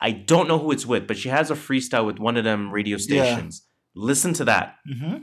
I 0.00 0.12
don't 0.12 0.48
know 0.48 0.58
who 0.58 0.72
it's 0.72 0.86
with, 0.86 1.06
but 1.06 1.16
she 1.18 1.28
has 1.28 1.50
a 1.50 1.54
freestyle 1.54 2.06
with 2.06 2.18
one 2.18 2.36
of 2.36 2.44
them 2.44 2.70
radio 2.72 2.96
Yeah. 2.96 3.24
stations. 3.34 3.62
Listen 3.94 4.32
to 4.34 4.44
that, 4.44 4.76
mm-hmm. 4.88 5.16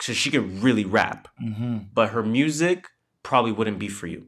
so 0.00 0.12
she 0.12 0.30
can 0.30 0.60
really 0.60 0.84
rap. 0.84 1.28
Mm-hmm. 1.42 1.78
But 1.92 2.10
her 2.10 2.22
music 2.22 2.86
probably 3.22 3.52
wouldn't 3.52 3.78
be 3.78 3.88
for 3.88 4.06
you. 4.06 4.26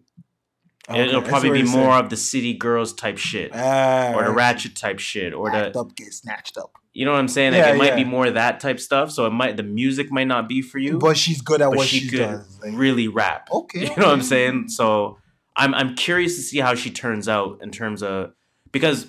It'll 0.95 1.23
probably 1.23 1.51
be 1.51 1.63
more 1.65 1.91
saying. 1.93 2.05
of 2.05 2.11
the 2.11 2.17
city 2.17 2.55
girls 2.55 2.93
type 2.93 3.19
shit, 3.19 3.51
Ah, 3.53 4.13
or 4.15 4.23
the 4.25 4.31
ratchet 4.31 4.77
type 4.77 5.01
shit, 5.01 5.35
or 5.35 5.51
the 5.51 5.77
up, 5.77 5.97
get 5.97 6.13
snatched 6.13 6.57
up. 6.57 6.71
you 6.93 7.05
know 7.05 7.11
what 7.11 7.19
I'm 7.19 7.27
saying. 7.27 7.55
Like 7.55 7.61
Yeah, 7.65 7.75
it 7.75 7.79
might 7.79 7.97
be 7.97 8.05
more 8.05 8.27
of 8.27 8.35
that 8.35 8.61
type 8.61 8.79
stuff. 8.79 9.11
So 9.11 9.27
it 9.27 9.31
might 9.31 9.57
the 9.57 9.65
music 9.65 10.13
might 10.13 10.29
not 10.29 10.49
be 10.49 10.63
for 10.63 10.79
you, 10.79 10.99
But 10.99 11.17
she's 11.17 11.41
good 11.43 11.61
at 11.61 11.71
what 11.73 11.89
she 11.89 12.01
she, 12.01 12.09
could 12.11 12.19
does. 12.19 12.61
Like, 12.63 12.73
really 12.75 13.09
rap. 13.09 13.49
okay, 13.51 13.81
You 13.81 13.97
know 13.97 14.05
what 14.07 14.09
I'm 14.13 14.23
saying? 14.23 14.69
So 14.69 15.19
I'm 15.57 15.75
I'm 15.75 15.97
curious 15.97 16.37
to 16.37 16.43
see 16.43 16.59
how 16.59 16.77
she 16.77 16.91
turns 16.91 17.29
out 17.29 17.59
in 17.63 17.73
terms 17.73 18.05
of 18.05 18.33
because 18.71 19.09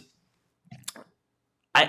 I 1.80 1.82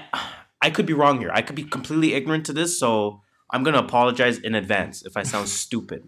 I 0.66 0.70
could 0.70 0.86
be 0.86 0.92
wrong 1.00 1.18
here. 1.22 1.30
I 1.32 1.42
could 1.42 1.56
be 1.56 1.64
completely 1.76 2.10
ignorant 2.18 2.44
to 2.46 2.52
this, 2.52 2.78
so 2.82 3.20
I'm 3.52 3.62
gonna 3.64 3.78
apologize 3.88 4.36
in 4.38 4.54
advance 4.54 4.96
if 5.08 5.16
I 5.16 5.22
sound 5.24 5.48
stupid. 5.64 6.02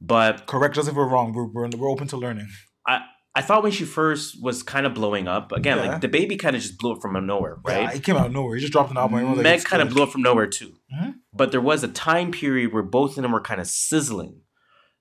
But 0.00 0.46
Correct 0.46 0.76
us 0.78 0.86
if 0.88 0.94
we're 0.94 1.08
wrong. 1.08 1.32
We're, 1.32 1.46
we're, 1.46 1.68
we're 1.78 1.88
open 1.88 2.06
to 2.08 2.16
learning. 2.16 2.48
I 2.86 3.00
I 3.36 3.42
thought 3.42 3.62
when 3.64 3.72
she 3.72 3.84
first 3.84 4.26
was 4.46 4.62
kind 4.62 4.84
of 4.86 4.92
blowing 4.94 5.26
up 5.36 5.50
again, 5.52 5.78
Yeah. 5.78 5.86
like 5.92 6.00
the 6.02 6.08
baby 6.18 6.36
kind 6.36 6.54
of 6.56 6.62
just 6.62 6.78
blew 6.78 6.92
up 6.92 7.00
from 7.02 7.12
nowhere, 7.26 7.56
Yeah, 7.66 7.72
right? 7.86 7.96
it 7.96 8.04
came 8.04 8.16
out 8.16 8.26
of 8.26 8.32
nowhere. 8.32 8.54
He 8.56 8.60
just 8.60 8.72
dropped 8.72 8.90
an 8.92 8.96
album. 8.98 9.14
everyone's 9.16 9.38
like, 9.38 9.44
Meg 9.44 9.64
kind 9.64 9.82
of 9.82 9.88
blew 9.88 10.02
up 10.04 10.10
from 10.10 10.22
nowhere 10.22 10.46
too. 10.46 10.72
Mhm. 10.94 11.14
But 11.32 11.50
there 11.50 11.60
was 11.70 11.82
a 11.82 11.88
time 11.88 12.30
period 12.30 12.72
where 12.72 12.82
both 12.98 13.16
of 13.16 13.22
them 13.22 13.32
were 13.32 13.40
kind 13.50 13.60
of 13.60 13.66
sizzling. 13.66 14.42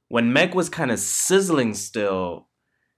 When 0.07 0.32
Meg 0.34 0.55
was 0.55 0.67
kind 0.69 0.91
of 0.91 0.99
sizzling 0.99 1.74
still, 1.76 2.47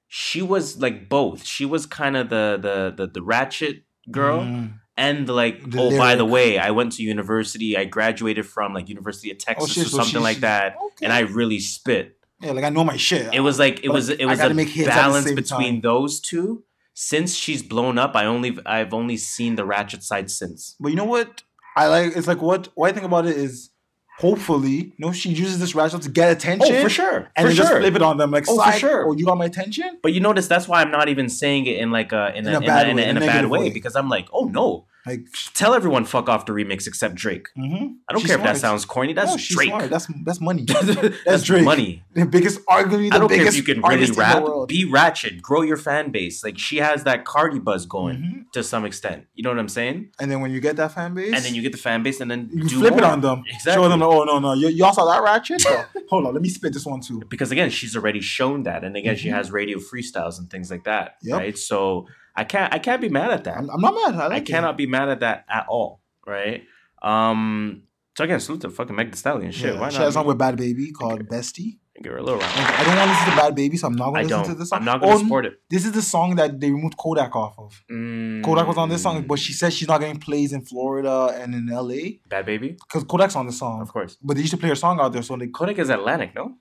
she 0.07 0.41
was 0.41 0.77
like 0.85 1.09
both. 1.09 1.45
She 1.45 1.65
was 1.65 1.85
kind 1.85 2.15
of 2.15 2.29
the 2.29 2.45
the 2.65 2.75
the, 2.95 3.11
the 3.11 3.23
ratchet 3.23 3.77
girl 4.11 4.39
Mm. 4.41 4.79
And 4.97 5.27
like 5.27 5.69
The 5.69 5.79
oh 5.81 5.97
by 5.97 6.15
the 6.15 6.25
way, 6.25 6.57
I 6.57 6.71
went 6.71 6.93
to 6.93 7.03
university. 7.03 7.77
I 7.77 7.85
graduated 7.85 8.45
from 8.45 8.73
like 8.73 8.89
University 8.89 9.31
of 9.31 9.37
oh, 9.41 9.43
Texas 9.45 9.69
Oh, 9.71 9.73
shit, 9.73 9.85
or 9.87 9.89
so 9.89 9.97
something 9.97 10.13
she- 10.13 10.17
like 10.19 10.37
that, 10.39 10.75
okay. 10.87 11.05
and 11.05 11.13
I 11.13 11.19
really 11.21 11.59
spit. 11.59 12.17
Yeah, 12.41 12.51
like 12.51 12.63
I 12.65 12.69
know 12.69 12.83
my 12.83 12.97
shit. 12.97 13.33
It 13.33 13.39
was 13.39 13.59
like 13.59 13.79
it 13.83 13.87
But 13.87 13.93
was 13.93 14.09
it 14.09 14.25
was 14.25 14.39
a 14.39 14.53
make 14.53 14.69
hits 14.69 14.87
at 14.89 14.95
the 14.95 14.99
balance 15.01 15.31
between 15.31 15.75
time. 15.75 15.81
those 15.81 16.19
two. 16.19 16.63
Since 16.97 17.35
she's 17.35 17.61
blown 17.61 17.97
up, 17.97 18.15
I 18.15 18.25
only 18.25 18.57
I've 18.65 18.93
only 18.93 19.17
seen 19.17 19.55
the 19.55 19.65
ratchet 19.65 20.01
side 20.03 20.31
since. 20.31 20.75
But 20.79 20.89
you 20.89 20.95
know 20.95 21.05
what? 21.05 21.43
I 21.75 21.87
like. 21.87 22.15
It's 22.15 22.27
like 22.27 22.41
what. 22.41 22.69
What 22.75 22.89
I 22.89 22.93
think 22.93 23.05
about 23.05 23.25
it 23.25 23.35
is, 23.35 23.69
hopefully, 24.17 24.71
you 24.71 24.93
know, 24.99 25.11
she 25.11 25.29
uses 25.29 25.59
this 25.59 25.75
ratchet 25.75 26.01
to 26.03 26.09
get 26.09 26.31
attention. 26.31 26.75
Oh, 26.75 26.83
for 26.83 26.89
sure, 26.89 27.29
And 27.35 27.43
for 27.43 27.47
then 27.47 27.55
just 27.55 27.73
flip 27.73 27.95
it 27.95 28.01
on 28.01 28.17
them 28.17 28.31
like, 28.31 28.45
Oh, 28.47 28.61
for 28.63 28.71
sure. 28.77 29.07
Oh, 29.07 29.13
you 29.13 29.25
got 29.25 29.37
my 29.37 29.45
attention. 29.45 29.99
But 30.01 30.13
you 30.13 30.19
notice 30.19 30.47
that's 30.47 30.67
why 30.67 30.81
I'm 30.81 30.91
not 30.91 31.09
even 31.09 31.29
saying 31.29 31.65
it 31.65 31.77
in 31.77 31.91
like 31.91 32.11
a 32.11 32.35
in 32.35 32.47
a, 32.47 32.57
in 32.57 32.63
a, 32.63 32.83
in 32.83 32.99
a, 32.99 33.01
in 33.01 33.17
a 33.17 33.19
bad 33.19 33.47
way, 33.47 33.59
way. 33.59 33.69
because 33.69 33.95
I'm 33.95 34.09
like, 34.09 34.27
oh 34.31 34.45
no, 34.45 34.85
Like, 35.05 35.27
Tell 35.53 35.73
everyone 35.73 36.05
fuck 36.05 36.29
off 36.29 36.45
the 36.45 36.53
remix 36.53 36.87
except 36.87 37.15
Drake. 37.15 37.47
mm-hmm. 37.57 37.93
I 38.09 38.13
don't 38.13 38.23
care 38.25 38.37
if 38.37 38.43
that 38.43 38.57
sounds 38.57 38.85
corny. 38.85 39.13
That's 39.13 39.35
Drake. 39.47 39.71
That's 39.89 40.07
that's 40.23 40.41
money. 40.41 40.63
That's, 41.25 41.43
Drake. 41.43 41.63
money. 41.63 42.03
the 42.13 42.25
biggest, 42.25 42.59
arguably 42.65 43.09
the 43.09 43.15
I 43.15 43.19
don't 43.19 43.29
care 43.29 43.45
if 43.47 43.55
you 43.55 43.63
can 43.63 43.77
really 43.81 43.93
artist 44.05 44.09
in 44.13 44.15
the 44.15 44.21
rap. 44.21 44.67
Be 44.67 44.85
ratchet. 44.85 45.41
Grow 45.41 45.61
your 45.61 45.77
fan 45.77 46.11
base. 46.11 46.43
Like 46.43 46.57
she 46.57 46.77
has 46.77 47.03
that 47.03 47.23
Cardi 47.25 47.59
buzz 47.59 47.85
going 47.85 48.17
Mhm. 48.17 48.51
to 48.53 48.63
some 48.63 48.83
extent. 48.85 49.25
You 49.35 49.43
know 49.43 49.49
what 49.51 49.59
I'm 49.59 49.69
saying? 49.69 50.09
And 50.19 50.31
then 50.31 50.41
when 50.41 50.51
you 50.51 50.59
get 50.59 50.75
that 50.77 50.91
fan 50.93 51.13
base, 51.13 51.33
And 51.35 51.43
then 51.43 51.53
you 51.55 51.61
get 51.61 51.71
the 51.71 51.77
fan 51.77 52.01
base, 52.03 52.19
and 52.21 52.29
then 52.31 52.49
you 52.51 52.63
do 52.67 52.79
flip 52.79 52.95
it 52.97 53.03
on 53.03 53.21
them. 53.21 53.43
Exactly. 53.47 53.83
Show 53.83 53.89
them, 53.89 54.01
oh 54.01 54.23
no 54.23 54.39
no, 54.39 54.49
y- 54.49 54.69
y'all 54.69 54.93
saw 54.93 55.05
that 55.11 55.21
ratchet? 55.23 55.63
Hold 56.09 56.27
on, 56.27 56.33
let 56.33 56.41
me 56.41 56.49
spit 56.49 56.73
this 56.73 56.85
one 56.85 57.01
too. 57.01 57.21
because 57.29 57.51
again, 57.51 57.69
she's 57.69 57.95
already 57.95 58.21
shown 58.21 58.63
that, 58.63 58.83
and 58.83 58.95
again, 58.97 59.15
she 59.15 59.29
Mhm. 59.29 59.33
has 59.35 59.51
radio 59.51 59.77
freestyles 59.77 60.39
and 60.39 60.49
things 60.49 60.69
like 60.71 60.83
that. 60.85 61.15
Yep. 61.21 61.37
Right. 61.39 61.57
So 61.57 62.07
I 62.35 62.43
can't. 62.43 62.73
I 62.73 62.79
can't 62.79 63.01
be 63.01 63.09
mad 63.09 63.31
at 63.31 63.43
that. 63.45 63.57
I'm, 63.57 63.69
I'm 63.69 63.81
not 63.81 63.93
mad. 63.93 64.15
I, 64.21 64.25
I 64.25 64.27
like 64.27 64.41
it. 64.43 64.51
cannot 64.51 64.77
be 64.77 64.85
mad 64.87 65.09
at 65.09 65.19
that 65.21 65.45
at 65.49 65.65
all. 65.69 66.01
Right. 66.27 66.63
Um. 67.01 67.83
So 68.17 68.23
again, 68.23 68.39
salute 68.39 68.61
to 68.61 68.69
fucking 68.69 68.95
Meg 68.95 69.11
Thee 69.11 69.17
Stallion. 69.17 69.51
Shit. 69.51 69.73
Yeah, 69.75 69.79
Why 69.81 69.89
she 69.89 69.97
has 69.97 70.09
a 70.09 70.11
song 70.13 70.25
not? 70.25 70.37
with 70.37 70.37
Bhad 70.39 70.57
Bhabie 70.57 70.93
called 70.93 71.27
Bestie. 71.27 71.79
Give 72.01 72.11
her 72.11 72.17
a 72.17 72.23
little 72.23 72.39
round. 72.39 72.51
I 72.53 72.83
don't 72.83 72.95
want 72.97 73.09
to 73.09 73.15
listen 73.15 73.25
to 73.25 73.41
Bhad 73.41 73.57
Bhabie, 73.57 73.77
so 73.79 73.87
I'm 73.87 73.95
not 73.95 74.11
going 74.13 74.27
to 74.27 74.37
listen 74.37 74.53
to 74.53 74.59
this 74.59 74.69
song. 74.69 74.79
I'm 74.79 74.85
not 74.85 75.01
gonna 75.01 75.13
Oh, 75.13 75.17
support 75.17 75.45
it. 75.45 75.61
This 75.69 75.85
is 75.85 75.91
the 75.93 76.01
song 76.01 76.35
that 76.35 76.59
they 76.59 76.71
removed 76.71 76.97
Kodak 76.97 77.35
off 77.35 77.55
of. 77.57 77.81
Kodak 77.89 78.67
was 78.67 78.77
on 78.77 78.89
this 78.89 79.01
song, 79.01 79.23
Mm. 79.23 79.27
but 79.27 79.39
she 79.39 79.53
said 79.53 79.71
she's 79.73 79.87
not 79.87 79.99
getting 80.01 80.19
plays 80.19 80.51
in 80.53 80.61
Florida 80.61 81.33
and 81.41 81.53
in 81.55 81.67
LA 81.67 82.19
Bhad 82.29 82.45
Bhabie, 82.47 82.77
because 82.79 83.03
Kodak's 83.05 83.35
on 83.35 83.45
the 83.47 83.53
song. 83.53 83.81
of 83.81 83.91
course. 83.91 84.17
But 84.21 84.35
they 84.35 84.41
used 84.41 84.51
to 84.51 84.57
play 84.57 84.69
her 84.69 84.75
song 84.75 84.99
out 84.99 85.11
there, 85.13 85.21
so 85.21 85.35
they 85.37 85.47
Kodak 85.47 85.77
is 85.79 85.89
Atlantic, 85.89 86.35
no? 86.35 86.55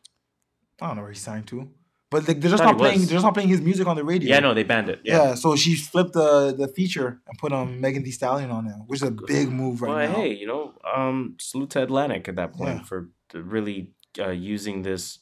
I 0.80 0.88
don't 0.88 0.96
know 0.96 1.02
where 1.02 1.12
he 1.12 1.18
signed 1.18 1.46
to. 1.48 1.68
But 2.14 2.20
like, 2.28 2.38
they're 2.40 2.54
just 2.56 2.62
not 2.68 2.78
playing. 2.78 3.00
was. 3.00 3.08
They're 3.08 3.16
just 3.20 3.24
not 3.30 3.34
playing 3.38 3.50
his 3.56 3.62
music 3.70 3.86
on 3.92 3.96
the 4.00 4.04
radio. 4.12 4.28
Yeah, 4.32 4.40
no, 4.46 4.50
they 4.58 4.66
banned 4.72 4.88
it. 4.94 4.98
Yeah. 5.04 5.14
Yeah. 5.16 5.34
so 5.42 5.46
she 5.62 5.72
flipped 5.90 6.12
the 6.20 6.30
the 6.62 6.68
feature 6.78 7.08
and 7.28 7.34
put 7.42 7.50
um 7.58 7.68
Megan 7.82 8.02
Thee 8.06 8.16
Stallion 8.20 8.50
on 8.58 8.62
there, 8.68 8.80
which 8.88 8.98
is 9.02 9.08
a 9.08 9.14
big 9.34 9.46
move 9.60 9.74
right 9.82 9.90
well, 9.94 10.08
now. 10.08 10.14
hey, 10.20 10.30
you 10.42 10.46
know, 10.52 10.62
um, 10.96 11.16
salute 11.50 11.70
to 11.74 11.82
Atlantic 11.88 12.22
at 12.30 12.36
that 12.40 12.50
point 12.60 12.78
Yeah. 12.78 12.88
for 12.88 12.98
really 13.56 13.78
uh, 14.24 14.30
using 14.54 14.76
this 14.88 15.18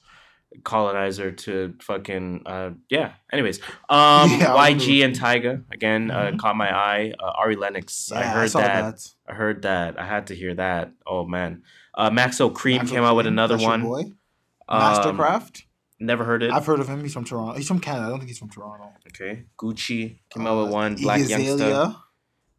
colonizer 0.64 1.30
to 1.32 1.52
fucking 1.80 2.42
uh 2.44 2.70
yeah 2.90 3.08
anyways 3.32 3.58
um 3.88 4.28
Yeah, 4.40 4.54
I 4.54 4.74
yg 4.74 4.86
and 5.06 5.14
tyga 5.16 5.64
again 5.76 6.02
uh 6.10 6.32
Mhm. 6.32 6.38
caught 6.42 6.56
my 6.64 6.70
eye 6.90 7.04
uh, 7.24 7.40
ari 7.42 7.56
lennox 7.56 8.12
i 8.12 8.20
Yeah, 8.20 8.32
heard 8.36 8.50
saw 8.50 8.60
that, 8.60 8.96
i 9.30 9.32
heard 9.42 9.58
that 9.62 9.90
i 9.98 10.04
had 10.14 10.26
to 10.30 10.34
hear 10.42 10.52
that 10.64 10.92
oh 11.12 11.24
man 11.36 11.62
uh 12.00 12.10
Maxo 12.10 12.44
Kream 12.52 12.80
Maxo 12.80 12.90
came 12.92 13.04
out 13.08 13.16
with 13.16 13.26
another 13.36 13.56
one 13.72 13.82
Boy. 13.82 14.04
Um, 14.68 14.80
Mastercraft. 14.82 15.54
Never 16.10 16.24
heard 16.24 16.42
it 16.42 16.50
I've 16.50 16.66
heard 16.66 16.80
of 16.80 16.88
him. 16.88 17.00
He's 17.02 17.12
from 17.14 17.24
Toronto. 17.24 17.56
He's 17.56 17.68
from 17.68 17.80
Canada. 17.80 18.06
I 18.06 18.08
don't 18.10 18.18
think 18.18 18.28
he's 18.32 18.38
from 18.38 18.50
Toronto. 18.50 18.86
okay 19.08 19.44
gucci 19.60 20.00
came 20.30 20.46
out 20.46 20.58
with 20.64 20.68
Uh, 20.72 20.78
one 20.82 20.94
black 20.96 21.20
youngster 21.28 21.94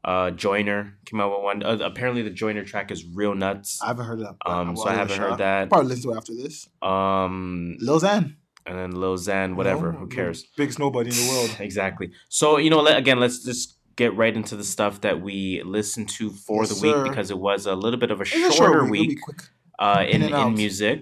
uh 0.06 0.32
Joyner 0.32 0.98
came 1.06 1.20
out 1.22 1.32
with 1.32 1.44
one 1.44 1.64
uh, 1.64 1.78
apparently 1.92 2.22
the 2.24 2.30
Joyner 2.42 2.64
track 2.66 2.92
is 2.92 3.06
real 3.14 3.36
nuts 3.36 3.80
I 3.82 3.88
haven't 3.88 4.06
heard 4.06 4.20
of 4.22 4.26
that. 4.28 4.50
um 4.50 4.76
so 4.76 4.88
i 4.88 4.92
give 4.92 4.94
it 4.94 4.96
a 4.96 4.98
haven't 5.00 5.20
heard 5.24 5.30
shot. 5.32 5.38
that 5.40 5.70
Probably 5.70 5.88
listen 5.90 6.04
to 6.10 6.12
it 6.16 6.18
after 6.18 6.34
this. 6.36 6.68
um 6.82 7.78
Lil 7.80 8.00
Xan. 8.00 8.36
and 8.66 8.76
then 8.80 8.92
Lil 8.92 9.18
Xan, 9.18 9.56
whatever. 9.56 9.92
No, 9.94 10.00
Who 10.00 10.08
cares? 10.08 10.46
Biggest 10.58 10.80
nobody 10.80 11.10
in 11.10 11.16
the 11.22 11.28
world. 11.32 11.52
exactly. 11.68 12.12
So 12.30 12.58
you 12.58 12.70
know, 12.70 12.82
let, 12.82 12.98
again, 12.98 13.20
let's 13.20 13.44
just 13.44 13.78
get 14.02 14.16
right 14.16 14.36
into 14.36 14.56
the 14.56 14.64
stuff 14.76 15.02
that 15.02 15.22
we 15.22 15.62
listened 15.78 16.10
to 16.18 16.30
for 16.32 16.64
Yes, 16.64 16.70
the 16.80 16.82
week 16.88 16.96
sir. 16.96 17.04
because 17.10 17.30
it 17.30 17.38
was 17.40 17.66
a 17.66 17.76
little 17.76 18.00
bit 18.00 18.10
of 18.12 18.20
a 18.20 18.24
It's 18.24 18.34
a 18.34 18.40
short 18.40 18.54
shorter 18.56 18.86
week. 18.86 19.20
Week 19.28 19.42
uh, 19.80 20.04
in 20.08 20.16
in 20.18 20.22
and 20.24 20.30
in 20.32 20.42
out. 20.48 20.54
music. 20.64 21.00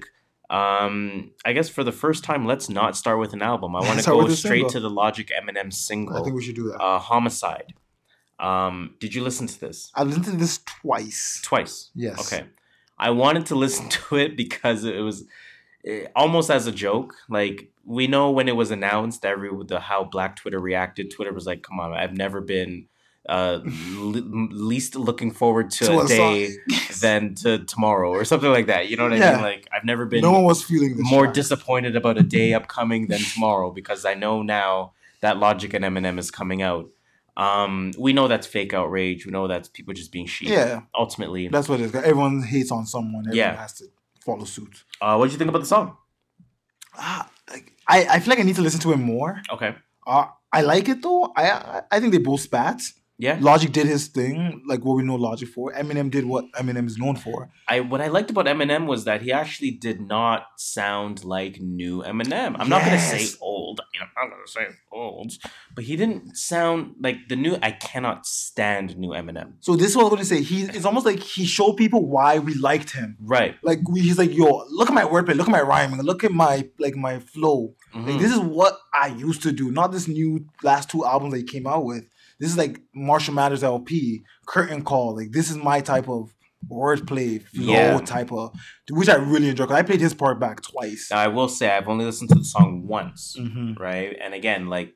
Um, 0.52 1.32
I 1.46 1.54
guess 1.54 1.70
for 1.70 1.82
the 1.84 1.94
first 1.94 2.26
time, 2.26 2.46
let's 2.46 2.70
not 2.70 2.98
start 2.98 3.20
with 3.20 3.32
an 3.32 3.42
album. 3.42 3.74
I 3.74 3.80
want 3.88 4.00
to 4.00 4.06
go 4.06 4.28
straight 4.30 4.68
to 4.70 4.82
the 4.82 4.90
Logic 4.90 5.32
Eminem 5.32 5.72
single. 5.72 6.18
I 6.18 6.24
think 6.24 6.36
we 6.36 6.44
should 6.44 6.56
do 6.56 6.68
that. 6.70 6.82
uh, 6.82 7.00
"Homicide." 7.00 7.74
Um, 8.38 8.96
did 9.00 9.14
you 9.14 9.24
listen 9.24 9.46
to 9.48 9.60
this 9.60 9.92
I 9.94 10.04
listened 10.04 10.26
to 10.26 10.32
this 10.32 10.60
twice. 10.66 11.40
twice? 11.44 11.92
Yes. 11.96 12.20
Okay. 12.20 12.48
I 12.98 13.12
wanted 13.12 13.46
to 13.48 13.56
listen 13.66 13.88
to 13.90 14.18
it 14.18 14.36
because 14.36 14.84
it 14.84 15.00
was 15.00 15.26
eh, 15.86 16.08
almost 16.16 16.50
as 16.50 16.68
a 16.68 16.72
joke. 16.72 17.14
Like 17.30 17.72
we 17.86 18.08
know 18.08 18.30
when 18.32 18.50
it 18.50 18.56
was 18.58 18.72
announced, 18.72 19.24
every 19.24 19.50
the 19.66 19.80
how 19.80 20.04
Black 20.04 20.36
Twitter 20.36 20.60
reacted. 20.60 21.12
Twitter 21.12 21.32
was 21.32 21.46
like, 21.46 21.64
"Come 21.64 21.80
on, 21.80 21.94
I've 21.94 22.18
never 22.18 22.42
been 22.42 22.88
uh, 23.30 23.60
le- 23.64 24.50
least 24.52 24.96
looking 24.96 25.32
forward 25.32 25.70
to, 25.72 25.86
To 25.90 25.92
a 26.00 26.06
a 26.06 26.08
day 26.08 26.50
than 27.02 27.36
to 27.36 27.60
tomorrow 27.66 28.10
or 28.12 28.26
something 28.26 28.50
like 28.52 28.68
that." 28.68 28.90
You 28.90 28.98
know 28.98 29.04
what 29.04 29.14
I 29.14 29.20
mean? 29.34 29.42
Like 29.42 29.68
I've 29.74 29.84
never 29.86 30.06
been 30.06 30.22
No 30.22 30.32
one 30.32 30.44
was 30.44 30.64
feeling 30.64 30.98
this. 30.98 31.10
more 31.12 31.28
disappointed 31.28 31.96
about 31.96 32.18
a 32.18 32.24
day 32.24 32.54
upcoming 32.54 33.08
than 33.08 33.20
tomorrow 33.20 33.72
because 33.72 34.06
I 34.06 34.14
know 34.16 34.42
now 34.44 34.94
that 35.22 35.38
Logic 35.38 35.72
and 35.74 35.86
Eminem 35.86 36.18
is 36.20 36.32
coming 36.32 36.62
out. 36.62 36.90
Um, 37.38 37.92
we 37.98 38.12
know 38.12 38.28
that's 38.28 38.46
fake 38.46 38.74
outrage. 38.74 39.26
We 39.26 39.32
know 39.32 39.48
that's 39.48 39.70
people 39.70 39.94
just 39.94 40.12
being 40.12 40.26
sheep. 40.28 40.50
Yeah, 40.50 40.82
Ultimately, 40.94 41.48
that's 41.48 41.70
what 41.70 41.80
it 41.80 41.86
is. 41.86 41.96
Everyone 41.96 42.44
hates 42.44 42.72
on 42.72 42.86
someone. 42.86 43.26
Everyone 43.28 43.38
Yeah. 43.38 43.56
has 43.56 43.74
to 43.80 43.86
follow 44.26 44.44
suit. 44.46 44.84
uh, 45.02 45.16
what 45.16 45.28
do 45.28 45.32
you 45.32 45.38
think 45.38 45.50
about 45.50 45.60
the 45.60 45.66
song? 45.68 45.96
Ah, 46.98 47.30
like, 47.50 47.72
I, 47.88 48.06
I 48.16 48.20
feel 48.20 48.32
like 48.32 48.40
I 48.40 48.44
need 48.44 48.56
to 48.58 48.62
listen 48.62 48.80
to 48.82 48.92
it 48.92 48.98
more. 48.98 49.42
Okay. 49.52 49.76
Uh, 50.06 50.26
I 50.52 50.62
like 50.62 50.90
it 50.90 51.02
though. 51.02 51.32
I 51.36 51.52
I, 51.52 51.82
I 51.92 52.00
think 52.00 52.12
they 52.12 52.18
both 52.20 52.42
spat. 52.42 52.82
Yeah. 53.22 53.38
Logic 53.40 53.72
did 53.72 53.86
his 53.86 54.08
thing, 54.08 54.64
like 54.68 54.84
what 54.84 54.96
we 54.96 55.04
know 55.04 55.14
Logic 55.16 55.48
for. 55.48 55.72
Eminem 55.74 56.10
did 56.10 56.26
what 56.26 56.46
Eminem 56.54 56.88
is 56.88 56.98
known 56.98 57.16
for. 57.16 57.52
I 57.68 57.80
what 57.82 58.02
I 58.02 58.08
liked 58.08 58.32
about 58.32 58.48
Eminem 58.48 58.88
was 58.88 59.06
that 59.06 59.22
he 59.22 59.32
actually 59.32 59.70
did 59.70 60.02
not 60.02 60.48
sound 60.58 61.24
like 61.24 61.62
new 61.62 62.02
Eminem. 62.02 62.56
I'm 62.58 62.68
not 62.68 62.84
gonna 62.84 63.00
say 63.00 63.28
old. 63.40 63.80
You 63.94 64.00
know, 64.00 64.08
I'm 64.18 64.30
not 64.30 64.36
gonna 64.38 64.48
say 64.48 64.76
old, 64.92 65.34
but 65.76 65.84
he 65.84 65.96
didn't 65.96 66.36
sound 66.36 66.96
like 67.00 67.18
the 67.30 67.36
new. 67.36 67.58
I 67.62 67.72
cannot 67.72 68.26
stand 68.26 68.98
new 68.98 69.10
Eminem. 69.10 69.54
So 69.60 69.76
this 69.76 69.92
is 69.92 69.96
what 69.96 70.06
I'm 70.06 70.10
gonna 70.10 70.26
say. 70.26 70.42
He 70.42 70.64
it's 70.64 70.86
almost 70.86 71.06
like 71.06 71.20
he 71.20 71.46
showed 71.46 71.74
people 71.78 72.04
why 72.08 72.40
we 72.40 72.56
liked 72.56 72.90
him. 72.90 73.18
Right. 73.22 73.56
Like 73.62 73.88
we, 73.88 74.02
he's 74.02 74.18
like, 74.18 74.36
yo, 74.36 74.66
look 74.72 74.90
at 74.90 74.96
my 74.96 75.04
wordplay, 75.04 75.36
look 75.36 75.48
at 75.48 75.52
my 75.52 75.62
rhyming, 75.62 76.02
look 76.02 76.24
at 76.24 76.32
my 76.32 76.68
like 76.80 76.96
my 76.96 77.20
flow. 77.20 77.76
Mhm. 77.94 78.08
Like 78.08 78.20
this 78.20 78.32
is 78.32 78.40
what 78.40 78.80
I 78.92 79.08
used 79.10 79.44
to 79.44 79.52
do, 79.52 79.70
not 79.72 79.92
this 79.92 80.08
new 80.08 80.46
last 80.64 80.90
two 80.90 81.06
albums 81.06 81.34
that 81.34 81.40
he 81.40 81.44
came 81.44 81.68
out 81.68 81.86
with. 81.86 82.06
This 82.42 82.50
is 82.50 82.58
like 82.58 82.82
Marshall 82.94 83.34
Mathers 83.36 83.64
LP, 83.64 84.24
Curtain 84.48 84.84
Call. 84.84 85.16
Like 85.16 85.32
this 85.32 85.50
is 85.50 85.56
my 85.56 85.80
type 85.80 86.10
of 86.10 86.34
wordplay, 86.70 87.42
flow 87.44 87.64
Yeah. 87.74 87.98
type 88.00 88.32
of, 88.32 88.54
which 88.90 89.10
I 89.10 89.16
really 89.16 89.50
enjoy. 89.50 89.66
Cause 89.68 89.76
I 89.78 89.84
played 89.84 90.02
his 90.02 90.14
part 90.14 90.40
back 90.40 90.62
twice. 90.62 91.08
Now, 91.12 91.20
I 91.20 91.28
will 91.28 91.48
say 91.48 91.70
I've 91.70 91.88
only 91.88 92.06
listened 92.06 92.30
to 92.30 92.36
the 92.36 92.44
song 92.44 92.88
once. 92.88 93.36
Mhm. 93.40 93.80
Right. 93.80 94.18
And 94.22 94.34
again, 94.34 94.68
like 94.68 94.96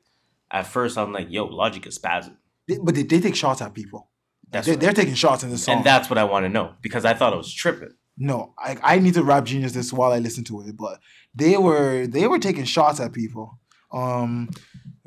at 0.50 0.66
first 0.66 0.98
I'm 0.98 1.12
like, 1.12 1.28
yo, 1.30 1.44
Logic 1.46 1.86
is 1.86 1.98
spazzing. 1.98 2.36
But 2.82 2.94
they, 2.96 3.02
they 3.04 3.20
take 3.20 3.36
shots 3.36 3.62
at 3.62 3.74
people. 3.74 4.08
That's 4.50 4.66
they, 4.66 4.76
they're 4.76 4.92
taking 4.92 5.14
shots 5.14 5.42
in 5.44 5.50
this 5.50 5.64
song. 5.64 5.76
and 5.78 5.84
that's 5.86 6.08
what 6.10 6.18
I 6.18 6.24
want 6.24 6.44
to 6.44 6.48
know 6.48 6.74
because 6.82 7.04
I 7.04 7.14
thought 7.14 7.32
it 7.32 7.36
was 7.36 7.52
tripping. 7.52 7.94
no, 8.18 8.54
I, 8.58 8.76
I 8.82 8.98
need 8.98 9.14
to 9.14 9.22
rap 9.24 9.44
genius 9.44 9.72
this 9.72 9.92
while 9.92 10.12
I 10.12 10.18
listen 10.18 10.42
to 10.44 10.62
it. 10.62 10.76
But 10.76 10.98
they 11.34 11.56
were 11.56 12.06
they 12.06 12.26
were 12.26 12.38
taking 12.38 12.64
shots 12.64 12.98
at 13.00 13.12
people. 13.12 13.58
Um, 13.92 14.50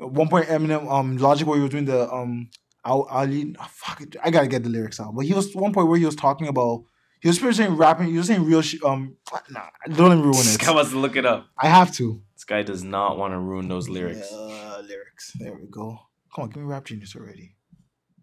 at 0.00 0.10
one 0.10 0.28
point 0.28 0.46
Eminem, 0.46 0.90
um, 0.90 1.16
Logic 1.18 1.46
where 1.46 1.56
he 1.56 1.62
was 1.62 1.70
doing 1.70 1.84
the 1.84 2.12
um, 2.12 2.48
Ali, 2.84 3.54
oh, 3.58 3.66
fuck 3.70 4.00
it, 4.00 4.16
I 4.22 4.30
gotta 4.30 4.48
get 4.48 4.62
the 4.62 4.68
lyrics 4.70 5.00
out. 5.00 5.14
But 5.14 5.26
he 5.26 5.34
was 5.34 5.54
one 5.54 5.72
point 5.72 5.88
where 5.88 5.98
he 5.98 6.06
was 6.06 6.16
talking 6.16 6.48
about 6.48 6.84
he 7.20 7.28
was 7.28 7.38
pretty 7.38 7.56
saying 7.56 7.76
rapping. 7.76 8.08
He 8.08 8.16
was 8.16 8.28
saying 8.28 8.44
real 8.44 8.62
shit. 8.62 8.82
Um, 8.82 9.16
nah, 9.50 9.66
don't 9.92 10.16
me 10.16 10.22
ruin 10.22 10.32
This 10.32 10.54
it. 10.54 10.60
guy 10.60 10.72
wants 10.72 10.90
to 10.90 10.98
look 10.98 11.16
it 11.16 11.26
up. 11.26 11.48
I 11.58 11.66
have 11.68 11.92
to. 11.96 12.22
This 12.34 12.44
guy 12.44 12.62
does 12.62 12.82
not 12.82 13.18
want 13.18 13.34
to 13.34 13.38
ruin 13.38 13.68
those 13.68 13.88
lyrics. 13.90 14.32
Uh, 14.32 14.82
lyrics. 14.86 15.32
There 15.38 15.52
we 15.52 15.66
go. 15.70 15.98
Come 16.34 16.44
on, 16.44 16.50
give 16.50 16.62
me 16.62 16.68
rap 16.68 16.86
genius 16.86 17.14
already. 17.14 17.56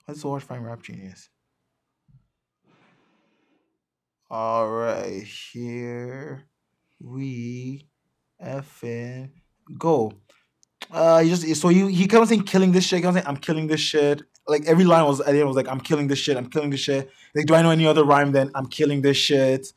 Let's 0.08 0.24
watch 0.24 0.44
find 0.44 0.66
rap 0.66 0.82
genius. 0.82 1.30
All 4.30 4.68
right, 4.68 5.24
here 5.24 6.48
we 7.00 7.88
effing 8.44 9.30
go. 9.78 10.14
Uh, 10.92 11.20
he 11.20 11.30
just 11.30 11.62
so 11.62 11.68
he 11.70 11.92
he 11.92 12.08
on 12.18 12.28
saying 12.28 12.44
killing 12.44 12.72
this 12.72 12.86
shit. 12.86 13.00
He 13.00 13.06
on 13.06 13.14
saying 13.14 13.26
I'm 13.28 13.38
killing 13.38 13.68
this 13.68 13.82
shit. 13.82 14.22
Like 14.48 14.66
every 14.66 14.86
line 14.86 15.06
was 15.06 15.20
at 15.20 15.28
the 15.34 15.40
end 15.40 15.48
was 15.48 15.56
like 15.58 15.68
I'm 15.68 15.80
killing 15.82 16.08
this 16.08 16.20
shit. 16.20 16.38
I'm 16.38 16.50
killing 16.50 16.70
this 16.70 16.80
shit. 16.80 17.10
Like 17.36 17.46
do 17.46 17.56
I 17.56 17.62
know 17.62 17.72
any 17.72 17.86
other 17.86 18.04
rhyme 18.04 18.32
than 18.32 18.52
I'm 18.56 18.68
killing 18.68 19.02
this 19.02 19.18
shit? 19.18 19.74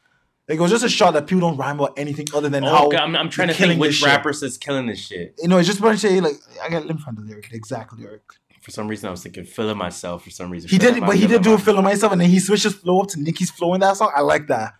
Like 0.48 0.58
it 0.58 0.62
was 0.62 0.70
just 0.70 0.84
a 0.84 0.88
shot 0.88 1.12
that 1.12 1.26
people 1.26 1.40
don't 1.48 1.56
rhyme 1.56 1.78
about 1.78 1.98
anything 1.98 2.26
other 2.34 2.48
than 2.48 2.62
how 2.62 2.84
Oh, 2.84 2.86
okay, 2.88 2.96
I'm, 2.96 3.14
I'm 3.16 3.30
trying 3.30 3.48
to 3.48 3.54
think 3.54 3.80
which 3.80 3.96
shit. 3.96 4.06
rapper 4.06 4.32
says 4.32 4.58
killing 4.58 4.86
this 4.86 4.98
shit. 5.00 5.34
you 5.38 5.48
know. 5.48 5.58
It's 5.58 5.66
just 5.68 5.80
about 5.80 5.92
to 5.92 5.98
say 5.98 6.20
like 6.20 6.34
I 6.62 6.68
got 6.68 6.86
let 6.86 6.96
me 6.96 7.02
find 7.02 7.16
the 7.16 7.22
lyric, 7.22 7.50
the 7.50 7.56
exact 7.56 7.98
lyric. 7.98 8.22
For 8.60 8.70
some 8.72 8.88
reason, 8.88 9.08
I 9.08 9.10
was 9.10 9.22
thinking 9.22 9.44
feeling 9.44 9.78
myself. 9.78 10.24
For 10.24 10.30
some 10.30 10.50
reason, 10.50 10.68
He 10.68 10.76
did, 10.76 11.00
but 11.00 11.16
he 11.16 11.26
did 11.26 11.42
do 11.42 11.54
a 11.54 11.58
of 11.58 11.82
myself, 11.82 12.12
and 12.12 12.20
then 12.20 12.28
he 12.28 12.38
switches 12.38 12.74
flow 12.74 13.00
up 13.00 13.08
to 13.08 13.20
Nicki's 13.20 13.50
flow 13.50 13.72
in 13.72 13.80
that 13.80 13.96
song. 13.96 14.12
I 14.14 14.20
like 14.20 14.48
that. 14.48 14.74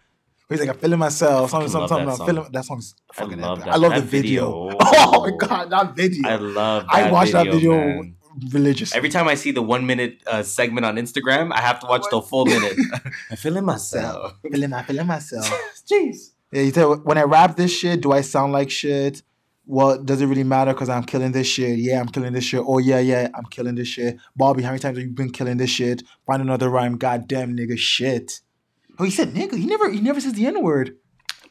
He's 0.50 0.60
like, 0.60 0.68
I'm 0.68 0.78
feeling 0.78 0.98
myself. 0.98 1.50
Something, 1.50 1.70
something, 1.70 1.88
something. 1.88 2.06
that 2.06 2.20
I'm 2.20 2.26
feeling 2.26 2.52
that 2.52 2.64
song's 2.64 2.94
I 3.16 3.24
love 3.24 3.62
I 3.66 3.76
love 3.76 3.94
the 3.94 4.00
video. 4.02 4.68
video. 4.68 4.78
Oh 5.12 5.30
my 5.30 5.36
god, 5.36 5.70
that 5.70 5.94
video. 5.94 6.28
I 6.28 6.32
I, 6.32 6.36
love. 6.36 6.86
That 6.92 7.12
watched 7.12 7.32
that 7.32 7.46
video 7.46 7.72
man. 7.72 8.16
religiously. 8.50 8.96
Every 8.96 9.08
time 9.08 9.28
I 9.28 9.34
see 9.34 9.52
the 9.52 9.62
one 9.62 9.86
minute 9.86 10.22
uh, 10.26 10.42
segment 10.42 10.84
on 10.84 10.96
Instagram, 10.96 11.52
I 11.52 11.60
have 11.60 11.78
to 11.80 11.86
watch 11.86 12.04
the 12.10 12.20
full 12.20 12.46
minute. 12.46 12.76
I'm 13.30 13.36
feeling 13.36 13.64
myself. 13.64 14.34
feeling, 14.42 14.72
I'm 14.72 14.84
feeling 14.84 15.06
myself. 15.06 15.48
Jeez. 15.90 16.32
Yeah, 16.52 16.62
he 16.62 16.70
said, 16.72 16.84
when 17.04 17.16
I 17.16 17.22
rap 17.22 17.56
this 17.56 17.70
shit, 17.70 18.00
do 18.00 18.10
I 18.12 18.22
sound 18.22 18.52
like 18.52 18.70
shit? 18.70 19.22
well, 19.70 20.02
does 20.02 20.20
it 20.20 20.26
really 20.26 20.42
matter 20.42 20.72
because 20.72 20.88
I'm 20.88 21.04
killing 21.04 21.30
this 21.30 21.46
shit? 21.46 21.78
Yeah, 21.78 22.00
I'm 22.00 22.08
killing 22.08 22.32
this 22.32 22.42
shit. 22.42 22.60
Oh 22.66 22.78
yeah, 22.78 22.98
yeah, 22.98 23.28
I'm 23.32 23.44
killing 23.44 23.76
this 23.76 23.86
shit. 23.86 24.16
Bobby, 24.34 24.64
how 24.64 24.70
many 24.70 24.80
times 24.80 24.98
have 24.98 25.06
you 25.06 25.12
been 25.12 25.30
killing 25.30 25.58
this 25.58 25.70
shit? 25.70 26.02
Find 26.26 26.42
another 26.42 26.68
rhyme. 26.68 26.96
Goddamn 26.96 27.56
nigga, 27.56 27.78
shit. 27.78 28.40
Oh, 29.00 29.04
he 29.04 29.10
said 29.10 29.32
nigga. 29.34 29.56
He 29.56 29.66
never, 29.66 29.90
he 29.90 30.00
never 30.00 30.20
says 30.20 30.34
the 30.34 30.46
n 30.46 30.62
word. 30.62 30.96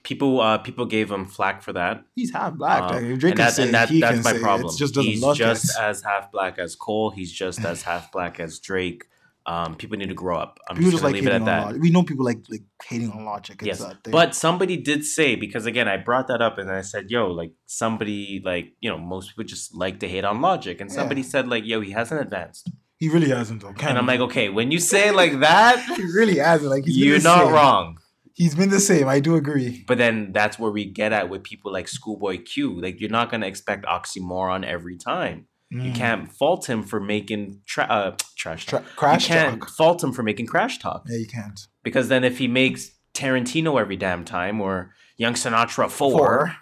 People, 0.04 0.39
uh, 0.39 0.58
people 0.60 0.86
gave 0.86 1.12
him 1.12 1.26
flack 1.26 1.62
for 1.62 1.74
that. 1.74 2.04
He's 2.16 2.32
half 2.32 2.54
black. 2.54 2.84
Um, 2.84 2.97
and 3.04 3.20
Drake 3.20 3.36
can 3.36 3.45
that's, 3.45 3.58
say 3.58 3.64
and 3.64 3.74
that, 3.74 3.89
that's 4.00 4.24
my 4.24 4.38
problem. 4.38 4.74
Just 4.78 4.95
He's 4.95 5.22
just 5.36 5.70
as- 5.72 5.76
as 5.78 6.02
half 6.04 6.32
black 6.32 6.58
as 6.58 6.76
Cole. 6.76 7.10
He's 7.10 7.32
just 7.32 7.66
as 7.66 7.82
half 7.84 8.12
black 8.12 8.39
as 8.39 8.60
Drake. 8.60 9.06
Um, 9.45 9.76
people 9.76 9.97
need 9.97 10.10
to 10.10 10.16
grow 10.16 10.38
up. 10.38 10.60
I'm 10.70 10.78
People 10.78 10.91
just 10.91 11.04
like 11.04 11.14
leave 11.14 11.26
it 11.26 11.32
at 11.34 11.43
that. 11.45 11.66
logic. 11.68 11.82
We 11.82 11.89
know 11.89 12.04
people 12.04 12.24
like 12.24 12.39
like 12.50 12.62
hating 12.86 13.12
on 13.12 13.26
logic. 13.26 13.62
Yes, 13.64 13.84
but 14.12 14.36
somebody 14.36 14.78
did 14.78 15.04
say 15.04 15.36
because 15.36 15.66
again, 15.66 15.88
I 15.88 15.97
brought 15.97 16.28
that 16.28 16.39
up 16.41 16.60
and 16.60 16.70
I 16.70 16.82
said, 16.82 17.10
"Yo, 17.10 17.28
like 17.32 17.54
somebody 17.66 18.41
like 18.45 18.74
you 18.80 18.89
know 18.91 18.97
most 19.00 19.30
people 19.30 19.45
just 19.45 19.74
like 19.74 20.00
to 20.02 20.08
hate 20.08 20.24
on 20.24 20.39
Logic," 20.41 20.80
and 20.80 20.91
somebody 20.91 21.22
Yeah. 21.22 21.28
said 21.28 21.47
like, 21.47 21.66
"Yo, 21.66 21.82
he 21.82 21.91
hasn't 21.91 22.22
advanced," 22.22 22.70
he 23.00 23.10
really 23.10 23.30
hasn't 23.30 23.62
though. 23.62 23.74
Can 23.74 23.89
and 23.89 23.97
I'm 23.97 24.06
like, 24.06 24.20
"Okay, 24.20 24.50
when 24.50 24.72
you 24.72 24.80
say 24.80 25.10
it 25.10 25.16
like 25.16 25.39
that, 25.39 25.80
he 25.97 26.04
really 26.04 26.38
hasn't. 26.38 26.70
Like 26.70 26.86
he's 26.86 26.97
you're 26.97 27.22
not 27.22 27.43
same. 27.45 27.54
wrong." 27.54 27.97
He's 28.36 28.56
been 28.56 28.70
the 28.70 28.80
same. 28.80 29.08
I 29.08 29.20
do 29.20 29.36
agree. 29.36 29.84
But 29.86 29.97
then 29.97 30.32
that's 30.32 30.58
where 30.58 30.72
we 30.72 30.86
get 30.86 31.12
at 31.12 31.30
with 31.30 31.43
people 31.43 31.74
like 31.74 31.88
Schoolboy 31.89 32.38
Q. 32.43 32.80
Like 32.82 33.02
you're 33.02 33.10
not 33.10 33.30
gonna 33.32 33.47
expect 33.47 33.86
oxymoron 33.86 34.66
every 34.66 34.97
time. 34.97 35.47
You 35.72 35.91
Mm. 35.91 35.95
can't 35.95 36.32
fault 36.32 36.68
him 36.70 36.82
for 36.82 37.00
making 37.00 37.62
tra- 37.68 37.84
uh, 37.97 38.16
trash 38.38 38.66
talk. 38.66 38.84
Tra- 38.86 38.95
crash 38.95 39.30
you 39.30 39.36
can't 39.36 39.60
talk. 39.60 39.70
fault 39.70 40.04
him 40.04 40.14
for 40.14 40.24
making 40.24 40.47
crash 40.47 40.80
talk 40.80 41.04
Yeah, 41.08 41.18
you 41.18 41.28
can't. 41.28 41.60
because 41.84 42.08
then 42.08 42.24
if 42.24 42.38
he 42.39 42.47
makes 42.47 42.91
Tarantino 43.14 43.80
every 43.80 43.97
damn 43.97 44.24
time 44.26 44.62
or 44.62 44.93
Young 45.18 45.34
Sinatra 45.34 45.89
four, 45.91 46.12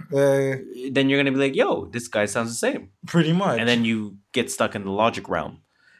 Four. 0.09 0.19
Uh, 0.19 0.57
then 0.91 1.09
you're 1.09 1.19
gonna 1.19 1.31
be 1.31 1.37
like, 1.37 1.55
"Yo, 1.55 1.85
this 1.85 2.07
guy 2.07 2.25
sounds 2.25 2.49
the 2.49 2.55
same," 2.55 2.89
pretty 3.05 3.31
much. 3.33 3.59
and 3.59 3.69
then 3.69 3.85
you 3.85 4.17
get 4.33 4.49
stuck 4.51 4.73
in 4.75 4.83
the 4.83 4.91
Logic 4.91 5.29
realm. 5.29 5.59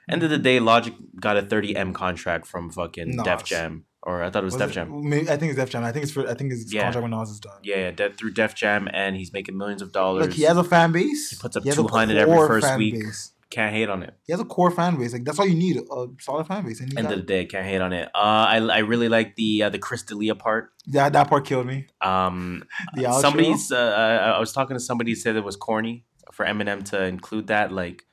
End 0.10 0.24
of 0.24 0.30
the 0.30 0.38
day, 0.38 0.60
Logic 0.60 0.94
got 1.20 1.36
a 1.38 1.42
30 1.42 1.76
m 1.76 1.94
contract 1.94 2.46
from 2.48 2.70
fucking 2.72 3.16
Nas. 3.18 3.26
Def 3.26 3.44
Jam, 3.44 3.86
or 4.04 4.24
I 4.24 4.30
thought 4.30 4.44
it 4.44 4.46
was, 4.46 4.54
Was 4.54 4.62
Def 4.62 4.72
it- 4.72 4.74
Jam. 4.76 5.10
Maybe, 5.10 5.30
I 5.30 5.36
think 5.38 5.52
it's 5.52 5.60
Def 5.60 5.70
Jam. 5.70 5.84
I 5.84 5.92
think 5.92 6.04
it's 6.04 6.12
for. 6.14 6.28
I 6.30 6.34
think 6.34 6.52
his 6.52 6.74
Yeah. 6.74 6.84
contract 6.84 7.04
with 7.04 7.12
Nas 7.20 7.30
is 7.30 7.40
done. 7.42 7.60
Yeah, 7.64 7.76
yeah, 7.78 7.92
De- 7.92 8.12
through 8.14 8.32
Def 8.34 8.56
Jam, 8.56 8.88
and 8.94 9.16
he's 9.18 9.34
making 9.34 9.58
millions 9.58 9.82
of 9.82 9.92
dollars. 9.92 10.28
Like 10.28 10.36
he 10.36 10.44
has 10.44 10.56
a 10.58 10.64
fan 10.64 10.92
base. 10.94 11.30
He 11.32 11.36
puts 11.36 11.58
up 11.58 11.66
a 11.66 11.72
200 11.72 12.18
every 12.18 12.38
first 12.38 12.78
week. 12.78 12.94
base. 12.96 13.34
Can't 13.50 13.74
hate 13.74 13.88
on 13.90 14.04
it. 14.04 14.14
He 14.26 14.34
has 14.34 14.42
a 14.42 14.46
core 14.46 14.72
fan 14.72 14.98
base. 14.98 15.14
Like 15.14 15.24
that's 15.24 15.40
all 15.40 15.48
you 15.48 15.56
need. 15.56 15.78
A 15.78 16.08
solid 16.20 16.48
fan 16.48 16.66
base. 16.66 16.82
End 16.82 16.94
got, 16.96 17.06
of 17.06 17.18
the 17.18 17.24
day, 17.24 17.46
can't 17.46 17.66
hate 17.66 17.80
on 17.80 17.94
it. 17.94 18.08
Uh, 18.14 18.18
I 18.54 18.58
I 18.58 18.78
really 18.80 19.08
like 19.08 19.36
the 19.38 19.64
uh, 19.64 19.70
the 19.70 19.80
Chris 19.80 20.04
D'Elia 20.04 20.36
part. 20.36 20.72
Yeah, 20.86 21.08
that 21.10 21.30
part 21.30 21.46
killed 21.46 21.66
me. 21.66 21.88
Um, 22.02 22.64
The 22.96 23.04
outro. 23.04 23.22
somebody's 23.22 23.72
uh, 23.72 23.78
I 23.78 24.32
I 24.36 24.40
was 24.40 24.52
talking 24.52 24.76
to 24.76 24.82
somebody 24.82 25.12
who 25.12 25.16
said 25.16 25.36
it 25.38 25.46
was 25.46 25.56
corny 25.56 26.06
for 26.34 26.46
Eminem 26.46 26.84
to 26.92 27.04
include 27.06 27.48
that 27.48 27.72
like 27.72 28.06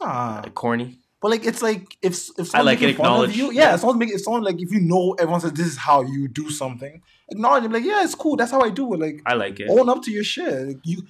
Nah. 0.00 0.42
corny. 0.54 0.98
But 1.26 1.30
like 1.30 1.44
it's 1.44 1.60
like 1.60 1.98
if 2.02 2.28
if 2.38 2.38
I 2.38 2.42
someone 2.44 2.66
like 2.66 2.82
it 2.82 2.86
making 2.86 3.04
fun 3.04 3.24
of 3.24 3.34
you, 3.34 3.50
yeah, 3.50 3.74
if 3.74 3.80
someone 3.80 3.98
make 3.98 4.10
if 4.10 4.20
someone 4.20 4.44
like 4.44 4.62
if 4.62 4.70
you 4.70 4.78
know 4.78 5.16
everyone 5.18 5.40
says 5.40 5.54
this 5.54 5.66
is 5.66 5.76
how 5.76 6.02
you 6.02 6.28
do 6.28 6.50
something, 6.50 7.02
acknowledge 7.28 7.64
it. 7.64 7.72
Like 7.72 7.82
yeah, 7.82 8.04
it's 8.04 8.14
cool. 8.14 8.36
That's 8.36 8.52
how 8.52 8.60
I 8.60 8.70
do 8.70 8.94
it. 8.94 9.00
Like 9.00 9.22
I 9.26 9.34
like 9.34 9.58
it. 9.58 9.68
own 9.68 9.88
up 9.88 10.04
to 10.04 10.12
your 10.12 10.22
shit. 10.22 10.68
Like, 10.68 10.76
you, 10.84 11.02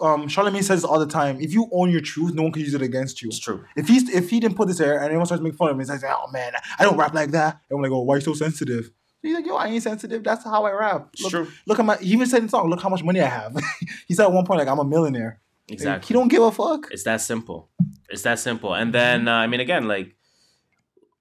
um, 0.00 0.28
Charlemagne 0.28 0.62
says 0.62 0.84
all 0.84 1.00
the 1.00 1.06
time. 1.08 1.40
If 1.40 1.52
you 1.52 1.68
own 1.72 1.90
your 1.90 2.00
truth, 2.00 2.32
no 2.32 2.44
one 2.44 2.52
can 2.52 2.62
use 2.62 2.74
it 2.74 2.82
against 2.82 3.22
you. 3.22 3.28
It's 3.28 3.40
true. 3.40 3.64
If 3.74 3.88
he's 3.88 4.08
if 4.08 4.30
he 4.30 4.38
didn't 4.38 4.56
put 4.56 4.68
this 4.68 4.78
there 4.78 4.98
and 4.98 5.06
anyone 5.06 5.26
starts 5.26 5.42
making 5.42 5.56
fun 5.56 5.70
of 5.70 5.74
him, 5.74 5.80
he's 5.80 5.88
like, 5.88 6.04
oh 6.04 6.30
man, 6.30 6.52
I 6.78 6.84
don't 6.84 6.96
rap 6.96 7.12
like 7.12 7.32
that. 7.32 7.58
And 7.68 7.76
I'm 7.76 7.82
like, 7.82 7.90
oh, 7.90 8.02
why 8.02 8.14
you 8.14 8.20
so 8.20 8.34
sensitive? 8.34 8.92
He's 9.20 9.34
like, 9.34 9.46
yo, 9.46 9.56
I 9.56 9.66
ain't 9.66 9.82
sensitive. 9.82 10.22
That's 10.22 10.44
how 10.44 10.64
I 10.64 10.70
rap. 10.70 11.08
Look, 11.20 11.32
true. 11.32 11.48
look 11.66 11.80
at 11.80 11.84
my. 11.84 11.96
He 11.96 12.12
even 12.12 12.28
said 12.28 12.38
in 12.38 12.44
the 12.44 12.50
song, 12.50 12.70
look 12.70 12.80
how 12.80 12.88
much 12.88 13.02
money 13.02 13.20
I 13.20 13.26
have. 13.26 13.56
he 14.06 14.14
said 14.14 14.26
at 14.26 14.32
one 14.32 14.46
point, 14.46 14.60
like, 14.60 14.68
I'm 14.68 14.78
a 14.78 14.84
millionaire. 14.84 15.40
Like, 15.68 15.74
Exactly. 15.74 16.08
he 16.08 16.14
don't 16.14 16.28
give 16.28 16.42
a 16.42 16.52
fuck. 16.52 16.88
It's 16.90 17.04
that 17.04 17.20
simple. 17.20 17.69
It's 18.10 18.22
that 18.22 18.38
simple. 18.38 18.74
And 18.74 18.92
then 18.92 19.28
uh, 19.28 19.32
I 19.34 19.46
mean, 19.46 19.60
again, 19.60 19.86
like 19.88 20.16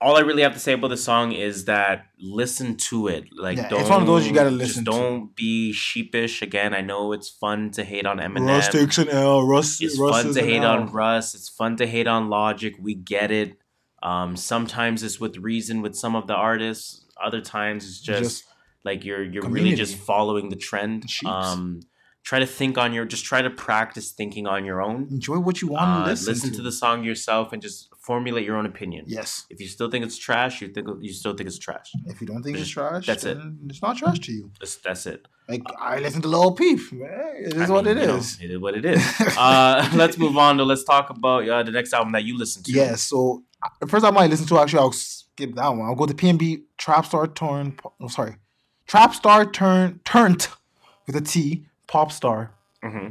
all 0.01 0.15
I 0.15 0.21
really 0.21 0.43
have 0.43 0.53
to 0.53 0.59
say 0.59 0.73
about 0.73 0.87
the 0.89 0.97
song 0.97 1.33
is 1.33 1.65
that 1.65 2.05
listen 2.19 2.77
to 2.77 3.07
it. 3.07 3.25
Like, 3.37 3.57
Yeah, 3.57 3.67
don't, 3.69 3.81
it's 3.81 3.89
one 3.89 4.01
of 4.01 4.07
those 4.07 4.25
you 4.25 4.33
gotta 4.33 4.49
listen 4.49 4.85
to. 4.85 4.91
Don't 4.91 5.35
be 5.35 5.73
sheepish. 5.73 6.41
Again, 6.41 6.73
I 6.73 6.81
know 6.81 7.11
it's 7.11 7.29
fun 7.29 7.71
to 7.71 7.83
hate 7.83 8.05
on 8.05 8.17
Eminem. 8.17 8.47
Russ 8.47 8.69
takes 8.69 8.97
an 8.97 9.09
L. 9.09 9.45
Russ. 9.45 9.81
it's 9.81 9.99
Russ 9.99 10.23
fun 10.23 10.33
to 10.33 10.41
hate 10.41 10.61
L. 10.61 10.71
on 10.71 10.91
Russ. 10.91 11.35
It's 11.35 11.49
fun 11.49 11.75
to 11.77 11.87
hate 11.87 12.07
on 12.07 12.29
Logic. 12.29 12.75
We 12.79 12.95
get 12.95 13.31
it. 13.31 13.57
Um, 14.01 14.37
sometimes 14.37 15.03
it's 15.03 15.19
with 15.19 15.37
reason 15.37 15.81
with 15.81 15.95
some 15.95 16.15
of 16.15 16.27
the 16.27 16.35
artists. 16.35 17.05
Other 17.21 17.41
times 17.41 17.85
it's 17.85 17.99
just, 17.99 18.23
Just 18.23 18.43
like 18.85 19.03
you're 19.03 19.23
you're 19.23 19.49
really 19.49 19.75
just 19.75 19.97
following 19.97 20.47
the 20.47 20.55
trend. 20.55 21.09
Sheeps. 21.09 21.29
Um, 21.29 21.81
try 22.23 22.39
to 22.39 22.45
think 22.45 22.77
on 22.77 22.93
your 22.93 23.05
just 23.05 23.25
try 23.25 23.41
to 23.41 23.49
practice 23.49 24.11
thinking 24.11 24.45
on 24.47 24.65
your 24.65 24.81
own. 24.81 25.07
enjoy 25.09 25.39
what 25.39 25.61
you 25.61 25.67
want 25.69 25.89
Uh, 25.89 26.03
to 26.03 26.09
listen, 26.11 26.33
listen 26.33 26.51
to 26.53 26.61
the 26.61 26.71
song 26.71 27.03
yourself 27.03 27.53
and 27.53 27.61
just 27.61 27.89
formulate 28.01 28.45
your 28.45 28.57
own 28.57 28.65
opinion. 28.65 29.05
Yes. 29.07 29.45
If 29.49 29.59
you 29.61 29.67
still 29.67 29.89
think 29.89 30.03
it's 30.05 30.17
trash, 30.17 30.61
you 30.61 30.67
think 30.67 30.87
you 31.01 31.13
still 31.13 31.33
think 31.35 31.47
it's 31.47 31.57
trash. 31.59 31.91
If 32.05 32.21
you 32.21 32.27
don't 32.27 32.43
think 32.43 32.57
Just- 32.57 32.67
it's 32.67 32.73
trash, 32.73 33.05
that's 33.07 33.23
it. 33.23 33.37
It's 33.67 33.81
not 33.81 33.97
trash 33.97 34.19
to 34.19 34.31
you. 34.31 34.51
That's, 34.59 34.75
that's 34.77 35.05
it. 35.05 35.27
Like 35.47 35.63
I 35.79 35.99
listen 35.99 36.21
to 36.21 36.27
Lil 36.27 36.51
Peep. 36.53 36.79
Man, 36.91 37.09
it 37.47 37.53
is 37.55 37.69
I 37.69 37.73
what 37.73 37.85
mean, 37.85 37.97
it 37.97 38.01
you 38.01 38.07
know, 38.07 38.15
is. 38.17 38.37
it 38.41 38.51
is 38.51 38.59
what 38.59 38.75
it 38.75 38.85
is. 38.85 39.01
uh, 39.37 39.89
let's 39.95 40.17
move 40.17 40.37
on 40.37 40.57
to 40.57 40.63
let's 40.63 40.83
talk 40.83 41.09
about 41.09 41.47
uh, 41.49 41.63
the 41.63 41.71
next 41.71 41.91
album 41.93 42.11
that 42.13 42.23
you 42.23 42.37
listen 42.37 42.61
to. 42.63 42.71
Yeah, 42.71 42.95
so 42.95 43.43
uh, 43.63 43.69
the 43.79 43.87
first 43.87 44.05
album 44.05 44.19
I 44.21 44.27
listened 44.27 44.49
to, 44.49 44.59
actually, 44.59 44.79
I'll 44.79 44.91
skip 44.91 45.55
that 45.55 45.69
one. 45.69 45.81
I'll 45.81 45.95
go 45.95 46.05
to 46.05 46.13
PNB 46.13 46.63
Trap 46.77 47.05
Star 47.07 47.25
Turn. 47.27 47.77
Oh, 47.99 48.07
sorry, 48.07 48.35
Trap 48.87 49.15
Star 49.15 49.43
Turn 49.45 49.99
Turned 50.05 50.47
with 51.07 51.15
a 51.15 51.21
T. 51.21 51.65
Pop 51.89 52.11
Star. 52.11 52.53
hmm 52.83 53.09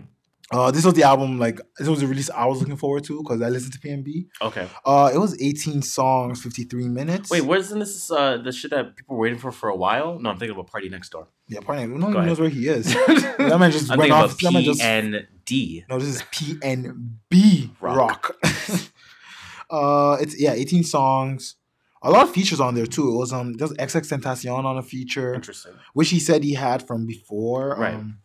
Uh, 0.50 0.70
this 0.70 0.82
was 0.88 0.94
the 0.94 1.02
album 1.02 1.38
like 1.38 1.60
this 1.78 1.88
was 1.92 2.00
the 2.00 2.06
release 2.06 2.30
I 2.30 2.46
was 2.46 2.58
looking 2.60 2.78
forward 2.84 3.04
to 3.08 3.22
because 3.22 3.42
I 3.42 3.50
listened 3.50 3.74
to 3.74 3.80
PNB. 3.84 4.08
Okay. 4.48 4.66
Uh, 4.90 5.10
it 5.14 5.18
was 5.18 5.32
18 5.42 5.82
songs, 5.82 6.40
53 6.42 6.88
minutes. 6.88 7.28
Wait, 7.30 7.44
wasn't 7.44 7.80
this 7.84 8.10
uh, 8.10 8.38
the 8.46 8.50
shit 8.58 8.70
that 8.70 8.96
people 8.96 9.16
were 9.16 9.22
waiting 9.24 9.38
for 9.38 9.52
for 9.52 9.68
a 9.68 9.76
while? 9.76 10.18
No, 10.18 10.30
I'm 10.30 10.38
thinking 10.38 10.56
about 10.56 10.68
Party 10.74 10.88
Next 10.88 11.10
Door. 11.10 11.28
yeah, 11.48 11.60
Party. 11.60 11.84
no 11.86 12.06
one 12.06 12.26
knows 12.26 12.40
where 12.40 12.48
he 12.58 12.62
is. 12.76 12.86
that 13.38 13.56
man 13.60 13.70
just 13.70 13.90
I'm 13.92 13.98
went 13.98 14.10
off. 14.12 14.38
That 14.40 14.52
man 14.54 14.62
just 14.64 14.80
PND. 14.80 15.84
No, 15.90 15.98
this 15.98 16.08
is 16.16 16.22
PNB 16.36 17.70
Rock. 17.80 17.98
Rock. 17.98 18.36
uh, 19.70 20.16
it's 20.20 20.40
yeah, 20.40 20.52
18 20.52 20.84
songs. 20.84 21.56
A 22.02 22.10
lot 22.10 22.22
of 22.28 22.32
features 22.32 22.60
on 22.60 22.74
there 22.74 22.86
too. 22.86 23.08
It 23.12 23.16
was 23.16 23.32
um, 23.32 23.54
there's 23.54 23.72
XX 23.72 24.08
Tentacion 24.20 24.64
on 24.64 24.78
a 24.78 24.82
feature, 24.82 25.34
Interesting. 25.34 25.72
which 25.94 26.10
he 26.10 26.20
said 26.20 26.44
he 26.44 26.54
had 26.54 26.86
from 26.86 27.06
before. 27.06 27.76
Right. 27.76 27.94
Um, 27.94 28.18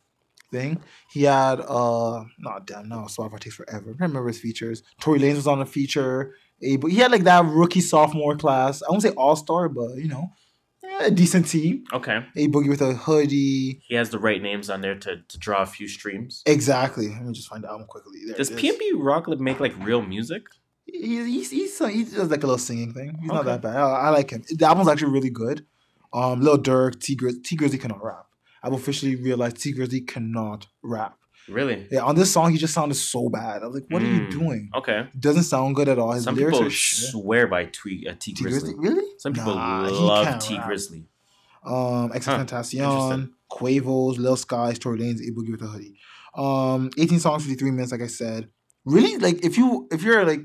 thing 0.54 0.80
he 1.12 1.24
had 1.24 1.60
uh, 1.60 2.24
no 2.40 2.60
damn 2.66 2.88
no, 2.88 3.08
Spotify 3.10 3.40
takes 3.40 3.56
forever. 3.56 3.96
I 4.00 4.04
remember 4.04 4.28
his 4.28 4.40
features. 4.40 4.84
Tory 5.02 5.20
Lanez 5.20 5.36
was 5.36 5.48
on 5.48 5.62
a 5.62 5.66
feature. 5.66 6.36
A, 6.62 6.78
but 6.78 6.92
he 6.92 6.98
had 6.98 7.12
like 7.12 7.24
that 7.24 7.46
rookie 7.46 7.82
sophomore 7.82 8.38
class. 8.38 8.82
I 8.82 8.90
won't 8.90 9.02
say 9.02 9.10
all 9.10 9.36
star, 9.36 9.68
but 9.68 9.98
you 9.98 10.08
know, 10.08 10.30
yeah, 10.84 11.08
a 11.08 11.12
decent 11.12 11.48
team. 11.48 11.84
Okay. 11.92 12.24
A 12.36 12.48
boogie 12.48 12.70
with 12.70 12.82
a 12.82 12.94
hoodie. 12.94 13.82
He 13.88 13.96
has 13.96 14.10
the 14.12 14.20
right 14.20 14.42
names 14.42 14.70
on 14.70 14.82
there 14.82 14.96
to, 14.96 15.18
to 15.28 15.38
draw 15.38 15.62
a 15.62 15.66
few 15.66 15.88
streams. 15.88 16.44
Exactly. 16.46 17.10
Let 17.10 17.24
me 17.24 17.34
just 17.34 17.50
find 17.50 17.64
the 17.64 17.70
album 17.70 17.88
quickly. 17.88 18.20
There 18.28 18.38
Does. 18.38 18.52
PNB 18.52 18.92
Rock 18.96 19.28
make 19.40 19.60
like 19.60 19.74
real 19.80 20.02
music? 20.02 20.44
He, 20.86 21.24
he's, 21.24 21.52
he's, 21.52 21.78
he 21.80 22.04
does 22.04 22.30
like 22.30 22.44
a 22.44 22.48
little 22.48 22.58
singing 22.58 22.94
thing. 22.94 23.18
He's 23.22 23.32
not 23.32 23.46
that 23.46 23.62
bad. 23.62 23.78
I, 23.78 23.82
I 23.82 24.10
like 24.10 24.32
him. 24.32 24.44
The 24.50 24.66
album's 24.66 24.90
actually 24.90 25.12
really 25.12 25.30
good. 25.30 25.66
Um, 26.14 26.42
Lil 26.42 26.60
Durk, 26.60 27.02
Tee 27.02 27.16
Grizzley 27.16 27.80
cannot 27.80 28.04
rap. 28.04 28.28
I've 28.64 28.74
officially 28.74 29.16
realized 29.16 29.58
Tee 29.62 29.74
Grizzley 29.74 30.08
cannot 30.08 30.68
rap. 30.82 31.18
Really? 31.50 31.88
Yeah, 31.92 32.04
on 32.04 32.16
this 32.16 32.32
song, 32.32 32.52
he 32.54 32.58
just 32.58 32.74
sounded 32.74 32.96
so 32.96 33.28
bad. 33.28 33.64
I 33.64 33.66
was 33.68 33.76
like, 33.76 33.86
what 33.90 34.02
are 34.02 34.06
you 34.06 34.22
Mm. 34.22 34.32
doing? 34.32 34.70
Okay. 34.74 35.10
Doesn't 35.20 35.44
sound 35.44 35.76
good 35.76 35.90
at 35.90 36.00
all. 36.00 36.14
His 36.14 36.24
Some 36.24 36.36
lyrics 36.36 36.58
people 36.58 36.72
swear 36.72 37.48
by 37.48 37.66
T, 37.66 38.08
uh, 38.10 38.14
Tee 38.18 38.34
Grizzley. 38.34 38.74
Really? 38.78 39.04
Some 39.18 39.34
people 39.34 39.54
Nah, 39.56 39.90
love 39.90 40.40
T. 40.42 40.56
Grizzley. 40.56 41.04
Um, 41.66 42.12
X 42.14 42.26
Huh. 42.26 42.46
Quavos, 43.52 44.18
Lil 44.18 44.36
Skies, 44.38 44.80
Tory 44.80 45.00
Lanez, 45.00 45.20
A 45.28 45.32
Boogie 45.32 45.52
with 45.52 45.62
a 45.62 45.68
Hoodie. 45.68 45.98
Um, 46.36 46.90
18 46.98 47.20
songs, 47.20 47.44
53 47.44 47.72
minutes, 47.72 47.92
like 47.92 48.02
I 48.02 48.08
said. 48.08 48.50
Really, 48.86 49.18
like 49.18 49.44
if 49.46 49.58
you 49.58 49.88
if 49.92 50.02
you're 50.04 50.26
like 50.26 50.42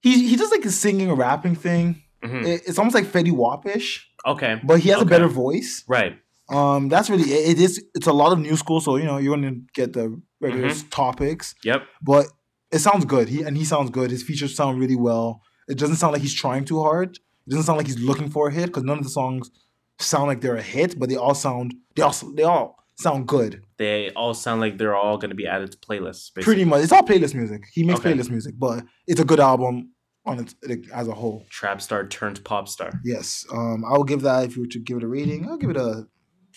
he 0.00 0.28
he 0.28 0.36
does 0.36 0.50
like 0.50 0.64
a 0.64 0.70
singing 0.70 1.10
or 1.10 1.16
rapping 1.16 1.54
thing. 1.54 2.02
Mhm. 2.24 2.44
It- 2.46 2.62
it's 2.66 2.78
almost 2.78 2.94
like 2.94 3.04
Fetty 3.06 3.32
Wapish, 3.32 4.00
Okay. 4.26 4.60
but 4.62 4.80
he 4.80 4.88
has 4.90 5.00
a 5.00 5.06
better 5.06 5.28
voice. 5.28 5.84
Right. 5.88 6.18
Um, 6.50 6.88
that's 6.88 7.08
really 7.10 7.30
it, 7.30 7.50
it 7.50 7.60
is. 7.60 7.82
It's 7.94 8.06
a 8.06 8.12
lot 8.12 8.32
of 8.32 8.38
new 8.38 8.56
school, 8.56 8.80
so 8.80 8.96
you 8.96 9.04
know 9.04 9.18
you're 9.18 9.34
gonna 9.36 9.56
get 9.74 9.92
the 9.92 10.20
regular 10.40 10.68
Mm-hmm. 10.68 10.88
topics, 10.88 11.54
Yep. 11.64 11.82
but 12.02 12.26
it 12.72 12.78
sounds 12.80 13.04
good. 13.04 13.28
He 13.28 13.42
and 13.42 13.56
he 13.56 13.64
sounds 13.64 13.90
good. 13.90 14.10
His 14.10 14.22
features 14.22 14.54
sound 14.54 14.80
really 14.80 14.96
well. 14.96 15.42
It 15.68 15.78
doesn't 15.78 15.96
sound 15.96 16.12
like 16.14 16.22
he's 16.22 16.34
trying 16.34 16.64
too 16.64 16.80
hard. 16.82 17.18
It 17.46 17.50
doesn't 17.50 17.64
sound 17.64 17.78
like 17.78 17.86
he's 17.86 18.00
looking 18.00 18.30
for 18.30 18.48
a 18.48 18.52
hit 18.52 18.66
because 18.66 18.82
none 18.84 18.98
of 18.98 19.04
the 19.04 19.10
songs 19.10 19.50
sound 19.98 20.26
like 20.28 20.40
they're 20.40 20.56
a 20.56 20.62
hit, 20.62 20.98
but 20.98 21.08
they 21.08 21.16
all 21.16 21.34
sound 21.34 21.74
they 21.94 22.02
all 22.02 22.14
they 22.34 22.42
all 22.42 22.76
sound 22.96 23.26
good. 23.28 23.62
They 23.78 24.10
all 24.10 24.34
sound 24.34 24.60
like 24.60 24.76
they're 24.76 24.96
all 24.96 25.16
going 25.18 25.30
to 25.30 25.34
be 25.36 25.46
added 25.46 25.72
to 25.72 25.78
playlists. 25.78 26.32
Basically. 26.34 26.42
Pretty 26.44 26.64
much, 26.64 26.82
it's 26.82 26.92
all 26.92 27.02
playlist 27.02 27.34
music. 27.34 27.62
He 27.72 27.82
makes 27.84 28.00
Okay. 28.00 28.12
playlist 28.12 28.30
music, 28.30 28.54
but 28.58 28.84
it's 29.06 29.20
a 29.20 29.24
good 29.24 29.40
album 29.40 29.92
on 30.26 30.38
its 30.40 30.54
as 30.92 31.08
a 31.08 31.14
whole. 31.14 31.46
Trap 31.50 31.80
star 31.80 32.06
turned 32.06 32.44
pop 32.44 32.68
star. 32.68 32.90
Yes, 33.04 33.46
um, 33.52 33.84
I 33.84 33.92
will 33.96 34.04
give 34.04 34.22
that 34.22 34.44
if 34.44 34.56
you 34.56 34.62
were 34.62 34.68
to 34.68 34.78
give 34.78 34.98
it 34.98 35.02
a 35.02 35.08
rating, 35.08 35.48
I'll 35.48 35.56
give 35.56 35.70
it 35.70 35.76
a 35.78 36.06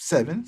seven. 0.08 0.46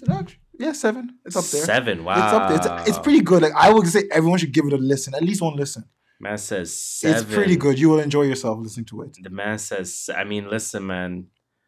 Yeah, 0.57 0.71
seven. 0.73 1.17
It's 1.25 1.35
up 1.35 1.43
there. 1.45 1.63
Seven. 1.63 2.03
Wow. 2.03 2.13
It's 2.15 2.33
up 2.33 2.49
there. 2.63 2.79
It's, 2.79 2.89
it's 2.89 2.99
pretty 2.99 3.21
good. 3.21 3.41
Like 3.41 3.53
I 3.55 3.71
would 3.73 3.87
say, 3.87 4.03
everyone 4.11 4.39
should 4.39 4.53
give 4.53 4.65
it 4.65 4.73
a 4.73 4.77
listen. 4.77 5.13
At 5.13 5.23
least 5.23 5.41
one 5.41 5.55
listen. 5.55 5.83
Man 6.19 6.37
says 6.37 6.73
seven. 6.77 7.17
It's 7.23 7.33
pretty 7.33 7.55
good. 7.57 7.77
You 7.77 7.89
will 7.89 7.99
enjoy 7.99 8.23
yourself 8.23 8.59
listening 8.61 8.85
to 8.87 9.01
it. 9.01 9.17
The 9.21 9.29
man 9.29 9.57
says, 9.59 10.09
I 10.15 10.23
mean, 10.23 10.49
listen, 10.49 10.85
man. 10.87 11.27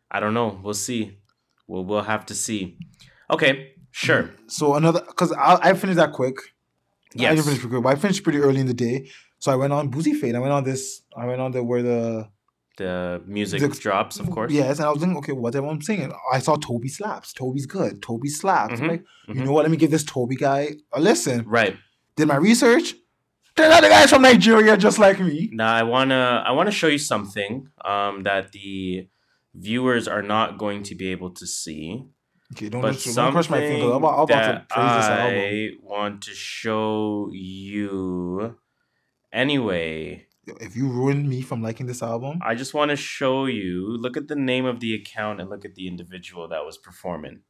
I 0.09 0.19
don't 0.21 0.33
know. 0.33 0.59
We'll 0.63 0.73
see. 0.73 1.17
We'll 1.67 1.83
we'll 1.83 2.03
have 2.03 2.25
to 2.27 2.35
see. 2.35 2.77
Okay, 3.29 3.73
sure. 3.91 4.31
So 4.47 4.75
another, 4.75 5.01
because 5.05 5.33
I, 5.33 5.59
I 5.61 5.73
finished 5.73 5.97
that 5.97 6.13
quick. 6.13 6.37
I 6.39 7.21
Yes. 7.21 7.35
didn't 7.35 7.45
finish 7.45 7.59
pretty 7.59 7.73
quick, 7.73 7.83
but 7.83 7.89
I 7.89 7.95
finished 7.99 8.23
pretty 8.23 8.39
early 8.39 8.61
in 8.61 8.67
the 8.67 8.73
day. 8.73 9.09
So 9.39 9.51
I 9.51 9.55
went 9.55 9.73
on 9.73 9.89
Boozy 9.89 10.13
Fade. 10.13 10.35
I 10.35 10.39
went 10.39 10.53
on 10.53 10.63
this. 10.63 11.01
I 11.15 11.25
went 11.25 11.41
on 11.41 11.51
the 11.51 11.61
where 11.63 11.81
the 11.83 12.29
The 12.77 13.21
music 13.25 13.61
The- 13.61 13.67
drops, 13.69 14.19
of 14.19 14.29
course. 14.29 14.51
Yes, 14.51 14.77
and 14.77 14.85
I 14.85 14.89
was 14.91 14.99
thinking, 14.99 15.17
okay, 15.17 15.31
what's 15.31 15.55
everyone 15.55 15.81
singing? 15.81 16.11
I 16.31 16.39
saw 16.39 16.55
TOBi 16.57 16.89
slaps. 16.89 17.33
TOBi's 17.33 17.65
good. 17.65 18.01
TOBi 18.03 18.29
slaps. 18.29 18.73
I'm 18.79 18.85
Mhm, 18.85 18.89
Like, 18.89 19.03
you 19.27 19.33
mhm. 19.33 19.45
know 19.45 19.51
what? 19.51 19.63
Let 19.63 19.71
me 19.71 19.77
give 19.77 19.89
this 19.91 20.03
TOBi 20.03 20.35
guy 20.37 20.73
a 20.93 21.01
listen. 21.01 21.43
Right. 21.47 21.75
Did 22.15 22.27
my 22.27 22.35
research. 22.35 22.93
Turns 23.55 23.73
out 23.73 23.81
the 23.81 23.89
guy's 23.89 24.11
from 24.11 24.21
Nigeria, 24.21 24.77
just 24.77 24.99
like 24.99 25.19
me. 25.19 25.49
Now 25.51 25.73
I 25.73 25.81
wanna 25.81 26.43
I 26.45 26.51
wanna 26.51 26.69
show 26.69 26.85
you 26.87 26.99
something 26.99 27.67
um 27.83 28.21
that 28.23 28.51
the 28.51 29.07
viewers 29.55 30.07
are 30.07 30.21
not 30.21 30.59
going 30.59 30.83
to 30.83 30.93
be 30.93 31.07
able 31.09 31.31
to 31.31 31.47
see. 31.47 32.05
Okay, 32.53 32.69
don't, 32.69 32.81
But 32.83 32.93
just, 32.93 33.15
don't 33.15 33.31
crush 33.31 33.49
my 33.49 33.59
finger. 33.59 33.87
I'm 33.87 33.95
about, 34.03 34.13
I'm 34.19 34.23
about 34.25 34.51
to 34.51 34.65
praise 34.69 34.95
this 34.97 35.05
album. 35.05 35.39
I 35.39 35.69
want 35.81 36.21
to 36.25 36.31
show 36.35 37.29
you 37.33 38.55
anyway. 39.33 40.26
If 40.61 40.75
you 40.75 40.87
ruined 40.89 41.27
me 41.27 41.41
from 41.41 41.61
liking 41.61 41.87
this 41.87 42.01
album, 42.01 42.39
I 42.41 42.55
just 42.55 42.73
want 42.73 42.89
to 42.91 42.95
show 42.95 43.45
you. 43.45 43.97
Look 43.97 44.15
at 44.15 44.27
the 44.27 44.35
name 44.35 44.65
of 44.65 44.79
the 44.79 44.93
account 44.93 45.41
and 45.41 45.49
look 45.49 45.65
at 45.65 45.75
the 45.75 45.87
individual 45.87 46.47
that 46.47 46.65
was 46.65 46.77
performing. 46.77 47.41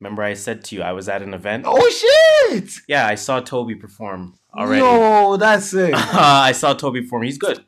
Remember, 0.00 0.22
I 0.22 0.34
said 0.34 0.64
to 0.64 0.76
you 0.76 0.82
I 0.82 0.92
was 0.92 1.08
at 1.08 1.22
an 1.22 1.32
event. 1.32 1.64
oh 1.66 2.50
shit! 2.50 2.72
Yeah, 2.88 3.06
I 3.06 3.14
saw 3.14 3.40
TOBi 3.40 3.76
perform 3.80 4.34
already. 4.56 4.80
Yo, 4.80 5.36
that's 5.36 5.72
it. 5.74 5.94
I 5.96 6.52
saw 6.52 6.74
TOBi 6.74 7.02
perform. 7.02 7.22
He's 7.22 7.38
good, 7.38 7.64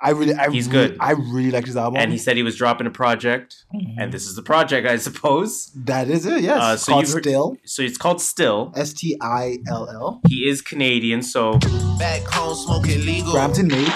I 0.00 0.10
really, 0.10 0.32
I 0.34 0.48
He's 0.48 0.68
really, 0.68 0.88
good. 0.90 0.96
I 1.00 1.10
really 1.10 1.50
like 1.50 1.66
his 1.66 1.76
album. 1.76 2.00
and 2.00 2.12
he 2.12 2.18
said 2.18 2.36
he 2.36 2.44
was 2.44 2.56
dropping 2.56 2.86
a 2.86 2.90
project, 2.90 3.64
Mhm. 3.74 3.94
and 3.98 4.12
this 4.12 4.26
is 4.26 4.36
the 4.36 4.42
project, 4.42 4.86
I 4.86 4.96
suppose. 4.96 5.72
that 5.74 6.08
is 6.08 6.24
it. 6.24 6.40
Yes, 6.42 6.60
Uh, 6.62 6.76
so 6.76 6.92
called 6.92 7.04
you've 7.06 7.14
heard- 7.14 7.24
Still. 7.24 7.56
So 7.64 7.82
it's 7.82 7.98
called 7.98 8.20
Still. 8.22 8.72
S 8.76 8.92
T 8.92 9.16
I 9.20 9.58
L 9.68 9.88
L. 9.90 10.20
He 10.28 10.48
is 10.48 10.62
Canadian, 10.62 11.22
so 11.22 11.58
Back 11.98 12.22
home 12.28 12.54
smoking 12.54 13.04
legal. 13.04 13.32
Brampton 13.32 13.66
made. 13.66 13.92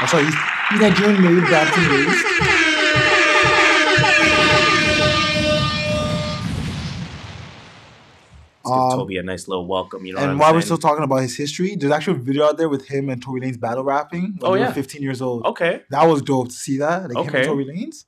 I'm 0.00 0.08
sorry, 0.08 0.24
he's, 0.24 0.34
he's 0.70 0.80
Nigerian 0.80 1.22
made. 1.22 1.46
Brampton 1.48 1.88
made. 1.88 2.45
Give 8.66 8.72
Um, 8.74 8.98
TOBi 8.98 9.18
a 9.18 9.22
nice 9.22 9.48
little 9.48 9.66
welcome. 9.66 10.04
You 10.06 10.14
know, 10.14 10.20
And 10.20 10.38
while 10.38 10.52
we're 10.52 10.60
still 10.60 10.78
talking 10.78 11.04
about 11.04 11.18
his 11.22 11.36
history, 11.36 11.76
there's 11.76 11.92
actually 11.92 12.18
a 12.18 12.22
video 12.22 12.44
out 12.46 12.56
there 12.58 12.68
with 12.68 12.86
him 12.86 13.08
and 13.08 13.22
Tory 13.22 13.40
Lanez 13.40 13.58
battle 13.60 13.84
rapping. 13.84 14.36
When 14.40 14.50
Oh, 14.52 14.54
yeah. 14.54 14.72
15 14.72 15.02
years 15.02 15.22
old. 15.22 15.46
okay, 15.46 15.82
That 15.90 16.04
was 16.04 16.22
dope 16.22 16.48
to 16.48 16.54
see 16.54 16.78
that. 16.78 17.08
Like 17.10 17.18
him 17.24 17.28
Okay. 17.28 17.38
and 17.38 17.46
Tory 17.46 17.64
Lanez. 17.64 18.04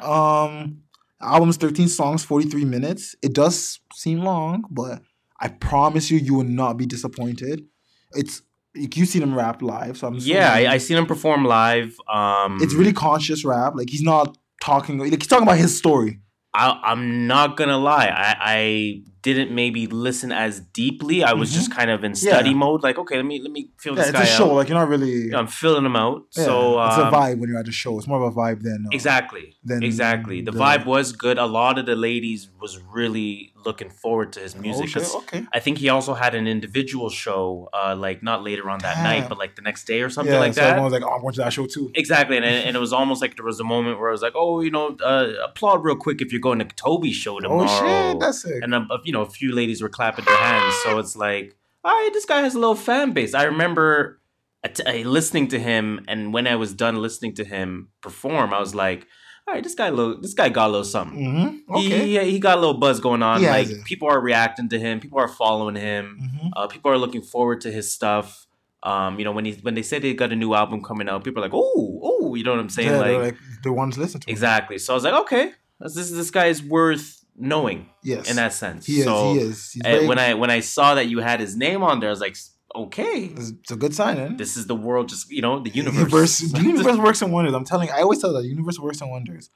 Um, 0.00 0.82
album's 1.20 1.56
13 1.56 1.88
songs, 1.88 2.24
43 2.24 2.64
minutes. 2.64 3.14
It 3.22 3.32
does 3.34 3.80
seem 3.94 4.20
long, 4.20 4.64
but 4.70 5.00
I 5.40 5.48
promise 5.48 6.10
you, 6.10 6.18
you 6.18 6.34
will 6.34 6.44
not 6.44 6.76
be 6.76 6.86
disappointed. 6.86 7.64
It's 8.12 8.42
like, 8.76 8.96
you've 8.96 9.08
seen 9.08 9.22
him 9.22 9.34
rap 9.34 9.62
live, 9.62 9.96
so 9.96 10.06
I'm 10.08 10.14
yeah, 10.18 10.52
I, 10.52 10.72
I 10.74 10.78
seen 10.78 10.96
him 10.98 11.06
perform 11.06 11.44
live. 11.44 11.96
Um, 12.12 12.58
it's 12.60 12.74
really 12.74 12.92
conscious 12.92 13.44
rap. 13.44 13.72
Like 13.74 13.88
he's 13.90 14.02
not 14.02 14.36
talking. 14.62 14.98
Like 14.98 15.10
he's 15.10 15.26
talking 15.26 15.44
about 15.46 15.56
his 15.58 15.76
story. 15.76 16.20
I, 16.52 16.78
I'm 16.84 17.26
not 17.26 17.56
gonna 17.56 17.78
lie. 17.78 18.06
I, 18.06 18.36
I 18.40 19.02
didn't 19.26 19.50
maybe 19.62 19.82
listen 20.08 20.30
as 20.44 20.54
deeply. 20.82 21.18
I 21.30 21.32
was 21.40 21.48
Mhm. 21.50 21.54
just 21.58 21.70
kind 21.78 21.90
of 21.94 21.98
in 22.08 22.14
study 22.14 22.50
Yeah. 22.54 22.62
mode. 22.64 22.80
Like, 22.88 22.98
okay, 23.02 23.16
let 23.22 23.26
me 23.32 23.36
let 23.46 23.52
me 23.58 23.62
feel 23.82 23.92
Yeah, 23.94 24.00
this 24.02 24.08
it's 24.10 24.18
guy 24.20 24.24
a 24.24 24.36
show. 24.38 24.48
out. 24.50 24.56
Like 24.58 24.68
you're 24.68 24.78
not 24.82 24.88
really. 24.94 25.14
I'm 25.38 25.48
filling 25.62 25.84
him 25.90 25.96
out. 26.06 26.18
yeah, 26.36 26.44
so 26.48 26.54
it's 26.86 26.98
a 27.04 27.06
um, 27.06 27.12
vibe 27.18 27.36
when 27.40 27.46
you're 27.50 27.58
at 27.64 27.66
the 27.72 27.78
show. 27.84 27.92
It's 27.98 28.06
more 28.12 28.20
of 28.22 28.26
a 28.32 28.36
vibe 28.42 28.60
than 28.68 28.80
uh, 28.86 28.94
Exactly. 28.98 29.46
than 29.70 29.82
exactly. 29.90 30.38
The 30.42 30.52
the- 30.52 30.58
vibe 30.64 30.84
was 30.94 31.06
good. 31.24 31.36
A 31.38 31.46
lot 31.60 31.74
of 31.80 31.84
the 31.90 31.96
ladies 32.08 32.40
was 32.60 32.72
really 32.98 33.52
looking 33.66 33.90
forward 33.90 34.32
to 34.34 34.40
his 34.40 34.54
music. 34.56 34.90
Oh, 34.96 35.18
okay. 35.18 35.44
I 35.52 35.60
think 35.60 35.78
he 35.78 35.88
also 35.88 36.14
had 36.14 36.34
an 36.34 36.46
individual 36.46 37.10
show, 37.10 37.68
uh, 37.74 37.94
like 37.98 38.22
not 38.22 38.42
later 38.42 38.70
on 38.70 38.78
that 38.78 38.94
Damn. 38.94 39.04
night, 39.04 39.28
but 39.28 39.36
like 39.36 39.56
the 39.56 39.62
next 39.62 39.84
day 39.84 40.00
or 40.00 40.08
something 40.08 40.32
yeah, 40.32 40.40
like 40.40 40.54
so 40.54 40.60
that. 40.62 40.70
everyone 40.70 40.90
was 40.90 41.00
like, 41.00 41.02
"Oh, 41.02 41.14
I'm 41.14 41.20
going 41.20 41.34
to 41.34 41.40
that 41.40 41.52
show 41.52 41.66
too." 41.66 41.90
Exactly, 41.94 42.36
and, 42.36 42.46
and 42.46 42.76
it 42.76 42.78
was 42.78 42.92
almost 42.92 43.20
like 43.20 43.36
there 43.36 43.44
was 43.44 43.60
a 43.60 43.64
moment 43.64 43.98
where 43.98 44.08
I 44.08 44.12
was 44.12 44.22
like, 44.22 44.34
"Oh, 44.34 44.60
you 44.60 44.70
know, 44.70 44.96
uh, 45.04 45.32
applaud 45.44 45.84
real 45.84 45.96
quick 45.96 46.22
if 46.22 46.32
you're 46.32 46.40
going 46.40 46.60
to 46.60 46.64
TOBi's 46.64 47.16
show 47.16 47.38
tomorrow." 47.40 47.66
Oh 47.68 48.10
shit, 48.12 48.20
that's 48.20 48.42
sick. 48.42 48.62
and 48.62 48.74
um, 48.74 48.88
you 49.04 49.12
know, 49.12 49.22
a 49.22 49.30
few 49.30 49.52
ladies 49.52 49.82
were 49.82 49.88
clapping 49.88 50.24
their 50.24 50.36
hands. 50.36 50.74
So 50.84 50.98
it's 50.98 51.16
like, 51.16 51.56
all 51.84 51.92
right, 51.92 52.10
this 52.12 52.24
guy 52.24 52.40
has 52.40 52.54
a 52.54 52.58
little 52.58 52.76
fan 52.76 53.12
base. 53.12 53.34
I 53.34 53.44
remember 53.44 54.20
uh, 54.64 54.92
listening 54.92 55.48
to 55.48 55.58
him, 55.58 56.04
and 56.08 56.32
when 56.32 56.46
I 56.46 56.56
was 56.56 56.72
done 56.72 56.96
listening 56.96 57.34
to 57.34 57.44
him 57.44 57.88
perform, 58.00 58.54
I 58.54 58.60
was 58.60 58.74
like, 58.74 59.06
all 59.48 59.54
right, 59.54 59.62
this 59.62 59.74
guy, 59.74 59.90
little, 59.90 60.20
this 60.20 60.34
guy 60.34 60.48
got 60.48 60.66
a 60.66 60.70
little 60.70 60.84
something. 60.84 61.18
Mm-hmm. 61.18 61.74
Okay. 61.76 62.06
He, 62.24 62.30
he 62.32 62.38
got 62.40 62.58
a 62.58 62.60
little 62.60 62.78
buzz 62.78 62.98
going 63.00 63.22
on. 63.22 63.40
He 63.40 63.46
like 63.46 63.68
people 63.84 64.08
are 64.08 64.20
reacting 64.20 64.68
to 64.70 64.78
him. 64.78 64.98
People 65.00 65.18
are 65.20 65.28
following 65.28 65.76
him. 65.76 66.18
Mhm. 66.20 66.50
Uh, 66.56 66.66
people 66.66 66.90
are 66.90 66.98
looking 66.98 67.22
forward 67.22 67.60
to 67.62 67.70
his 67.70 67.90
stuff. 67.92 68.46
Um, 68.82 69.18
you 69.18 69.24
know, 69.24 69.32
when 69.32 69.44
he 69.44 69.52
when 69.62 69.74
they 69.74 69.82
say 69.82 69.98
they 69.98 70.14
got 70.14 70.32
a 70.32 70.36
new 70.36 70.54
album 70.54 70.82
coming 70.82 71.08
out, 71.08 71.24
people 71.24 71.42
are 71.42 71.46
like, 71.46 71.54
oh, 71.54 72.00
oh, 72.02 72.34
you 72.34 72.44
know 72.44 72.52
what 72.52 72.60
I'm 72.60 72.68
saying? 72.68 72.88
yeah, 72.88 72.98
like, 72.98 73.06
they're 73.08 73.22
like 73.22 73.36
the 73.62 73.72
ones 73.72 73.96
listen 73.98 74.20
to. 74.20 74.28
him. 74.28 74.32
exactly. 74.32 74.78
So 74.78 74.92
I 74.92 74.94
was 74.94 75.04
like, 75.04 75.14
okay, 75.22 75.52
this 75.80 75.94
this, 75.94 76.10
this 76.10 76.30
guy 76.30 76.46
is 76.46 76.62
worth 76.62 77.24
knowing 77.38 77.88
Yes. 78.02 78.30
in 78.30 78.36
that 78.36 78.52
sense. 78.52 78.86
he 78.86 78.98
is. 79.00 79.04
so 79.04 79.32
he 79.34 79.40
is. 79.40 79.72
He's 79.72 79.82
very, 79.82 80.06
when 80.06 80.18
I 80.18 80.34
when 80.34 80.50
I 80.50 80.60
saw 80.60 80.94
that 80.94 81.06
you 81.08 81.18
had 81.20 81.38
his 81.40 81.56
name 81.56 81.82
on 81.82 82.00
there, 82.00 82.08
I 82.08 82.12
was 82.12 82.20
like, 82.20 82.36
okay, 82.76 83.30
it's, 83.36 83.70
a 83.70 83.76
good 83.76 83.94
sign, 83.94 84.18
eh? 84.18 84.28
this 84.36 84.56
is 84.56 84.66
the 84.66 84.74
world. 84.74 85.08
Just 85.08 85.30
you 85.30 85.42
know, 85.42 85.58
the 85.60 85.70
The 85.70 85.76
universe. 85.76 86.38
the 86.38 86.62
universe 86.72 86.96
works 86.98 87.22
in 87.22 87.30
wonders. 87.30 87.54
I'm 87.54 87.64
telling 87.64 87.88
you, 87.88 87.94
I 87.94 88.02
always 88.02 88.20
tell 88.20 88.32
that 88.32 88.42
the 88.42 88.48
universe 88.48 88.78
works 88.78 89.00
in 89.00 89.08
wonders. 89.10 89.50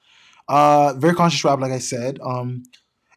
Uh, 0.49 0.95
very 0.95 1.15
conscious 1.15 1.45
rap, 1.45 1.61
like 1.61 1.73
I 1.73 1.79
said. 1.79 2.19
Um, 2.25 2.63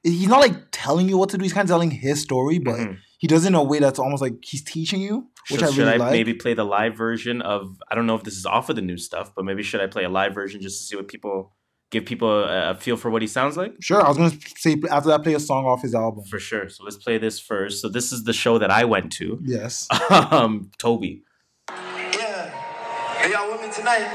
he's 0.03 0.27
not 0.27 0.39
like 0.39 0.55
telling 0.71 1.09
you 1.09 1.17
what 1.17 1.29
to 1.29 1.37
do. 1.37 1.43
He's 1.43 1.53
kind 1.53 1.65
of 1.65 1.69
telling 1.69 1.89
his 1.91 2.21
story, 2.21 2.59
but 2.59 2.75
Mhm. 2.75 2.97
he 3.17 3.27
does 3.27 3.45
it 3.45 3.49
in 3.49 3.55
a 3.55 3.63
way 3.63 3.79
that's 3.79 3.97
almost 3.99 4.21
like 4.21 4.35
he's 4.43 4.63
teaching 4.63 5.01
you, 5.01 5.29
which 5.49 5.59
Should, 5.61 5.63
I 5.63 5.71
should 5.71 5.77
really 5.79 5.93
I 5.93 5.97
like. 5.97 6.11
maybe 6.11 6.33
play 6.33 6.53
the 6.53 6.65
live 6.65 6.95
version 6.95 7.41
of? 7.41 7.77
I 7.89 7.95
don't 7.95 8.05
know 8.05 8.15
if 8.15 8.23
this 8.23 8.35
is 8.35 8.45
off 8.45 8.69
of 8.69 8.75
the 8.75 8.81
new 8.81 8.97
stuff, 8.97 9.33
but 9.35 9.45
maybe 9.45 9.63
should 9.63 9.81
I 9.81 9.87
play 9.87 10.03
a 10.03 10.09
live 10.09 10.33
version 10.35 10.61
just 10.61 10.79
to 10.81 10.85
see 10.87 10.95
what 10.95 11.07
people 11.07 11.53
give 11.93 12.05
people 12.05 12.27
a, 12.29 12.71
a 12.71 12.75
feel 12.75 12.97
for 12.97 13.09
what 13.09 13.21
he 13.21 13.27
sounds 13.27 13.55
like? 13.55 13.75
Sure, 13.79 14.03
I 14.03 14.09
was 14.09 14.17
gonna 14.17 14.33
say 14.57 14.75
after 14.89 15.09
that, 15.09 15.23
play 15.23 15.35
a 15.35 15.39
song 15.39 15.65
off 15.65 15.83
his 15.83 15.93
album. 15.95 16.25
For 16.25 16.39
sure. 16.39 16.67
So 16.67 16.83
let's 16.83 16.97
play 16.97 17.17
this 17.17 17.39
first. 17.39 17.81
So 17.81 17.87
this 17.87 18.11
is 18.11 18.23
the 18.23 18.33
show 18.33 18.57
that 18.57 18.71
I 18.71 18.83
went 18.83 19.11
to. 19.13 19.39
Yes. 19.43 19.87
um, 20.09 20.71
TOBi. 20.79 21.21
Yeah. 21.69 23.21
Are 23.21 23.29
y'all 23.29 23.51
with 23.51 23.61
me 23.61 23.71
tonight? 23.71 24.09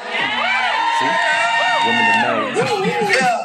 See, 0.99 1.13
women 1.87 2.05
tonight. 2.13 3.15
Yeah. 3.19 3.39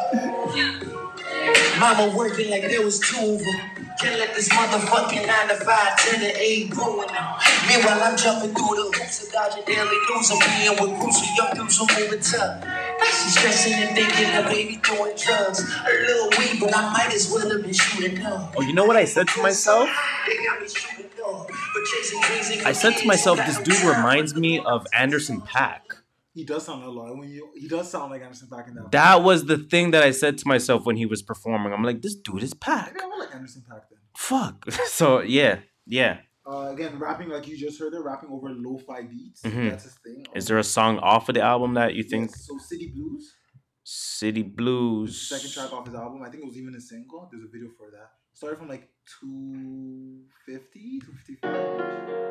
Mama 1.80 2.16
working 2.16 2.50
like 2.50 2.62
there 2.62 2.82
was 2.82 3.00
two 3.00 3.18
of 3.18 3.40
them. 3.40 3.84
Can't 4.00 4.20
let 4.20 4.34
this 4.36 4.48
motherfucking 4.50 5.28
9 5.28 5.48
to 5.50 5.56
5, 5.56 5.98
10 5.98 6.20
to 6.20 6.42
8 6.42 6.76
ruin 6.76 7.08
them. 7.08 7.26
Meanwhile, 7.68 8.04
I'm 8.04 8.18
jumping 8.18 8.54
through 8.54 8.76
the 8.76 8.92
hoops 8.96 9.24
of 9.24 9.32
dodging 9.32 9.64
daily 9.66 9.98
news. 10.10 10.32
I'm 10.32 10.40
being 10.40 10.72
with 10.80 11.00
groups 11.00 11.22
of 11.22 11.28
young 11.36 11.54
dudes 11.56 11.78
who 11.78 11.86
moving 12.00 12.20
tough. 12.22 12.64
She's 13.06 13.38
stressing 13.38 13.74
and 13.74 13.96
thinking 13.96 14.36
the 14.36 14.44
baby 14.50 14.76
doing 14.84 15.16
drugs. 15.16 15.60
A 15.64 15.90
little 15.90 16.30
weed, 16.38 16.60
but 16.60 16.76
I 16.76 16.94
might 16.94 17.14
as 17.14 17.32
well 17.32 17.50
have 17.50 17.62
been 17.64 17.74
shooting 17.74 18.22
up. 18.26 18.54
Oh, 18.58 18.62
you 18.62 18.74
know 18.74 18.86
what 18.86 18.96
I 18.96 19.06
said 19.06 19.28
to 19.30 19.42
myself? 19.42 19.90
They 20.28 20.38
got 20.46 20.62
me 20.62 20.68
shooting 20.68 21.12
up, 21.26 21.48
but 21.48 21.84
chasing 21.86 22.22
dreams 22.22 22.52
ain't 22.52 22.66
I 22.66 22.72
said 22.74 22.98
to 22.98 23.08
myself, 23.08 23.38
this 23.38 23.60
dude 23.60 23.82
reminds 23.84 24.36
me 24.36 24.60
of 24.60 24.86
Anderson 24.94 25.42
Paak. 25.42 25.82
He 26.34 26.44
does 26.44 26.66
sound 26.66 26.84
a 26.84 26.90
lot. 26.90 27.16
When 27.16 27.30
you, 27.30 27.52
he 27.56 27.68
does 27.68 27.92
sound 27.92 28.12
like 28.12 28.24
Anderson 28.24 28.48
Paak 28.48 28.68
in 28.68 28.76
that. 28.76 28.92
That 28.92 29.22
was 29.24 29.46
the 29.46 29.58
thing 29.58 29.92
that 29.92 30.02
I 30.04 30.12
said 30.12 30.38
to 30.40 30.48
myself 30.48 30.86
when 30.86 30.98
he 30.98 31.06
was 31.06 31.22
performing. 31.22 31.74
I'm 31.74 31.84
like, 31.84 32.02
this 32.02 32.16
dude 32.16 32.42
is 32.42 32.54
Paak. 32.56 32.88
Maybe 32.88 33.02
I 33.02 33.06
want 33.06 33.20
like 33.20 33.36
Anderson 33.36 33.64
Paak 33.70 33.82
then. 33.90 34.00
Fuck. 34.18 34.66
So 34.88 35.22
yeah, 35.22 35.60
yeah. 35.86 36.20
Uh, 36.46 36.72
again, 36.74 37.00
rapping 37.00 37.30
like 37.30 37.48
you 37.48 37.56
just 37.58 37.80
heard, 37.80 37.94
there 37.94 38.04
rapping 38.04 38.30
over 38.30 38.50
lo-fi 38.50 39.04
beats. 39.04 39.42
Mhm. 39.44 39.70
That's 39.70 39.84
his 39.86 39.96
thing. 40.04 40.26
Is 40.36 40.46
there 40.48 40.58
a 40.58 40.64
song 40.64 41.00
off 41.00 41.30
of 41.30 41.36
the 41.36 41.42
album 41.42 41.74
that 41.76 41.96
you 41.96 42.04
think 42.04 42.32
Yes, 42.32 42.46
so 42.48 42.58
City 42.58 42.92
Blues, 42.94 43.34
City 43.84 44.44
Blues? 44.44 45.30
second 45.30 45.52
track 45.52 45.72
off 45.72 45.86
his 45.86 45.96
album. 45.96 46.22
I 46.22 46.30
think 46.30 46.44
it 46.44 46.48
was 46.48 46.58
even 46.58 46.76
a 46.76 46.82
single. 46.82 47.30
There's 47.32 47.46
a 47.46 47.48
video 47.48 47.70
for 47.78 47.90
that. 47.92 48.12
Started 48.34 48.58
from 48.60 48.68
like 48.68 48.90
250, 49.22 51.00
255. 51.00 52.24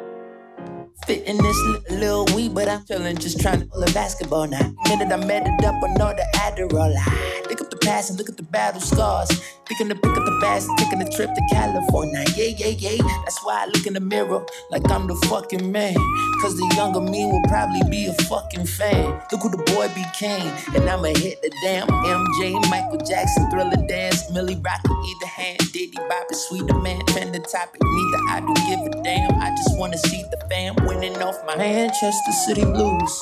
Fitting 1.07 1.39
this 1.39 1.57
little 1.91 2.25
wee, 2.37 2.49
but 2.49 2.69
I'm 2.69 2.83
feeling 2.83 3.17
just 3.17 3.41
trying 3.41 3.61
to 3.61 3.67
play 3.67 3.91
basketball 3.93 4.47
now. 4.47 4.73
Minute 4.89 5.13
I 5.13 5.17
met 5.25 5.47
it 5.47 5.65
up 5.65 5.83
on 5.83 6.01
all 6.01 6.15
the 6.15 6.25
Adderall. 6.37 6.95
I 6.97 7.43
pick 7.49 7.61
up 7.61 7.71
the 7.71 7.77
past 7.83 8.11
and 8.11 8.19
look 8.19 8.29
at 8.29 8.37
the 8.37 8.43
battle 8.43 8.81
scars. 8.81 9.29
Thinking 9.69 9.89
to 9.89 9.95
pick 9.95 10.17
up 10.17 10.25
the 10.25 10.69
and 10.69 10.79
taking 10.79 11.01
a 11.01 11.09
trip 11.11 11.31
to 11.33 11.43
California. 11.51 12.25
Yeah, 12.37 12.53
yeah, 12.57 12.75
yeah. 12.77 13.03
That's 13.25 13.39
why 13.45 13.63
I 13.63 13.67
look 13.67 13.87
in 13.87 13.95
the 13.95 14.01
mirror 14.01 14.45
like 14.71 14.91
I'm 14.91 15.07
the 15.07 15.15
fucking 15.29 15.71
man. 15.71 15.95
Cause 16.43 16.57
the 16.57 16.75
younger 16.77 17.01
me 17.01 17.25
will 17.27 17.43
probably 17.49 17.81
be 17.89 18.07
a 18.07 18.15
fucking 18.25 18.67
fan. 18.67 19.23
Look 19.31 19.43
who 19.43 19.51
the 19.51 19.63
boy 19.73 19.89
became. 19.95 20.51
And 20.75 20.89
I'ma 20.91 21.15
hit 21.17 21.41
the 21.43 21.51
damn 21.63 21.87
MJ, 21.89 22.71
Michael 22.71 22.99
Jackson, 22.99 23.51
Thriller 23.51 23.87
Dance, 23.87 24.31
Millie 24.31 24.61
Rock 24.61 24.83
either 24.85 25.27
hand. 25.27 25.59
Diddy 25.73 25.97
Bobby, 25.97 26.35
Sweeter 26.35 26.79
Man, 26.79 27.01
trend 27.07 27.35
the 27.35 27.41
topic. 27.41 27.81
Neither 27.83 28.19
I 28.29 28.41
do 28.41 28.55
give 28.69 28.81
a 28.81 29.03
damn. 29.03 29.41
I 29.41 29.51
just 29.51 29.79
wanna 29.79 29.99
see 29.99 30.23
the 30.31 30.45
fam 30.51 30.75
winning 30.87 31.17
off 31.23 31.37
my 31.47 31.57
Manchester 31.57 32.33
City 32.47 32.65
Blues. 32.65 33.21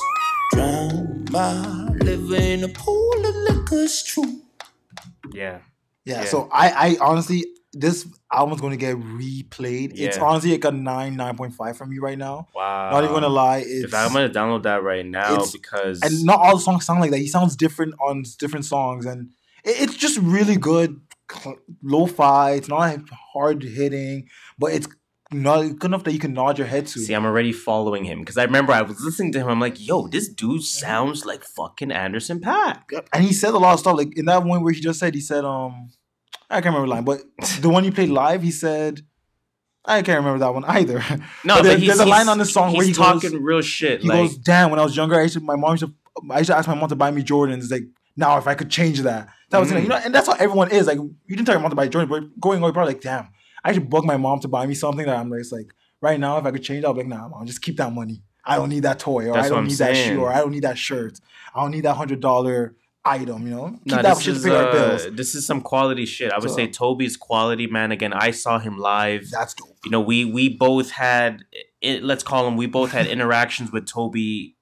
Drown 0.53 1.25
my 1.31 1.53
liver 2.03 2.35
in 2.35 2.63
a 2.63 2.67
pool 2.67 3.25
of 3.25 3.35
liquor's 3.35 4.03
true. 4.03 4.40
Yeah. 5.33 5.59
Yeah, 6.05 6.21
Yeah. 6.21 6.25
so 6.25 6.49
I, 6.51 6.69
I 6.69 6.97
honestly, 6.99 7.45
this 7.73 8.07
album's 8.33 8.59
going 8.59 8.71
to 8.71 8.77
get 8.77 8.97
replayed. 8.97 9.93
It's 9.95 10.17
honestly 10.17 10.51
like 10.51 10.65
a 10.65 10.71
9, 10.71 11.15
9.5 11.15 11.75
from 11.75 11.89
me 11.89 11.99
right 11.99 12.17
now. 12.17 12.47
Wow. 12.55 12.91
Not 12.91 13.03
even 13.03 13.13
gonna 13.13 13.29
lie. 13.29 13.59
It's, 13.59 13.85
If 13.85 13.93
I'm 13.93 14.11
gonna 14.11 14.29
download 14.29 14.63
that 14.63 14.83
right 14.83 15.05
now 15.05 15.45
because 15.51 16.01
and 16.01 16.23
not 16.25 16.39
all 16.39 16.55
the 16.57 16.61
songs 16.61 16.85
sound 16.85 16.99
like 17.01 17.11
that. 17.11 17.19
He 17.19 17.27
sounds 17.27 17.55
different 17.55 17.93
on 18.01 18.23
different 18.39 18.65
songs, 18.65 19.05
and 19.05 19.29
it, 19.63 19.81
it's 19.81 19.95
just 19.95 20.17
really 20.19 20.57
good. 20.57 20.99
Lo-fi. 21.83 22.51
It's 22.51 22.67
not 22.67 22.99
hard 23.33 23.63
hitting, 23.63 24.27
but 24.59 24.73
it's 24.73 24.87
not 25.33 25.61
good 25.79 25.85
enough 25.89 26.03
that 26.03 26.13
you 26.13 26.19
can 26.19 26.33
nod 26.33 26.57
your 26.57 26.67
head 26.67 26.87
to. 26.87 26.99
See, 26.99 27.13
I'm 27.13 27.25
already 27.25 27.51
following 27.53 28.03
him 28.03 28.19
because 28.19 28.37
I 28.37 28.43
remember 28.43 28.73
I 28.73 28.81
was 28.81 28.99
listening 29.01 29.31
to 29.33 29.39
him. 29.39 29.47
I'm 29.47 29.59
like, 29.59 29.85
yo, 29.85 30.07
this 30.07 30.27
dude 30.29 30.63
sounds 30.63 31.25
like 31.25 31.43
fucking 31.43 31.91
Anderson 31.91 32.39
Paak. 32.39 32.81
and 33.13 33.23
he 33.23 33.31
said 33.33 33.53
a 33.53 33.57
lot 33.57 33.73
of 33.73 33.79
stuff. 33.79 33.95
Like 33.97 34.17
in 34.17 34.25
that 34.25 34.43
one 34.43 34.61
where 34.63 34.73
he 34.73 34.81
just 34.81 34.99
said, 34.99 35.15
he 35.15 35.21
said, 35.21 35.45
um, 35.45 35.89
I 36.49 36.55
can't 36.61 36.75
remember 36.75 36.87
the 36.87 36.93
line, 36.95 37.03
but 37.05 37.21
the 37.61 37.69
one 37.69 37.83
you 37.85 37.91
played 37.91 38.09
live, 38.09 38.43
he 38.43 38.51
said, 38.51 39.01
I 39.85 40.01
can't 40.01 40.19
remember 40.19 40.39
that 40.39 40.53
one 40.53 40.65
either. 40.65 40.99
No, 41.43 41.55
But 41.55 41.55
but, 41.55 41.63
there- 41.63 41.77
he's, 41.77 41.87
there's 41.87 41.99
a 41.99 42.05
line 42.05 42.27
on 42.29 42.37
the 42.37 42.45
song 42.45 42.73
where 42.73 42.85
he's 42.85 42.95
he 42.97 43.01
goes- 43.03 43.21
talking 43.23 43.41
real 43.41 43.61
shit. 43.61 44.01
He 44.01 44.07
like, 44.09 44.17
goes, 44.29 44.37
"Damn, 44.37 44.69
when 44.69 44.79
I 44.79 44.83
was 44.83 44.95
younger, 44.95 45.17
I 45.17 45.23
used 45.23 45.35
to, 45.35 45.39
my 45.39 45.55
mom 45.55 45.71
used 45.71 45.83
to, 45.85 45.93
I 46.29 46.39
used 46.39 46.49
to 46.49 46.57
ask 46.57 46.67
my 46.67 46.75
mom 46.75 46.89
to 46.89 46.95
buy 46.95 47.09
me 47.09 47.23
Jordans. 47.23 47.71
Like 47.71 47.83
now, 48.17 48.37
if 48.37 48.45
I 48.47 48.53
could 48.53 48.69
change 48.69 48.99
that, 49.01 49.29
that 49.49 49.59
was 49.59 49.71
Mm. 49.71 49.81
you 49.83 49.87
know, 49.87 49.95
and 49.95 50.13
that's 50.13 50.27
how 50.27 50.33
everyone 50.33 50.71
is. 50.71 50.85
Like 50.87 50.97
you 50.97 51.15
didn't 51.29 51.45
tell 51.45 51.55
your 51.55 51.61
mom 51.61 51.69
to 51.71 51.75
buy 51.75 51.87
Jordans, 51.87 52.09
but 52.09 52.39
going 52.39 52.61
away, 52.61 52.71
probably 52.73 52.93
like, 52.93 53.01
damn, 53.01 53.29
I 53.63 53.73
should 53.73 53.89
bug 53.89 54.05
my 54.05 54.17
mom 54.17 54.39
to 54.41 54.47
buy 54.47 54.65
me 54.65 54.73
something 54.73 55.05
that 55.05 55.15
I'm 55.17 55.29
like, 55.29 55.39
it's 55.41 55.51
like 55.51 55.73
right 56.01 56.19
now, 56.19 56.37
if 56.37 56.45
I 56.45 56.51
could 56.51 56.63
change, 56.63 56.83
I'll 56.83 56.93
be 56.93 56.99
like, 57.01 57.07
nah, 57.07 57.27
mom, 57.27 57.45
just 57.45 57.61
keep 57.61 57.77
that 57.77 57.93
money. 57.93 58.23
I 58.43 58.55
don't 58.55 58.69
need 58.69 58.83
that 58.83 58.97
toy, 58.99 59.27
or 59.29 59.33
That's 59.33 59.47
I 59.47 59.49
don't 59.49 59.67
need 59.67 59.77
that 59.77 59.95
shoe, 59.95 60.19
or 60.21 60.33
I 60.33 60.37
don't 60.39 60.51
need 60.51 60.63
that 60.63 60.77
shirt. 60.77 61.19
I 61.53 61.61
don't 61.61 61.69
need 61.71 61.81
that 61.85 61.93
hundred 61.95 62.21
dollar 62.21 62.75
item. 63.05 63.45
You 63.45 63.53
know, 63.53 63.69
keep 63.83 63.93
Nah, 63.95 64.01
that 64.01 64.17
shit 64.19 64.35
to 64.35 64.41
pay 64.41 64.49
our 64.49 64.67
uh, 64.67 64.71
bills. 64.71 65.07
this 65.11 65.35
is 65.35 65.45
some 65.45 65.61
quality 65.61 66.05
shit. 66.07 66.31
I 66.31 66.39
would 66.39 66.49
So- 66.49 66.55
say 66.55 66.67
TOBi's 66.67 67.17
quality, 67.17 67.67
man. 67.67 67.91
Again, 67.91 68.13
I 68.13 68.31
saw 68.31 68.57
him 68.57 68.77
live. 68.79 69.29
That's 69.29 69.53
dope. 69.53 69.77
you 69.85 69.91
know, 69.91 70.01
we 70.01 70.25
we 70.25 70.49
both 70.49 70.89
had 70.91 71.43
it, 71.81 72.03
let's 72.03 72.23
call 72.23 72.47
him. 72.47 72.57
We 72.57 72.65
both 72.65 72.91
had 72.91 73.05
interactions 73.07 73.71
with 73.71 73.85
TOBi 73.85 74.55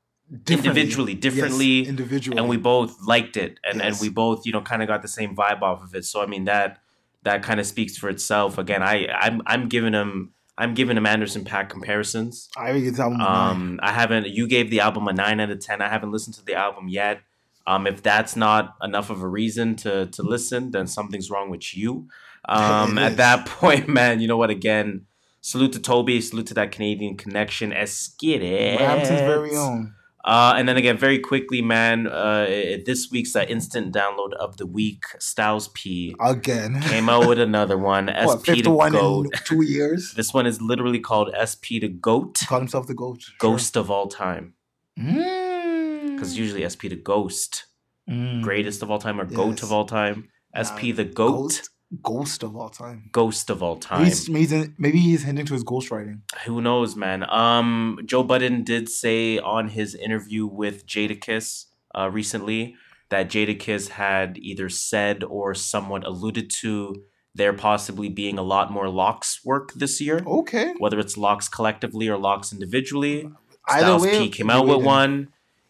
Differently. 0.43 0.69
individually, 0.69 1.13
Yes, 1.13 1.21
differently, 1.21 1.88
individually, 1.88 2.38
and 2.38 2.47
we 2.49 2.57
both 2.57 2.95
liked 3.07 3.35
it, 3.38 3.59
and 3.63 3.81
and 3.81 3.97
we 4.01 4.09
both 4.09 4.45
you 4.45 4.51
know 4.51 4.61
kind 4.61 4.81
of 4.81 4.88
got 4.89 5.01
the 5.01 5.07
same 5.07 5.35
vibe 5.35 5.61
off 5.61 5.81
of 5.81 5.95
it. 5.95 6.03
So 6.05 6.21
I 6.21 6.26
mean 6.27 6.43
that 6.45 6.80
that 7.23 7.43
kind 7.43 7.59
of 7.59 7.65
speaks 7.65 7.97
for 7.97 8.09
itself. 8.09 8.57
Again, 8.57 8.83
I 8.83 9.07
I'm 9.07 9.41
I'm 9.45 9.67
giving 9.67 9.93
him 9.93 10.33
I'm 10.57 10.73
giving 10.73 10.97
him 10.97 11.05
Anderson 11.05 11.45
Paak 11.45 11.69
comparisons. 11.69 12.49
I 12.57 12.73
think 12.73 12.85
it's 12.85 12.99
album. 12.99 13.21
Um, 13.21 13.79
I 13.81 13.93
haven't. 13.93 14.27
You 14.27 14.47
gave 14.47 14.69
the 14.69 14.81
album 14.81 15.07
a 15.07 15.13
nine 15.13 15.39
out 15.39 15.49
of 15.49 15.59
ten. 15.59 15.81
I 15.81 15.89
haven't 15.89 16.11
listened 16.11 16.35
to 16.35 16.45
the 16.45 16.55
album 16.55 16.89
yet. 16.89 17.21
Um, 17.65 17.87
if 17.87 18.01
that's 18.01 18.35
not 18.35 18.75
enough 18.81 19.09
of 19.09 19.21
a 19.21 19.27
reason 19.27 19.75
to 19.77 20.07
to 20.07 20.23
listen, 20.23 20.71
then 20.71 20.87
something's 20.87 21.29
wrong 21.29 21.49
with 21.49 21.75
you. 21.75 22.07
Um, 22.47 22.97
at 22.97 23.17
that 23.17 23.45
point, 23.59 23.87
man, 23.89 24.21
you 24.21 24.27
know 24.27 24.37
what? 24.37 24.49
Again, 24.49 25.05
salute 25.41 25.73
to 25.73 25.79
TOBi. 25.79 26.23
Salute 26.23 26.47
to 26.47 26.53
that 26.55 26.71
Canadian 26.71 27.15
connection. 27.17 27.71
Eskid 27.71 28.77
Brampton's 28.77 29.21
very 29.21 29.55
own. 29.55 29.93
Uh, 30.25 30.53
and 30.57 30.67
then 30.67 30.75
again, 30.75 30.97
very 30.97 31.17
quickly, 31.17 31.61
man. 31.61 32.05
Uh, 32.07 32.45
this 32.85 33.09
week's 33.09 33.35
uh, 33.35 33.45
instant 33.47 33.93
download 33.95 34.33
of 34.33 34.57
the 34.57 34.65
week, 34.65 35.03
Styles 35.17 35.69
P 35.69 36.13
Again. 36.19 36.81
came 36.81 37.07
out 37.09 37.27
with 37.27 37.39
another 37.39 37.77
one. 37.77 38.07
what, 38.23 38.41
SP 38.43 38.59
to 38.63 38.69
one 38.71 38.91
Goat. 38.91 39.27
in 39.27 39.31
two 39.45 39.61
years? 39.63 40.13
This 40.17 40.33
one 40.33 40.45
is 40.45 40.61
literally 40.61 40.99
called 40.99 41.29
SP 41.39 41.79
to 41.79 41.87
Goat, 41.87 42.41
Called 42.47 42.63
himself 42.63 42.87
the 42.87 42.93
GOAT. 42.93 43.21
Sure. 43.21 43.35
Ghost 43.39 43.77
of 43.77 43.89
all 43.89 44.07
time. 44.07 44.53
Mm. 44.99 46.13
because 46.15 46.37
usually 46.37 46.67
SP 46.67 46.89
the 46.89 46.95
Ghost, 46.97 47.65
Mm. 48.09 48.41
greatest 48.41 48.81
of 48.83 48.89
all 48.91 48.99
time 48.99 49.19
or 49.21 49.25
Goat 49.25 49.63
of 49.63 49.71
all 49.71 49.85
time. 49.85 50.27
SP 50.51 50.89
Nah, 50.89 50.95
the 50.95 51.03
Goat, 51.05 51.61
Ghost 52.03 52.44
of 52.44 52.56
all 52.56 52.70
time. 52.70 53.10
Ghost 53.11 53.49
of 53.49 53.64
all 53.64 53.78
time. 53.78 53.99
Maybe 54.03 54.10
he's, 54.10 54.30
maybe 54.30 54.45
he's- 54.48 54.70
maybe 54.78 54.99
he's 54.99 55.24
hinting 55.24 55.45
to 55.48 55.53
his 55.53 55.64
ghostwriting. 55.64 56.22
Who 56.45 56.61
knows, 56.61 56.95
man? 56.95 57.28
Um, 57.30 57.99
Joe 58.06 58.24
Budden 58.24 58.64
did 58.64 58.90
say 58.90 59.40
on 59.40 59.70
his 59.70 59.95
interview 59.95 60.45
with 60.45 60.86
Jadakiss 60.86 61.66
uh, 61.98 62.10
recently 62.11 62.76
that 63.10 63.30
Jadakiss 63.30 63.90
had 63.90 64.38
either 64.38 64.70
said 64.70 65.24
or 65.24 65.56
somewhat 65.56 66.06
alluded 66.06 66.52
to 66.61 66.95
there 67.34 67.53
possibly 67.53 68.10
being 68.10 68.38
a 68.38 68.44
lot 68.44 68.72
more 68.72 68.88
LOX 68.90 69.40
work 69.44 69.72
this 69.74 69.99
year, 69.99 70.22
Okay. 70.28 70.74
whether 70.78 70.99
it's 70.99 71.18
LOX 71.18 71.48
collectively 71.49 72.07
or 72.07 72.18
LOX 72.18 72.52
individually. 72.53 73.30
Either 73.68 73.80
Styles 73.86 74.03
way, 74.03 74.20
P 74.20 74.30
came 74.30 74.49
out 74.49 74.68
with 74.68 74.84
one. 74.84 75.30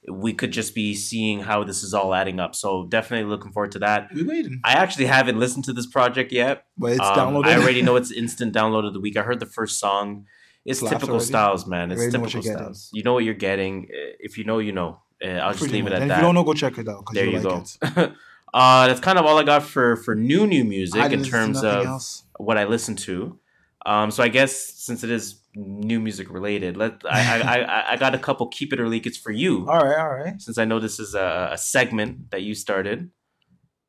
We 0.10 0.34
could 0.34 0.52
just 0.52 0.74
be 0.74 0.96
seeing 0.96 1.40
how 1.42 1.64
this 1.64 1.84
is 1.84 1.94
all 1.94 2.14
adding 2.14 2.40
up. 2.40 2.56
So 2.56 2.86
definitely 2.88 3.30
looking 3.30 3.52
forward 3.52 3.72
to 3.74 3.80
that. 3.80 4.10
We 4.14 4.24
waiting, 4.24 4.60
I 4.64 4.74
actually 4.74 5.06
haven't 5.06 5.38
listened 5.40 5.66
to 5.66 5.74
this 5.74 5.86
project 5.86 6.32
yet. 6.32 6.66
but 6.78 6.94
it's 6.94 7.02
Um, 7.02 7.16
downloaded. 7.18 7.46
I 7.48 7.58
already 7.62 7.82
know 7.82 7.96
it's 7.96 8.12
instant 8.12 8.54
download 8.56 8.86
of 8.88 8.94
the 8.94 9.00
week. 9.00 9.18
I 9.18 9.22
heard 9.24 9.40
the 9.40 9.46
first 9.46 9.80
song. 9.80 10.26
It's 10.66 10.80
Slaps 10.80 10.94
typical 10.96 11.16
already? 11.16 11.26
styles, 11.26 11.66
man. 11.68 11.92
It's 11.92 12.00
already 12.00 12.14
know 12.18 12.22
what 12.22 12.32
typical 12.32 12.54
styles. 12.54 12.90
You 12.94 13.04
know 13.04 13.14
what 13.14 13.24
you're 13.24 13.34
getting. 13.50 13.88
Uh, 13.92 14.16
If 14.20 14.38
you 14.38 14.44
know, 14.44 14.60
you 14.60 14.72
know. 14.72 15.00
Uh, 15.24 15.28
I'll 15.30 15.50
just 15.52 15.60
Pretty 15.60 15.74
leave 15.76 15.88
it 15.88 15.94
at 15.94 16.02
and 16.02 16.10
that. 16.12 16.16
if 16.16 16.20
you 16.22 16.26
don't 16.28 16.36
know, 16.36 16.44
go 16.44 16.54
check 16.54 16.78
it 16.78 16.88
out. 16.88 17.06
'cause 17.06 17.14
there 17.14 17.26
you'll 17.26 17.42
you 17.42 17.50
like 17.50 17.96
go. 17.96 18.02
It. 18.04 18.12
uh, 18.54 18.88
that's 18.88 19.00
kind 19.02 19.20
of 19.20 19.26
all 19.26 19.38
I 19.38 19.44
got 19.44 19.64
for 19.64 19.96
for 19.98 20.16
new 20.16 20.48
new 20.48 20.64
music 20.64 21.02
in 21.04 21.10
didn't 21.10 21.24
listen 21.24 21.32
to 21.32 21.38
terms 21.38 21.64
of 21.64 21.86
else. 21.86 22.24
what 22.38 22.58
I 22.58 22.64
listen 22.66 22.96
to. 23.08 23.38
Um, 23.86 24.12
so 24.12 24.24
I 24.24 24.28
guess 24.30 24.56
since 24.56 25.04
it 25.04 25.10
is 25.12 25.39
new 25.56 26.00
music 26.00 26.30
related, 26.30 26.78
let 26.78 27.02
I 27.10 27.42
I, 27.42 27.60
I, 27.62 27.92
I 27.94 27.98
got 27.98 28.16
a 28.16 28.20
couple 28.20 28.48
keep 28.48 28.74
it 28.74 28.80
or 28.80 28.88
leak 28.88 29.06
it's 29.06 29.18
for 29.18 29.32
you. 29.32 29.68
All 29.70 29.80
right, 29.80 30.00
all 30.00 30.10
right. 30.10 30.42
Since 30.42 30.58
I 30.58 30.66
know 30.66 30.80
this 30.80 31.00
is 31.00 31.16
a, 31.16 31.50
a 31.54 31.58
segment 31.58 32.32
that 32.32 32.42
you 32.42 32.56
started. 32.56 33.10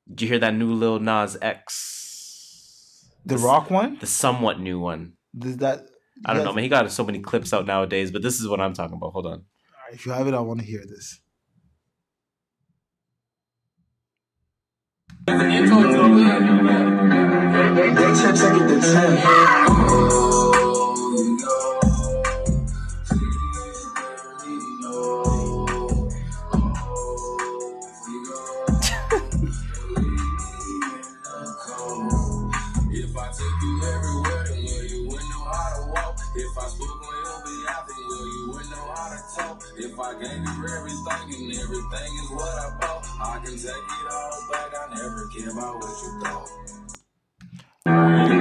Did 0.08 0.22
you 0.22 0.28
hear 0.28 0.38
that 0.40 0.54
new 0.54 0.72
Lil 0.72 0.98
Nas 0.98 1.36
X? 1.40 3.08
The 3.24 3.34
This- 3.34 3.42
Rock 3.42 3.70
one. 3.70 3.98
The 4.00 4.06
somewhat 4.06 4.58
new 4.58 4.80
one. 4.80 5.12
Does 5.36 5.58
that? 5.58 5.86
I 6.24 6.32
don't 6.32 6.42
yes. 6.42 6.46
know, 6.46 6.52
man. 6.52 6.64
He 6.64 6.68
got 6.68 6.90
so 6.90 7.04
many 7.04 7.20
clips 7.20 7.52
out 7.52 7.66
nowadays, 7.66 8.10
but 8.10 8.22
this 8.22 8.40
is 8.40 8.48
what 8.48 8.60
I'm 8.60 8.74
talking 8.74 8.96
about. 8.96 9.12
Hold 9.12 9.26
on. 9.26 9.44
If 9.92 10.04
you 10.06 10.12
have 10.12 10.26
it, 10.26 10.34
I 10.34 10.40
want 10.40 10.60
to 10.60 10.66
hear 10.66 10.80
this. 10.86 11.20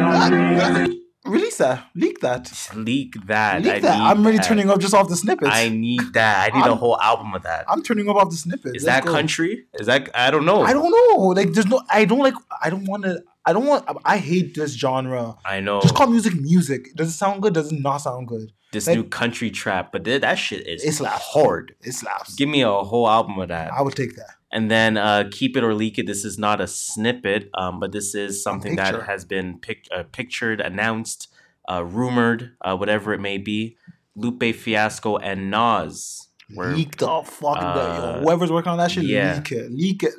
Release 1.26 1.58
that. 1.58 1.86
Leak 1.96 2.22
that. 2.22 2.52
Leak 2.76 3.14
that. 3.28 3.62
Leak 3.62 3.74
I 3.74 3.80
that. 3.80 4.02
I'm 4.02 4.22
already 4.24 4.38
that. 4.38 4.46
turning 4.48 4.70
up 4.70 4.80
just 4.80 4.94
off 4.94 5.10
the 5.10 5.16
snippets. 5.16 5.52
I 5.54 5.70
need 5.70 6.02
that. 6.14 6.52
I 6.52 6.56
need 6.58 6.66
a 6.66 6.70
I'm- 6.70 6.78
whole 6.78 7.00
album 7.00 7.34
of 7.36 7.44
that. 7.44 7.66
I'm 7.68 7.84
turning 7.84 8.10
up 8.10 8.16
off 8.16 8.30
the 8.32 8.38
snippets. 8.38 8.78
Is 8.78 8.84
Let's 8.84 8.86
that 8.86 9.06
go. 9.06 9.12
country? 9.12 9.66
Is 9.76 9.86
that 9.88 10.10
I 10.16 10.32
don't 10.32 10.46
know. 10.46 10.62
I 10.64 10.74
don't 10.74 10.90
know. 10.90 11.28
Like, 11.28 11.54
there's 11.54 11.68
no. 11.68 11.82
I 11.90 12.06
don't 12.06 12.20
like. 12.20 12.34
I 12.64 12.70
don't 12.70 12.86
want 12.86 13.04
to. 13.04 13.22
I 13.46 13.54
don't 13.54 13.66
want. 13.66 13.86
I 14.06 14.18
hate 14.18 14.56
this 14.56 14.74
genre. 14.74 15.36
I 15.46 15.60
know. 15.60 15.82
Just 15.82 15.94
call 15.94 16.08
music 16.08 16.34
music. 16.36 16.96
Does 16.96 17.10
it 17.10 17.18
sound 17.18 17.42
good? 17.44 17.54
Does 17.54 17.72
it 17.72 17.80
not 17.80 17.98
sound 17.98 18.28
good? 18.28 18.52
this 18.72 18.88
like- 18.88 18.96
new 18.98 19.04
country 19.04 19.50
trap, 19.52 19.92
but 19.92 20.06
th- 20.06 20.22
that 20.22 20.36
shit 20.36 20.66
is 20.68 20.84
It's 20.84 21.00
hard. 21.00 21.76
It 21.82 21.94
slaps. 21.94 22.36
Give 22.36 22.48
me 22.50 22.62
a 22.62 22.72
whole 22.72 23.08
album 23.10 23.38
of 23.40 23.50
that. 23.50 23.72
I 23.74 23.82
would 23.82 23.96
take 23.96 24.16
that. 24.16 24.36
And 24.52 24.70
then 24.72 24.98
uh, 24.98 25.30
keep 25.32 25.56
it 25.56 25.64
or 25.64 25.74
leak 25.76 26.00
it. 26.00 26.08
This 26.08 26.26
is 26.26 26.40
not 26.40 26.60
a 26.60 26.66
snippet, 26.68 27.50
um, 27.54 27.80
but 27.80 27.92
this 27.92 28.16
is 28.16 28.42
something 28.44 28.76
that 28.78 29.04
has 29.04 29.24
been 29.26 29.60
pic- 29.60 29.88
uh, 29.96 30.04
pictured, 30.12 30.60
announced, 30.60 31.28
uh, 31.72 31.84
rumored, 31.84 32.54
uh, 32.62 32.76
whatever 32.76 33.14
it 33.14 33.20
may 33.20 33.38
be. 33.38 33.78
Lupe 34.16 34.56
Fiasco 34.56 35.18
and 35.18 35.52
Nas. 35.52 36.28
were- 36.56 36.72
leak 36.74 36.98
the 36.98 37.22
fuck 37.26 37.60
that. 37.60 37.78
uh, 37.78 38.20
whoever's 38.22 38.52
working 38.52 38.72
on 38.72 38.80
that 38.80 38.90
shit, 38.90 39.04
yeah. 39.04 39.36
leak 39.38 39.52
it. 39.52 39.72
Leak 39.72 40.04
it. 40.04 40.14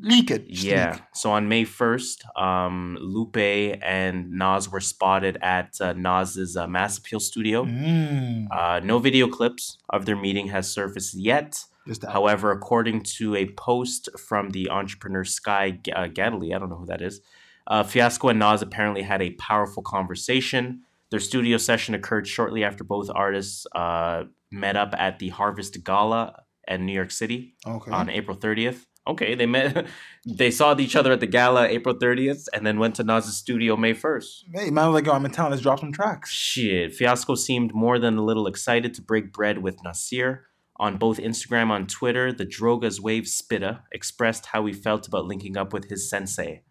Leak 0.00 0.30
it. 0.30 0.48
Just 0.48 0.64
Yeah. 0.64 0.92
leak. 0.92 1.02
So 1.14 1.32
on 1.32 1.48
May 1.48 1.64
1st, 1.64 2.24
um, 2.36 2.96
Lupe 3.00 3.36
and 3.82 4.30
Nas 4.30 4.70
were 4.70 4.80
spotted 4.80 5.36
at 5.42 5.74
uh, 5.80 5.92
Nas's 5.94 6.56
uh, 6.56 6.66
Mass 6.68 6.96
Appeal 6.96 7.20
studio. 7.20 7.64
Mm. 7.64 8.46
Uh, 8.50 8.80
no 8.84 8.98
video 9.00 9.26
clips 9.28 9.76
of 9.90 10.06
their 10.06 10.16
meeting 10.16 10.48
has 10.48 10.72
surfaced 10.72 11.14
yet. 11.14 11.64
However, 12.08 12.50
according 12.50 13.02
to 13.02 13.34
a 13.34 13.46
post 13.52 14.08
from 14.18 14.50
the 14.50 14.70
entrepreneur 14.70 15.24
Sky 15.24 15.70
G- 15.70 15.92
uh, 15.92 16.08
Gadley, 16.08 16.54
I 16.54 16.58
don't 16.58 16.68
know 16.68 16.76
who 16.76 16.86
that 16.86 17.02
is, 17.02 17.20
uh, 17.66 17.82
Fiasco 17.82 18.28
and 18.28 18.38
Nas 18.38 18.62
apparently 18.62 19.02
had 19.02 19.22
a 19.22 19.30
powerful 19.32 19.82
conversation. 19.82 20.82
Their 21.10 21.20
studio 21.20 21.58
session 21.58 21.94
occurred 21.94 22.26
shortly 22.26 22.64
after 22.64 22.84
both 22.84 23.10
artists 23.14 23.66
uh, 23.74 24.24
met 24.50 24.76
up 24.76 24.94
at 24.98 25.18
the 25.18 25.28
Harvest 25.28 25.82
Gala 25.84 26.42
in 26.66 26.86
New 26.86 26.92
York 26.92 27.10
City 27.10 27.54
okay. 27.66 27.90
on 27.90 28.10
April 28.10 28.36
30th. 28.36 28.86
Okay, 29.06 29.34
they 29.34 29.46
met. 29.46 29.86
They 30.26 30.50
saw 30.50 30.78
each 30.78 30.94
other 30.94 31.12
at 31.12 31.20
the 31.20 31.26
gala 31.26 31.66
April 31.68 31.94
30th, 31.94 32.48
and 32.52 32.66
then 32.66 32.78
went 32.78 32.96
to 32.96 33.04
Nas's 33.04 33.34
studio 33.34 33.78
May 33.78 33.94
1st. 33.94 34.42
Hey, 34.52 34.70
man, 34.70 34.88
was 34.88 34.94
like, 34.94 35.06
yo, 35.06 35.12
I'm 35.12 35.24
in 35.24 35.30
town. 35.30 35.50
Let's 35.50 35.62
drop 35.62 35.80
some 35.80 35.90
tracks. 35.90 36.30
Shit, 36.30 36.94
Fiasco 36.94 37.34
seemed 37.34 37.72
more 37.74 37.98
than 37.98 38.18
a 38.18 38.22
little 38.22 38.46
excited 38.46 38.92
to 38.94 39.00
break 39.00 39.32
bread 39.32 39.62
with 39.62 39.82
Nasir. 39.82 40.47
On 40.80 40.96
both 40.96 41.18
Instagram 41.18 41.74
and 41.74 41.88
Twitter, 41.88 42.32
the 42.32 42.46
Drogas 42.46 43.00
Wave 43.00 43.24
Spitta 43.24 43.80
expressed 43.92 44.46
how 44.46 44.64
he 44.66 44.72
felt 44.72 45.08
about 45.08 45.24
linking 45.26 45.56
up 45.56 45.72
with 45.72 45.88
his 45.90 46.08
sensei. 46.08 46.62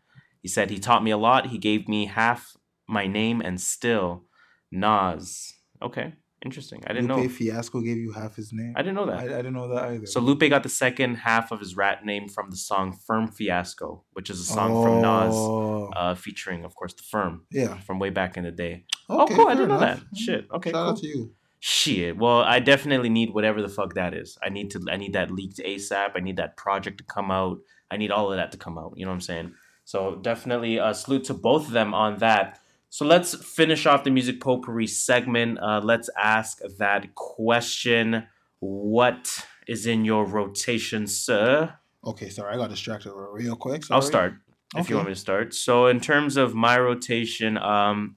He 0.42 0.48
said, 0.48 0.70
He 0.70 0.80
taught 0.80 1.04
me 1.04 1.12
a 1.12 1.18
lot. 1.18 1.48
He 1.48 1.58
gave 1.58 1.88
me 1.90 2.06
half 2.06 2.56
my 2.88 3.06
name 3.08 3.42
and 3.42 3.60
still 3.60 4.24
Nas. 4.72 5.54
Okay, 5.82 6.14
interesting. 6.44 6.82
I 6.88 6.94
didn't 6.94 7.08
Lupe 7.10 7.18
know. 7.18 7.24
Lupe 7.24 7.32
Fiasco 7.32 7.82
gave 7.82 7.98
you 7.98 8.14
half 8.14 8.36
his 8.36 8.52
name. 8.54 8.74
I 8.76 8.82
didn't 8.82 8.96
know 8.96 9.10
I, 9.10 9.24
I 9.24 9.28
didn't 9.28 9.54
know 9.54 9.68
that 9.70 9.84
either. 9.90 10.06
So 10.06 10.20
Lupe 10.20 10.40
got 10.50 10.64
the 10.64 10.70
second 10.70 11.16
half 11.16 11.52
of 11.52 11.60
his 11.60 11.76
rat 11.76 12.06
name 12.06 12.30
from 12.30 12.50
the 12.50 12.58
song 12.58 12.98
Firm 13.06 13.28
Fiasco, 13.28 14.04
which 14.14 14.30
is 14.30 14.40
a 14.40 14.44
song 14.44 14.84
from 14.84 15.02
Nas, 15.02 15.34
Oh. 15.36 15.90
uh, 15.96 16.16
featuring, 16.16 16.64
of 16.66 16.76
course, 16.76 16.94
the 16.94 17.04
Firm 17.04 17.44
yeah. 17.52 17.78
from 17.82 18.00
way 18.00 18.10
back 18.10 18.38
in 18.38 18.44
the 18.44 18.52
day. 18.52 18.86
Okay, 19.10 19.34
oh, 19.34 19.36
cool. 19.38 19.48
I 19.48 19.54
didn't 19.54 19.70
know 19.70 19.80
that. 19.80 20.00
Shit. 20.16 20.48
Okay, 20.52 20.72
Shout 20.72 20.86
cool. 20.86 20.92
out 20.94 20.98
to 21.00 21.08
you. 21.08 21.34
Shit. 21.60 22.18
Well, 22.18 22.42
I 22.42 22.60
definitely 22.60 23.10
need 23.10 23.34
whatever 23.34 23.62
the 23.62 23.70
fuck 23.70 23.96
that 23.96 24.14
is. 24.14 24.38
I 24.44 24.50
need 24.50 24.72
to. 24.72 24.86
I 24.92 24.98
need 24.98 25.14
that 25.14 25.32
leaked 25.32 25.58
ASAP. 25.58 26.12
I 26.16 26.20
need 26.20 26.38
that 26.38 26.56
project 26.56 27.00
to 27.00 27.04
come 27.04 27.32
out. 27.32 27.60
I 27.90 27.98
need 27.98 28.12
all 28.12 28.32
of 28.32 28.38
that 28.38 28.52
to 28.52 28.58
come 28.58 28.78
out. 28.78 28.94
You 28.96 29.06
know 29.06 29.12
what 29.12 29.16
I'm 29.16 29.22
saying? 29.22 29.54
So 29.84 30.16
definitely 30.16 30.78
a 30.78 30.94
salute 30.94 31.24
to 31.26 31.34
both 31.34 31.68
of 31.68 31.72
them 31.72 31.94
on 31.94 32.18
that. 32.18 32.60
So 32.90 33.06
let's 33.06 33.34
finish 33.36 33.86
off 33.86 34.04
the 34.04 34.12
music 34.12 34.40
potpourri 34.40 34.88
segment. 34.88 35.60
Uh, 35.60 35.82
let's 35.84 36.10
ask 36.18 36.60
that 36.78 37.16
question: 37.16 38.28
What 38.60 39.46
is 39.68 39.88
in 39.88 40.06
your 40.06 40.26
rotation, 40.26 41.08
sir? 41.08 41.74
Okay, 42.06 42.30
sorry, 42.30 42.54
I 42.54 42.58
got 42.58 42.70
distracted 42.70 43.14
real 43.14 43.56
quick. 43.56 43.84
I'll 43.90 44.02
sorry. 44.02 44.12
start 44.12 44.34
if 44.76 44.90
you 44.90 44.96
want 44.96 45.08
me 45.08 45.14
to 45.14 45.20
start. 45.20 45.54
So 45.54 45.88
in 45.88 46.00
terms 46.00 46.38
of 46.38 46.54
my 46.54 46.78
rotation, 46.78 47.58
um, 47.58 48.16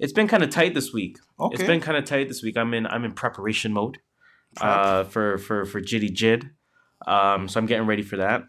it's 0.00 0.12
been 0.12 0.28
kind 0.28 0.42
of 0.42 0.50
tight 0.50 0.74
this 0.74 0.92
week. 0.92 1.18
Okay. 1.38 1.54
It's 1.54 1.64
been 1.64 1.80
kind 1.80 1.96
of 1.96 2.04
tight 2.04 2.28
this 2.28 2.42
week. 2.42 2.56
I'm 2.56 2.72
in 2.74 2.86
I'm 2.86 3.04
in 3.04 3.12
preparation 3.12 3.72
mode 3.72 3.98
uh, 4.60 5.04
for 5.04 5.38
for 5.38 5.64
for 5.64 5.80
Jitty 5.80 6.10
Jid. 6.10 6.50
Um, 7.06 7.48
so 7.48 7.58
I'm 7.58 7.66
getting 7.66 7.86
ready 7.86 8.02
for 8.02 8.16
that. 8.18 8.44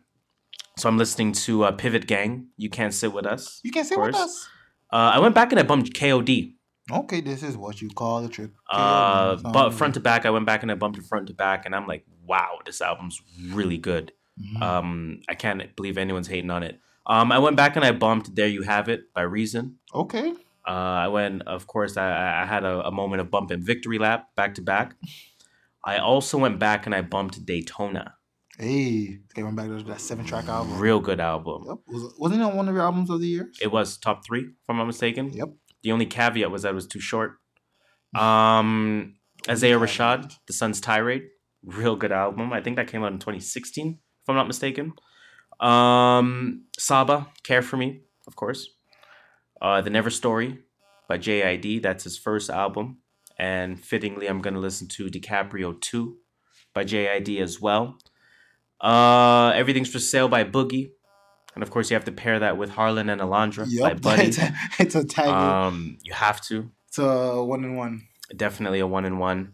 So 0.78 0.90
I'm 0.90 0.98
listening 0.98 1.34
to 1.34 1.64
uh, 1.66 1.72
Pivot 1.72 2.08
Gang. 2.08 2.48
You 2.58 2.70
can't 2.70 2.94
sit 2.94 3.14
with 3.14 3.26
us. 3.26 3.60
you 3.64 3.72
can't 3.72 3.88
sit 3.88 4.00
with 4.00 4.16
us. 4.16 4.48
Uh, 4.92 5.12
I 5.16 5.20
went 5.20 5.34
back 5.36 5.52
and 5.52 5.60
I 5.60 5.64
bumped 5.64 5.94
KOD. 5.94 6.54
Okay, 6.92 7.22
this 7.22 7.44
is 7.44 7.56
what 7.56 7.82
you 7.82 7.90
call 7.90 8.26
a 8.26 8.30
trick. 8.30 8.52
Uh, 8.70 9.38
but 9.38 9.72
front 9.72 9.94
to 9.94 10.00
back, 10.00 10.26
I 10.26 10.30
went 10.32 10.46
back 10.46 10.64
and 10.64 10.72
I 10.72 10.76
bumped 10.76 10.98
it 11.00 11.06
front 11.06 11.28
to 11.28 11.34
back, 11.34 11.66
and 11.66 11.74
I'm 11.74 11.88
like, 11.88 12.06
wow, 12.26 12.60
this 12.66 12.82
album's 12.82 13.22
really 13.52 13.78
good. 13.78 14.12
Mhm. 14.42 14.62
Um, 14.62 15.20
I 15.30 15.36
can't 15.36 15.76
believe 15.76 15.98
anyone's 15.98 16.28
hating 16.28 16.50
on 16.52 16.64
it. 16.64 16.80
Um, 17.06 17.32
I 17.32 17.40
went 17.40 17.56
back 17.56 17.76
and 17.76 17.86
I 17.86 17.92
bumped 17.92 18.36
"There 18.36 18.48
You 18.48 18.64
Have 18.64 18.90
It" 18.90 19.14
by 19.14 19.22
Reason. 19.22 19.78
Okay. 19.94 20.34
Uh, 20.68 20.72
I 20.72 21.08
went, 21.10 21.42
of 21.44 21.68
course, 21.68 21.98
I- 21.98 22.10
I, 22.10 22.44
I 22.44 22.46
had 22.46 22.64
a, 22.64 22.88
a 22.88 22.92
moment 22.92 23.22
of 23.22 23.30
bump 23.30 23.50
bumping 23.50 23.66
Victory 23.66 23.98
Lap 24.00 24.28
back 24.36 24.56
to 24.56 24.62
back. 24.62 24.96
I 25.84 25.98
also 25.98 26.38
went 26.38 26.60
back 26.60 26.86
and 26.86 26.96
I 26.96 27.02
bumped 27.02 27.46
Daytona. 27.46 28.16
Hey, 28.58 29.20
okay, 29.32 29.44
went 29.44 29.56
back 29.58 29.68
to 29.68 29.84
that 29.84 30.00
seven 30.00 30.26
track 30.26 30.48
album. 30.48 30.78
Real 30.80 31.00
good 31.00 31.20
album. 31.20 31.64
Yep. 31.68 31.78
Was, 31.88 32.14
wasn't 32.18 32.42
it 32.42 32.54
one 32.56 32.70
of 32.70 32.76
your 32.76 32.84
albums 32.84 33.10
of 33.10 33.20
the 33.20 33.28
year? 33.28 33.50
It 33.62 33.72
was 33.72 33.98
top 33.98 34.26
three, 34.26 34.42
if 34.42 34.70
I'm 34.70 34.78
not 34.78 34.86
mistaken. 34.86 35.34
Yep. 35.34 35.50
The 35.82 35.92
only 35.92 36.06
caveat 36.06 36.52
was 36.52 36.62
that 36.62 36.70
it 36.70 36.76
was 36.76 36.88
too 36.88 37.02
short. 37.02 37.34
Um, 38.16 39.16
Isaiah 39.50 39.80
Rashad, 39.80 40.34
The 40.48 40.54
Sun's 40.54 40.80
Tirade, 40.80 41.24
real 41.64 41.96
good 41.96 42.12
album. 42.12 42.54
I 42.54 42.62
think 42.62 42.76
that 42.78 42.88
came 42.88 43.04
out 43.04 43.12
in 43.12 43.20
2016, 43.20 43.98
if 44.22 44.30
I'm 44.30 44.36
not 44.36 44.48
mistaken. 44.48 44.94
Um, 45.60 46.66
Saba, 46.78 47.28
Care 47.44 47.62
for 47.62 47.78
Me, 47.78 48.02
of 48.28 48.36
course. 48.36 48.70
Uh, 49.64 49.82
The 49.82 49.90
Never 49.90 50.10
Story 50.10 50.60
by 51.08 51.18
JID, 51.18 51.82
that's 51.82 52.04
his 52.04 52.18
first 52.18 52.50
album. 52.50 52.98
And 53.40 53.80
fittingly, 53.84 54.28
I'm 54.28 54.42
going 54.42 54.54
to 54.54 54.60
listen 54.60 54.88
to 54.90 55.08
DiCaprio 55.08 55.80
2 55.82 56.18
by 56.74 56.84
JID 56.84 57.40
as 57.42 57.60
well. 57.62 57.98
Uh, 58.82 59.52
Everything's 59.56 59.90
for 59.92 60.00
Sale 60.00 60.28
by 60.28 60.44
Boogie. 60.44 60.92
And 61.56 61.64
of 61.64 61.70
course, 61.72 61.90
you 61.90 61.96
have 61.96 62.06
to 62.06 62.12
pair 62.12 62.40
that 62.40 62.58
with 62.58 62.72
Harlan 62.72 63.10
and 63.10 63.22
Alondra 63.22 63.66
by 63.80 63.94
Buddy. 64.08 64.24
it's, 64.28 64.38
a, 64.40 64.54
it's 64.80 64.96
a 64.96 65.04
tag. 65.06 65.28
Um, 65.30 65.98
you 66.04 66.14
have 66.14 66.42
to. 66.48 66.70
it's 66.88 66.98
a 66.98 67.44
one 67.44 67.64
in 67.64 67.76
one. 67.76 68.02
Definitely 68.36 68.80
a 68.80 68.88
one 68.88 69.06
in 69.06 69.18
one. 69.20 69.54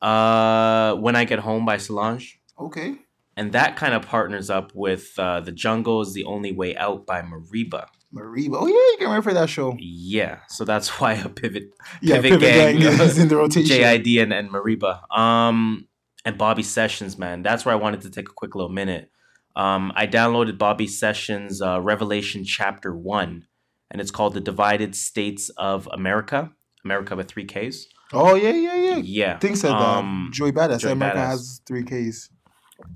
Uh, 0.00 0.94
When 0.96 1.16
I 1.16 1.24
Get 1.24 1.40
Home 1.40 1.64
by 1.64 1.78
Solange. 1.78 2.38
Okay. 2.58 2.96
And 3.36 3.52
that 3.52 3.76
kind 3.76 3.94
of 3.94 4.02
partners 4.02 4.50
up 4.50 4.72
with 4.74 5.18
uh, 5.18 5.40
The 5.40 5.52
Jungle 5.52 6.02
is 6.02 6.12
the 6.12 6.24
Only 6.24 6.52
Way 6.52 6.76
Out 6.76 7.06
by 7.06 7.22
Mariba. 7.22 7.86
Mariba. 8.14 8.56
Oh 8.60 8.66
yeah, 8.66 8.72
you 8.72 8.96
can 8.98 9.06
remember 9.08 9.32
that 9.34 9.48
show. 9.50 9.76
Yeah, 9.78 10.38
so 10.48 10.64
that's 10.64 10.88
why 11.00 11.14
a 11.14 11.28
pivot, 11.28 11.70
Yeah, 12.00 12.20
Pivot 12.20 12.40
Gang, 12.40 12.80
is 12.80 13.18
in 13.18 13.28
the 13.28 13.36
rotation. 13.44 13.76
JID 13.76 14.22
and, 14.22 14.32
and 14.32 14.50
Mariba. 14.50 15.00
Um, 15.16 15.86
and 16.24 16.36
Bobby 16.38 16.62
Sessions, 16.62 17.18
man. 17.18 17.42
That's 17.42 17.64
where 17.64 17.72
I 17.74 17.78
wanted 17.78 18.00
to 18.02 18.10
take 18.10 18.28
a 18.28 18.32
quick 18.32 18.54
little 18.54 18.70
minute. 18.70 19.10
Um, 19.56 19.92
I 19.96 20.06
downloaded 20.06 20.56
Bobby 20.58 20.86
Sessions' 20.86 21.60
uh, 21.60 21.80
Revelation 21.80 22.44
Chapter 22.44 22.94
1, 22.96 23.46
and 23.90 24.00
it's 24.00 24.10
called 24.10 24.34
The 24.34 24.40
Divided 24.40 24.94
States 24.94 25.48
of 25.56 25.88
America. 25.92 26.52
America 26.84 27.16
with 27.16 27.28
three 27.28 27.44
Ks. 27.44 27.86
Oh 28.12 28.34
yeah, 28.36 28.50
yeah, 28.50 28.74
yeah. 28.76 28.96
Yeah. 28.96 29.38
Think 29.38 29.56
said 29.58 29.72
Um, 29.72 30.28
that. 30.30 30.34
Joey 30.36 30.52
Badass. 30.52 30.78
Joey 30.80 30.92
America 30.92 31.18
Badass. 31.18 31.26
has 31.28 31.60
three 31.66 31.82
Ks. 31.82 32.30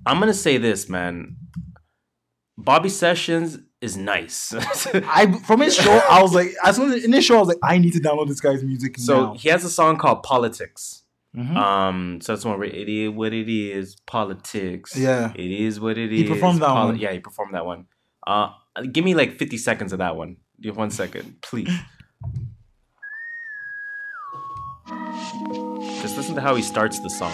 I'm 0.07 0.19
gonna 0.21 0.33
say 0.33 0.57
this, 0.57 0.89
man. 0.89 1.37
Bobby 2.57 2.89
Sessions 2.89 3.59
is 3.83 3.97
nice. 3.97 4.55
I 4.95 5.31
from 5.47 5.61
his 5.61 5.75
show, 5.77 5.93
I 6.09 6.23
was 6.23 6.35
like, 6.35 6.55
as 6.65 6.77
soon 6.77 6.93
as 6.93 7.05
in 7.05 7.11
this 7.11 7.25
show, 7.25 7.37
I 7.37 7.41
was 7.41 7.49
like, 7.49 7.59
I 7.63 7.77
need 7.79 7.93
to 7.93 8.01
download 8.01 8.29
this 8.29 8.41
guy's 8.41 8.63
music 8.63 8.97
so 8.99 9.15
now. 9.27 9.35
he 9.35 9.49
has 9.51 9.65
a 9.65 9.71
song 9.71 9.99
called 9.99 10.23
Politics. 10.23 11.03
Mhm. 11.37 11.57
Um, 11.57 12.21
so 12.21 12.33
that's 12.33 12.45
one 12.45 12.59
where 12.59 12.69
it 12.69 12.89
is 12.89 13.11
what 13.11 13.33
it 13.33 13.49
is, 13.49 13.97
politics. 14.07 14.97
Yeah. 14.97 15.33
It 15.35 15.51
is 15.51 15.81
what 15.81 15.99
it 15.99 16.13
is. 16.13 16.21
He 16.21 16.29
performed 16.29 16.63
that 16.63 16.73
one. 16.73 16.97
Yeah, 16.99 17.13
he 17.13 17.19
performed 17.21 17.55
that 17.55 17.67
one. 17.67 17.87
Uh 18.27 18.51
give 18.93 19.05
me 19.05 19.15
like 19.15 19.37
50 19.39 19.59
seconds 19.59 19.93
of 19.93 19.99
that 19.99 20.17
one. 20.17 20.37
Give 20.61 20.77
one 20.77 20.91
second, 20.91 21.43
please. 21.43 21.69
Just 26.03 26.17
listen 26.17 26.35
to 26.35 26.41
how 26.41 26.55
he 26.55 26.63
starts 26.63 26.99
the 27.01 27.11
song. 27.11 27.33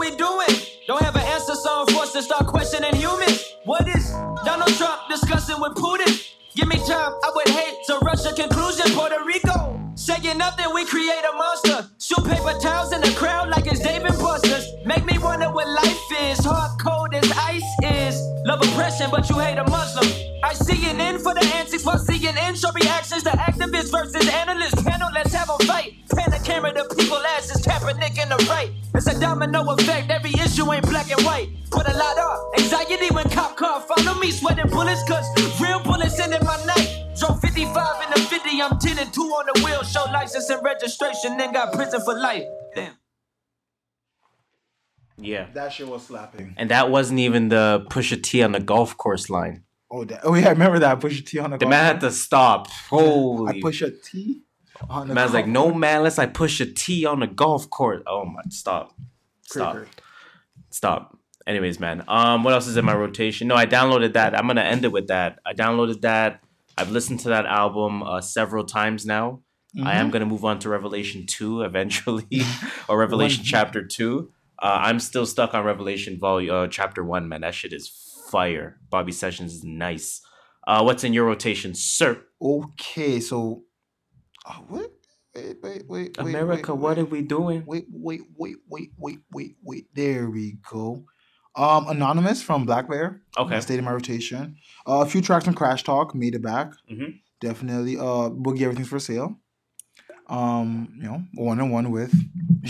We 0.00 0.16
doing? 0.16 0.48
Don't 0.86 1.02
have 1.02 1.14
an 1.14 1.22
answer, 1.22 1.54
so 1.54 1.82
I'm 1.82 1.86
forced 1.94 2.14
to 2.14 2.22
start 2.22 2.46
questioning 2.46 2.94
humans. 2.96 3.44
What 3.64 3.86
is 3.86 4.10
Donald 4.46 4.72
Trump 4.78 4.98
discussing 5.10 5.60
with 5.60 5.74
Putin? 5.74 6.26
Give 6.56 6.68
me 6.68 6.76
time, 6.76 7.12
I 7.22 7.30
would 7.34 7.48
hate 7.48 7.76
to 7.88 7.98
rush 7.98 8.24
a 8.24 8.32
conclusion. 8.32 8.86
Puerto 8.96 9.22
Rico, 9.26 9.78
saying 10.10 10.38
nothing, 10.38 10.66
we 10.74 10.84
create 10.84 11.24
a 11.32 11.36
monster. 11.36 11.88
Shoot 11.98 12.24
paper 12.24 12.54
towels 12.60 12.92
in 12.92 13.00
the 13.00 13.12
crowd 13.16 13.48
like 13.48 13.66
it's 13.66 13.80
David 13.80 14.18
Busters. 14.18 14.66
Make 14.84 15.04
me 15.04 15.18
wonder 15.18 15.50
what 15.52 15.68
life 15.68 16.04
is. 16.22 16.44
Hard 16.44 16.80
cold 16.80 17.14
as 17.14 17.30
ice 17.32 17.70
is. 17.82 18.16
Love 18.44 18.60
oppression, 18.62 19.08
but 19.10 19.28
you 19.28 19.38
hate 19.38 19.58
a 19.58 19.64
Muslim. 19.64 20.08
I 20.42 20.54
see 20.54 20.90
an 20.90 21.00
end 21.00 21.20
for 21.20 21.34
the 21.34 21.44
antics 21.54 21.84
while 21.84 21.98
seeing 21.98 22.36
in 22.36 22.54
show 22.54 22.72
reactions. 22.72 23.22
The 23.22 23.30
activists 23.30 23.90
versus 23.90 24.28
analysts 24.28 24.82
panel, 24.82 25.10
let's 25.14 25.32
have 25.34 25.50
a 25.50 25.58
fight. 25.64 25.92
Pan 26.10 26.30
the 26.30 26.40
camera, 26.44 26.72
the 26.72 26.84
people 26.94 27.22
asses, 27.36 27.64
Kaepernick 27.64 28.20
in 28.20 28.28
the 28.28 28.38
right. 28.48 28.70
It's 28.94 29.06
a 29.06 29.18
domino 29.20 29.62
effect, 29.74 30.10
every 30.10 30.32
issue 30.32 30.72
ain't 30.72 30.88
black 30.88 31.10
and 31.10 31.22
white. 31.24 31.48
Put 31.70 31.86
a 31.86 31.96
lot 31.96 32.18
of 32.18 32.58
anxiety 32.58 33.14
when 33.14 33.28
cop 33.30 33.56
car 33.56 33.80
follow 33.80 34.18
me, 34.18 34.30
sweating 34.30 34.68
bullets, 34.70 35.02
cause 35.08 35.26
real 35.60 35.80
bullets 35.80 36.18
in 36.18 36.30
my 36.30 36.58
night. 36.66 36.99
Drove 37.20 37.40
55 37.40 38.04
in 38.04 38.10
the 38.10 38.28
50, 38.28 38.62
I'm 38.62 38.78
10 38.78 38.98
and 38.98 39.12
2 39.12 39.20
on 39.20 39.46
the 39.52 39.62
wheel. 39.64 39.82
Show 39.82 40.04
license 40.10 40.48
and 40.48 40.64
registration, 40.64 41.36
then 41.36 41.52
got 41.52 41.72
prison 41.72 42.00
for 42.02 42.18
life. 42.18 42.44
Damn. 42.74 42.94
Yeah. 45.18 45.46
that 45.52 45.72
shit 45.72 45.86
was 45.86 46.06
slapping. 46.06 46.54
And 46.56 46.70
that 46.70 46.90
wasn't 46.90 47.20
even 47.20 47.50
the 47.50 47.86
Pusha 47.90 48.22
T 48.22 48.42
on 48.42 48.52
the 48.52 48.60
golf 48.60 48.96
course 48.96 49.28
line. 49.28 49.64
Oh, 49.90 50.04
that, 50.04 50.20
oh 50.22 50.34
yeah, 50.34 50.46
I 50.46 50.50
remember 50.50 50.78
that. 50.78 51.00
Push 51.00 51.20
a 51.20 51.22
T 51.24 51.38
on 51.40 51.50
the. 51.50 51.58
The 51.58 51.64
golf 51.64 51.70
man 51.70 51.84
had 51.84 52.00
to 52.00 52.10
stop. 52.10 52.68
Holy. 52.88 53.58
I 53.58 53.60
push 53.60 53.82
a 53.82 53.90
T. 53.90 54.42
On 54.88 55.08
The 55.08 55.14
man's 55.14 55.34
like, 55.34 55.44
golf 55.44 55.52
no 55.52 55.64
cart." 55.64 55.76
man, 55.76 55.96
unless 55.98 56.18
I 56.18 56.26
push 56.26 56.60
a 56.60 56.66
T 56.66 57.04
on 57.04 57.20
the 57.20 57.26
golf 57.26 57.68
course. 57.68 58.02
Oh 58.06 58.24
my, 58.24 58.40
stop. 58.48 58.94
Stop. 59.42 59.76
Cricket. 59.76 60.00
Stop. 60.70 61.18
Anyways, 61.46 61.80
man. 61.80 62.04
Um, 62.06 62.44
what 62.44 62.54
else 62.54 62.66
is 62.68 62.76
in 62.76 62.84
my 62.84 62.94
rotation? 62.94 63.48
No, 63.48 63.56
I 63.56 63.66
downloaded 63.66 64.12
that. 64.12 64.38
I'm 64.38 64.46
gonna 64.46 64.62
end 64.62 64.84
it 64.84 64.92
with 64.92 65.08
that. 65.08 65.40
I 65.44 65.54
downloaded 65.54 66.02
that. 66.02 66.40
I've 66.80 66.90
listened 66.90 67.20
to 67.20 67.28
that 67.28 67.44
album 67.44 68.02
uh, 68.02 68.22
several 68.22 68.64
times 68.64 69.04
now. 69.04 69.42
I 69.84 69.96
am 69.96 70.10
gonna 70.10 70.26
move 70.26 70.44
on 70.44 70.58
to 70.60 70.68
Revelation 70.70 71.26
two 71.26 71.60
eventually, 71.70 72.26
or 72.88 72.98
Revelation 72.98 73.44
chapter 73.44 73.86
two. 73.86 74.32
Uh, 74.58 74.78
I'm 74.82 74.98
still 74.98 75.26
stuck 75.26 75.52
on 75.52 75.64
Revelation 75.64 76.18
volume 76.18 76.54
uh, 76.54 76.66
chapter 76.68 77.04
one. 77.04 77.28
Man, 77.28 77.42
that 77.42 77.54
shit 77.54 77.74
is 77.74 77.88
fire. 78.30 78.78
Bobby 78.88 79.12
Sessions 79.12 79.52
is 79.52 79.62
nice. 79.62 80.22
Uh, 80.66 80.82
what's 80.82 81.04
in 81.04 81.12
your 81.12 81.26
rotation, 81.26 81.74
sir? 81.74 82.22
Okay, 82.40 83.20
so 83.20 83.64
uh, 84.46 84.54
what? 84.68 84.90
Wait, 85.34 85.56
wait, 85.62 85.82
wait, 85.88 86.18
wait. 86.18 86.18
America, 86.18 86.74
wait, 86.74 86.80
what 86.80 86.96
wait, 86.96 87.02
are 87.02 87.06
we 87.06 87.22
doing? 87.22 87.62
Wait, 87.66 87.84
wait, 87.90 88.22
wait, 88.36 88.56
wait, 88.68 88.88
wait, 88.98 89.20
wait, 89.30 89.56
wait. 89.62 89.84
There 89.94 90.30
we 90.30 90.58
go. 90.68 91.04
Um, 91.56 91.88
Anonymous 91.88 92.42
from 92.42 92.66
Blackbear. 92.66 93.20
Okay. 93.36 93.60
Stayed 93.60 93.78
in 93.80 93.84
my 93.84 93.92
rotation. 93.92 94.56
Uh, 94.86 95.00
a 95.00 95.06
few 95.06 95.20
tracks 95.20 95.44
from 95.44 95.54
Crash 95.54 95.82
Talk 95.82 96.14
made 96.14 96.34
it 96.34 96.42
back. 96.42 96.72
Mhm. 96.90 97.20
Definitely. 97.40 97.96
Uh, 97.96 98.30
Boogie 98.30 98.62
Everything's 98.62 98.88
for 98.88 99.00
Sale. 99.00 99.36
Um, 100.28 100.92
you 100.96 101.02
know, 101.04 101.24
one 101.34 101.60
on 101.60 101.70
one 101.70 101.90
with 101.90 102.12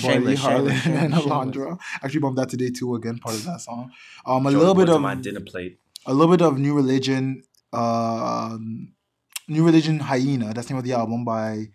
Barley, 0.03 0.35
Harlan, 0.35 0.73
and 0.87 1.13
Alondra. 1.13 1.79
Actually, 2.03 2.21
bumped 2.21 2.39
that 2.39 2.49
today 2.49 2.71
too. 2.71 2.95
Again, 2.95 3.19
part 3.19 3.35
of 3.35 3.45
that 3.45 3.61
song. 3.61 3.93
Um, 4.25 4.47
a 4.47 4.51
little 4.51 4.75
bit 4.75 4.89
of 4.89 5.01
my 5.03 5.15
dinner 5.15 5.41
plate. 5.41 5.79
a 6.07 6.15
little 6.15 6.35
bit 6.35 6.41
of 6.43 6.59
New 6.59 6.75
Religion, 6.75 7.43
um, 7.75 8.93
New 9.47 9.65
Religion 9.65 9.99
Hyena. 10.01 10.55
That's 10.55 10.69
the 10.69 10.73
name 10.75 10.79
of 10.79 10.85
the 10.85 10.93
album 10.95 11.25
by 11.27 11.69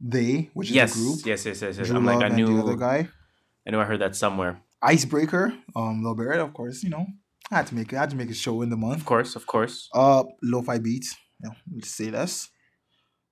They, 0.00 0.50
which 0.54 0.70
is 0.70 0.74
Yes, 0.74 0.94
the 0.94 1.00
group. 1.00 1.18
yes, 1.26 1.44
yes, 1.46 1.62
yes, 1.62 1.76
yes. 1.78 1.86
Drew 1.86 1.96
I'm 1.96 2.04
like, 2.04 2.22
I 2.24 2.28
knew, 2.34 2.46
the 2.56 2.62
other 2.62 2.76
guy. 2.76 3.08
I 3.66 3.70
knew 3.70 3.78
I 3.80 3.84
heard 3.84 4.00
that 4.00 4.16
somewhere. 4.16 4.60
Icebreaker, 4.82 5.52
um, 5.76 6.02
Lil 6.04 6.14
Barrett, 6.14 6.40
of 6.40 6.52
course. 6.54 6.82
You 6.82 6.90
know, 6.90 7.06
I 7.50 7.56
had 7.56 7.66
to 7.68 7.74
make 7.74 7.92
it. 7.92 7.96
I 7.96 8.00
had 8.00 8.10
to 8.10 8.16
make 8.16 8.30
a 8.30 8.34
show 8.34 8.62
in 8.62 8.70
the 8.70 8.76
month. 8.76 8.98
Of 9.00 9.04
course, 9.06 9.36
of 9.36 9.46
course. 9.46 9.88
Uh, 9.92 10.24
lo-fi 10.42 10.78
beats. 10.78 11.16
You 11.42 11.48
know, 11.50 11.56
let's 11.74 11.90
say 11.90 12.10
less. 12.10 12.48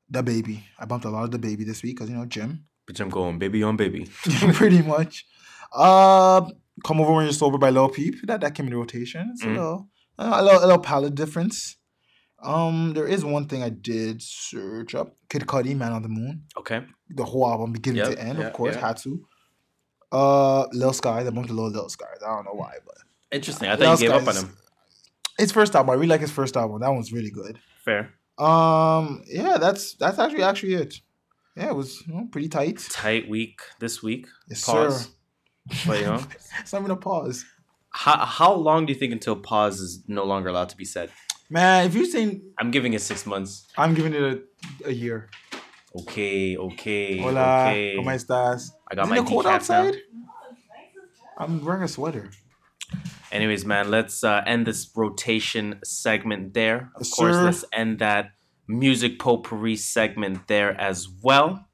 The 0.09 0.23
baby. 0.23 0.65
I 0.79 0.85
bumped 0.87 1.05
a 1.05 1.11
lot 1.11 1.25
of 1.25 1.31
the 1.33 1.39
baby 1.39 1.65
this 1.65 1.83
week 1.83 1.97
because 1.97 2.11
you 2.11 2.17
know 2.17 2.27
Jim. 2.27 2.65
Bitch, 2.89 3.01
I'm 3.01 3.11
going 3.11 3.39
baby 3.39 3.63
on 3.63 3.77
baby. 3.77 4.07
pretty 4.55 4.83
much. 4.83 5.25
Uh, 5.73 6.43
come 6.85 7.01
over 7.01 7.13
when 7.13 7.25
you're 7.25 7.33
sober 7.33 7.59
by 7.59 7.71
Lil 7.71 7.89
Peep. 7.89 8.15
That 8.27 8.41
that 8.41 8.55
came 8.55 8.67
in 8.69 8.75
rotation. 8.75 9.31
It's 9.33 9.43
Mm. 9.45 9.47
a 9.47 9.61
little, 9.61 9.89
a 10.19 10.43
little, 10.43 10.61
a 10.61 10.67
little 10.67 10.79
palette 10.83 11.15
difference. 11.15 11.77
Um, 12.43 12.93
there 12.95 13.07
is 13.09 13.25
one 13.25 13.47
thing 13.49 13.63
I 13.63 13.71
did 13.71 14.23
search 14.23 14.95
up. 14.95 15.17
Kid 15.29 15.43
Cudi, 15.47 15.75
Man 15.77 15.93
on 15.93 16.03
the 16.03 16.09
Moon. 16.09 16.45
Okay. 16.57 16.83
The 17.11 17.25
whole 17.25 17.49
album, 17.51 17.73
beginning 17.73 18.05
Yep, 18.05 18.13
to 18.13 18.23
end, 18.23 18.39
yeah, 18.39 18.47
of 18.47 18.53
course, 18.53 18.75
yeah. 18.77 18.87
had 18.87 18.97
to. 18.99 19.27
Uh, 20.13 20.67
Lil 20.73 20.93
Sky. 20.93 21.21
I 21.21 21.31
bumped 21.31 21.51
a 21.51 21.53
little 21.53 21.71
Lil 21.71 21.89
Sky. 21.89 22.07
I 22.25 22.35
don't 22.35 22.45
know 22.45 22.53
why, 22.55 22.75
but 22.85 22.97
Interesting. 23.33 23.69
I 23.69 23.75
Lil 23.75 23.97
thought 23.97 24.01
you 24.03 24.09
gave 24.09 24.23
up 24.23 24.29
on 24.29 24.37
him. 24.37 24.57
his 25.39 25.53
first 25.53 25.75
album. 25.75 25.91
I 25.91 25.95
really 25.95 26.07
like 26.09 26.21
his 26.21 26.31
first 26.31 26.57
album. 26.57 26.81
That 26.81 26.91
one's 26.91 27.13
really 27.13 27.31
good. 27.31 27.59
Fair. 27.85 28.13
Um, 28.39 29.23
yeah, 29.27 29.57
that's 29.59 29.95
that's 29.95 30.19
actually 30.19 30.43
actually 30.43 30.75
it. 30.75 31.01
Yeah, 31.57 31.69
it 31.71 31.75
was 31.77 32.07
you 32.07 32.15
know, 32.15 32.29
pretty 32.31 32.49
tight. 32.49 32.79
Tight 32.91 33.29
week 33.29 33.61
this 33.81 34.03
week. 34.03 34.27
Yes, 34.49 34.65
Pause. 34.65 35.05
sir. 35.05 35.11
But 35.87 35.99
you 36.01 36.07
know, 36.07 36.23
So 36.65 36.77
I'm 36.77 36.85
gonna 36.85 36.97
pause. 36.97 37.45
how 37.91 38.25
how 38.25 38.53
long 38.53 38.87
do 38.87 38.93
you 38.93 38.99
think 38.99 39.13
until 39.13 39.37
pause 39.37 39.81
is 39.81 40.03
no 40.07 40.25
longer 40.25 40.51
allowed 40.51 40.69
to 40.69 40.77
be 40.77 40.85
said? 40.85 41.11
Man, 41.49 41.87
if 41.87 41.95
you're 41.95 42.05
saying 42.05 42.43
I'm 42.59 42.71
giving 42.71 42.93
it 42.93 43.01
six 43.01 43.25
months. 43.27 43.67
I'm 43.79 43.95
giving 43.95 44.13
it 44.15 44.23
a, 44.85 44.89
a 44.89 44.93
year. 44.93 45.31
Okay, 46.03 46.57
okay, 46.59 47.19
Hola, 47.19 47.69
okay. 47.71 47.97
¿cómo 47.97 48.13
estás? 48.13 48.73
I 48.91 48.95
got 48.95 49.05
Isn't 49.07 49.17
my 49.17 49.23
it 49.23 49.27
cold 49.29 49.47
outside? 49.47 49.95
now. 49.95 50.01
I'm 51.39 51.65
wearing 51.65 51.83
a 51.83 51.89
sweater. 51.89 52.31
Anyways, 53.33 53.65
man, 53.65 53.91
let's 53.91 54.23
uh, 54.25 54.43
end 54.47 54.67
this 54.67 54.91
rotation 54.95 55.81
segment 55.85 56.55
there. 56.55 56.91
Of 56.95 57.03
Yes, 57.03 57.11
course, 57.15 57.35
sir. 57.35 57.45
let's 57.45 57.65
end 57.73 57.99
that 57.99 58.31
music 58.69 59.19
potpourri 59.19 59.77
segment 59.77 60.47
there 60.47 60.79
as 60.81 61.09
well. 61.23 61.67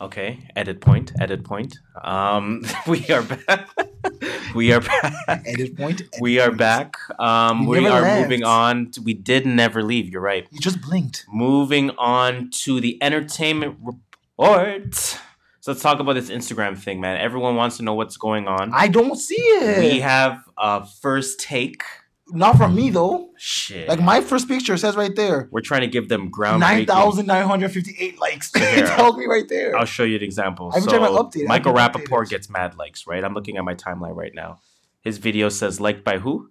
Okay, 0.00 0.46
edit 0.54 0.80
point, 0.80 1.12
edit 1.18 1.44
point. 1.44 1.78
Um, 2.02 2.62
we 2.86 3.06
are 3.08 3.22
back. 3.22 3.70
we 4.54 4.72
are 4.72 4.80
back. 4.80 5.14
Edit 5.46 5.76
point. 5.76 6.00
edit 6.02 6.14
We 6.20 6.38
are 6.40 6.50
back. 6.52 6.96
Um, 7.18 7.66
We 7.66 7.80
we 7.80 7.86
are 7.86 8.02
left. 8.02 8.22
moving 8.22 8.44
on. 8.44 8.90
To, 8.92 9.00
we 9.00 9.14
did 9.14 9.46
never 9.46 9.82
leave. 9.82 10.10
You're 10.10 10.20
right. 10.20 10.46
You 10.50 10.60
just 10.60 10.80
blinked. 10.82 11.24
Moving 11.32 11.90
on 11.96 12.50
to 12.64 12.80
the 12.80 13.02
entertainment 13.02 13.78
report. 13.82 15.18
So 15.64 15.72
let's 15.72 15.82
talk 15.82 15.98
about 15.98 16.12
this 16.12 16.28
Instagram 16.28 16.76
thing, 16.76 17.00
man. 17.00 17.18
Everyone 17.18 17.56
wants 17.56 17.78
to 17.78 17.82
know 17.82 17.94
what's 17.94 18.18
going 18.18 18.46
on. 18.46 18.70
I 18.74 18.86
don't 18.86 19.16
see 19.16 19.34
it. 19.40 19.78
we 19.94 20.00
have 20.00 20.44
a 20.58 20.84
first 20.84 21.40
take. 21.40 21.82
Not 22.28 22.58
from 22.58 22.74
me 22.74 22.90
though. 22.90 23.30
Shit. 23.38 23.88
Like 23.88 23.98
my 24.02 24.20
first 24.20 24.46
picture 24.46 24.76
says 24.76 24.94
right 24.94 25.16
there. 25.16 25.48
We're 25.50 25.62
trying 25.62 25.80
to 25.80 25.86
give 25.86 26.10
them 26.10 26.28
ground. 26.28 26.60
Nine 26.60 26.84
thousand 26.84 27.24
nine 27.24 27.46
hundred 27.46 27.72
fifty-eight 27.72 28.18
likes. 28.20 28.50
It 28.54 28.86
tells 28.94 29.16
me 29.16 29.24
right 29.24 29.48
there. 29.48 29.74
I'll 29.74 29.86
show 29.86 30.02
you 30.04 30.16
an 30.16 30.22
example. 30.22 30.70
I 30.70 30.80
haven't 30.80 30.90
so 30.90 30.98
checked 30.98 31.10
my 31.10 31.18
update. 31.18 31.46
Michael 31.46 31.72
Rappaport 31.72 32.28
gets 32.28 32.50
mad 32.50 32.76
likes, 32.76 33.06
right? 33.06 33.24
I'm 33.24 33.32
looking 33.32 33.56
at 33.56 33.64
my 33.64 33.74
timeline 33.74 34.14
right 34.14 34.34
now. 34.34 34.60
His 35.00 35.16
video 35.16 35.48
says 35.48 35.80
liked 35.80 36.04
by 36.04 36.18
who? 36.18 36.50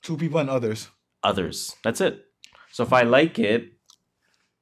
Two 0.00 0.16
people 0.16 0.40
and 0.40 0.48
others. 0.48 0.88
Others. 1.22 1.76
That's 1.84 2.00
it. 2.00 2.24
So 2.72 2.82
if 2.82 2.94
I 2.94 3.02
like 3.02 3.38
it, 3.38 3.72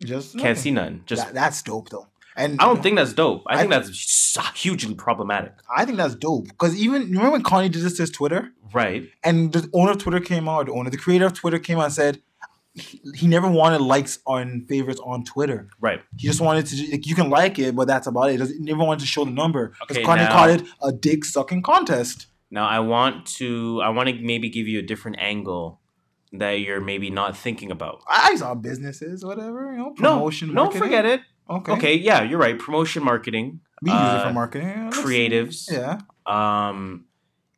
Just 0.03 0.37
can't 0.41 0.59
see 0.59 0.73
none. 0.73 1.05
Just 1.07 1.27
That- 1.27 1.35
that's 1.35 1.63
dope 1.63 1.89
though. 1.91 2.09
And 2.37 2.61
I 2.61 2.65
don't 2.65 2.83
think 2.83 2.97
that's 2.97 3.13
dope. 3.13 3.43
I, 3.47 3.55
I- 3.55 3.59
think 3.59 3.71
that's 3.71 4.39
hugely 4.55 4.95
problematic. 4.95 5.53
I 5.77 5.85
think 5.85 5.99
that's 5.99 6.15
dope 6.15 6.49
because 6.49 6.75
even 6.77 7.03
you 7.03 7.09
remember 7.19 7.33
when 7.33 7.43
Kanye 7.43 7.71
did 7.71 7.83
this 7.83 7.97
to 7.97 8.03
his 8.03 8.11
Twitter 8.11 8.51
Right. 8.73 9.09
and 9.23 9.53
the 9.53 9.69
owner 9.75 9.91
of 9.93 9.99
Twitter 9.99 10.21
came 10.21 10.49
out, 10.49 10.67
the 10.67 10.73
owner, 10.73 10.89
the 10.91 10.97
creator 10.97 11.27
of 11.27 11.35
Twitter 11.35 11.59
came 11.59 11.79
out 11.79 11.85
and 11.85 11.93
said 11.93 12.23
he, 12.75 13.01
he 13.15 13.27
never 13.27 13.51
wanted 13.51 13.83
likes 13.83 14.19
on 14.27 14.65
favorites 14.67 14.99
on 15.05 15.25
Twitter. 15.25 15.69
Right. 15.79 16.01
He 16.17 16.27
just 16.27 16.41
wanted 16.41 16.65
to 16.67 16.91
like, 16.93 17.07
you 17.07 17.15
can 17.15 17.29
like 17.29 17.59
it, 17.59 17.77
but 17.77 17.87
that's 17.87 18.07
about 18.07 18.31
it. 18.31 18.41
He 18.41 18.47
he 18.55 18.59
never 18.61 18.83
wanted 18.83 19.01
to 19.01 19.07
show 19.07 19.25
the 19.27 19.31
number 19.31 19.75
because 19.81 19.99
Okay, 19.99 20.07
Kanye 20.07 20.17
now- 20.29 20.33
called 20.33 20.61
it 20.63 20.67
a 20.83 20.91
dick 20.93 21.25
sucking 21.27 21.63
contest. 21.63 22.27
Now 22.51 22.67
I 22.67 22.81
want 22.81 23.27
to 23.39 23.81
I 23.83 23.91
want 23.91 24.09
to 24.09 24.15
maybe 24.15 24.49
give 24.49 24.67
you 24.69 24.79
a 24.79 24.83
different 24.83 25.19
angle 25.21 25.81
that 26.33 26.53
you're 26.61 26.81
maybe 26.81 27.11
not 27.11 27.37
thinking 27.37 27.71
about. 27.71 28.01
I 28.09 28.37
saw 28.37 28.55
businesses, 28.55 29.23
whatever, 29.23 29.73
you 29.73 29.79
know, 29.79 29.89
No, 29.99 30.15
promotion. 30.17 30.49
no, 30.49 30.63
marketing. 30.65 30.81
forget 30.83 31.05
it. 31.05 31.21
Okay, 31.59 31.73
Okay, 31.73 31.95
yeah, 31.97 32.23
you're 32.23 32.39
right. 32.39 32.59
Promotion 32.59 33.05
marketing, 33.05 33.61
we 33.83 33.91
use 33.91 33.99
it 34.01 34.05
uh, 34.05 34.29
for 34.29 34.33
marketing. 34.35 34.69
Yeah, 34.69 34.85
let's- 34.85 34.99
creatives. 34.99 35.71
Yeah, 35.71 35.99
um 36.27 37.07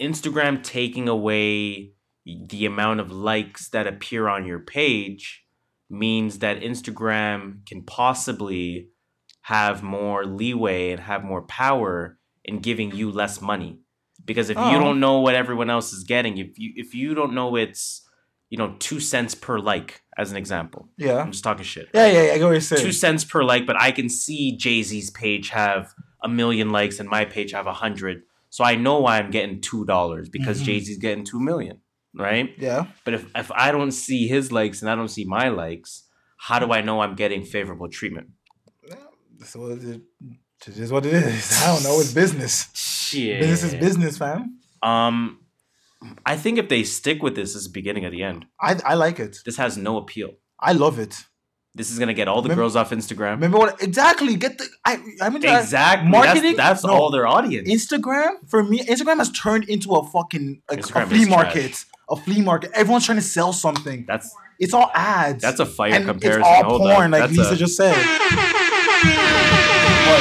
Instagram 0.00 0.62
taking 0.62 1.08
away 1.08 1.92
the 2.26 2.66
amount 2.66 3.00
of 3.00 3.12
likes 3.12 3.68
that 3.70 3.86
appear 3.86 4.28
on 4.28 4.44
your 4.46 4.58
page 4.58 5.44
means 5.90 6.38
that 6.40 6.60
Instagram 6.60 7.64
can 7.66 7.82
possibly 7.82 8.88
have 9.42 9.82
more 9.82 10.24
leeway 10.24 10.90
and 10.90 11.00
have 11.00 11.22
more 11.22 11.42
power 11.42 12.18
in 12.44 12.58
giving 12.60 12.94
you 12.94 13.10
less 13.10 13.40
money. 13.40 13.78
Because 14.24 14.48
if 14.48 14.56
you 14.56 14.62
Oh. 14.62 14.80
don't 14.80 15.00
know 15.00 15.20
what 15.20 15.34
everyone 15.34 15.68
else 15.68 15.92
is 15.92 16.02
getting, 16.04 16.38
if 16.38 16.58
you 16.58 16.72
if 16.76 16.94
you 16.94 17.14
don't 17.14 17.34
know 17.34 17.54
it's 17.56 18.03
you 18.54 18.58
know 18.60 18.70
2 18.78 19.00
cents 19.00 19.34
per 19.34 19.56
like 19.72 19.90
as 20.22 20.30
an 20.32 20.36
example. 20.42 20.80
yeah, 20.96 21.18
I'm 21.22 21.32
just 21.32 21.42
talking 21.48 21.64
shit. 21.64 21.86
yeah, 21.92 22.06
yeah. 22.06 22.22
yeah 22.26 22.32
I 22.34 22.38
get 22.38 22.44
what 22.44 22.52
you're 22.52 22.60
saying. 22.70 22.82
Two 22.86 22.92
cents 23.04 23.24
per 23.32 23.42
like, 23.52 23.64
but 23.70 23.76
I 23.88 23.90
can 23.98 24.08
see 24.08 24.42
Jay 24.64 24.78
Z's 24.88 25.10
page 25.10 25.46
have 25.50 25.82
a 26.22 26.28
million 26.28 26.68
likes 26.78 27.00
and 27.00 27.08
my 27.08 27.24
page 27.24 27.50
have 27.58 27.66
a 27.74 27.76
hundred. 27.84 28.16
So 28.56 28.60
I 28.72 28.74
know 28.84 28.96
why 29.04 29.18
I'm 29.18 29.30
getting 29.38 29.60
two 29.60 29.84
dollars 29.94 30.28
because 30.36 30.56
Mhm. 30.60 30.66
Jay 30.66 30.78
Z's 30.84 30.98
getting 31.06 31.24
two 31.32 31.40
million, 31.50 31.76
right? 32.28 32.48
yeah, 32.68 32.80
But 33.04 33.12
if 33.18 33.22
if 33.44 33.48
I 33.66 33.72
don't 33.76 33.90
see 34.04 34.22
his 34.36 34.52
likes 34.58 34.76
and 34.82 34.88
I 34.92 34.94
don't 34.94 35.12
see 35.18 35.24
my 35.38 35.46
likes, 35.62 35.90
how 36.46 36.58
do 36.62 36.68
I 36.78 36.80
know 36.86 36.96
I'm 37.04 37.16
getting 37.16 37.42
favorable 37.56 37.88
treatment? 37.98 38.28
so 39.52 39.58
it 39.70 40.00
is 40.84 40.90
what 40.92 41.04
it 41.06 41.12
is. 41.14 41.44
I 41.62 41.66
don't 41.72 41.82
know. 41.82 42.00
It's 42.00 42.12
business. 42.14 42.68
Shit. 42.74 43.40
Business 43.40 43.62
is 43.64 43.74
business, 43.88 44.16
fam. 44.16 44.40
Um, 44.82 45.40
I 46.26 46.36
think 46.36 46.58
if 46.58 46.68
they 46.68 46.84
stick 46.84 47.22
with 47.22 47.34
this, 47.36 47.52
this 47.54 47.62
is 47.62 47.68
the 47.68 47.72
beginning 47.72 48.04
of 48.04 48.12
the 48.12 48.22
end. 48.22 48.46
I 48.60 48.76
I 48.84 48.94
like 48.94 49.18
it. 49.20 49.38
This 49.44 49.56
has 49.56 49.76
no 49.76 49.96
appeal. 49.96 50.30
I 50.60 50.72
love 50.72 50.98
it. 50.98 51.24
This 51.76 51.90
is 51.90 51.98
gonna 51.98 52.14
get 52.14 52.28
all 52.28 52.40
the 52.40 52.48
Remember- 52.48 52.62
girls 52.62 52.76
off 52.76 52.90
Instagram. 52.90 53.30
Remember 53.32 53.58
what 53.58 53.82
exactly? 53.82 54.36
Get 54.36 54.58
the 54.58 54.66
I 54.84 54.98
I 55.20 55.28
mean 55.30 55.44
Exactly. 55.44 56.08
Marketing? 56.10 56.56
That's, 56.56 56.82
that's 56.82 56.84
No. 56.84 56.92
all 56.92 57.10
their 57.10 57.26
audience. 57.26 57.68
Instagram 57.68 58.48
for 58.48 58.62
me. 58.62 58.78
Instagram 58.80 59.18
has 59.18 59.30
turned 59.32 59.64
into 59.68 59.90
a 59.92 60.06
fucking 60.08 60.62
like, 60.70 60.80
a 60.80 60.82
flea 61.06 61.20
is 61.22 61.26
trash. 61.26 61.28
market. 61.28 61.84
A 62.10 62.16
flea 62.16 62.42
market. 62.42 62.70
Everyone's 62.74 63.06
trying 63.06 63.18
to 63.18 63.22
sell 63.24 63.52
something. 63.52 64.04
that's 64.06 64.30
It's 64.60 64.72
all 64.74 64.90
ads. 64.94 65.42
that's 65.42 65.58
a 65.60 65.66
fire 65.66 65.94
and 65.94 66.04
comparison. 66.06 66.42
It's 66.42 66.48
all 66.48 66.64
Hold 66.78 66.82
porn, 66.82 67.12
up. 67.14 67.20
like 67.20 67.30
That's 67.30 67.38
Lisa 67.38 67.54
a- 67.54 67.56
just 67.56 67.76
said. 67.76 67.96
what? 67.96 68.20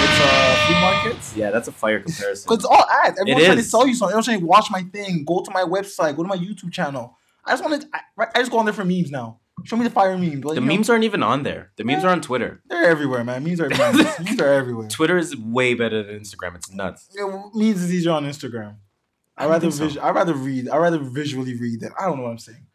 It's 0.04 0.20
uh, 0.22 0.53
flea 0.74 0.82
markets. 0.82 1.36
Yeah, 1.36 1.52
that's 1.52 1.68
a 1.68 1.72
fire 1.72 2.00
comparison. 2.00 2.46
Because 2.48 2.58
it's 2.64 2.66
all 2.66 2.86
ads. 3.04 3.20
Everyone's 3.20 3.46
trying 3.46 3.58
to 3.58 3.64
sell 3.64 3.88
you 3.88 3.96
something. 3.96 4.12
Everyone's 4.14 4.26
trying 4.26 4.40
to 4.40 4.46
watch 4.46 4.72
my 4.72 4.82
thing. 4.84 5.26
Go 5.26 5.42
to 5.42 5.52
my 5.52 5.64
website. 5.64 6.16
Go 6.16 6.24
to 6.24 6.30
my 6.30 6.38
YouTube 6.38 6.72
channel. 6.72 7.18
I 7.46 7.52
just 7.52 7.64
want 7.64 7.82
to. 7.82 7.88
I, 7.94 8.28
I 8.36 8.40
just 8.40 8.52
go 8.52 8.58
on 8.60 8.66
there 8.66 8.74
for 8.74 8.86
memes 8.86 9.12
now. 9.12 9.40
Show 9.66 9.76
me 9.78 9.84
the 9.84 9.90
fire 9.92 10.18
memes. 10.18 10.44
Like, 10.44 10.56
the 10.56 10.62
you 10.62 10.68
know, 10.68 10.74
memes 10.74 10.90
aren't 10.90 11.04
even 11.04 11.22
on 11.24 11.44
there. 11.44 11.72
The 11.78 11.84
memes 11.84 12.04
are 12.04 12.10
on 12.10 12.22
Twitter. 12.22 12.62
They're 12.68 12.86
everywhere, 12.86 13.24
man. 13.24 13.44
Memes 13.44 13.62
are 13.62 13.70
memes. 13.70 13.98
memes 14.20 14.42
are 14.42 14.52
everywhere. 14.54 14.88
Twitter 14.90 15.18
is 15.18 15.38
way 15.38 15.74
better 15.74 16.04
than 16.04 16.20
Instagram. 16.20 16.56
It's 16.56 16.72
nuts. 16.72 17.10
Yeah, 17.16 17.26
memes 17.54 17.82
is 17.82 17.94
easier 17.94 18.12
on 18.12 18.26
Instagram. 18.26 18.78
I 19.38 19.46
I 19.46 19.48
rather 19.48 19.68
don't 19.68 19.72
think 19.72 19.92
vis- 19.94 20.02
I 20.02 20.12
rather 20.12 20.34
read. 20.34 20.70
I 20.70 20.78
rather 20.78 20.98
visually 21.00 21.56
read 21.58 21.82
than 21.82 21.92
I 22.00 22.06
don't 22.06 22.18
know 22.18 22.24
what 22.24 22.32
I'm 22.32 22.38
saying. 22.40 22.66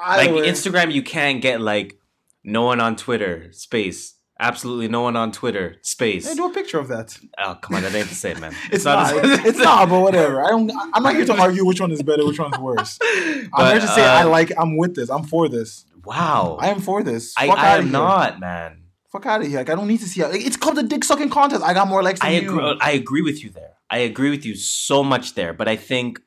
like 0.00 0.30
way- 0.30 0.48
Instagram, 0.48 0.92
you 0.92 1.02
can't 1.02 1.40
get 1.42 1.60
like 1.60 1.98
no 2.42 2.62
one 2.62 2.80
on 2.80 2.96
Twitter 2.96 3.52
space. 3.52 4.14
Absolutely 4.42 4.88
no 4.88 5.02
one 5.02 5.16
on 5.16 5.32
Twitter 5.32 5.76
space. 5.82 6.26
Yeah, 6.26 6.32
do 6.32 6.46
a 6.46 6.54
picture 6.54 6.78
of 6.78 6.88
that. 6.88 7.18
Oh 7.38 7.56
come 7.60 7.76
on, 7.76 7.82
that 7.82 7.94
ain't 7.94 8.08
the 8.08 8.14
same, 8.14 8.40
man. 8.40 8.54
It's, 8.72 8.86
not. 8.86 9.14
it's, 9.14 9.44
it's 9.48 9.58
not. 9.58 9.90
But 9.90 10.00
whatever. 10.00 10.42
I 10.42 10.48
don't. 10.48 10.72
I'm 10.94 11.02
not 11.02 11.14
here 11.14 11.26
to 11.26 11.34
argue 11.40 11.66
which 11.66 11.78
one 11.78 11.92
is 11.92 12.02
better, 12.02 12.24
which 12.26 12.38
one's 12.38 12.58
worse. 12.58 12.98
I'm 13.04 13.72
here 13.72 13.80
to 13.80 13.88
say 13.88 14.02
I 14.02 14.22
uh, 14.22 14.30
like. 14.30 14.50
I'm 14.56 14.78
with 14.78 14.94
this. 14.94 15.10
I'm 15.10 15.24
for 15.24 15.50
this. 15.50 15.84
Wow, 16.06 16.56
I 16.58 16.68
am 16.70 16.80
for 16.80 17.02
this. 17.02 17.34
I, 17.36 17.48
Fuck 17.48 17.58
I 17.58 17.76
am 17.76 17.82
here. 17.82 17.92
not, 17.92 18.40
man. 18.40 18.84
Fuck 19.12 19.26
out 19.26 19.42
of 19.42 19.46
here. 19.46 19.58
Like 19.58 19.68
I 19.68 19.74
don't 19.74 19.88
need 19.88 20.00
to 20.00 20.08
see. 20.08 20.24
Like, 20.24 20.40
it's 20.40 20.56
called 20.56 20.76
the 20.76 20.84
dick 20.84 21.04
sucking 21.04 21.28
contest. 21.28 21.62
I 21.62 21.74
got 21.74 21.86
more 21.86 22.02
likes 22.02 22.20
than 22.20 22.30
I 22.30 22.38
you. 22.38 22.48
agree. 22.48 22.78
I 22.80 22.92
agree 22.92 23.22
with 23.22 23.44
you 23.44 23.50
there. 23.50 23.74
I 23.90 23.98
agree 23.98 24.30
with 24.30 24.46
you 24.46 24.54
so 24.56 25.04
much 25.04 25.34
there. 25.34 25.52
But 25.52 25.68
I 25.68 25.76
think 25.76 26.18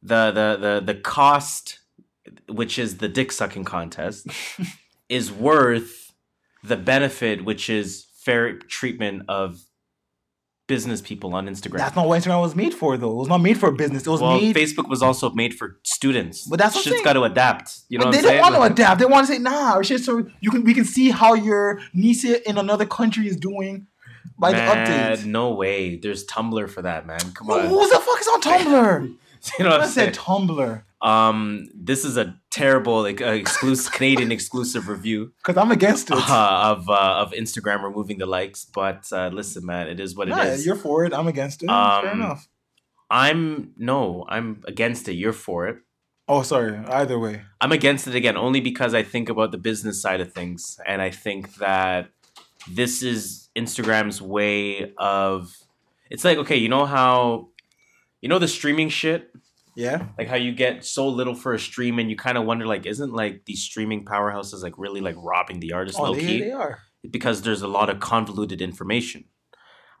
the 0.00 0.30
the 0.30 0.56
the 0.60 0.92
the 0.92 1.00
cost, 1.00 1.80
which 2.48 2.78
is 2.78 2.98
the 2.98 3.08
dick 3.08 3.32
sucking 3.32 3.64
contest, 3.64 4.28
is 5.08 5.32
worth 5.32 6.07
the 6.64 6.76
benefit, 6.76 7.44
which 7.44 7.68
is 7.70 8.06
fair 8.24 8.58
treatment 8.58 9.22
of 9.28 9.60
business 10.66 11.00
people 11.00 11.34
on 11.34 11.46
Instagram. 11.48 11.78
That's 11.78 11.96
not 11.96 12.06
what 12.06 12.20
Instagram 12.20 12.42
was 12.42 12.54
made 12.54 12.74
for, 12.74 12.96
though. 12.98 13.10
It 13.12 13.16
was 13.16 13.28
not 13.28 13.38
made 13.38 13.58
for 13.58 13.72
business. 13.72 14.06
It 14.06 14.10
was 14.10 14.20
well, 14.20 14.38
made. 14.38 14.54
Facebook 14.54 14.88
was 14.88 15.02
also 15.02 15.30
made 15.30 15.54
for 15.54 15.78
students. 15.82 16.46
But 16.46 16.58
that's 16.58 16.74
what 16.74 16.86
I'm 16.86 17.02
got 17.02 17.14
to 17.14 17.22
adapt. 17.22 17.78
You 17.88 17.98
know 17.98 18.04
but 18.04 18.16
what 18.16 18.22
they 18.22 18.28
I'm 18.28 18.34
don't 18.34 18.42
want 18.42 18.54
to 18.54 18.60
Like- 18.60 18.72
adapt. 18.72 19.00
They 19.00 19.06
want 19.06 19.26
to 19.26 19.32
say, 19.32 19.38
nah, 19.38 19.80
shit 19.82 20.00
so 20.02 20.26
you 20.40 20.50
can 20.50 20.64
we 20.64 20.74
can 20.74 20.84
see 20.84 21.10
how 21.10 21.34
your 21.34 21.80
niece 21.94 22.24
in 22.24 22.58
another 22.58 22.84
country 22.84 23.26
is 23.28 23.36
doing 23.36 23.86
by 24.38 24.52
man, 24.52 24.66
the 24.66 24.92
updates. 25.22 25.24
no 25.24 25.54
way. 25.54 25.96
There's 25.96 26.26
Tumblr 26.26 26.68
for 26.68 26.82
that, 26.82 27.06
man. 27.06 27.18
Come 27.34 27.50
on. 27.50 27.66
who 27.66 27.88
the 27.88 27.98
fuck 27.98 28.20
is 28.20 28.28
on 28.28 28.40
Tumblr? 28.42 29.14
you 29.58 29.64
know 29.64 29.70
what 29.70 29.80
I 29.80 29.84
I'm 29.84 29.88
said 29.90 30.14
saying? 30.14 30.26
Tumblr 30.26 30.82
Um, 31.00 31.68
this 31.74 32.04
is 32.04 32.16
a 32.16 32.36
terrible, 32.50 33.02
like, 33.02 33.20
uh, 33.20 33.26
exclusive 33.26 33.92
Canadian 33.98 34.32
exclusive 34.32 34.88
review 34.88 35.32
because 35.38 35.56
I'm 35.56 35.70
against 35.70 36.10
it. 36.10 36.16
uh, 36.16 36.74
of 36.76 36.88
uh, 36.90 37.22
of 37.22 37.32
Instagram 37.32 37.82
removing 37.82 38.18
the 38.18 38.26
likes. 38.26 38.64
But 38.64 39.06
uh, 39.12 39.28
listen, 39.32 39.64
man, 39.64 39.88
it 39.88 40.00
is 40.00 40.16
what 40.16 40.28
it 40.28 40.32
is. 40.32 40.58
Nah, 40.60 40.64
you're 40.64 40.76
for 40.82 41.04
it. 41.04 41.14
I'm 41.14 41.28
against 41.28 41.62
it. 41.62 41.68
Um, 41.70 42.02
Fair 42.02 42.12
enough. 42.12 42.48
I'm 43.10 43.72
no, 43.76 44.26
I'm 44.28 44.62
against 44.66 45.08
it. 45.08 45.14
You're 45.14 45.32
for 45.32 45.68
it. 45.68 45.76
Oh, 46.26 46.42
sorry. 46.42 46.76
Either 46.76 47.18
way, 47.18 47.42
I'm 47.60 47.72
against 47.72 48.06
it 48.06 48.14
again 48.14 48.36
only 48.36 48.60
because 48.60 48.92
I 48.92 49.02
think 49.02 49.28
about 49.30 49.50
the 49.50 49.56
business 49.58 50.02
side 50.02 50.20
of 50.20 50.32
things, 50.32 50.78
and 50.86 51.00
I 51.00 51.10
think 51.10 51.54
that 51.56 52.10
this 52.70 53.02
is 53.02 53.48
Instagram's 53.56 54.20
way 54.20 54.92
of. 54.98 55.56
It's 56.10 56.24
like 56.24 56.38
okay, 56.38 56.56
you 56.56 56.68
know 56.68 56.86
how, 56.86 57.48
you 58.20 58.28
know 58.28 58.38
the 58.38 58.48
streaming 58.48 58.88
shit, 58.88 59.30
yeah. 59.78 60.06
like 60.18 60.28
how 60.28 60.36
you 60.36 60.52
get 60.52 60.84
so 60.84 61.08
little 61.08 61.34
for 61.34 61.54
a 61.54 61.58
stream, 61.58 61.98
and 62.00 62.10
you 62.10 62.16
kind 62.16 62.36
of 62.36 62.44
wonder 62.44 62.66
like, 62.66 62.84
isn't 62.86 63.12
like 63.12 63.44
these 63.46 63.62
streaming 63.62 64.04
powerhouses 64.04 64.62
like 64.62 64.74
really 64.76 65.00
like 65.00 65.16
robbing 65.18 65.60
the 65.60 65.72
artist 65.72 65.98
Oh, 65.98 66.04
low 66.04 66.14
they, 66.14 66.20
key? 66.26 66.40
they 66.40 66.50
are. 66.52 66.80
because 67.08 67.42
there's 67.42 67.62
a 67.62 67.68
lot 67.68 67.88
of 67.88 68.00
convoluted 68.00 68.60
information. 68.60 69.24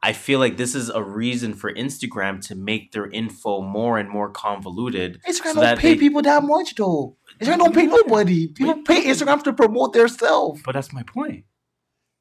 I 0.00 0.12
feel 0.12 0.38
like 0.38 0.56
this 0.56 0.74
is 0.76 0.90
a 0.90 1.02
reason 1.02 1.54
for 1.54 1.72
Instagram 1.74 2.40
to 2.48 2.54
make 2.54 2.92
their 2.92 3.08
info 3.10 3.62
more 3.62 3.98
and 3.98 4.08
more 4.08 4.30
convoluted. 4.30 5.20
Instagram 5.28 5.54
so 5.54 5.60
don't 5.60 5.78
pay 5.78 5.94
they- 5.94 5.98
people 6.00 6.22
that 6.22 6.42
much 6.44 6.74
though. 6.76 7.16
Instagram 7.40 7.58
don't 7.58 7.74
pay 7.74 7.86
nobody. 7.86 8.46
People 8.48 8.82
pay 8.82 9.04
Instagram 9.06 9.42
to 9.42 9.52
promote 9.52 9.92
their 9.94 10.06
self. 10.08 10.60
But 10.64 10.72
that's 10.74 10.92
my 10.92 11.02
point. 11.02 11.44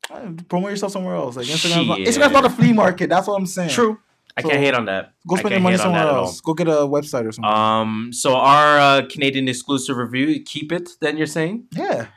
Uh, 0.10 0.32
Promote 0.50 0.70
yourself 0.72 0.92
somewhere 0.94 1.16
else. 1.16 1.36
Like 1.36 1.48
Instagram's 1.48 1.88
not, 1.88 2.00
Instagram's 2.00 2.34
not 2.34 2.46
a 2.46 2.50
flea 2.50 2.72
market. 2.74 3.10
That's 3.10 3.28
what 3.28 3.36
I'm 3.36 3.46
saying. 3.46 3.70
True. 3.72 4.00
I 4.38 4.42
So, 4.42 4.50
can't 4.50 4.62
hate 4.62 4.74
on 4.76 4.86
that. 4.86 5.14
Go 5.28 5.36
spend 5.36 5.52
your 5.52 5.60
money 5.62 5.78
hate 5.78 5.86
on 5.86 5.94
that 5.94 6.00
somewhere 6.04 6.18
else. 6.18 6.42
Go 6.42 6.54
get 6.54 6.68
a 6.68 6.72
website 6.72 7.26
or 7.26 7.32
something. 7.32 7.52
Um, 7.52 8.10
so 8.14 8.36
our 8.36 8.78
uh, 8.80 9.02
Canadian 9.10 9.48
exclusive 9.48 9.98
review, 9.98 10.44
keep 10.44 10.72
it. 10.72 10.92
Then 11.02 11.18
you're 11.18 11.28
saying? 11.28 11.68
yeah. 11.72 12.08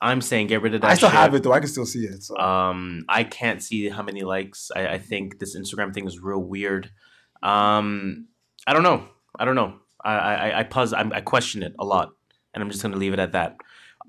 I'm 0.00 0.20
saying 0.20 0.46
get 0.46 0.62
rid 0.62 0.76
of 0.76 0.82
that. 0.82 0.90
I 0.92 0.94
still 0.94 1.08
shit. 1.08 1.18
have 1.18 1.34
it 1.34 1.42
though. 1.42 1.52
I 1.52 1.58
can 1.58 1.68
still 1.68 1.84
see 1.84 2.04
it. 2.04 2.22
So. 2.22 2.36
Um, 2.36 3.04
I 3.08 3.24
can't 3.24 3.60
see 3.60 3.88
how 3.88 4.04
many 4.04 4.22
likes. 4.22 4.70
I, 4.74 4.86
I 4.86 4.98
think 4.98 5.40
this 5.40 5.56
Instagram 5.56 5.92
thing 5.92 6.06
is 6.06 6.20
real 6.20 6.38
weird. 6.38 6.90
Um, 7.42 8.28
I 8.64 8.74
don't 8.74 8.84
know. 8.84 9.08
I 9.36 9.44
don't 9.44 9.56
know. 9.56 9.74
I 10.04 10.14
I 10.14 10.58
I 10.60 10.62
pause. 10.62 10.92
I'm, 10.92 11.12
I 11.12 11.20
question 11.20 11.64
it 11.64 11.74
a 11.80 11.84
lot, 11.84 12.12
and 12.54 12.62
I'm 12.62 12.70
just 12.70 12.80
gonna 12.80 12.96
leave 12.96 13.12
it 13.12 13.18
at 13.18 13.32
that. 13.32 13.56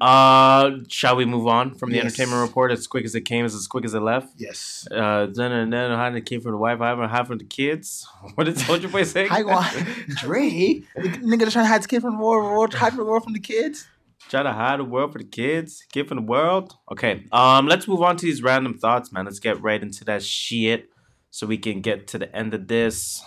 Uh, 0.01 0.77
shall 0.87 1.15
we 1.15 1.25
move 1.25 1.47
on 1.47 1.75
from 1.75 1.89
the 1.89 1.97
Yes. 1.97 2.05
entertainment 2.05 2.41
report? 2.47 2.71
As 2.71 2.87
quick 2.87 3.05
as 3.05 3.15
it 3.15 3.21
came, 3.21 3.45
is 3.45 3.53
as 3.55 3.67
quick 3.67 3.85
as 3.85 3.93
it 3.93 3.99
left. 4.01 4.33
yes. 4.37 4.87
Uh, 4.91 5.27
then 5.33 5.51
and 5.51 5.73
then 5.73 5.91
how 5.91 6.07
it 6.13 6.25
came 6.25 6.41
from 6.41 6.51
the 6.51 6.57
wife, 6.57 6.79
I 6.81 6.89
haven't 6.89 7.09
half 7.09 7.27
from 7.27 7.37
the 7.37 7.45
kids. 7.45 8.07
What 8.35 8.45
did 8.45 8.57
Soldier 8.57 8.87
Boy 8.87 9.03
say? 9.03 9.27
Hi, 9.27 9.41
Dre. 10.21 10.81
The 10.95 11.09
nigga 11.29 11.39
that's 11.39 11.53
trying 11.53 11.65
to 11.65 11.69
hide 11.69 11.77
his 11.77 11.87
kid 11.87 12.01
from 12.01 12.17
the 12.17 12.23
world, 12.23 12.73
hide 12.73 12.95
the 12.95 13.03
world 13.03 13.23
from 13.23 13.33
the 13.33 13.39
kids. 13.39 13.87
Try 14.29 14.43
to 14.43 14.51
hide 14.53 14.79
the 14.79 14.83
world 14.85 15.11
for 15.11 15.17
the 15.17 15.23
kids, 15.25 15.83
kid 15.91 16.07
from 16.07 16.17
the 16.17 16.23
world. 16.23 16.75
Okay, 16.91 17.25
um, 17.31 17.65
let's 17.67 17.87
move 17.87 18.01
on 18.01 18.15
to 18.17 18.25
these 18.25 18.43
random 18.43 18.77
thoughts, 18.77 19.11
man. 19.11 19.25
Let's 19.25 19.39
get 19.39 19.61
right 19.61 19.81
into 19.81 20.05
that 20.05 20.21
shit 20.23 20.89
so 21.31 21.47
we 21.47 21.57
can 21.57 21.81
get 21.81 22.07
to 22.09 22.17
the 22.19 22.33
end 22.35 22.53
of 22.53 22.67
this. 22.67 23.21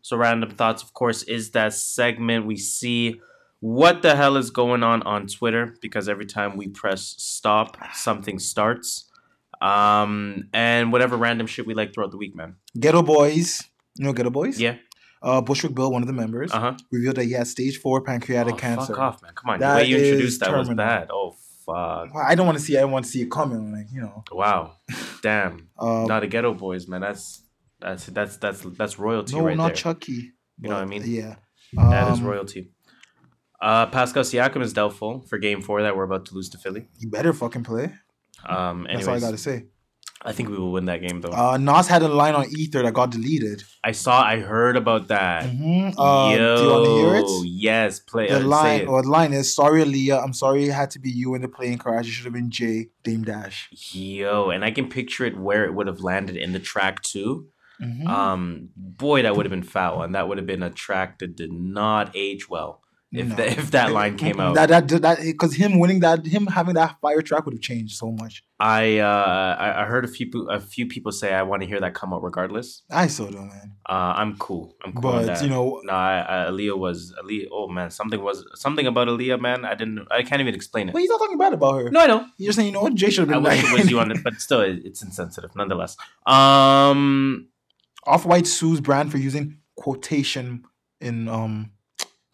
So, 0.00 0.16
random 0.16 0.50
thoughts, 0.50 0.82
of 0.82 0.94
course, 0.94 1.22
is 1.24 1.50
that 1.50 1.74
segment 1.74 2.46
we 2.46 2.56
see 2.56 3.20
what 3.64 4.02
the 4.02 4.14
hell 4.14 4.36
is 4.36 4.50
going 4.50 4.82
on 4.82 5.02
on 5.04 5.26
Twitter 5.26 5.74
because 5.80 6.06
every 6.06 6.26
time 6.26 6.56
we 6.58 6.68
press 6.68 7.14
stop, 7.16 7.78
something 7.94 8.38
starts. 8.38 9.10
Um, 9.62 10.48
and 10.52 10.92
whatever 10.92 11.16
random 11.16 11.46
shit 11.46 11.66
we 11.66 11.72
like 11.72 11.94
throughout 11.94 12.10
the 12.10 12.18
week, 12.18 12.36
man. 12.36 12.56
Geto 12.78 13.02
Boys. 13.04 13.62
You 13.96 14.04
know 14.04 14.12
Geto 14.12 14.30
Boys? 14.30 14.60
Yeah. 14.60 14.76
Uh, 15.22 15.40
Bushwick 15.40 15.74
Bill, 15.74 15.90
one 15.90 16.02
of 16.02 16.06
the 16.08 16.12
members, 16.12 16.52
Uh 16.52 16.60
huh. 16.60 16.74
revealed 16.92 17.16
that 17.16 17.24
he 17.24 17.32
had 17.32 17.46
stage 17.46 17.78
four 17.78 18.02
pancreatic 18.02 18.54
Oh, 18.54 18.58
cancer. 18.58 18.92
fuck 18.92 18.98
off, 18.98 19.22
man. 19.22 19.32
Come 19.34 19.50
on. 19.52 19.60
That 19.60 19.72
the 19.72 19.78
way 19.78 19.86
you 19.88 19.96
introduced 19.96 20.40
that 20.40 20.54
was 20.54 20.68
bad. 20.68 21.08
Oh, 21.10 21.30
fuck. 21.64 22.12
Well, 22.14 22.24
I 22.28 22.34
don't 22.34 22.44
want 22.44 22.58
to 22.58 22.64
see. 22.64 22.76
I 22.76 22.84
want 22.84 23.06
to 23.06 23.10
see 23.10 23.22
it 23.22 23.30
coming. 23.30 23.72
Like 23.72 23.86
you 23.90 24.02
know. 24.02 24.24
Wow. 24.30 24.74
Damn. 25.22 25.70
Uh, 25.78 26.04
not 26.06 26.20
the 26.20 26.28
Geto 26.28 26.52
Boys, 26.58 26.86
man. 26.86 27.00
That's 27.00 27.40
that's 27.80 28.04
that's 28.06 28.36
that's 28.36 28.60
that's 28.76 28.98
royalty 28.98 29.36
no, 29.36 29.46
right 29.46 29.56
not 29.56 29.68
there. 29.68 29.76
Chucky. 29.76 30.32
You 30.60 30.68
know 30.68 30.74
what 30.74 30.82
I 30.82 30.84
mean? 30.84 31.02
Yeah. 31.06 31.36
that 31.72 32.12
is 32.12 32.18
Um, 32.18 32.26
royalty. 32.26 32.73
Uh, 33.64 33.86
Pascal 33.86 34.24
Siakam 34.24 34.62
is 34.62 34.72
doubtful 34.74 35.12
for 35.28 35.38
Game 35.38 35.62
Four 35.62 35.82
that 35.82 35.96
we're 35.96 36.04
about 36.04 36.26
to 36.26 36.34
lose 36.34 36.50
to 36.50 36.58
Philly. 36.58 36.82
You 36.98 37.08
better 37.08 37.32
fucking 37.32 37.64
play. 37.64 37.86
Um, 38.46 38.86
That's 38.92 39.08
all 39.08 39.14
I 39.14 39.20
gotta 39.20 39.38
say. 39.38 39.64
I 40.26 40.32
think 40.32 40.48
we 40.48 40.56
will 40.56 40.72
win 40.72 40.86
that 40.86 41.00
game 41.06 41.20
though. 41.22 41.32
Uh, 41.32 41.56
Nas 41.58 41.86
had 41.88 42.02
a 42.02 42.08
line 42.08 42.34
on 42.34 42.46
Ether 42.58 42.82
that 42.82 42.92
got 42.94 43.10
deleted. 43.10 43.62
I 43.82 43.92
saw, 43.92 44.22
I 44.22 44.38
heard 44.40 44.76
about 44.76 45.08
that. 45.08 45.44
hmm 45.46 45.90
Uh, 45.96 46.36
do 46.36 46.62
you 46.62 46.68
want 46.74 46.84
to 46.84 46.94
hear 47.00 47.14
Yo, 47.16 47.22
it? 47.42 47.46
yes, 47.46 48.00
play. 48.00 48.28
The 48.28 48.40
uh, 48.40 48.44
line, 48.58 48.86
or 48.86 49.02
the 49.02 49.08
line 49.08 49.32
is, 49.32 49.54
"Sorry, 49.54 49.82
Aaliyah. 49.82 50.22
I'm 50.22 50.32
sorry 50.34 50.64
it 50.68 50.72
had 50.72 50.90
to 50.92 50.98
be 50.98 51.10
you 51.10 51.34
in 51.34 51.42
the 51.42 51.48
playing 51.48 51.78
card. 51.78 52.04
It 52.06 52.10
should 52.10 52.24
have 52.24 52.34
been 52.34 52.50
Jay 52.50 52.88
Dame 53.02 53.24
Dash." 53.24 53.68
Yo, 53.92 54.50
and 54.50 54.64
I 54.64 54.70
can 54.72 54.88
picture 54.88 55.24
it 55.24 55.36
where 55.38 55.64
it 55.64 55.72
would 55.74 55.86
have 55.86 56.00
landed 56.00 56.36
in 56.36 56.52
the 56.52 56.60
track 56.60 57.00
too. 57.02 57.48
Mhm. 57.82 58.06
Um, 58.06 58.68
boy, 58.76 59.22
that 59.22 59.34
would 59.36 59.46
have 59.46 59.50
been 59.58 59.62
foul, 59.76 60.02
and 60.02 60.14
that 60.14 60.28
would 60.28 60.38
have 60.38 60.46
been 60.46 60.62
a 60.62 60.70
track 60.70 61.18
that 61.20 61.34
did 61.36 61.52
not 61.52 62.10
age 62.14 62.48
well. 62.48 62.80
If 63.16 63.28
No. 63.28 63.34
the, 63.36 63.46
if 63.50 63.70
that 63.70 63.92
line 63.98 64.16
came 64.16 64.40
out, 64.40 64.54
That 64.56 64.68
that 64.70 64.88
that 65.02 65.18
because 65.22 65.54
him 65.54 65.78
winning 65.78 66.00
that, 66.00 66.26
him 66.26 66.46
having 66.46 66.74
that 66.74 66.96
fire 67.00 67.22
track 67.22 67.44
would 67.44 67.54
have 67.54 67.62
changed 67.62 67.96
so 67.96 68.10
much. 68.10 68.42
I 68.58 68.98
uh 68.98 69.56
I, 69.64 69.82
I 69.82 69.84
heard 69.84 70.04
a 70.04 70.08
few 70.08 70.26
a 70.50 70.58
few 70.60 70.86
people 70.86 71.12
say 71.12 71.32
I 71.34 71.42
want 71.42 71.62
to 71.62 71.68
hear 71.68 71.80
that 71.80 71.94
come 71.94 72.12
out 72.14 72.22
regardless. 72.22 72.82
I 72.90 73.06
still 73.08 73.30
do, 73.30 73.38
man. 73.38 73.72
Uh, 73.88 74.14
I'm 74.20 74.36
cool. 74.36 74.74
I'm 74.84 74.92
cool. 74.92 75.02
But 75.02 75.26
that. 75.26 75.42
you 75.44 75.50
know, 75.50 75.80
no, 75.84 75.92
I, 75.92 76.14
I, 76.28 76.36
Aaliyah 76.50 76.78
was 76.78 77.12
Aaliyah. 77.22 77.48
Oh 77.52 77.68
man, 77.68 77.90
something 77.90 78.20
was 78.22 78.44
something 78.54 78.86
about 78.86 79.08
Aaliyah, 79.08 79.40
man. 79.40 79.64
I 79.64 79.74
didn't. 79.74 80.06
I 80.10 80.22
can't 80.22 80.40
even 80.40 80.54
explain 80.54 80.88
it. 80.88 80.94
well, 80.94 81.02
he's 81.02 81.10
not 81.10 81.18
talking 81.18 81.38
bad 81.38 81.52
about 81.52 81.74
her. 81.80 81.90
No, 81.90 82.00
I 82.00 82.06
know. 82.06 82.26
You're 82.38 82.52
saying, 82.52 82.68
you 82.68 82.72
know 82.72 82.82
what, 82.82 82.94
Jay 82.94 83.10
should 83.10 83.28
have 83.28 83.44
I 83.44 83.48
been. 83.50 83.62
wish 83.62 83.72
it 83.72 83.78
was 83.82 83.90
you 83.90 84.00
on 84.00 84.10
it, 84.10 84.22
but 84.24 84.40
still, 84.40 84.60
it, 84.62 84.80
it's 84.84 85.02
insensitive 85.02 85.54
nonetheless. 85.54 85.96
Um, 86.26 87.48
Off 88.06 88.24
White 88.26 88.46
sues 88.46 88.80
brand 88.80 89.10
for 89.12 89.18
using 89.18 89.58
quotation 89.76 90.64
in 91.00 91.28
um 91.28 91.70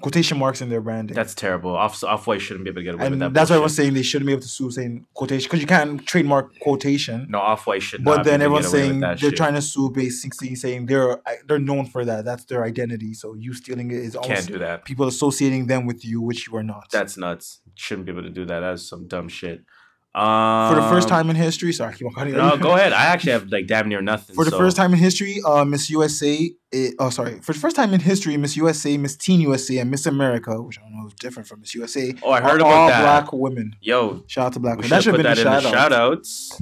quotation 0.01 0.39
marks 0.39 0.61
in 0.61 0.69
their 0.69 0.81
branding. 0.81 1.15
that's 1.15 1.35
terrible. 1.35 1.77
Off 1.77 2.03
Off 2.05 2.27
White 2.27 2.41
shouldn't 2.41 2.65
be 2.65 2.71
able 2.71 2.81
to 2.81 2.85
get 2.85 2.95
away 2.95 3.11
with 3.11 3.19
that. 3.19 3.35
that's 3.35 3.51
why 3.51 3.57
I 3.57 3.59
bullshit. 3.59 3.65
was 3.65 3.77
saying 3.77 3.95
they 3.95 4.03
shouldn't 4.03 4.27
be 4.27 4.33
able 4.33 4.43
to 4.43 4.49
sue 4.49 4.71
saying 4.71 5.07
quotation 5.15 5.47
because 5.49 5.61
you 5.61 5.67
can't 5.67 6.05
trademark 6.07 6.59
quotation. 6.61 7.27
No, 7.29 7.39
Off 7.39 7.67
White 7.67 7.83
should. 7.83 8.03
but 8.05 8.25
then 8.25 8.41
be 8.41 8.45
able 8.47 8.61
to 8.61 8.67
everyone's 8.67 8.67
get 8.67 8.73
away 8.75 8.81
with 8.83 8.89
saying 8.91 9.01
they're 9.01 9.17
shit. 9.19 9.37
trying 9.37 9.55
to 9.55 9.63
sue 9.63 9.91
basically 9.91 10.55
saying 10.55 10.87
they're 10.87 11.21
they're 11.47 11.59
known 11.59 11.87
for 11.87 12.05
that. 12.05 12.25
That's 12.25 12.45
their 12.45 12.65
identity. 12.65 13.15
So 13.15 13.35
you 13.35 13.53
stealing 13.55 13.91
it 13.91 13.99
is 13.99 14.17
Can't 14.23 14.47
do 14.47 14.59
that. 14.59 14.85
people 14.85 15.07
associating 15.07 15.67
them 15.67 15.87
with 15.87 16.05
you, 16.05 16.21
which 16.23 16.47
you 16.49 16.57
are 16.57 16.63
not. 16.63 16.89
That's 16.91 17.17
nuts. 17.17 17.61
Shouldn't 17.75 18.07
be 18.07 18.13
able 18.13 18.23
to 18.23 18.31
do 18.31 18.45
that. 18.47 18.61
That's 18.61 18.89
some 18.89 19.07
dumb 19.09 19.29
shit. 19.29 19.65
Um, 20.13 20.75
for 20.75 20.81
the 20.81 20.89
first 20.89 21.09
time 21.09 21.31
in 21.31 21.37
history. 21.37 21.73
Sorry, 21.73 21.95
keep 21.95 22.05
on 22.09 22.13
cutting 22.13 22.35
No, 22.35 22.57
go 22.57 22.75
ahead. 22.75 22.93
I 22.93 23.05
actually 23.07 23.31
have 23.33 23.49
like 23.49 23.69
damn 23.69 23.89
near 23.89 24.03
nothing. 24.03 24.35
For 24.35 24.45
the 24.45 24.51
so- 24.51 24.59
first 24.59 24.77
time 24.77 24.93
in 24.93 24.99
history, 24.99 25.41
uh, 25.47 25.65
Miss 25.65 25.89
USA, 25.89 26.51
eh, 26.73 26.91
oh 26.99 27.11
sorry, 27.11 27.41
for 27.43 27.53
the 27.53 27.59
first 27.61 27.77
time 27.77 27.95
in 27.95 28.01
history, 28.01 28.37
Miss 28.37 28.57
USA, 28.57 28.97
Miss 28.97 29.15
Teen 29.17 29.41
USA, 29.41 29.79
and 29.79 29.89
Miss 29.91 30.07
America, 30.07 30.61
which 30.61 30.81
I 30.81 30.83
don't 30.83 30.99
know 30.99 31.07
is 31.07 31.15
different 31.15 31.49
from 31.49 31.61
Miss 31.61 31.77
USA. 31.77 32.13
Oh, 32.25 32.33
I 32.33 32.41
heard 32.41 32.61
about 32.61 32.73
all 32.73 32.89
that. 32.89 33.03
black 33.03 33.33
women. 33.33 33.77
Yo, 33.81 34.25
Shout 34.27 34.47
out 34.47 34.53
to 34.55 34.59
black 34.59 34.79
women. 34.79 34.91
That 34.91 35.05
should 35.05 35.15
have 35.15 35.23
been 35.23 35.27
in 35.27 35.33
a 35.33 35.37
the 35.37 35.61
shout 35.61 35.63
shout 35.63 35.93
out. 35.93 36.13
outs. 36.19 36.61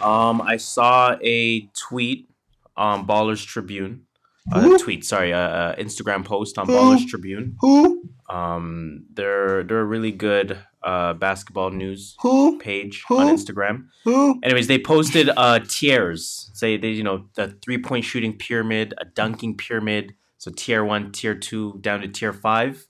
Um, 0.00 0.40
I 0.42 0.56
saw 0.56 1.16
a 1.22 1.60
tweet 1.78 2.28
on 2.76 3.06
Ballers 3.06 3.46
Tribune. 3.46 4.06
Uh, 4.50 4.76
tweet, 4.78 5.04
sorry, 5.04 5.32
uh, 5.32 5.38
uh, 5.38 5.76
Instagram 5.76 6.24
post 6.24 6.58
on? 6.58 6.66
Ballers 6.66 7.06
Tribune. 7.06 7.56
Who? 7.60 8.02
Um, 8.28 9.04
they're 9.12 9.62
they're 9.62 9.80
a 9.80 9.84
really 9.84 10.10
good 10.10 10.58
uh, 10.82 11.12
basketball 11.14 11.70
news 11.70 12.16
Who? 12.22 12.58
page 12.58 13.04
Who? 13.08 13.18
on 13.20 13.26
Instagram. 13.36 13.86
Who? 14.04 14.40
Anyways, 14.42 14.66
they 14.66 14.78
posted 14.78 15.30
uh 15.36 15.60
tiers. 15.68 16.50
Say 16.54 16.76
they 16.76 16.88
you 16.90 17.04
know 17.04 17.26
the 17.34 17.56
three 17.62 17.78
point 17.78 18.04
shooting 18.04 18.36
pyramid, 18.36 18.94
a 18.98 19.04
dunking 19.04 19.56
pyramid. 19.56 20.14
So 20.38 20.50
tier 20.50 20.84
one, 20.84 21.12
tier 21.12 21.36
two, 21.36 21.78
down 21.80 22.00
to 22.00 22.08
tier 22.08 22.32
five. 22.32 22.88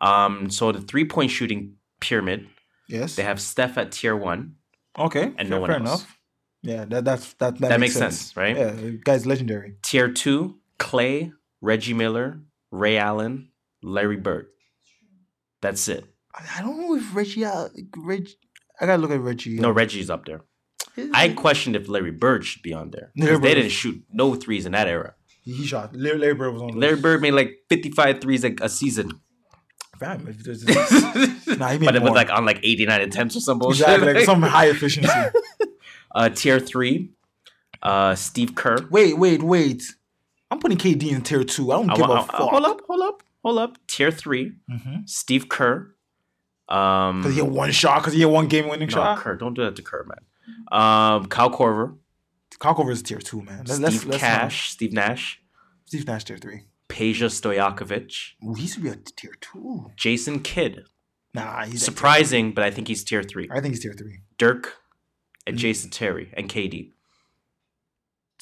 Um, 0.00 0.50
so 0.50 0.70
the 0.70 0.80
three 0.80 1.04
point 1.04 1.30
shooting 1.32 1.74
pyramid, 2.00 2.46
Yes. 2.88 3.16
they 3.16 3.22
have 3.24 3.40
Steph 3.40 3.76
at 3.78 3.90
tier 3.92 4.14
one. 4.16 4.56
Okay. 4.98 5.22
And 5.24 5.36
fair, 5.36 5.46
no 5.48 5.60
one 5.60 5.68
fair 5.70 5.76
else. 5.78 5.88
enough. 5.88 6.18
Yeah, 6.62 6.84
that 6.84 7.04
that's 7.04 7.32
that 7.34 7.58
that, 7.58 7.70
That 7.70 7.80
makes, 7.80 7.96
makes 7.98 8.16
sense, 8.16 8.36
right? 8.36 8.56
Yeah, 8.56 8.72
guy's 9.04 9.26
legendary. 9.26 9.74
Tier 9.82 10.08
two, 10.12 10.58
Klay, 10.78 11.32
Reggie 11.60 11.94
Miller, 11.94 12.40
Ray 12.70 12.96
Allen, 12.98 13.50
Larry 13.82 14.16
Bird. 14.16 14.46
That's 15.60 15.86
it. 15.88 16.04
I 16.34 16.62
don't 16.62 16.80
know 16.80 16.94
if 16.96 17.14
Reggie, 17.14 17.44
uh, 17.44 17.68
Reggie. 17.96 18.34
I 18.80 18.86
gotta 18.86 19.00
look 19.00 19.10
at 19.10 19.20
Reggie. 19.20 19.58
No, 19.60 19.70
Reggie's 19.70 20.10
up 20.10 20.24
there. 20.24 20.42
I 21.14 21.30
questioned 21.30 21.76
if 21.76 21.88
Larry 21.88 22.10
Bird 22.10 22.44
should 22.44 22.62
be 22.62 22.72
on 22.74 22.90
there 22.90 23.12
because 23.14 23.40
they 23.40 23.54
didn't 23.54 23.70
shoot 23.70 24.02
no 24.12 24.34
threes 24.34 24.66
in 24.66 24.72
that 24.72 24.88
era. 24.88 25.14
he, 25.42 25.64
shot. 25.64 25.94
Larry, 25.94 26.18
Larry 26.18 26.34
Bird 26.34 26.52
was 26.52 26.62
on. 26.62 26.78
Larry. 26.78 26.96
Bird 26.96 27.22
made 27.22 27.32
like 27.32 27.58
55 27.70 28.20
threes 28.20 28.44
a, 28.44 28.54
a 28.60 28.68
season. 28.68 29.20
Fam, 29.98 30.26
if 30.26 30.38
there's 30.42 30.64
nah, 31.58 31.68
he 31.68 31.78
made 31.78 31.86
but 31.86 31.94
it 31.96 32.02
was 32.02 32.12
like 32.12 32.30
on 32.30 32.44
like 32.44 32.58
89 32.62 33.00
attempts 33.02 33.36
or 33.36 33.40
some 33.40 33.58
bullshit. 33.58 33.82
exactly 33.88 34.12
like 34.14 34.24
some 34.24 34.42
high 34.42 34.66
efficiency. 34.70 35.08
uh, 36.14 36.28
tier 36.30 36.58
three, 36.58 37.10
uh, 37.82 38.14
Steve 38.14 38.54
Kerr. 38.54 38.78
wait, 38.90 39.16
wait, 39.16 39.42
wait. 39.42 39.82
I'm 40.52 40.58
putting 40.58 40.78
KD 40.78 41.10
in 41.12 41.22
tier 41.22 41.42
two. 41.44 41.72
I 41.72 41.76
don't 41.76 41.90
I 41.90 41.94
give 41.96 42.06
wa- 42.08 42.14
a 42.16 42.18
I- 42.20 42.26
fuck. 42.26 42.36
hold 42.50 42.64
up, 42.64 42.80
hold 42.86 43.02
up, 43.02 43.22
hold 43.42 43.58
up. 43.58 43.78
Tier 43.86 44.10
three, 44.10 44.52
Mhm. 44.70 45.08
Steve 45.08 45.48
Kerr. 45.48 45.94
Um, 46.68 47.20
Because 47.22 47.34
he 47.34 47.40
had 47.42 47.50
one 47.50 47.72
shot. 47.72 47.98
Because 48.00 48.14
he 48.14 48.20
had 48.20 48.30
one 48.30 48.46
game 48.48 48.68
winning 48.68 48.88
no, 48.88 48.94
shot. 48.94 49.18
Kerr, 49.18 49.36
don't 49.36 49.54
do 49.54 49.62
that 49.64 49.76
to 49.76 49.82
Kerr, 49.82 50.04
man. 50.04 50.18
Um, 50.70 51.26
Kyle 51.26 51.50
Korver, 51.50 51.96
Cockover 52.60 52.90
is 52.92 53.02
tier 53.02 53.18
two, 53.18 53.42
man. 53.42 53.58
Let's, 53.66 53.72
Steve 53.74 53.82
let's, 53.82 53.94
let's 54.04 54.06
not- 54.06 54.20
Cash, 54.20 54.70
Steve 54.70 54.92
Nash, 54.92 55.40
Steve 55.84 56.06
Nash 56.06 56.24
tier 56.24 56.38
three. 56.38 56.62
Peja 56.88 57.28
Stojakovic, 57.30 58.34
Ooh, 58.46 58.54
he 58.54 58.66
should 58.66 58.82
be 58.82 58.90
a 58.90 58.96
tier 58.96 59.34
two. 59.40 59.90
Jason 59.96 60.40
Kidd. 60.40 60.84
Nah, 61.34 61.64
he's 61.64 61.82
Surprising, 61.82 62.52
but 62.52 62.62
I 62.64 62.70
think 62.70 62.88
he's 62.88 63.02
tier 63.02 63.22
three. 63.22 63.48
I 63.50 63.60
think 63.60 63.74
he's 63.74 63.82
tier 63.82 63.94
three. 63.94 64.20
Dirk, 64.38 64.76
and 65.46 65.56
Mm. 65.56 65.60
Jason 65.60 65.90
Terry, 65.90 66.30
and 66.36 66.48
KD. 66.48 66.92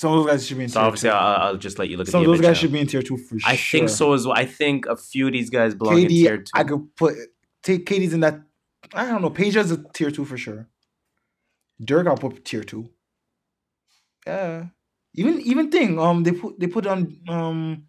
Some 0.00 0.12
of 0.12 0.18
those 0.24 0.32
guys 0.32 0.46
should 0.46 0.56
be 0.56 0.64
in 0.64 0.70
So 0.70 0.80
tier 0.80 0.86
obviously, 0.86 1.10
two. 1.10 1.14
I'll, 1.14 1.42
I'll 1.48 1.56
just 1.56 1.78
let 1.78 1.88
you 1.90 1.96
look 1.98 2.08
at 2.08 2.12
Some 2.12 2.22
the 2.24 2.30
of 2.30 2.32
those 2.32 2.38
image 2.38 2.48
guys 2.48 2.56
now. 2.56 2.60
should 2.60 2.72
be 2.72 2.80
in 2.80 2.86
tier 2.86 3.02
two 3.02 3.16
for 3.18 3.38
sure. 3.38 3.50
I 3.52 3.56
think 3.56 3.88
so 3.90 4.12
as 4.14 4.26
well. 4.26 4.34
I 4.36 4.46
think 4.46 4.86
a 4.86 4.96
few 4.96 5.26
of 5.26 5.32
these 5.34 5.50
guys 5.50 5.74
belong 5.74 5.98
in 6.00 6.08
tier 6.08 6.38
KD, 6.38 6.44
two. 6.46 6.50
I 6.54 6.64
could 6.64 6.96
put 6.96 7.14
take 7.62 7.84
KD's 7.86 8.14
in 8.14 8.20
that. 8.20 8.40
I 8.94 9.04
don't 9.06 9.20
know. 9.22 9.30
Peja's 9.30 9.70
a 9.70 9.76
tier 9.92 10.10
two 10.10 10.24
for 10.24 10.38
sure. 10.38 10.68
Dirk, 11.84 12.06
I'll 12.06 12.16
put 12.16 12.44
tier 12.44 12.64
two. 12.64 12.88
Yeah. 14.26 14.66
Even 15.14 15.40
even 15.42 15.70
thing. 15.70 15.98
Um, 15.98 16.22
they 16.22 16.32
put 16.32 16.58
they 16.58 16.66
put 16.66 16.86
on 16.86 17.18
um, 17.28 17.84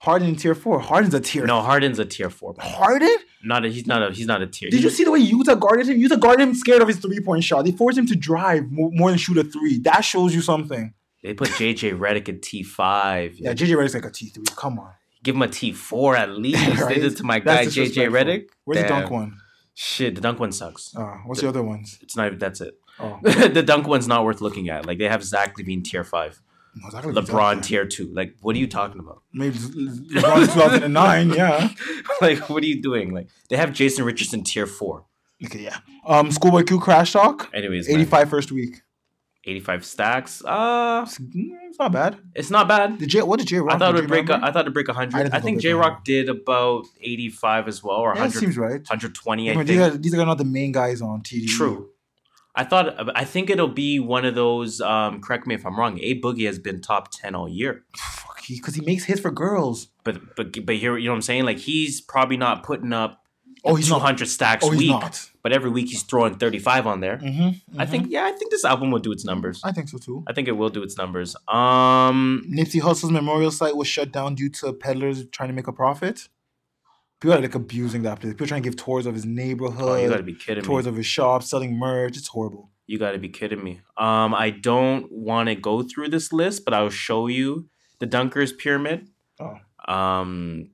Harden 0.00 0.28
in 0.28 0.36
tier 0.36 0.54
four. 0.54 0.80
Harden's 0.80 1.14
a 1.14 1.20
tier. 1.20 1.46
no, 1.46 1.60
Harden's 1.60 1.98
a 1.98 2.04
tier 2.04 2.30
four. 2.30 2.54
man. 2.58 2.66
Harden. 2.70 3.16
Not 3.44 3.64
a, 3.64 3.68
he's 3.68 3.86
not 3.86 4.02
a 4.02 4.12
he's 4.12 4.26
not 4.26 4.42
a 4.42 4.46
tier. 4.46 4.68
Did 4.70 4.82
you 4.82 4.90
see 4.90 5.04
the 5.04 5.10
way 5.12 5.20
Utah 5.20 5.54
guarded 5.54 5.88
him? 5.88 5.98
Utah 5.98 6.16
guarded 6.16 6.42
him 6.42 6.54
scared 6.54 6.82
of 6.82 6.88
his 6.88 6.98
three 6.98 7.20
point 7.20 7.44
shot. 7.44 7.64
They 7.64 7.70
forced 7.72 7.96
him 7.96 8.06
to 8.06 8.16
drive 8.16 8.70
more, 8.70 8.90
more 8.92 9.10
than 9.10 9.18
shoot 9.18 9.38
a 9.38 9.44
three. 9.44 9.78
That 9.80 10.00
shows 10.02 10.34
you 10.34 10.40
something. 10.42 10.92
They 11.22 11.34
put 11.34 11.48
JJ 11.50 11.98
Redick 11.98 12.28
in 12.28 12.40
T 12.40 12.62
five. 12.62 13.34
Yeah, 13.38 13.52
JJ 13.52 13.76
Redick's 13.76 13.94
like 13.94 14.04
a 14.04 14.10
T 14.10 14.28
three. 14.28 14.44
Come 14.56 14.78
on. 14.78 14.92
Give 15.22 15.34
him 15.34 15.42
a 15.42 15.48
T 15.48 15.72
four 15.72 16.16
at 16.16 16.30
least. 16.38 16.80
Right? 16.80 16.94
They 16.94 17.00
did 17.00 17.16
to 17.16 17.24
my 17.24 17.40
guy 17.40 17.66
JJ. 17.66 18.08
Redick. 18.10 18.48
Where's 18.64 18.82
the 18.82 18.88
dunk 18.88 19.10
one? 19.10 19.38
Shit, 19.74 20.16
the 20.16 20.20
dunk 20.20 20.40
one 20.40 20.50
sucks. 20.50 20.94
Uh, 20.96 21.18
what's 21.26 21.40
the 21.40 21.48
other 21.48 21.62
ones? 21.62 21.98
It's 22.02 22.16
not. 22.16 22.26
even 22.26 22.38
That's 22.38 22.60
it. 22.60 22.74
Oh, 23.00 23.18
the 23.22 23.62
dunk 23.62 23.86
one's 23.86 24.08
not 24.08 24.24
worth 24.24 24.40
looking 24.40 24.68
at. 24.68 24.86
Like 24.86 24.98
they 24.98 25.08
have 25.08 25.22
Zach 25.22 25.56
LaVine 25.56 25.84
tier 25.84 26.02
five, 26.02 26.40
no, 26.74 26.90
Zach 26.90 27.04
LaVine's 27.04 27.16
up 27.16 27.24
LeBron 27.26 27.62
tier 27.62 27.86
two. 27.86 28.12
Like 28.12 28.34
what 28.40 28.56
are 28.56 28.58
you 28.58 28.66
talking 28.66 28.98
about? 29.00 29.22
Maybe 29.32 29.56
LeBron 29.58 30.46
2009. 30.52 31.30
Yeah. 31.30 31.68
like 32.20 32.48
what 32.50 32.62
are 32.62 32.66
you 32.66 32.82
doing? 32.82 33.12
Like 33.14 33.28
they 33.50 33.56
have 33.56 33.72
Jason 33.72 34.04
Richardson 34.04 34.42
tier 34.42 34.66
four. 34.66 35.04
Okay, 35.44 35.60
yeah. 35.60 35.78
Um, 36.04 36.32
Schoolboy 36.32 36.64
Q 36.64 36.80
crash 36.80 37.12
talk. 37.12 37.48
Anyways, 37.54 37.88
man, 37.88 38.00
85 38.00 38.30
first 38.30 38.50
week. 38.50 38.82
85 39.48 39.84
stacks. 39.84 40.44
Uh, 40.44 41.04
It's, 41.06 41.18
mm, 41.18 41.50
it's 41.68 41.78
not 41.78 41.92
bad. 41.92 42.18
it's 42.34 42.50
not 42.50 42.68
bad. 42.68 42.98
Did 42.98 43.08
J, 43.08 43.22
what 43.22 43.38
did 43.38 43.48
Jay 43.48 43.58
Rock? 43.58 43.74
I 43.74 43.78
thought 43.78 43.94
it 43.96 44.00
would 44.00 44.08
break. 44.08 44.28
A? 44.28 44.34
I 44.42 44.52
thought 44.52 44.62
it'd 44.62 44.74
break 44.74 44.88
I 44.88 44.92
100. 44.92 45.16
didn't 45.16 45.34
I, 45.34 45.40
think 45.40 45.60
Jay 45.60 45.72
Rock 45.74 46.04
did 46.04 46.28
about 46.28 46.84
85 47.00 47.68
as 47.68 47.82
well, 47.82 47.96
or 47.96 48.08
Yeah, 48.14 48.20
100, 48.22 48.32
that 48.32 48.38
seems 48.38 48.58
right. 48.58 48.80
120. 48.80 49.48
I 49.48 49.52
Remember, 49.52 49.66
think. 49.66 49.78
these, 49.78 49.86
are, 49.88 49.98
these 49.98 50.14
are 50.14 50.26
not 50.26 50.38
the 50.38 50.44
main 50.44 50.72
guys 50.72 51.00
on 51.02 51.22
TD. 51.22 51.48
True. 51.48 51.90
I 52.54 52.64
thought. 52.64 53.16
I 53.16 53.24
think 53.24 53.50
it'll 53.50 53.68
be 53.68 54.00
one 54.00 54.24
of 54.24 54.34
those. 54.34 54.80
Um, 54.80 55.20
correct 55.20 55.46
me 55.46 55.54
if 55.54 55.64
I'm 55.64 55.78
wrong. 55.78 55.98
A 56.02 56.20
Boogie 56.20 56.46
has 56.46 56.58
been 56.58 56.80
top 56.80 57.08
10 57.12 57.36
all 57.36 57.48
year, 57.48 57.84
Fuck, 57.96 58.42
because 58.48 58.74
he, 58.74 58.80
makes 58.84 59.04
hits 59.04 59.20
for 59.20 59.30
girls. 59.30 59.86
but 60.02 60.34
but 60.34 60.66
but 60.66 60.74
here, 60.74 60.98
you 60.98 61.04
know 61.06 61.12
what 61.12 61.16
I'm 61.16 61.22
saying? 61.22 61.44
Like 61.44 61.58
he's 61.58 62.00
probably 62.00 62.36
not 62.36 62.64
putting 62.64 62.92
up. 62.92 63.22
Oh, 63.68 63.74
he's 63.74 63.90
not. 63.90 63.98
200 63.98 64.26
stacks 64.28 64.64
Oh, 64.64 64.70
week, 64.70 64.90
not. 64.90 65.30
but 65.42 65.52
every 65.52 65.70
week 65.70 65.88
he's 65.88 66.02
throwing 66.02 66.34
35 66.36 66.86
on 66.86 67.00
there. 67.00 67.18
Mm-hmm, 67.18 67.80
I 67.80 67.86
think. 67.86 68.06
Yeah, 68.10 68.24
I 68.24 68.32
think 68.32 68.50
this 68.50 68.64
album 68.64 68.90
will 68.90 68.98
do 68.98 69.12
its 69.12 69.24
numbers. 69.24 69.60
I 69.62 69.72
think 69.72 69.88
so 69.88 69.98
too. 69.98 70.24
I 70.26 70.32
think 70.32 70.48
it 70.48 70.52
will 70.52 70.70
do 70.70 70.82
its 70.82 70.96
numbers. 70.96 71.36
Um, 71.46 72.44
Nipsey 72.50 72.80
Hussle's 72.80 73.12
memorial 73.12 73.50
site 73.50 73.76
was 73.76 73.86
shut 73.88 74.10
down 74.12 74.34
due 74.34 74.48
to 74.50 74.72
peddlers 74.72 75.26
trying 75.30 75.48
to 75.50 75.54
make 75.54 75.66
a 75.68 75.72
profit. 75.72 76.28
People 77.20 77.36
are 77.36 77.40
like 77.40 77.54
abusing 77.54 78.02
that 78.02 78.20
place. 78.20 78.32
People 78.32 78.46
trying 78.46 78.62
to 78.62 78.68
give 78.70 78.76
tours 78.76 79.04
of 79.06 79.14
his 79.14 79.24
neighborhood, 79.26 79.88
oh, 79.88 79.96
you 79.96 80.08
gotta 80.08 80.22
be 80.22 80.34
kidding 80.34 80.62
me. 80.62 80.66
tours 80.66 80.86
of 80.86 80.94
his 80.96 81.06
shop, 81.06 81.42
selling 81.42 81.76
merch. 81.76 82.16
It's 82.16 82.28
horrible. 82.28 82.70
You 82.86 82.98
got 82.98 83.10
to 83.12 83.18
be 83.18 83.28
kidding 83.28 83.62
me. 83.62 83.82
Um, 83.98 84.34
I 84.34 84.48
don't 84.48 85.12
want 85.12 85.50
to 85.50 85.54
go 85.54 85.82
through 85.82 86.08
this 86.08 86.32
list, 86.32 86.64
but 86.64 86.72
I'll 86.72 86.88
show 86.88 87.26
you 87.26 87.68
the 87.98 88.06
Dunkers 88.06 88.56
pyramid. 88.56 89.08
Oh. 89.38 89.58
Um, 89.92 90.70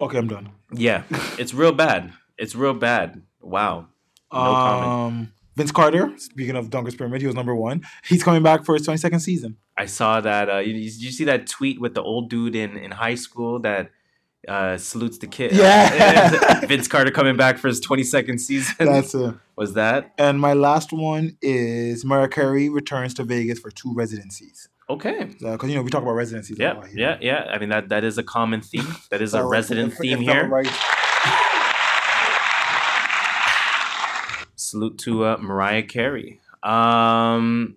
Okay, 0.00 0.16
I'm 0.16 0.28
done. 0.28 0.50
Yeah, 0.72 1.02
it's 1.38 1.54
real 1.54 1.72
bad. 1.72 2.12
It's 2.36 2.54
real 2.54 2.74
bad. 2.74 3.22
Wow. 3.40 3.86
No 4.32 4.38
comment. 4.38 4.90
um, 4.90 5.32
Vince 5.56 5.72
Carter, 5.72 6.12
speaking 6.18 6.54
of 6.54 6.70
Dunker's 6.70 6.94
Pyramid, 6.94 7.20
he 7.20 7.26
was 7.26 7.34
number 7.34 7.54
one. 7.54 7.82
He's 8.04 8.22
coming 8.22 8.44
back 8.44 8.64
for 8.64 8.74
his 8.74 8.86
22nd 8.86 9.20
season. 9.20 9.56
I 9.76 9.86
saw 9.86 10.20
that. 10.20 10.48
Uh, 10.48 10.58
you, 10.58 10.74
you 10.74 10.90
you 10.96 11.10
see 11.10 11.24
that 11.24 11.48
tweet 11.48 11.80
with 11.80 11.94
the 11.94 12.02
old 12.02 12.30
dude 12.30 12.54
in, 12.54 12.76
in 12.76 12.92
high 12.92 13.16
school 13.16 13.58
that 13.60 13.90
uh, 14.46 14.76
salutes 14.76 15.18
the 15.18 15.26
kid? 15.26 15.52
Yeah. 15.52 16.60
Vince 16.66 16.86
Carter 16.86 17.10
coming 17.10 17.36
back 17.36 17.58
for 17.58 17.66
his 17.66 17.80
22nd 17.80 18.38
season. 18.38 18.74
That's 18.78 19.14
it. 19.14 19.34
Was 19.56 19.74
that? 19.74 20.12
And 20.16 20.38
my 20.40 20.52
last 20.52 20.92
one 20.92 21.36
is 21.42 22.04
Mariah 22.04 22.28
Carey 22.28 22.68
returns 22.68 23.14
to 23.14 23.24
Vegas 23.24 23.58
for 23.58 23.70
two 23.70 23.92
residencies. 23.94 24.68
Okay. 24.90 25.24
Because, 25.38 25.68
you 25.68 25.76
know, 25.76 25.82
we 25.82 25.90
talk 25.90 26.02
about 26.02 26.12
residencies. 26.14 26.58
Yeah, 26.58 26.72
lot 26.74 26.86
yeah, 26.94 27.18
yeah. 27.20 27.44
I 27.50 27.58
mean 27.58 27.68
that 27.68 27.90
that 27.90 28.04
is 28.04 28.16
a 28.18 28.22
common 28.22 28.60
theme. 28.62 28.86
That 29.10 29.20
is 29.20 29.34
a 29.34 29.44
resident 29.44 29.94
theme 29.94 30.20
here. 30.20 30.48
Right. 30.48 30.66
Salute 34.56 34.98
to 34.98 35.24
uh, 35.24 35.36
Mariah 35.40 35.82
Carey. 35.82 36.40
Um, 36.62 37.76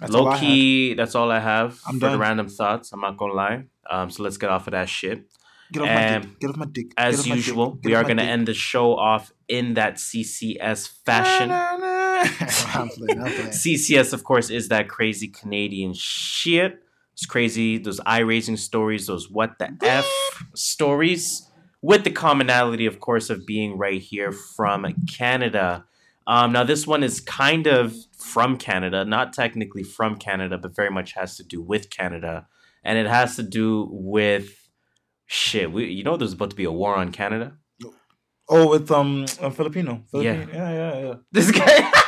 That's 0.00 0.12
low 0.12 0.36
key, 0.38 0.94
that's 0.94 1.14
all 1.14 1.30
I 1.32 1.40
have 1.40 1.80
I'm 1.86 1.98
for 1.98 2.10
the 2.10 2.18
random 2.18 2.48
thoughts. 2.48 2.92
I'm 2.92 3.00
not 3.00 3.16
gonna 3.16 3.32
lie. 3.32 3.64
Um, 3.90 4.10
so 4.10 4.22
let's 4.22 4.36
get 4.36 4.50
off 4.50 4.66
of 4.68 4.72
that 4.72 4.88
shit. 4.88 5.24
Get 5.72 5.82
off 5.82 5.88
my 5.88 6.16
Um, 6.16 6.22
dick. 6.22 6.40
Get 6.40 6.50
off 6.50 6.56
my 6.56 6.66
dick. 6.66 6.86
As 6.96 7.16
my 7.18 7.22
dick. 7.24 7.34
usual, 7.36 7.78
we 7.82 7.94
are 7.94 8.02
gonna 8.02 8.22
dick. 8.22 8.30
end 8.30 8.46
the 8.46 8.54
show 8.54 8.94
off 8.96 9.32
in 9.48 9.74
that 9.74 9.94
CCS 9.94 10.86
fashion. 11.04 11.48
Na, 11.48 11.76
na, 11.76 11.78
na. 11.78 11.95
I'm 12.74 12.88
playing. 12.88 13.20
I'm 13.20 13.32
playing. 13.32 13.50
CCS, 13.50 14.12
of 14.12 14.24
course, 14.24 14.50
is 14.50 14.68
that 14.68 14.88
crazy 14.88 15.28
Canadian 15.28 15.92
shit. 15.94 16.82
It's 17.12 17.26
crazy. 17.26 17.78
Those 17.78 18.00
eye 18.04 18.20
raising 18.20 18.56
stories, 18.56 19.06
those 19.06 19.30
what 19.30 19.58
the 19.58 19.76
F 19.82 20.06
stories, 20.54 21.50
with 21.82 22.04
the 22.04 22.10
commonality, 22.10 22.86
of 22.86 23.00
course, 23.00 23.30
of 23.30 23.46
being 23.46 23.78
right 23.78 24.00
here 24.00 24.32
from 24.32 24.86
Canada. 25.08 25.84
Um, 26.26 26.52
now, 26.52 26.64
this 26.64 26.86
one 26.86 27.02
is 27.02 27.20
kind 27.20 27.66
of 27.66 27.94
from 28.18 28.58
Canada, 28.58 29.04
not 29.04 29.32
technically 29.32 29.82
from 29.82 30.16
Canada, 30.16 30.58
but 30.58 30.74
very 30.74 30.90
much 30.90 31.12
has 31.12 31.36
to 31.36 31.44
do 31.44 31.62
with 31.62 31.88
Canada. 31.90 32.48
And 32.84 32.98
it 32.98 33.06
has 33.06 33.36
to 33.36 33.42
do 33.42 33.88
with 33.90 34.68
shit. 35.26 35.72
We, 35.72 35.86
you 35.86 36.04
know, 36.04 36.16
there's 36.16 36.32
about 36.32 36.50
to 36.50 36.56
be 36.56 36.64
a 36.64 36.72
war 36.72 36.96
on 36.96 37.12
Canada. 37.12 37.56
Oh, 38.48 38.68
with 38.68 38.90
um 38.90 39.24
a 39.40 39.50
Filipino. 39.50 40.04
Yeah. 40.12 40.34
Filipino. 40.34 40.52
Yeah, 40.52 40.70
yeah, 40.70 40.98
yeah. 40.98 41.12
Guy, 41.12 41.18
this 41.32 41.50
guy, 41.50 41.92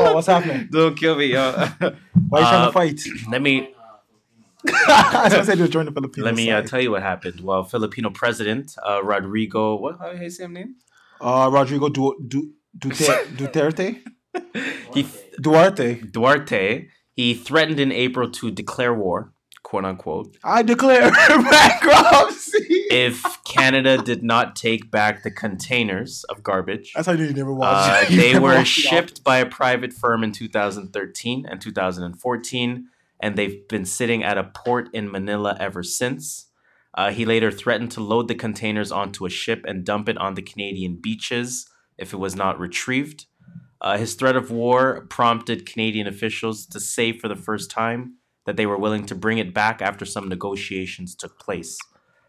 Oh, 0.00 0.14
what's 0.14 0.26
happening? 0.26 0.68
don't 0.70 0.96
kill 0.96 1.16
me, 1.16 1.26
yo. 1.26 1.52
Why 1.52 1.60
are 1.60 1.90
you 1.90 1.98
trying 2.30 2.62
Uh, 2.62 2.66
to 2.66 2.72
fight? 2.72 3.00
Let 3.30 3.42
me 3.42 3.68
I 4.88 5.28
was 5.38 5.46
say 5.46 5.68
join 5.68 5.84
the 5.84 5.92
Filipino. 5.92 6.24
Let 6.24 6.34
me 6.34 6.50
uh, 6.50 6.62
tell 6.62 6.80
you 6.80 6.90
what 6.92 7.02
happened. 7.02 7.40
Well, 7.40 7.64
Filipino 7.64 8.08
president 8.10 8.74
uh, 8.88 9.02
Rodrigo, 9.02 9.76
what 9.76 9.98
how 9.98 10.10
do 10.12 10.16
you 10.22 10.30
say 10.30 10.44
his 10.44 10.52
name? 10.52 10.76
Uh, 11.20 11.50
Rodrigo 11.52 11.88
du- 11.90 12.16
du- 12.26 12.52
Duterte. 12.78 13.36
Duterte. 13.36 14.02
he 14.94 15.06
Duarte. 15.40 16.00
Duarte 16.10 16.88
he 17.14 17.34
threatened 17.34 17.78
in 17.78 17.92
April 17.92 18.30
to 18.30 18.50
declare 18.50 18.94
war, 18.94 19.33
quote 19.64 19.84
unquote, 19.84 20.36
I 20.44 20.62
declare 20.62 21.10
bankruptcy. 21.90 22.84
if 22.90 23.42
Canada 23.44 23.98
did 23.98 24.22
not 24.22 24.54
take 24.54 24.90
back 24.90 25.22
the 25.24 25.30
containers 25.30 26.22
of 26.24 26.42
garbage. 26.42 26.92
That's 26.94 27.06
how 27.06 27.14
you 27.14 27.32
never 27.32 27.50
Uh, 27.52 27.54
watched. 27.56 28.10
you 28.12 28.16
they 28.20 28.38
were 28.38 28.64
shipped 28.64 29.24
by 29.24 29.38
a 29.38 29.46
private 29.46 29.92
firm 29.92 30.22
in 30.22 30.32
2013 30.32 31.46
and 31.48 31.60
2014, 31.60 32.86
and 33.20 33.36
they've 33.36 33.66
been 33.68 33.84
sitting 33.84 34.22
at 34.22 34.38
a 34.38 34.44
port 34.44 34.88
in 34.92 35.10
Manila 35.10 35.56
ever 35.58 35.82
since. 35.82 36.46
Uh, 36.96 37.10
he 37.10 37.24
later 37.24 37.50
threatened 37.50 37.90
to 37.90 38.00
load 38.00 38.28
the 38.28 38.34
containers 38.36 38.92
onto 38.92 39.26
a 39.26 39.30
ship 39.30 39.64
and 39.66 39.84
dump 39.84 40.08
it 40.08 40.16
on 40.18 40.34
the 40.34 40.42
Canadian 40.42 40.96
beaches 41.00 41.66
if 41.98 42.12
it 42.12 42.18
was 42.18 42.36
not 42.36 42.60
retrieved. 42.60 43.26
Uh, 43.80 43.98
his 43.98 44.14
threat 44.14 44.36
of 44.36 44.50
war 44.50 45.06
prompted 45.10 45.66
Canadian 45.66 46.06
officials 46.06 46.64
to 46.66 46.78
say 46.78 47.12
for 47.12 47.28
the 47.28 47.36
first 47.36 47.70
time 47.70 48.14
that 48.44 48.56
they 48.56 48.66
were 48.66 48.78
willing 48.78 49.06
to 49.06 49.14
bring 49.14 49.38
it 49.38 49.54
back 49.54 49.80
after 49.80 50.04
some 50.04 50.28
negotiations 50.28 51.14
took 51.14 51.38
place. 51.38 51.78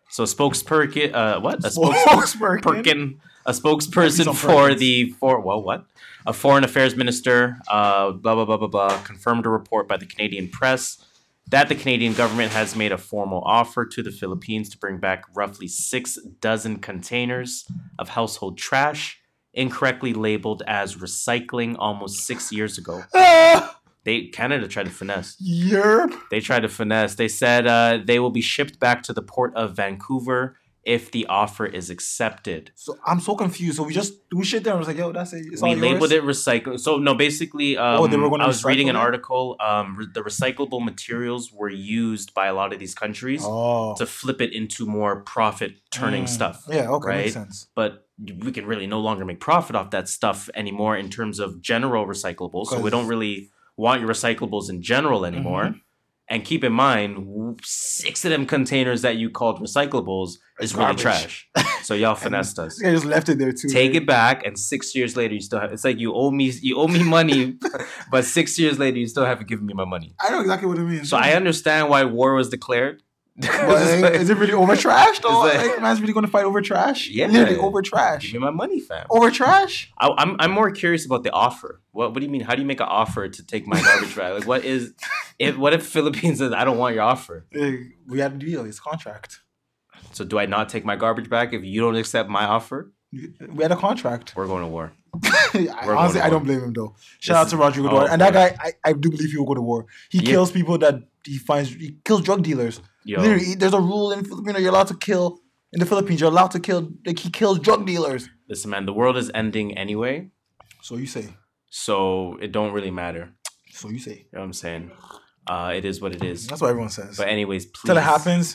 So, 0.09 0.23
a 0.23 0.27
spokesperson, 0.27 1.13
uh, 1.13 1.39
what? 1.41 1.65
A 1.65 1.69
Spokesperson. 1.69 2.61
Perkin, 2.61 3.19
a 3.45 3.51
spokesperson 3.51 4.35
for 4.35 4.73
the 4.73 5.11
for 5.11 5.39
well 5.39 5.61
what 5.61 5.85
a 6.25 6.33
foreign 6.33 6.63
affairs 6.63 6.95
minister 6.95 7.59
uh, 7.67 8.11
blah 8.11 8.33
blah 8.35 8.45
blah 8.45 8.57
blah 8.57 8.67
blah 8.67 8.97
confirmed 9.03 9.45
a 9.45 9.49
report 9.49 9.87
by 9.87 9.97
the 9.97 10.05
Canadian 10.05 10.49
press 10.49 11.05
that 11.47 11.69
the 11.69 11.75
Canadian 11.75 12.13
government 12.13 12.51
has 12.51 12.75
made 12.75 12.91
a 12.91 12.97
formal 12.97 13.41
offer 13.45 13.85
to 13.85 14.01
the 14.01 14.11
Philippines 14.11 14.67
to 14.69 14.77
bring 14.79 14.97
back 14.97 15.23
roughly 15.35 15.67
six 15.67 16.17
dozen 16.41 16.77
containers 16.77 17.65
of 17.99 18.09
household 18.09 18.57
trash 18.57 19.19
incorrectly 19.53 20.13
labeled 20.13 20.63
as 20.67 20.95
recycling 20.95 21.75
almost 21.77 22.25
six 22.25 22.51
years 22.51 22.77
ago. 22.77 23.03
They 24.05 24.27
Canada 24.27 24.67
tried 24.67 24.85
to 24.85 24.91
finesse. 24.91 25.35
Yerp. 25.41 26.13
They 26.31 26.39
tried 26.39 26.61
to 26.61 26.69
finesse. 26.69 27.15
They 27.15 27.27
said 27.27 27.67
uh, 27.67 27.99
they 28.03 28.19
will 28.19 28.29
be 28.29 28.41
shipped 28.41 28.79
back 28.79 29.03
to 29.03 29.13
the 29.13 29.21
port 29.21 29.53
of 29.55 29.75
Vancouver 29.75 30.57
if 30.83 31.09
the 31.09 31.25
offer 31.25 31.65
is 31.65 31.89
accepted. 31.89 32.69
So 32.75 32.95
I'm 33.07 33.19
so 33.19 33.35
confused. 33.35 33.77
So 33.77 33.83
we 33.83 33.93
just 33.93 34.13
we 34.31 34.45
shit 34.45 34.63
there. 34.63 34.75
I 34.75 34.77
was 34.77 34.87
like, 34.87 34.97
yo, 34.97 35.11
that's 35.11 35.33
it. 35.33 35.47
It's 35.51 35.59
we 35.63 35.73
labeled 35.73 36.11
it 36.11 36.21
recycle. 36.23 36.79
So 36.79 36.97
no, 36.97 37.15
basically, 37.15 37.75
um, 37.75 38.01
Oh, 38.01 38.07
they 38.07 38.17
were 38.17 38.29
gonna 38.29 38.43
I 38.43 38.47
was 38.47 38.63
reading 38.63 38.87
an 38.89 38.95
it? 38.95 38.99
article. 38.99 39.55
Um, 39.59 39.95
re- 39.97 40.05
the 40.13 40.21
recyclable 40.21 40.85
materials 40.85 41.51
were 41.51 41.69
used 41.69 42.35
by 42.35 42.45
a 42.45 42.53
lot 42.53 42.71
of 42.73 42.77
these 42.77 42.93
countries 42.93 43.41
Oh. 43.43 43.95
to 43.95 44.05
flip 44.05 44.39
it 44.41 44.53
into 44.53 44.85
more 44.85 45.21
profit 45.21 45.71
turning 45.91 46.25
Mm. 46.25 46.29
stuff. 46.29 46.63
Yeah. 46.69 46.91
Okay. 46.91 47.07
right? 47.09 47.17
Makes 47.17 47.33
sense. 47.33 47.67
But 47.73 48.05
we 48.45 48.51
can 48.51 48.67
really 48.67 48.85
no 48.85 48.99
longer 48.99 49.25
make 49.25 49.39
profit 49.39 49.75
off 49.75 49.89
that 49.89 50.07
stuff 50.07 50.49
anymore 50.53 50.95
in 50.95 51.09
terms 51.09 51.39
of 51.39 51.61
general 51.63 52.05
recyclables. 52.05 52.67
So 52.67 52.79
we 52.79 52.91
don't 52.91 53.07
really 53.07 53.49
want 53.77 54.01
your 54.01 54.09
recyclables 54.09 54.69
in 54.69 54.81
general 54.81 55.25
anymore. 55.25 55.63
Mm-hmm. 55.63 55.77
And 56.27 56.43
keep 56.43 56.63
in 56.63 56.73
mind, 56.73 57.59
six 57.63 58.25
of 58.25 58.31
them 58.31 58.47
containers 58.47 59.03
that 59.03 59.17
you 59.17 59.29
called 59.29 59.59
recyclables 59.59 60.37
is 60.59 60.73
really 60.73 60.95
trash. 60.95 61.47
So 61.83 61.93
y'all 61.93 62.15
finessed 62.25 62.57
us 62.57 62.79
guy 62.79 62.91
just 62.91 63.05
left 63.05 63.29
it 63.29 63.37
there 63.37 63.51
too. 63.51 63.67
take 63.67 63.91
right? 63.91 64.01
it 64.01 64.07
back 64.07 64.45
and 64.45 64.57
six 64.57 64.95
years 64.95 65.15
later 65.17 65.33
you 65.33 65.41
still 65.41 65.59
have 65.59 65.71
it's 65.71 65.83
like 65.83 65.99
you 65.99 66.13
owe 66.13 66.31
me 66.31 66.51
you 66.61 66.77
owe 66.77 66.87
me 66.87 67.03
money 67.03 67.57
but 68.11 68.25
six 68.25 68.57
years 68.57 68.79
later 68.79 68.97
you 68.97 69.07
still 69.07 69.25
haven't 69.25 69.47
given 69.47 69.65
me 69.65 69.73
my 69.73 69.85
money 69.85 70.15
I 70.19 70.31
know 70.31 70.41
exactly 70.41 70.67
what 70.67 70.77
it 70.77 70.83
means. 70.83 71.09
so 71.09 71.17
i 71.17 71.33
understand 71.33 71.89
why 71.89 72.03
war 72.05 72.33
was 72.33 72.49
declared 72.49 73.03
But 73.37 73.81
is, 73.81 74.21
is 74.21 74.29
it 74.29 74.37
really 74.37 74.53
over 74.53 74.75
trash 74.77 75.19
though? 75.19 75.41
Like- 75.41 75.57
like, 75.57 75.81
man's 75.81 75.99
really 75.99 76.13
gonna 76.13 76.27
fight 76.27 76.45
over 76.45 76.61
trash? 76.61 77.09
Yeah. 77.09 77.27
Literally 77.27 77.57
over 77.57 77.81
give 77.81 77.91
trash. 77.91 78.31
me 78.33 78.39
my 78.39 78.49
money 78.49 78.79
fam 78.79 79.05
Over 79.09 79.29
trash? 79.29 79.91
I, 79.97 80.09
I'm, 80.17 80.37
I'm 80.39 80.51
more 80.51 80.71
curious 80.71 81.05
about 81.05 81.23
the 81.23 81.31
offer 81.31 81.81
what, 81.91 82.11
what 82.11 82.19
do 82.19 82.25
you 82.25 82.31
mean 82.31 82.41
how 82.41 82.55
do 82.55 82.61
you 82.61 82.67
make 82.67 82.79
an 82.79 82.87
offer 82.89 83.27
to 83.27 83.45
take 83.45 83.67
my 83.67 83.81
garbage 83.81 84.15
bag 84.15 84.33
like 84.35 84.47
what 84.47 84.63
is 84.63 84.93
if 85.39 85.57
what 85.57 85.73
if 85.73 85.85
philippines 85.85 86.37
says 86.39 86.53
i 86.53 86.63
don't 86.63 86.77
want 86.77 86.95
your 86.95 87.03
offer 87.03 87.45
We 88.07 88.19
had 88.19 88.33
a 88.33 88.37
deal. 88.37 88.63
It's 88.65 88.79
contract. 88.79 89.41
so 90.13 90.23
do 90.23 90.39
i 90.39 90.45
not 90.45 90.69
take 90.69 90.85
my 90.85 90.95
garbage 90.95 91.29
back 91.29 91.51
if 91.53 91.63
you 91.63 91.81
don't 91.81 91.95
accept 91.97 92.29
my 92.29 92.45
offer 92.45 92.91
We 93.11 93.61
had 93.63 93.71
a 93.73 93.75
contract. 93.75 94.33
we're 94.37 94.47
going 94.47 94.61
to 94.63 94.67
war 94.69 94.93
Honestly, 95.53 96.19
to 96.19 96.25
I 96.25 96.29
don't 96.29 96.43
blame 96.43 96.59
him 96.59 96.73
though. 96.73 96.93
Shout 97.19 97.45
This 97.45 97.53
out 97.53 97.57
to 97.57 97.63
Rodrigo 97.63 97.89
Duarte. 97.89 98.11
And 98.11 98.19
that 98.21 98.33
guy, 98.33 98.53
I, 98.59 98.71
I 98.89 98.91
do 98.93 99.09
believe 99.09 99.31
he 99.31 99.37
will 99.37 99.45
go 99.45 99.53
to 99.53 99.61
war. 99.61 99.85
He 100.09 100.17
Yeah. 100.17 100.31
kills 100.31 100.51
people 100.51 100.77
that 100.79 100.95
he 101.23 101.37
finds. 101.37 101.69
He 101.73 101.95
kills 102.03 102.21
drug 102.21 102.43
dealers. 102.43 102.81
Yo, 103.07 103.21
Literally, 103.21 103.53
there's 103.55 103.73
a 103.73 103.79
rule 103.79 104.11
in 104.11 104.25
Filipino. 104.25 104.57
You're 104.59 104.71
allowed 104.71 104.87
to 104.87 104.97
kill 104.97 105.39
in 105.73 105.79
the 105.79 105.85
Philippines. 105.85 106.19
You're 106.21 106.31
allowed 106.31 106.51
to 106.57 106.59
kill. 106.59 106.89
Like 107.05 107.19
he 107.19 107.29
kills 107.29 107.59
drug 107.59 107.85
dealers. 107.85 108.23
listen 108.49 108.69
man 108.71 108.85
the 108.85 108.93
world 109.01 109.15
is 109.23 109.27
ending 109.41 109.67
anyway 109.85 110.13
So 110.87 110.91
you 110.97 111.07
say. 111.07 111.25
so 111.69 112.37
it 112.45 112.51
don't 112.57 112.73
really 112.77 112.91
matter 113.03 113.23
So 113.71 113.89
you 113.89 113.99
say. 113.99 114.17
You 114.17 114.29
know 114.33 114.39
what 114.39 114.45
I'm 114.45 114.53
saying? 114.65 114.85
Uh, 115.51 115.71
it 115.79 115.85
is 115.85 115.95
what 116.01 116.11
it 116.17 116.23
is. 116.31 116.47
That's 116.47 116.61
what 116.61 116.69
everyone 116.73 116.89
says. 116.99 117.11
But 117.19 117.27
anyways, 117.35 117.63
please, 117.67 117.87
Till 117.87 117.97
it 117.97 118.07
happens, 118.15 118.45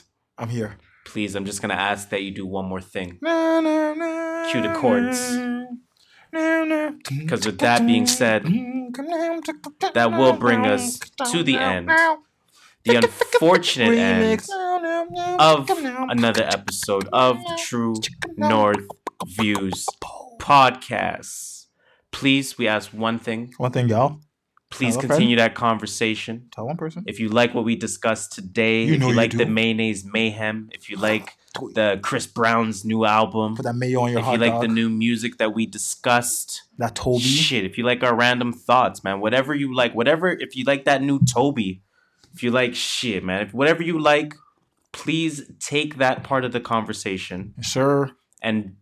I'm 0.41 0.49
here. 0.59 0.71
please, 1.13 1.31
I'm 1.37 1.45
just 1.51 1.61
gonna 1.63 1.83
ask 1.93 2.03
that 2.13 2.21
you 2.25 2.33
do 2.43 2.47
one 2.59 2.67
more 2.73 2.81
thing. 2.95 3.09
Cue 3.21 4.51
Cue 4.51 4.63
the 4.67 4.73
chords. 4.81 5.21
Because 6.33 7.43
with 7.47 7.59
that 7.67 7.87
being 7.87 8.07
said, 8.07 8.43
that 9.95 10.09
will 10.19 10.37
bring 10.47 10.67
us 10.67 10.99
to 11.33 11.43
the 11.43 11.57
end. 11.75 11.91
The 12.85 12.97
unfortunate 12.97 13.99
end 13.99 14.41
of 15.39 15.69
another 15.69 16.45
episode 16.45 17.07
of 17.13 17.37
the 17.37 17.59
True 17.63 17.95
North 18.37 18.87
Views 19.27 19.85
podcast. 20.41 21.67
Please, 22.11 22.57
we 22.57 22.67
ask 22.67 22.91
one 22.93 23.19
thing. 23.19 23.53
One 23.59 23.71
thing, 23.71 23.89
y'all. 23.89 24.21
Please 24.71 24.97
continue 24.97 25.37
that 25.37 25.55
conversation. 25.55 26.49
Tell 26.53 26.67
one 26.67 26.77
person. 26.79 27.05
If 27.07 27.21
you 27.21 27.29
like 27.29 27.55
what 27.55 27.65
we 27.65 27.77
discussed 27.77 28.33
today, 28.33 28.85
You 28.85 28.95
if 28.95 29.01
you 29.03 29.09
you 29.09 29.15
like 29.15 29.33
the 29.37 29.45
mayonnaise 29.47 30.05
mayhem, 30.05 30.71
if 30.73 30.89
you 30.89 30.97
like 31.11 31.35
the 31.75 31.99
Chris 32.03 32.27
Brown's 32.27 32.85
new 32.85 33.05
album, 33.05 33.57
Put 33.57 33.65
that 33.65 33.75
mayo 33.75 34.01
on 34.03 34.13
your 34.13 34.21
if 34.21 34.27
you 34.27 34.39
like 34.39 34.53
dog. 34.53 34.63
the 34.63 34.69
new 34.69 34.89
music 34.89 35.37
that 35.39 35.53
we 35.55 35.67
discussed, 35.67 36.63
that 36.79 36.95
TOBi. 36.95 37.21
shit, 37.21 37.65
if 37.65 37.77
you 37.77 37.85
like 37.85 38.03
our 38.03 38.15
random 38.17 38.53
thoughts, 38.55 39.05
man, 39.05 39.21
whatever 39.21 39.55
you 39.55 39.75
like, 39.75 39.95
whatever, 39.95 40.31
if 40.31 40.57
you 40.57 40.65
like 40.65 40.85
that 40.87 41.03
new 41.03 41.19
TOBi, 41.19 41.83
if 42.33 42.43
you 42.43 42.51
like 42.51 42.75
shit, 42.75 43.25
man, 43.25 43.43
if 43.43 43.55
whatever 43.55 43.83
you 43.83 43.99
like, 43.99 44.35
please 44.93 45.43
take 45.61 45.97
that 45.99 46.25
part 46.25 46.45
of 46.45 46.53
the 46.53 46.61
conversation 46.61 47.55
Sure. 47.61 48.11
and 48.43 48.77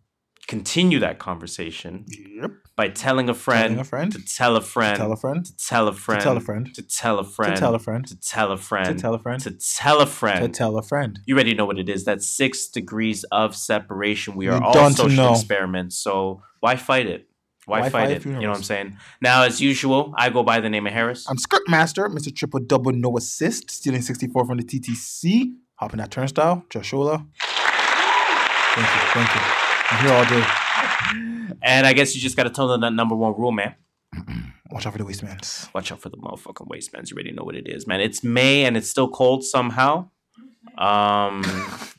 continue 0.47 0.97
that 0.99 1.19
conversation 1.19 2.05
Yep. 2.07 2.51
by 2.75 2.89
telling 2.89 3.29
a 3.29 3.35
friend, 3.35 3.61
Telling 3.75 3.79
a 3.79 3.83
friend. 3.83 4.11
to 4.13 4.25
tell 4.25 4.55
a 4.55 4.61
friend, 4.61 4.97
Tell 4.97 5.11
a 5.11 5.15
friend. 5.15 5.45
to 5.45 5.55
tell 5.57 5.87
a 5.87 5.93
friend, 5.93 6.21
tell 6.23 6.35
a 6.37 6.39
friend. 6.39 6.73
to 6.73 6.81
tell 6.81 7.19
a 7.19 7.23
friend, 7.23 7.55
To 7.55 7.59
tell 7.61 7.75
a 7.75 7.79
friend. 7.79 8.07
to 8.07 8.15
tell 8.15 8.51
a 8.51 8.57
friend, 8.57 8.85
To 8.87 8.93
tell 8.95 9.13
a 9.13 9.19
friend. 9.19 9.41
to 9.43 9.51
tell 9.51 10.01
a 10.01 10.05
friend. 10.07 10.41
To 10.41 10.49
tell 10.49 10.77
a 10.77 10.81
friend. 10.81 11.19
you 11.27 11.35
already 11.35 11.53
know 11.53 11.65
what 11.65 11.77
it 11.77 11.87
is. 11.87 12.03
That's 12.05 12.27
six 12.27 12.67
degrees 12.67 13.23
of 13.25 13.55
separation. 13.55 14.35
We 14.35 14.47
are 14.47 14.59
all 14.63 14.89
social 14.91 15.31
experiments. 15.33 15.97
So 15.99 16.41
why 16.61 16.75
fight 16.77 17.05
it? 17.05 17.28
Why, 17.69 17.81
Why 17.81 17.89
fight, 17.89 18.07
fight 18.07 18.11
it? 18.11 18.25
You 18.25 18.31
know 18.31 18.49
what 18.49 18.57
I'm 18.57 18.63
saying? 18.63 18.97
Now, 19.21 19.43
as 19.43 19.61
usual, 19.61 20.11
I 20.17 20.31
go 20.31 20.41
by 20.41 20.59
the 20.59 20.71
name 20.71 20.87
of 20.87 20.93
Harris. 20.93 21.29
I'm 21.29 21.37
Skirt 21.37 21.61
Master, 21.67 22.09
Mr. 22.09 22.35
Triple 22.35 22.61
Double 22.61 22.91
No 22.91 23.15
Assist, 23.15 23.69
stealing 23.69 24.01
64 24.01 24.47
from 24.47 24.57
the 24.57 24.63
TTC. 24.63 25.53
Hopping 25.75 25.99
that 25.99 26.09
turnstile. 26.09 26.65
Joshola. 26.71 27.27
Thank 28.73 28.87
you. 28.87 29.01
Thank 29.13 29.35
you. 29.35 29.41
I'm 29.91 30.03
here 30.03 30.13
all 30.13 30.25
day. 30.25 31.55
and 31.61 31.85
I 31.85 31.93
guess 31.93 32.15
you 32.15 32.21
just 32.21 32.35
got 32.35 32.43
to 32.43 32.49
tell 32.49 32.67
them 32.67 32.81
that 32.81 32.93
number 32.93 33.15
one 33.15 33.33
rule, 33.37 33.51
man. 33.51 33.75
Watch 34.71 34.87
out 34.87 34.93
for 34.93 34.97
the 34.97 35.05
wastemans. 35.05 35.71
Watch 35.75 35.91
out 35.91 36.01
for 36.01 36.09
the 36.09 36.17
motherfucking 36.17 36.67
wastelands. 36.67 37.11
You 37.11 37.15
already 37.15 37.31
know 37.33 37.43
what 37.43 37.55
it 37.55 37.67
is, 37.67 37.85
man. 37.85 38.01
It's 38.01 38.23
May 38.23 38.65
and 38.65 38.77
it's 38.77 38.89
still 38.89 39.09
cold 39.09 39.43
somehow. 39.43 40.09
Um, 40.79 41.43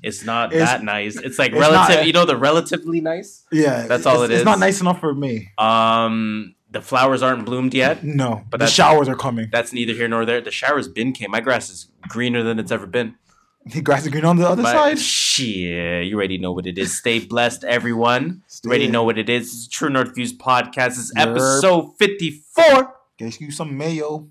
it's 0.02 0.24
not 0.24 0.52
It's- 0.54 0.68
that 0.68 0.82
nice. 0.82 1.16
It's 1.16 1.38
like 1.38 1.52
it's 1.52 1.60
relative. 1.60 1.96
not- 1.96 2.06
you 2.06 2.12
know, 2.12 2.24
the 2.24 2.36
relatively 2.36 3.00
nice. 3.00 3.44
Yeah. 3.52 3.86
That's 3.86 4.06
all 4.06 4.22
it's, 4.22 4.32
It's 4.32 4.44
not 4.44 4.58
nice 4.58 4.80
enough 4.80 4.98
for 5.00 5.14
me. 5.14 5.50
Um, 5.58 6.54
the 6.70 6.80
flowers 6.80 7.22
aren't 7.22 7.44
bloomed 7.44 7.74
yet. 7.74 8.02
No. 8.04 8.44
But 8.50 8.60
the 8.60 8.66
showers 8.66 9.08
are 9.08 9.16
coming. 9.16 9.48
That's 9.52 9.72
neither 9.72 9.92
here 9.92 10.08
nor 10.08 10.24
there. 10.24 10.40
The 10.40 10.50
shower's 10.50 10.88
been 10.88 11.12
came. 11.12 11.30
My 11.30 11.40
grass 11.40 11.68
is 11.68 11.88
greener 12.08 12.42
than 12.42 12.58
it's 12.58 12.72
ever 12.72 12.86
been. 12.86 13.16
The 13.66 13.82
grass 13.82 14.04
is 14.04 14.08
green 14.08 14.24
on 14.24 14.36
the 14.38 14.48
other 14.48 14.62
But 14.62 14.72
side. 14.72 14.98
shit, 14.98 16.06
you 16.06 16.16
already 16.16 16.38
know 16.38 16.50
what 16.52 16.64
it 16.66 16.78
is. 16.78 16.96
Stay 16.96 17.18
blessed, 17.20 17.62
everyone. 17.64 18.42
Stay- 18.46 18.66
You 18.66 18.70
already 18.70 18.88
know 18.88 19.04
what 19.04 19.18
it 19.18 19.28
is. 19.28 19.48
It's 19.52 19.68
True 19.68 19.90
North 19.90 20.14
Views 20.14 20.32
podcast. 20.32 20.96
This 20.96 20.98
is 20.98 21.12
Yerp. 21.14 21.32
episode 21.32 21.90
54. 21.98 22.94
Get 23.18 23.38
you 23.38 23.50
some 23.50 23.76
mayo. 23.76 24.30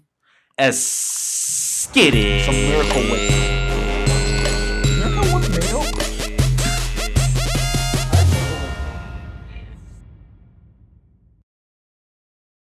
As 0.57 0.77
skitty. 0.80 2.43
Some 2.43 2.55
miracle 2.55 3.03
whip. 3.03 3.59